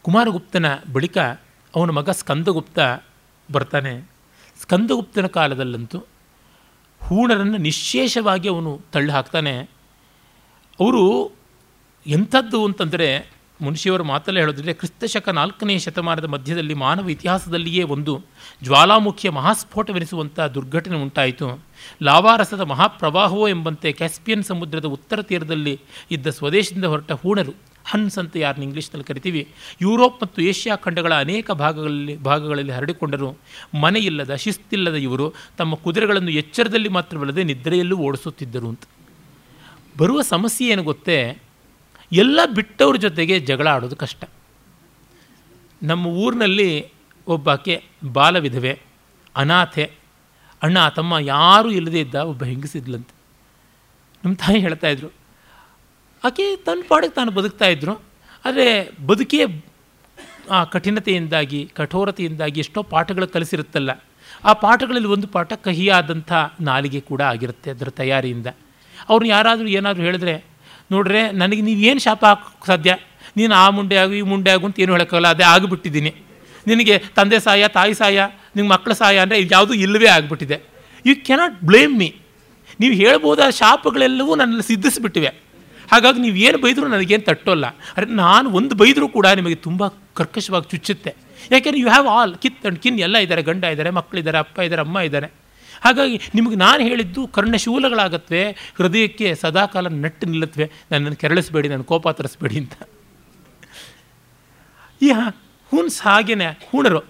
[0.03, 1.19] ಕುಮಾರಗುಪ್ತನ ಬಳಿಕ
[1.77, 2.79] ಅವನ ಮಗ ಸ್ಕಂದಗುಪ್ತ
[3.53, 4.11] ಬರ್ತಾನೆ.
[4.63, 5.99] ಸ್ಕಂದಗುಪ್ತನ ಕಾಲದಲ್ಲಂತೂ
[7.01, 9.59] ಹೂಣರನ್ನು ನಿಶ್ಶೇಷವಾಗಿ ಅವನು ತಳ್ಳಿ ಹಾಕ್ತಾನೆ.
[10.81, 11.33] ಅವರು
[12.07, 13.31] ಎಂಥದ್ದು ಅಂತಂದರೆ
[13.61, 18.25] ಮುನ್ಷಿಯವರ ಮಾತಲ್ಲೇ ಹೇಳೋದಿದ್ರೆ ಕ್ರಿಸ್ತಶಕ ನಾಲ್ಕನೇ ಶತಮಾನದ ಮಧ್ಯದಲ್ಲಿ ಮಾನವ ಇತಿಹಾಸದಲ್ಲಿಯೇ ಒಂದು
[18.63, 21.65] ಜ್ವಾಲಾಮುಖಿಯ ಮಹಾಸ್ಫೋಟವೆನಿಸುವಂಥ ದುರ್ಘಟನೆ ಉಂಟಾಯಿತು.
[22.03, 25.81] ಲಾವಾರಸದ ಮಹಾಪ್ರವಾಹವೋ ಎಂಬಂತೆ ಕ್ಯಾಸ್ಪಿಯನ್ ಸಮುದ್ರದ ಉತ್ತರ ತೀರದಲ್ಲಿ
[26.11, 29.49] ಇದ್ದ ಸ್ವದೇಶದಿಂದ ಹೊರಟ ಹೂಣರು ಹನ್ಸ್ ಅಂತ ಯಾರನ್ನ ಇಂಗ್ಲೀಷ್ನಲ್ಲಿ ಕರಿತೀವಿ.
[29.81, 33.37] ಯುರೋಪ್ ಮತ್ತು ಏಷ್ಯಾ ಖಂಡಗಳ ಅನೇಕ ಭಾಗಗಳಲ್ಲಿ ಭಾಗಗಳಲ್ಲಿ ಹರಡಿಕೊಂಡರು.
[33.81, 38.83] ಮನೆಯಿಲ್ಲದ, ಶಿಸ್ತಿಲ್ಲದ ಇವರು ತಮ್ಮ ಕುದುರೆಗಳನ್ನು ಎಚ್ಚರದಲ್ಲಿ ಮಾತ್ರವಲ್ಲದೆ ನಿದ್ರೆಯಲ್ಲೂ ಓಡಿಸುತ್ತಿದ್ದರು ಅಂತ.
[39.99, 41.39] ಬರುವ ಸಮಸ್ಯೆ ಏನು ಗೊತ್ತೇ?
[42.13, 44.25] ಎಲ್ಲ ಬಿಟ್ಟವ್ರ ಜೊತೆಗೆ ಜಗಳ ಆಡೋದು ಕಷ್ಟ.
[45.83, 46.93] ನಮ್ಮ ಊರಿನಲ್ಲಿ
[47.27, 48.81] ಒಬ್ಬಾಕೆ ಬಾಲವಿಧವೆ,
[49.37, 49.91] ಅನಾಥೆ,
[50.63, 53.15] ಅಣ್ಣ, ತಮ್ಮ ಯಾರೂ ಇಲ್ಲದೇ ಇದ್ದ ಒಬ್ಬ ಹೆಂಗಸಿದ್ಲಂತೆ
[54.25, 55.22] ನಮ್ಮ ತಾಯಿ ಹೇಳ್ತಾಯಿದ್ರು
[56.25, 58.03] ಆಕೆ ತನ್ನ ಪಾಡಿಗೆ ತಾನು ಬದುಕ್ತಾ ಇದ್ರು.
[58.45, 59.65] ಆದರೆ ಬದುಕೇ
[60.51, 63.91] ಆ, ಕಠಿಣತೆಯಿಂದಾಗಿ, ಕಠೋರತೆಯಿಂದಾಗಿ ಎಷ್ಟೋ ಪಾಠಗಳು ಕಲಿಸಿರುತ್ತಲ್ಲ.
[64.45, 68.47] ಆ ಪಾಠಗಳಲ್ಲಿ ಒಂದು ಪಾಠ ಕಹಿಯಾದಂಥ ನಾಲಿಗೆ ಕೂಡ ಆಗಿರುತ್ತೆ ಅದರ ತಯಾರಿಯಿಂದ.
[69.09, 70.45] ಅವ್ರನ್ನ ಯಾರಾದರೂ ಏನಾದರೂ ಹೇಳಿದ್ರೆ,
[70.91, 72.97] ನೋಡ್ರೆ, ನನಗೆ ನೀವೇನು ಶಾಪ ಹಾಕೋಕ್ಕೆ ಸಾಧ್ಯ?
[73.37, 76.15] ನೀನು ಆ ಮುಂಡೆ ಆಗು, ಈ ಮುಂಡೆ ಆಗು ಅಂತ ಏನು ಹೇಳೋಕ್ಕಲ್ಲ ಅದೇ ಆಗಿಬಿಟ್ಟಿದ್ದೀನಿ.
[76.67, 78.21] ನಿನಗೆ ತಂದೆ ಸಾಯ, ತಾಯಿ ಸಾಯ
[78.57, 80.61] ನಿಮ್ಮ ಮಕ್ಕಳ ಸಹಾಯ ಅಂದರೆ ಯಾವುದೂ ಇಲ್ಲವೇ ಆಗಿಬಿಟ್ಟಿದೆ.
[81.07, 82.15] ಯು ಕೆನಾಟ್ ಬ್ಲೇಮ್ ಮೀ
[82.81, 85.52] ನೀವು ಹೇಳ್ಬೋದಾದ ಶಾಪಗಳೆಲ್ಲವೂ ನನ್ನಲ್ಲಿ ಸಿದ್ಧಿಸಿಬಿಟ್ಟಿವೆ.
[85.93, 87.67] ಹಾಗಾಗಿ ನೀವು ಏನು ಬೈದರೂ ನನಗೇನು ತಟ್ಟೋಲ್ಲ.
[87.97, 89.89] ಅರೆ, ನಾನು ಒಂದು ಬೈದರೂ ಕೂಡ ನಿಮಗೆ ತುಂಬ
[90.21, 91.13] ಕರ್ಕಶವಾಗಿ ಚುಚ್ಚುತ್ತೆ.
[91.51, 94.99] ಯಾಕೆಂದರೆ you have all kith and kin ಎಲ್ಲ ಇದ್ದಾರೆ ಗಂಡ ಇದ್ದಾರೆ ಮಕ್ಕಳಿದ್ದಾರೆ ಅಪ್ಪ ಇದ್ದಾರೆ ಅಮ್ಮ
[95.09, 95.29] ಇದ್ದಾರೆ
[95.85, 98.43] ಹಾಗಾಗಿ ನಿಮಗೆ ನಾನು ಹೇಳಿದ್ದು ಕರ್ಣಶೂಲಗಳಾಗತ್ವೆ
[98.79, 100.67] ಹೃದಯಕ್ಕೆ ಸದಾಕಾಲ ನಟ್ಟು ನಿಲ್ಲತ್ವೆ.
[100.91, 102.75] ನನ್ನನ್ನು ಕೆರಳಿಸ್ಬೇಡಿ ನನ್ನ ಕೋಪ ತರಿಸ್ಬೇಡಿ ಅಂತ.
[105.03, 105.09] ಈ
[105.73, 107.03] ಹುನ್ಸ್ ಹಾಗೇನೆ, ಹೂಣರು.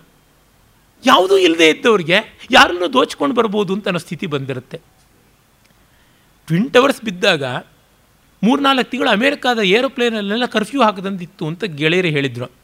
[1.07, 2.19] ಯಾವುದೂ ಇಲ್ಲದೆ ಇದ್ದವ್ರಿಗೆ
[2.51, 4.79] ಯಾರನ್ನೂ ದೋಚ್ಕೊಂಡು ಬರ್ಬೋದು ಅಂತ ಅನ್ನೋ ಸ್ಥಿತಿ ಬಂದಿರುತ್ತೆ.
[6.47, 7.45] ಟ್ವಿನ್ ಟವರ್ಸ್ ಬಿದ್ದಾಗ
[8.43, 12.63] ಮೂರ್ನಾಲ್ಕು ತಿಂಗಳು ಅಮೇರಿಕಾದ ಏರೋಪ್ಲೇನಲ್ಲೆಲ್ಲ ಕರ್ಫ್ಯೂ ಹಾಕದಂತಿತ್ತು ಅಂತ ಗೆಳೆಯರು ಹೇಳಿದರು.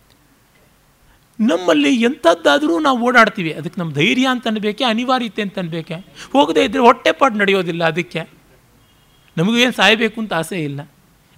[1.40, 3.52] ನಮ್ಮಲ್ಲಿ ಎಂಥದ್ದಾದರೂ ನಾವು ಓಡಾಡ್ತೀವಿ.
[3.52, 5.94] ಅದಕ್ಕೆ ನಮ್ಮ ಧೈರ್ಯ ಅಂತ ಅನ್ಬೇಕೆ ಅನಿವಾರ್ಯತೆ ಅಂತ ಅನ್ಬೇಕೆ
[6.32, 8.28] ಹೋಗದೇ ಇದ್ದರೆ ಹೊಟ್ಟೆಪಾಡು ನಡೆಯೋದಿಲ್ಲ ಅದಕ್ಕೆ.
[9.36, 10.80] ನಮಗೇನು ಸಾಯಬೇಕು ಅಂತ ಆಸೆ ಇಲ್ಲ.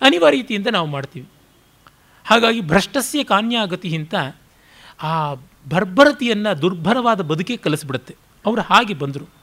[0.03, 1.29] ಅನಿವಾರ್ಯತೆಯಿಂದ ನಾವು ಮಾಡ್ತೀವಿ.
[2.25, 4.15] ಹಾಗಾಗಿ ಭ್ರಷ್ಟಸ್ಯ ಕಾನ್ಯಾಗತಿ ಅಂತ
[5.03, 5.35] ಆ
[5.69, 8.17] ಬರ್ಬರತೆಯನ್ನು ದುರ್ಭರವಾದ ಬದುಕೇ ಕಲಿಸ್ಬಿಡುತ್ತೆ.
[8.47, 9.40] ಅವರು ಹಾಗೆ ಬಂದರು.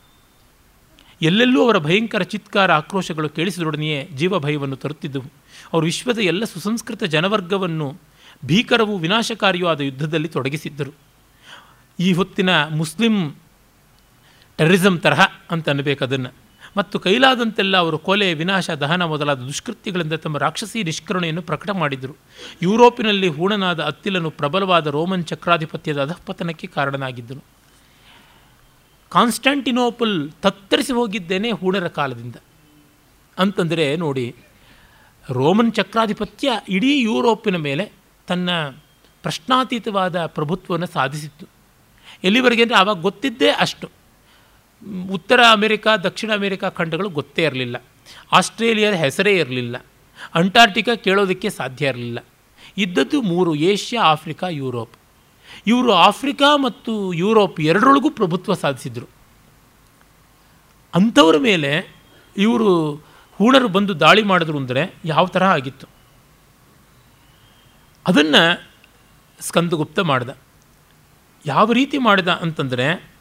[1.21, 5.31] ಎಲ್ಲೆಲ್ಲೂ ಅವರ ಭಯಂಕರ ಚಿತ್ಕಾರ ಆಕ್ರೋಶಗಳು ಕೇಳಿಸಿದೊಡನೆಯೇ ಜೀವಭಯವನ್ನು ತರುತ್ತಿದ್ದವು.
[5.73, 7.97] ಅವರು ವಿಶ್ವದ ಎಲ್ಲ ಸುಸಂಸ್ಕೃತ ಜನವರ್ಗವನ್ನು,
[8.45, 10.91] ಭೀಕರವೂ ವಿನಾಶಕಾರಿಯೂ ಆದ ಯುದ್ಧದಲ್ಲಿ ತೊಡಗಿಸಿದ್ದರು.
[11.99, 13.35] ಈ ಹೊತ್ತಿನ ಮುಸ್ಲಿಂ
[14.57, 16.33] ಟೆರರಿಸಮ್ ತರಹ ಅಂತ ಅನ್ನಬೇಕು ಅದನ್ನು.
[16.77, 22.15] ಮತ್ತು ಕೈಲಾದಂತೆಲ್ಲ ಅವರು ಕೊಲೆ, ವಿನಾಶ, ದಹನ ಮೊದಲಾದ ದುಷ್ಕೃತ್ಯಗಳಿಂದ ತಮ್ಮ ರಾಕ್ಷಸಿ ನಿಷ್ಕರಣೆಯನ್ನು ಪ್ರಕಟ ಮಾಡಿದರು
[22.61, 27.56] ಯುರೋಪಿನಲ್ಲಿ ಹೂಣನಾದ ಅತ್ತಿಲನು ಪ್ರಬಲವಾದ ರೋಮನ್ ಚಕ್ರಾಧಿಪತ್ಯದ ಅಧಃಪತನಕ್ಕೆ ಕಾರಣನಾಗಿದ್ದನು.
[29.09, 32.35] ಕಾನ್ಸ್ಟಾಂಟಿನೋಪಲ್ ತತ್ತರಿಸಿ ಹೋಗಿದ್ದೇನೆ ಹೂಣರ ಕಾಲದಿಂದ.
[33.39, 34.35] ಅಂತಂದರೆ ನೋಡಿ,
[35.29, 37.91] ರೋಮನ್ ಚಕ್ರಾಧಿಪತ್ಯ ಇಡೀ ಯುರೋಪಿನ ಮೇಲೆ
[38.27, 38.49] ತನ್ನ
[39.23, 41.45] ಪ್ರಶ್ನಾತೀತವಾದ ಪ್ರಭುತ್ವವನ್ನು ಸಾಧಿಸಿತ್ತು.
[42.23, 43.89] ಎಲ್ಲಿವರೆಗೆ ಅಂದರೆ ಆವಾಗ ಗೊತ್ತಿದ್ದೇ ಅಷ್ಟು.
[45.11, 47.83] ಉತ್ತರ ಅಮೆರಿಕ, ದಕ್ಷಿಣ ಅಮೆರಿಕಾ ಖಂಡಗಳು ಗೊತ್ತೇ ಇರಲಿಲ್ಲ.
[48.31, 49.85] ಆಸ್ಟ್ರೇಲಿಯಾದ ಹೆಸರೇ ಇರಲಿಲ್ಲ.
[50.35, 52.19] ಅಂಟಾರ್ಟಿಕಾ ಕೇಳೋದಕ್ಕೆ ಸಾಧ್ಯ ಇರಲಿಲ್ಲ.
[52.77, 54.93] ಇದ್ದದ್ದು ಮೂರು, ಏಷ್ಯಾ, ಆಫ್ರಿಕಾ, ಯುರೋಪ್.
[55.67, 59.09] ಇವರು ಆಫ್ರಿಕಾ ಮತ್ತು ಯುರೋಪ್ ಎರಡರೊಳಗೂ ಪ್ರಭುತ್ವ ಸಾಧಿಸಿದರು.
[60.95, 61.95] ಅಂಥವ್ರ ಮೇಲೆ
[62.37, 62.95] ಇವರು
[63.33, 65.87] ಹೂಣರು ಬಂದು ದಾಳಿ ಮಾಡಿದ್ರು ಅಂದರೆ ಯಾವ ಥರ ಆಗಿತ್ತು?
[68.07, 68.67] ಅದನ್ನು
[69.39, 70.29] ಸ್ಕಂದಗುಪ್ತ ಮಾಡ್ದ.
[71.45, 73.11] ಯಾವ ರೀತಿ ಮಾಡಿದ ಅಂತಂದರೆ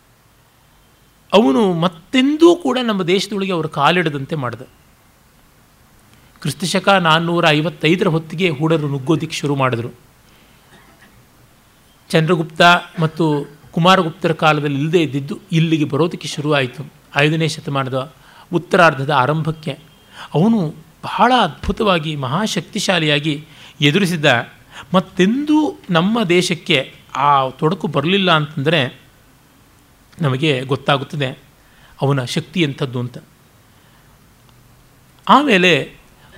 [1.33, 4.63] ಅವನು ಮತ್ತೆಂದೂ ಕೂಡ ನಮ್ಮ ದೇಶದೊಳಗೆ ಅವರು ಕಾಲಿಡದಂತೆ ಮಾಡಿದ.
[6.41, 10.06] ಕ್ರಿಸ್ತಶಕ ನಾನ್ನೂರ ಐವತ್ತೈದರ ಹೊತ್ತಿಗೆ ಹೂಡರು ನುಗ್ಗೋದಿಕ್ಕೆ ಶುರು ಮಾಡಿದ್ರು.
[12.09, 12.63] ಚಂದ್ರಗುಪ್ತ
[13.01, 16.93] ಮತ್ತು ಕುಮಾರಗುಪ್ತರ ಕಾಲದಲ್ಲಿ ಇಲ್ಲದೇ ಇದ್ದಿದ್ದು ಇಲ್ಲಿಗೆ ಬರೋದಕ್ಕೆ ಶುರುವಾಯಿತು.
[17.17, 18.13] ಐದನೇ ಶತಮಾನದ
[18.53, 19.79] ಉತ್ತರಾರ್ಧದ ಆರಂಭಕ್ಕೆ.
[20.35, 20.75] ಅವನು
[21.05, 23.45] ಬಹಳ ಅದ್ಭುತವಾಗಿ ಮಹಾಶಕ್ತಿಶಾಲಿಯಾಗಿ
[23.81, 24.49] ಎದುರಿಸಿದ
[24.95, 29.01] ಮತ್ತೆಂದೂ ನಮ್ಮ ದೇಶಕ್ಕೆ ಆ ತೊಡಕು ಬರಲಿಲ್ಲ ಅಂತಂದರೆ
[30.21, 31.39] ನಮಗೆ ಗೊತ್ತಾಗುತ್ತದೆ
[32.03, 33.19] ಅವನ ಶಕ್ತಿ ಎಂಥದ್ದು ಅಂತ.
[35.29, 35.93] ಆಮೇಲೆ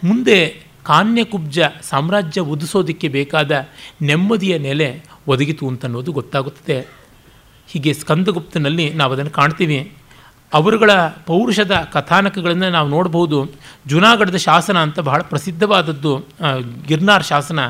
[0.05, 3.69] ಮುಂದೆ ಕಾನ್ಯಕುಬ್ಜ ಸಾಮ್ರಾಜ್ಯ ಉದಿಸೋದಕ್ಕೆ ಬೇಕಾದ
[4.03, 6.79] ನೆಮ್ಮದಿಯ ನೆಲೆ ಒದಗಿತು ಅಂತನ್ನೋದು ಗೊತ್ತಾಗುತ್ತದೆ.
[7.69, 9.79] ಹೀಗೆ ಸ್ಕಂದಗುಪ್ತನಲ್ಲಿ ನಾವು ಅದನ್ನು ಕಾಣ್ತೀವಿ.
[10.53, 10.91] ಅವರುಗಳ
[11.27, 13.39] ಪೌರುಷದ ಕಥಾನಕಗಳನ್ನು ನಾವು ನೋಡ್ಬೋದು.
[13.91, 16.13] ಜುನಾಗಢದ ಶಾಸನ ಅಂತ ಬಹಳ ಪ್ರಸಿದ್ಧವಾದದ್ದು
[16.89, 17.61] ಗಿರ್ನಾರ್ ಶಾಸನ.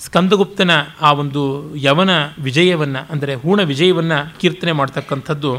[0.00, 0.72] ಸ್ಕಂದಗುಪ್ತನ
[1.08, 1.42] ಆ ಒಂದು
[1.86, 2.12] ಯವನ
[2.46, 5.52] ವಿಜಯವನ್ನು, ಅಂದರೆ ಹೂಣ ವಿಜಯವನ್ನು ಕೀರ್ತನೆ ಮಾಡ್ತಕ್ಕಂಥದ್ದು.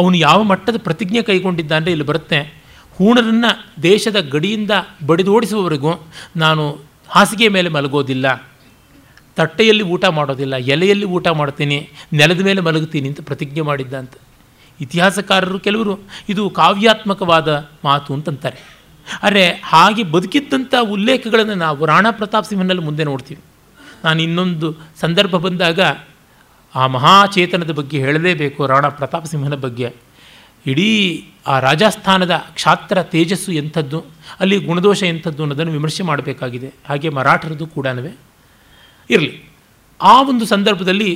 [0.00, 2.40] ಅವನು ಯಾವ ಮಟ್ಟದ ಪ್ರತಿಜ್ಞೆ ಕೈಗೊಂಡಿದ್ದ ಅಂದರೆ ಇಲ್ಲಿ ಬರುತ್ತೆ.
[2.96, 3.50] ಹೂಣರನ್ನು
[3.82, 4.72] ದೇಶದ ಗಡಿಯಿಂದ
[5.08, 5.92] ಬಡಿದೋಡಿಸುವವರೆಗೂ
[6.44, 6.64] ನಾನು
[7.08, 8.26] ಹಾಸಿಗೆ ಮೇಲೆ ಮಲಗೋದಿಲ್ಲ.
[9.38, 11.78] ತಟ್ಟೆಯಲ್ಲಿ ಊಟ ಮಾಡೋದಿಲ್ಲ, ಎಲೆಯಲ್ಲಿ ಊಟ ಮಾಡ್ತೀನಿ,
[12.20, 14.14] ನೆಲದ ಮೇಲೆ ಮಲಗುತ್ತೀನಿ ಅಂತ ಪ್ರತಿಜ್ಞೆ ಮಾಡಿದ್ದ ಅಂತ
[14.80, 15.94] ಇತಿಹಾಸಕಾರರು ಕೆಲವರು
[16.28, 17.48] ಇದು ಕಾವ್ಯಾತ್ಮಕವಾದ
[17.84, 18.58] ಮಾತು ಅಂತಂತಾರೆ.
[19.22, 23.40] ಆದರೆ ಹಾಗೆ ಬದುಕಿದ್ದಂಥ ಉಲ್ಲೇಖಗಳನ್ನು ನಾವು ರಾಣಾ ಪ್ರತಾಪ್ ಸಿಂಹನಲ್ಲಿ ಮುಂದೆ ನೋಡ್ತೀವಿ.
[24.04, 24.68] ನಾನು ಇನ್ನೊಂದು
[25.00, 25.80] ಸಂದರ್ಭ ಬಂದಾಗ
[26.74, 29.88] ಆ ಮಹಾಚೇತನದ ಬಗ್ಗೆ ಹೇಳಲೇಬೇಕು, ರಾಣಾ ಪ್ರತಾಪ್ ಸಿಂಹನ ಬಗ್ಗೆ.
[30.66, 30.90] ಇಡೀ
[31.46, 33.98] ಆ ರಾಜಸ್ಥಾನದ ಕ್ಷಾತ್ರ ತೇಜಸ್ಸು ಎಂಥದ್ದು,
[34.40, 36.70] ಅಲ್ಲಿ ಗುಣದೋಷ ಎಂಥದ್ದು ಅನ್ನೋದನ್ನು ವಿಮರ್ಶೆ ಮಾಡಬೇಕಾಗಿದೆ.
[36.88, 37.86] ಹಾಗೆ ಮರಾಠರದ್ದು ಕೂಡ
[39.10, 39.32] ಇರಲಿ.
[40.00, 41.10] ಆ ಒಂದು ಸಂದರ್ಭದಲ್ಲಿ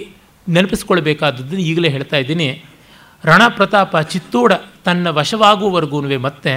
[0.46, 2.48] ನೆನಪಿಸ್ಕೊಳ್ಬೇಕಾದದ್ದು ಈಗಲೇ ಹೇಳ್ತಾ ಇದ್ದೀನಿ.
[3.24, 4.52] ರಣಪ್ರತಾಪ ಪ್ರತಾಪ ಚಿತ್ತೋಡ
[4.84, 6.52] ತನ್ನ ವಶವಾಗುವವರೆಗೂ ಮತ್ತೆ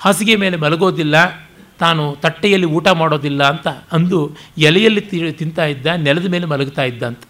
[0.00, 1.16] ಹಾಸಿಗೆ ಮೇಲೆ ಮಲಗೋದಿಲ್ಲ,
[1.78, 4.18] ತಾನು ತಟ್ಟೆಯಲ್ಲಿ ಊಟ ಮಾಡೋದಿಲ್ಲ ಅಂತ ಅಂದು
[4.68, 5.02] ಎಲೆಯಲ್ಲಿ
[5.40, 7.22] ತಿಂತಾ ಇದ್ದ, ನೆಲದ ಮೇಲೆ ಮಲಗ್ತಾ ಇದ್ದ ಅಂತ.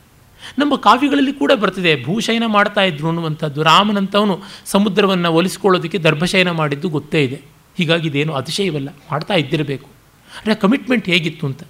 [0.59, 3.61] ನಮ್ಮ ಕಾವ್ಯಗಳಲ್ಲಿ ಕೂಡ ಬರ್ತಿದೆ, ಭೂಶಯನ ಮಾಡ್ತಾ ಇದ್ರು ಅನ್ನುವಂಥದ್ದು.
[3.63, 4.35] ರಾಮನಂತವನು
[4.67, 7.39] ಸಮುದ್ರವನ್ನು ಒಲಿಸ್ಕೊಳ್ಳೋದಕ್ಕೆ ದರ್ಭಶಯನ ಮಾಡಿದ್ದು ಗೊತ್ತೇ ಇದೆ.
[7.79, 9.89] ಹೀಗಾಗಿ ಇದೇನು ಅತಿಶಯವಲ್ಲ, ಮಾಡ್ತಾ ಇದ್ದಿರಬೇಕು.
[10.29, 11.63] ಅಂದರೆ ಕಮಿಟ್ಮೆಂಟ್ ಹೇಗಿತ್ತು ಅಂತ.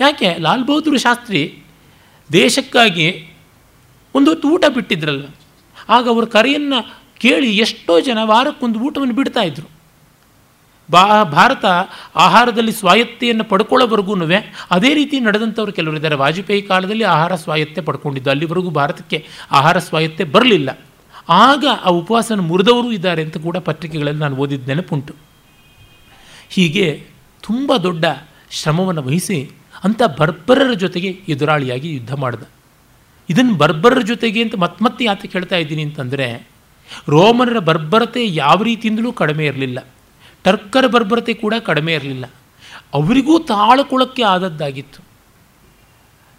[0.00, 0.28] ಯಾಕೆ?
[0.38, 1.40] ಲಾಲ್ ಬಹದ್ದೂರ್ ಶಾಸ್ತ್ರಿ
[2.30, 3.08] ದೇಶಕ್ಕಾಗಿ
[4.14, 5.24] ಒಂದು ಹೊತ್ತು ಊಟ ಬಿಟ್ಟಿದ್ರಲ್ಲ,
[5.88, 6.78] ಆಗ ಅವರ ಕರೆಯನ್ನು
[7.22, 9.66] ಕೇಳಿ ಎಷ್ಟೋ ಜನ ವಾರಕ್ಕೊಂದು ಊಟವನ್ನು ಬಿಡ್ತಾ ಇದ್ರು.
[10.88, 11.64] ಬಾ, ಭಾರತ
[12.16, 14.14] ಆಹಾರದಲ್ಲಿ ಸ್ವಾಯತ್ತೆಯನ್ನು ಪಡ್ಕೊಳ್ಳೋವರೆಗೂ
[14.70, 16.16] ಅದೇ ರೀತಿ ನಡೆದಂಥವ್ರು ಕೆಲವರು ಇದ್ದಾರೆ.
[16.22, 19.18] ವಾಜಪೇಯಿ ಕಾಲದಲ್ಲಿ ಆಹಾರ ಸ್ವಾಯತ್ತೆ ಪಡ್ಕೊಂಡಿದ್ದು, ಅಲ್ಲಿವರೆಗೂ ಭಾರತಕ್ಕೆ
[19.50, 20.70] ಆಹಾರ ಸ್ವಾಯತ್ತೆ ಬರಲಿಲ್ಲ.
[21.28, 25.14] ಆಗ ಆ ಉಪವಾಸನ ಮುರಿದವರು ಇದ್ದಾರೆ ಅಂತ ಕೂಡ ಪತ್ರಿಕೆಗಳಲ್ಲಿ ನಾನು ಓದಿದ ನೆನಪುಂಟು.
[26.48, 26.86] ಹೀಗೆ
[27.42, 28.04] ತುಂಬ ದೊಡ್ಡ
[28.50, 29.38] ಶ್ರಮವನ್ನು ವಹಿಸಿ
[29.84, 32.42] ಅಂಥ ಬರ್ಬರರ ಜೊತೆಗೆ ಎದುರಾಳಿಯಾಗಿ ಯುದ್ಧ ಮಾಡಿದ.
[33.28, 36.48] ಇದನ್ನು ಬರ್ಬರರ ಜೊತೆಗೆ ಅಂತ ಮತ್ತೆ ಮತ್ತೆ ಯಾತಕ್ಕೆ ಹೇಳ್ತಾ ಇದ್ದೀನಿ ಅಂತಂದರೆ,
[37.08, 39.86] ರೋಮನರ ಬರ್ಬರತೆ ಯಾವ ರೀತಿಯಿಂದಲೂ ಕಡಿಮೆ ಇರಲಿಲ್ಲ.
[40.44, 42.24] ಟರ್ಕರ ಬರ್ಬರತೆ ಕೂಡ ಕಡಿಮೆ ಇರಲಿಲ್ಲ.
[42.94, 45.08] ಅವರಿಗೂ ತಾಳ್ಕೊಳಕ್ಕೆ ಆದದ್ದಾಗಿತ್ತು.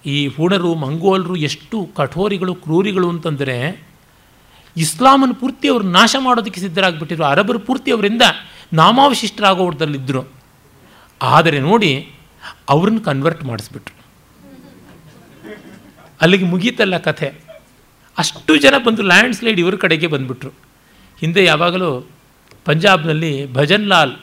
[0.06, 3.90] ಈ ಹೂಣರು, ಮಂಗೋಲರು ಎಷ್ಟು ಕಠೋರಿಗಳು, ಕ್ರೂರಿಗಳು ಅಂತಂದರೆ
[4.78, 7.26] ಇಸ್ಲಾಮನ್ನು ಪೂರ್ತಿ ಅವರು ನಾಶ ಮಾಡೋದಕ್ಕೆ ಸಿದ್ಧರಾಗ್ಬಿಟ್ಟಿದ್ರು.
[7.26, 8.22] ಅರಬರು ಪೂರ್ತಿ ಅವರಿಂದ
[8.74, 10.24] ನಾಮಾವಶಿಷ್ಟರಾಗೋದಲ್ಲಿದ್ದರು
[11.22, 12.12] ಆದರೆ ನೋಡಿ
[12.70, 13.96] ಅವ್ರನ್ನ ಕನ್ವರ್ಟ್ ಮಾಡಿಸ್ಬಿಟ್ರು.
[16.22, 17.34] ಅಲ್ಲಿಗೆ ಮುಗೀತಲ್ಲ ಕಥೆ.
[18.18, 20.52] ಅಷ್ಟು ಜನ ಬಂದು ಲ್ಯಾಂಡ್ ಸ್ಲೈಡ್ ಇವ್ರ ಕಡೆಗೆ ಬಂದುಬಿಟ್ರು.
[21.20, 22.10] ಹಿಂದೆ ಯಾವಾಗಲೂ
[22.66, 24.16] ಪಂಜಾಬ್ನಲ್ಲಿ ಭಜನ್ ಲಾಲ್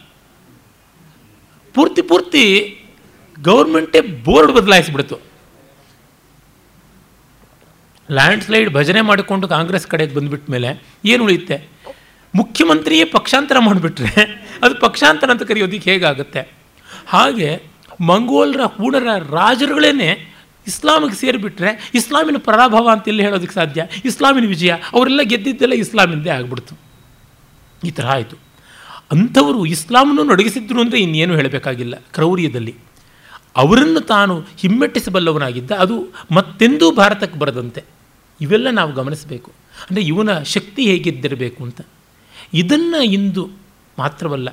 [1.74, 2.44] ಪೂರ್ತಿ ಪೂರ್ತಿ
[3.43, 5.20] ಗೌರ್ಮೆಂಟೇ ಬೋರ್ಡ್ ಬದಲಾಯಿಸ್ಬಿಡ್ತು.
[8.11, 11.69] ಲ್ಯಾಂಡ್ ಸ್ಲೈಡ್ ಭಜನೆ ಮಾಡಿಕೊಂಡು ಕಾಂಗ್ರೆಸ್ ಕಡೆಗೆ ಬಂದುಬಿಟ್ಟ ಮೇಲೆ ಏನು ಉಳಿಯುತ್ತೆ?
[12.35, 16.53] ಮುಖ್ಯಮಂತ್ರಿಯೇ ಪಕ್ಷಾಂತರ ಮಾಡಿಬಿಟ್ರೆ ಅದು ಪಕ್ಷಾಂತರ ಅಂತ ಕರೆಯೋದಕ್ಕೆ ಹೇಗಾಗುತ್ತೆ?
[17.07, 17.62] ಹಾಗೆ
[18.01, 20.32] ಮಂಗೋಲರ ಹೂಣರ ರಾಜರುಗಳೇ
[20.66, 23.86] ಇಸ್ಲಾಮಿಗೆ ಸೇರಿಬಿಟ್ರೆ ಇಸ್ಲಾಮಿನ ಪರಾಭವ ಅಂತ ಎಲ್ಲಿ ಹೇಳೋದಕ್ಕೆ ಸಾಧ್ಯ?
[24.05, 24.70] ಇಸ್ಲಾಮಿನ ವಿಜಯ.
[24.70, 26.78] ಅವರೆಲ್ಲ ಗೆದ್ದಿದ್ದೆಲ್ಲ ಇಸ್ಲಾಮಿಂದೇ ಆಗ್ಬಿಡ್ತು.
[27.85, 28.36] ಈ ಥರ ಆಯಿತು.
[29.12, 31.94] ಅಂಥವರು ಇಸ್ಲಾಮನ್ನು ನಡಗಿಸಿದ್ರು ಅಂದರೆ ಇನ್ನೇನು ಹೇಳಬೇಕಾಗಿಲ್ಲ.
[31.97, 32.74] ಕ್ರೌರ್ಯದಲ್ಲಿ.
[33.56, 37.85] ಅವರನ್ನು ತಾನು ಹಿಮ್ಮೆಟ್ಟಿಸಬಲ್ಲವನಾಗಿದ್ದ, ಅದು ಮತ್ತೆಂದೂ ಭಾರತಕ್ಕೆ ಬರದಂತೆ.
[38.40, 39.52] ಇವೆಲ್ಲ ನಾವು ಗಮನಿಸಬೇಕು.
[39.90, 41.81] ಅಂದರೆ ಇವನ ಶಕ್ತಿ ಹೇಗಿದ್ದಿರಬೇಕು ಅಂತ.
[42.55, 43.51] ಇದನ್ನು ಇಂದು
[43.98, 44.48] ಮಾತ್ರವಲ್ಲ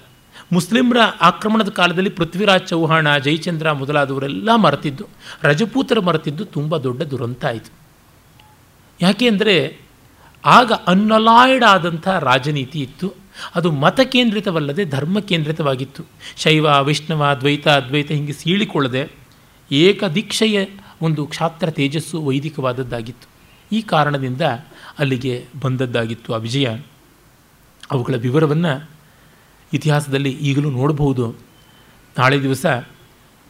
[0.53, 5.05] ಮುಸ್ಲಿಮರ ಆಕ್ರಮಣದ ಕಾಲದಲ್ಲಿ ಪೃಥ್ವಿರಾಜ್ ಚೌಹಾಣ ಜಯಚಂದ್ರ ಮೊದಲಾದವರೆಲ್ಲ ಮರೆತಿದ್ದು,
[5.43, 7.71] ರಜಪೂತರ ಮರೆತಿದ್ದು ತುಂಬ ದೊಡ್ಡ ದುರಂತ ಆಯಿತು
[9.01, 9.55] ಯಾಕೆ ಅಂದರೆ
[10.45, 13.07] ಆಗ ಅನ್ನಲಾಯ್ಡ್ ಆದಂಥ ರಾಜನೀತಿ ಇತ್ತು.
[13.55, 16.03] ಅದು ಮತ ಕೇಂದ್ರಿತವಲ್ಲದೆ ಧರ್ಮ ಕೇಂದ್ರಿತವಾಗಿತ್ತು.
[16.37, 19.03] ಶೈವ, ವೈಷ್ಣವ, ದ್ವೈತ, ಅದ್ವೈತ ಹೀಗೆ ಸೀಳಿಕೊಳ್ಳದೆ
[19.71, 20.57] ಏಕದೀಕ್ಷೆಯ
[21.01, 23.27] ಒಂದು ಕ್ಷಾತ್ರ ತೇಜಸ್ಸು ವೈದಿಕವಾದದ್ದಾಗಿತ್ತು.
[23.71, 24.41] ಈ ಕಾರಣದಿಂದ
[24.99, 26.67] ಅಲ್ಲಿಗೆ ಬಂದದ್ದಾಗಿತ್ತು ಆ ವಿಜಯ.
[27.91, 28.73] ಅವುಗಳ ವಿವರವನ್ನು
[29.73, 31.35] ಇತಿಹಾಸದಲ್ಲಿ ಈಗಲೂ ನೋಡಬಹುದು
[32.19, 32.65] ನಾಳೆ ದಿವಸ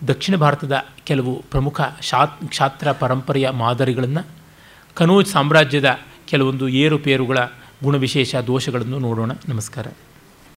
[0.07, 4.27] ದಕ್ಷಿಣ ಭಾರತದ ಕೆಲವು ಪ್ರಮುಖ ಶಾತ್, ಕ್ಷಾತ್ರ ಪರಂಪರೆಯ ಮಾದರಿಗಳನ್ನು
[4.93, 7.37] ಕನೋಜ್ ಸಾಮ್ರಾಜ್ಯದ ಕೆಲವೊಂದು ಏರುಪೇರುಗಳ
[7.83, 9.31] ಗುಣವಿಶೇಷ ದೋಷಗಳನ್ನು ನೋಡೋಣ.
[9.49, 9.87] ನಮಸ್ಕಾರ.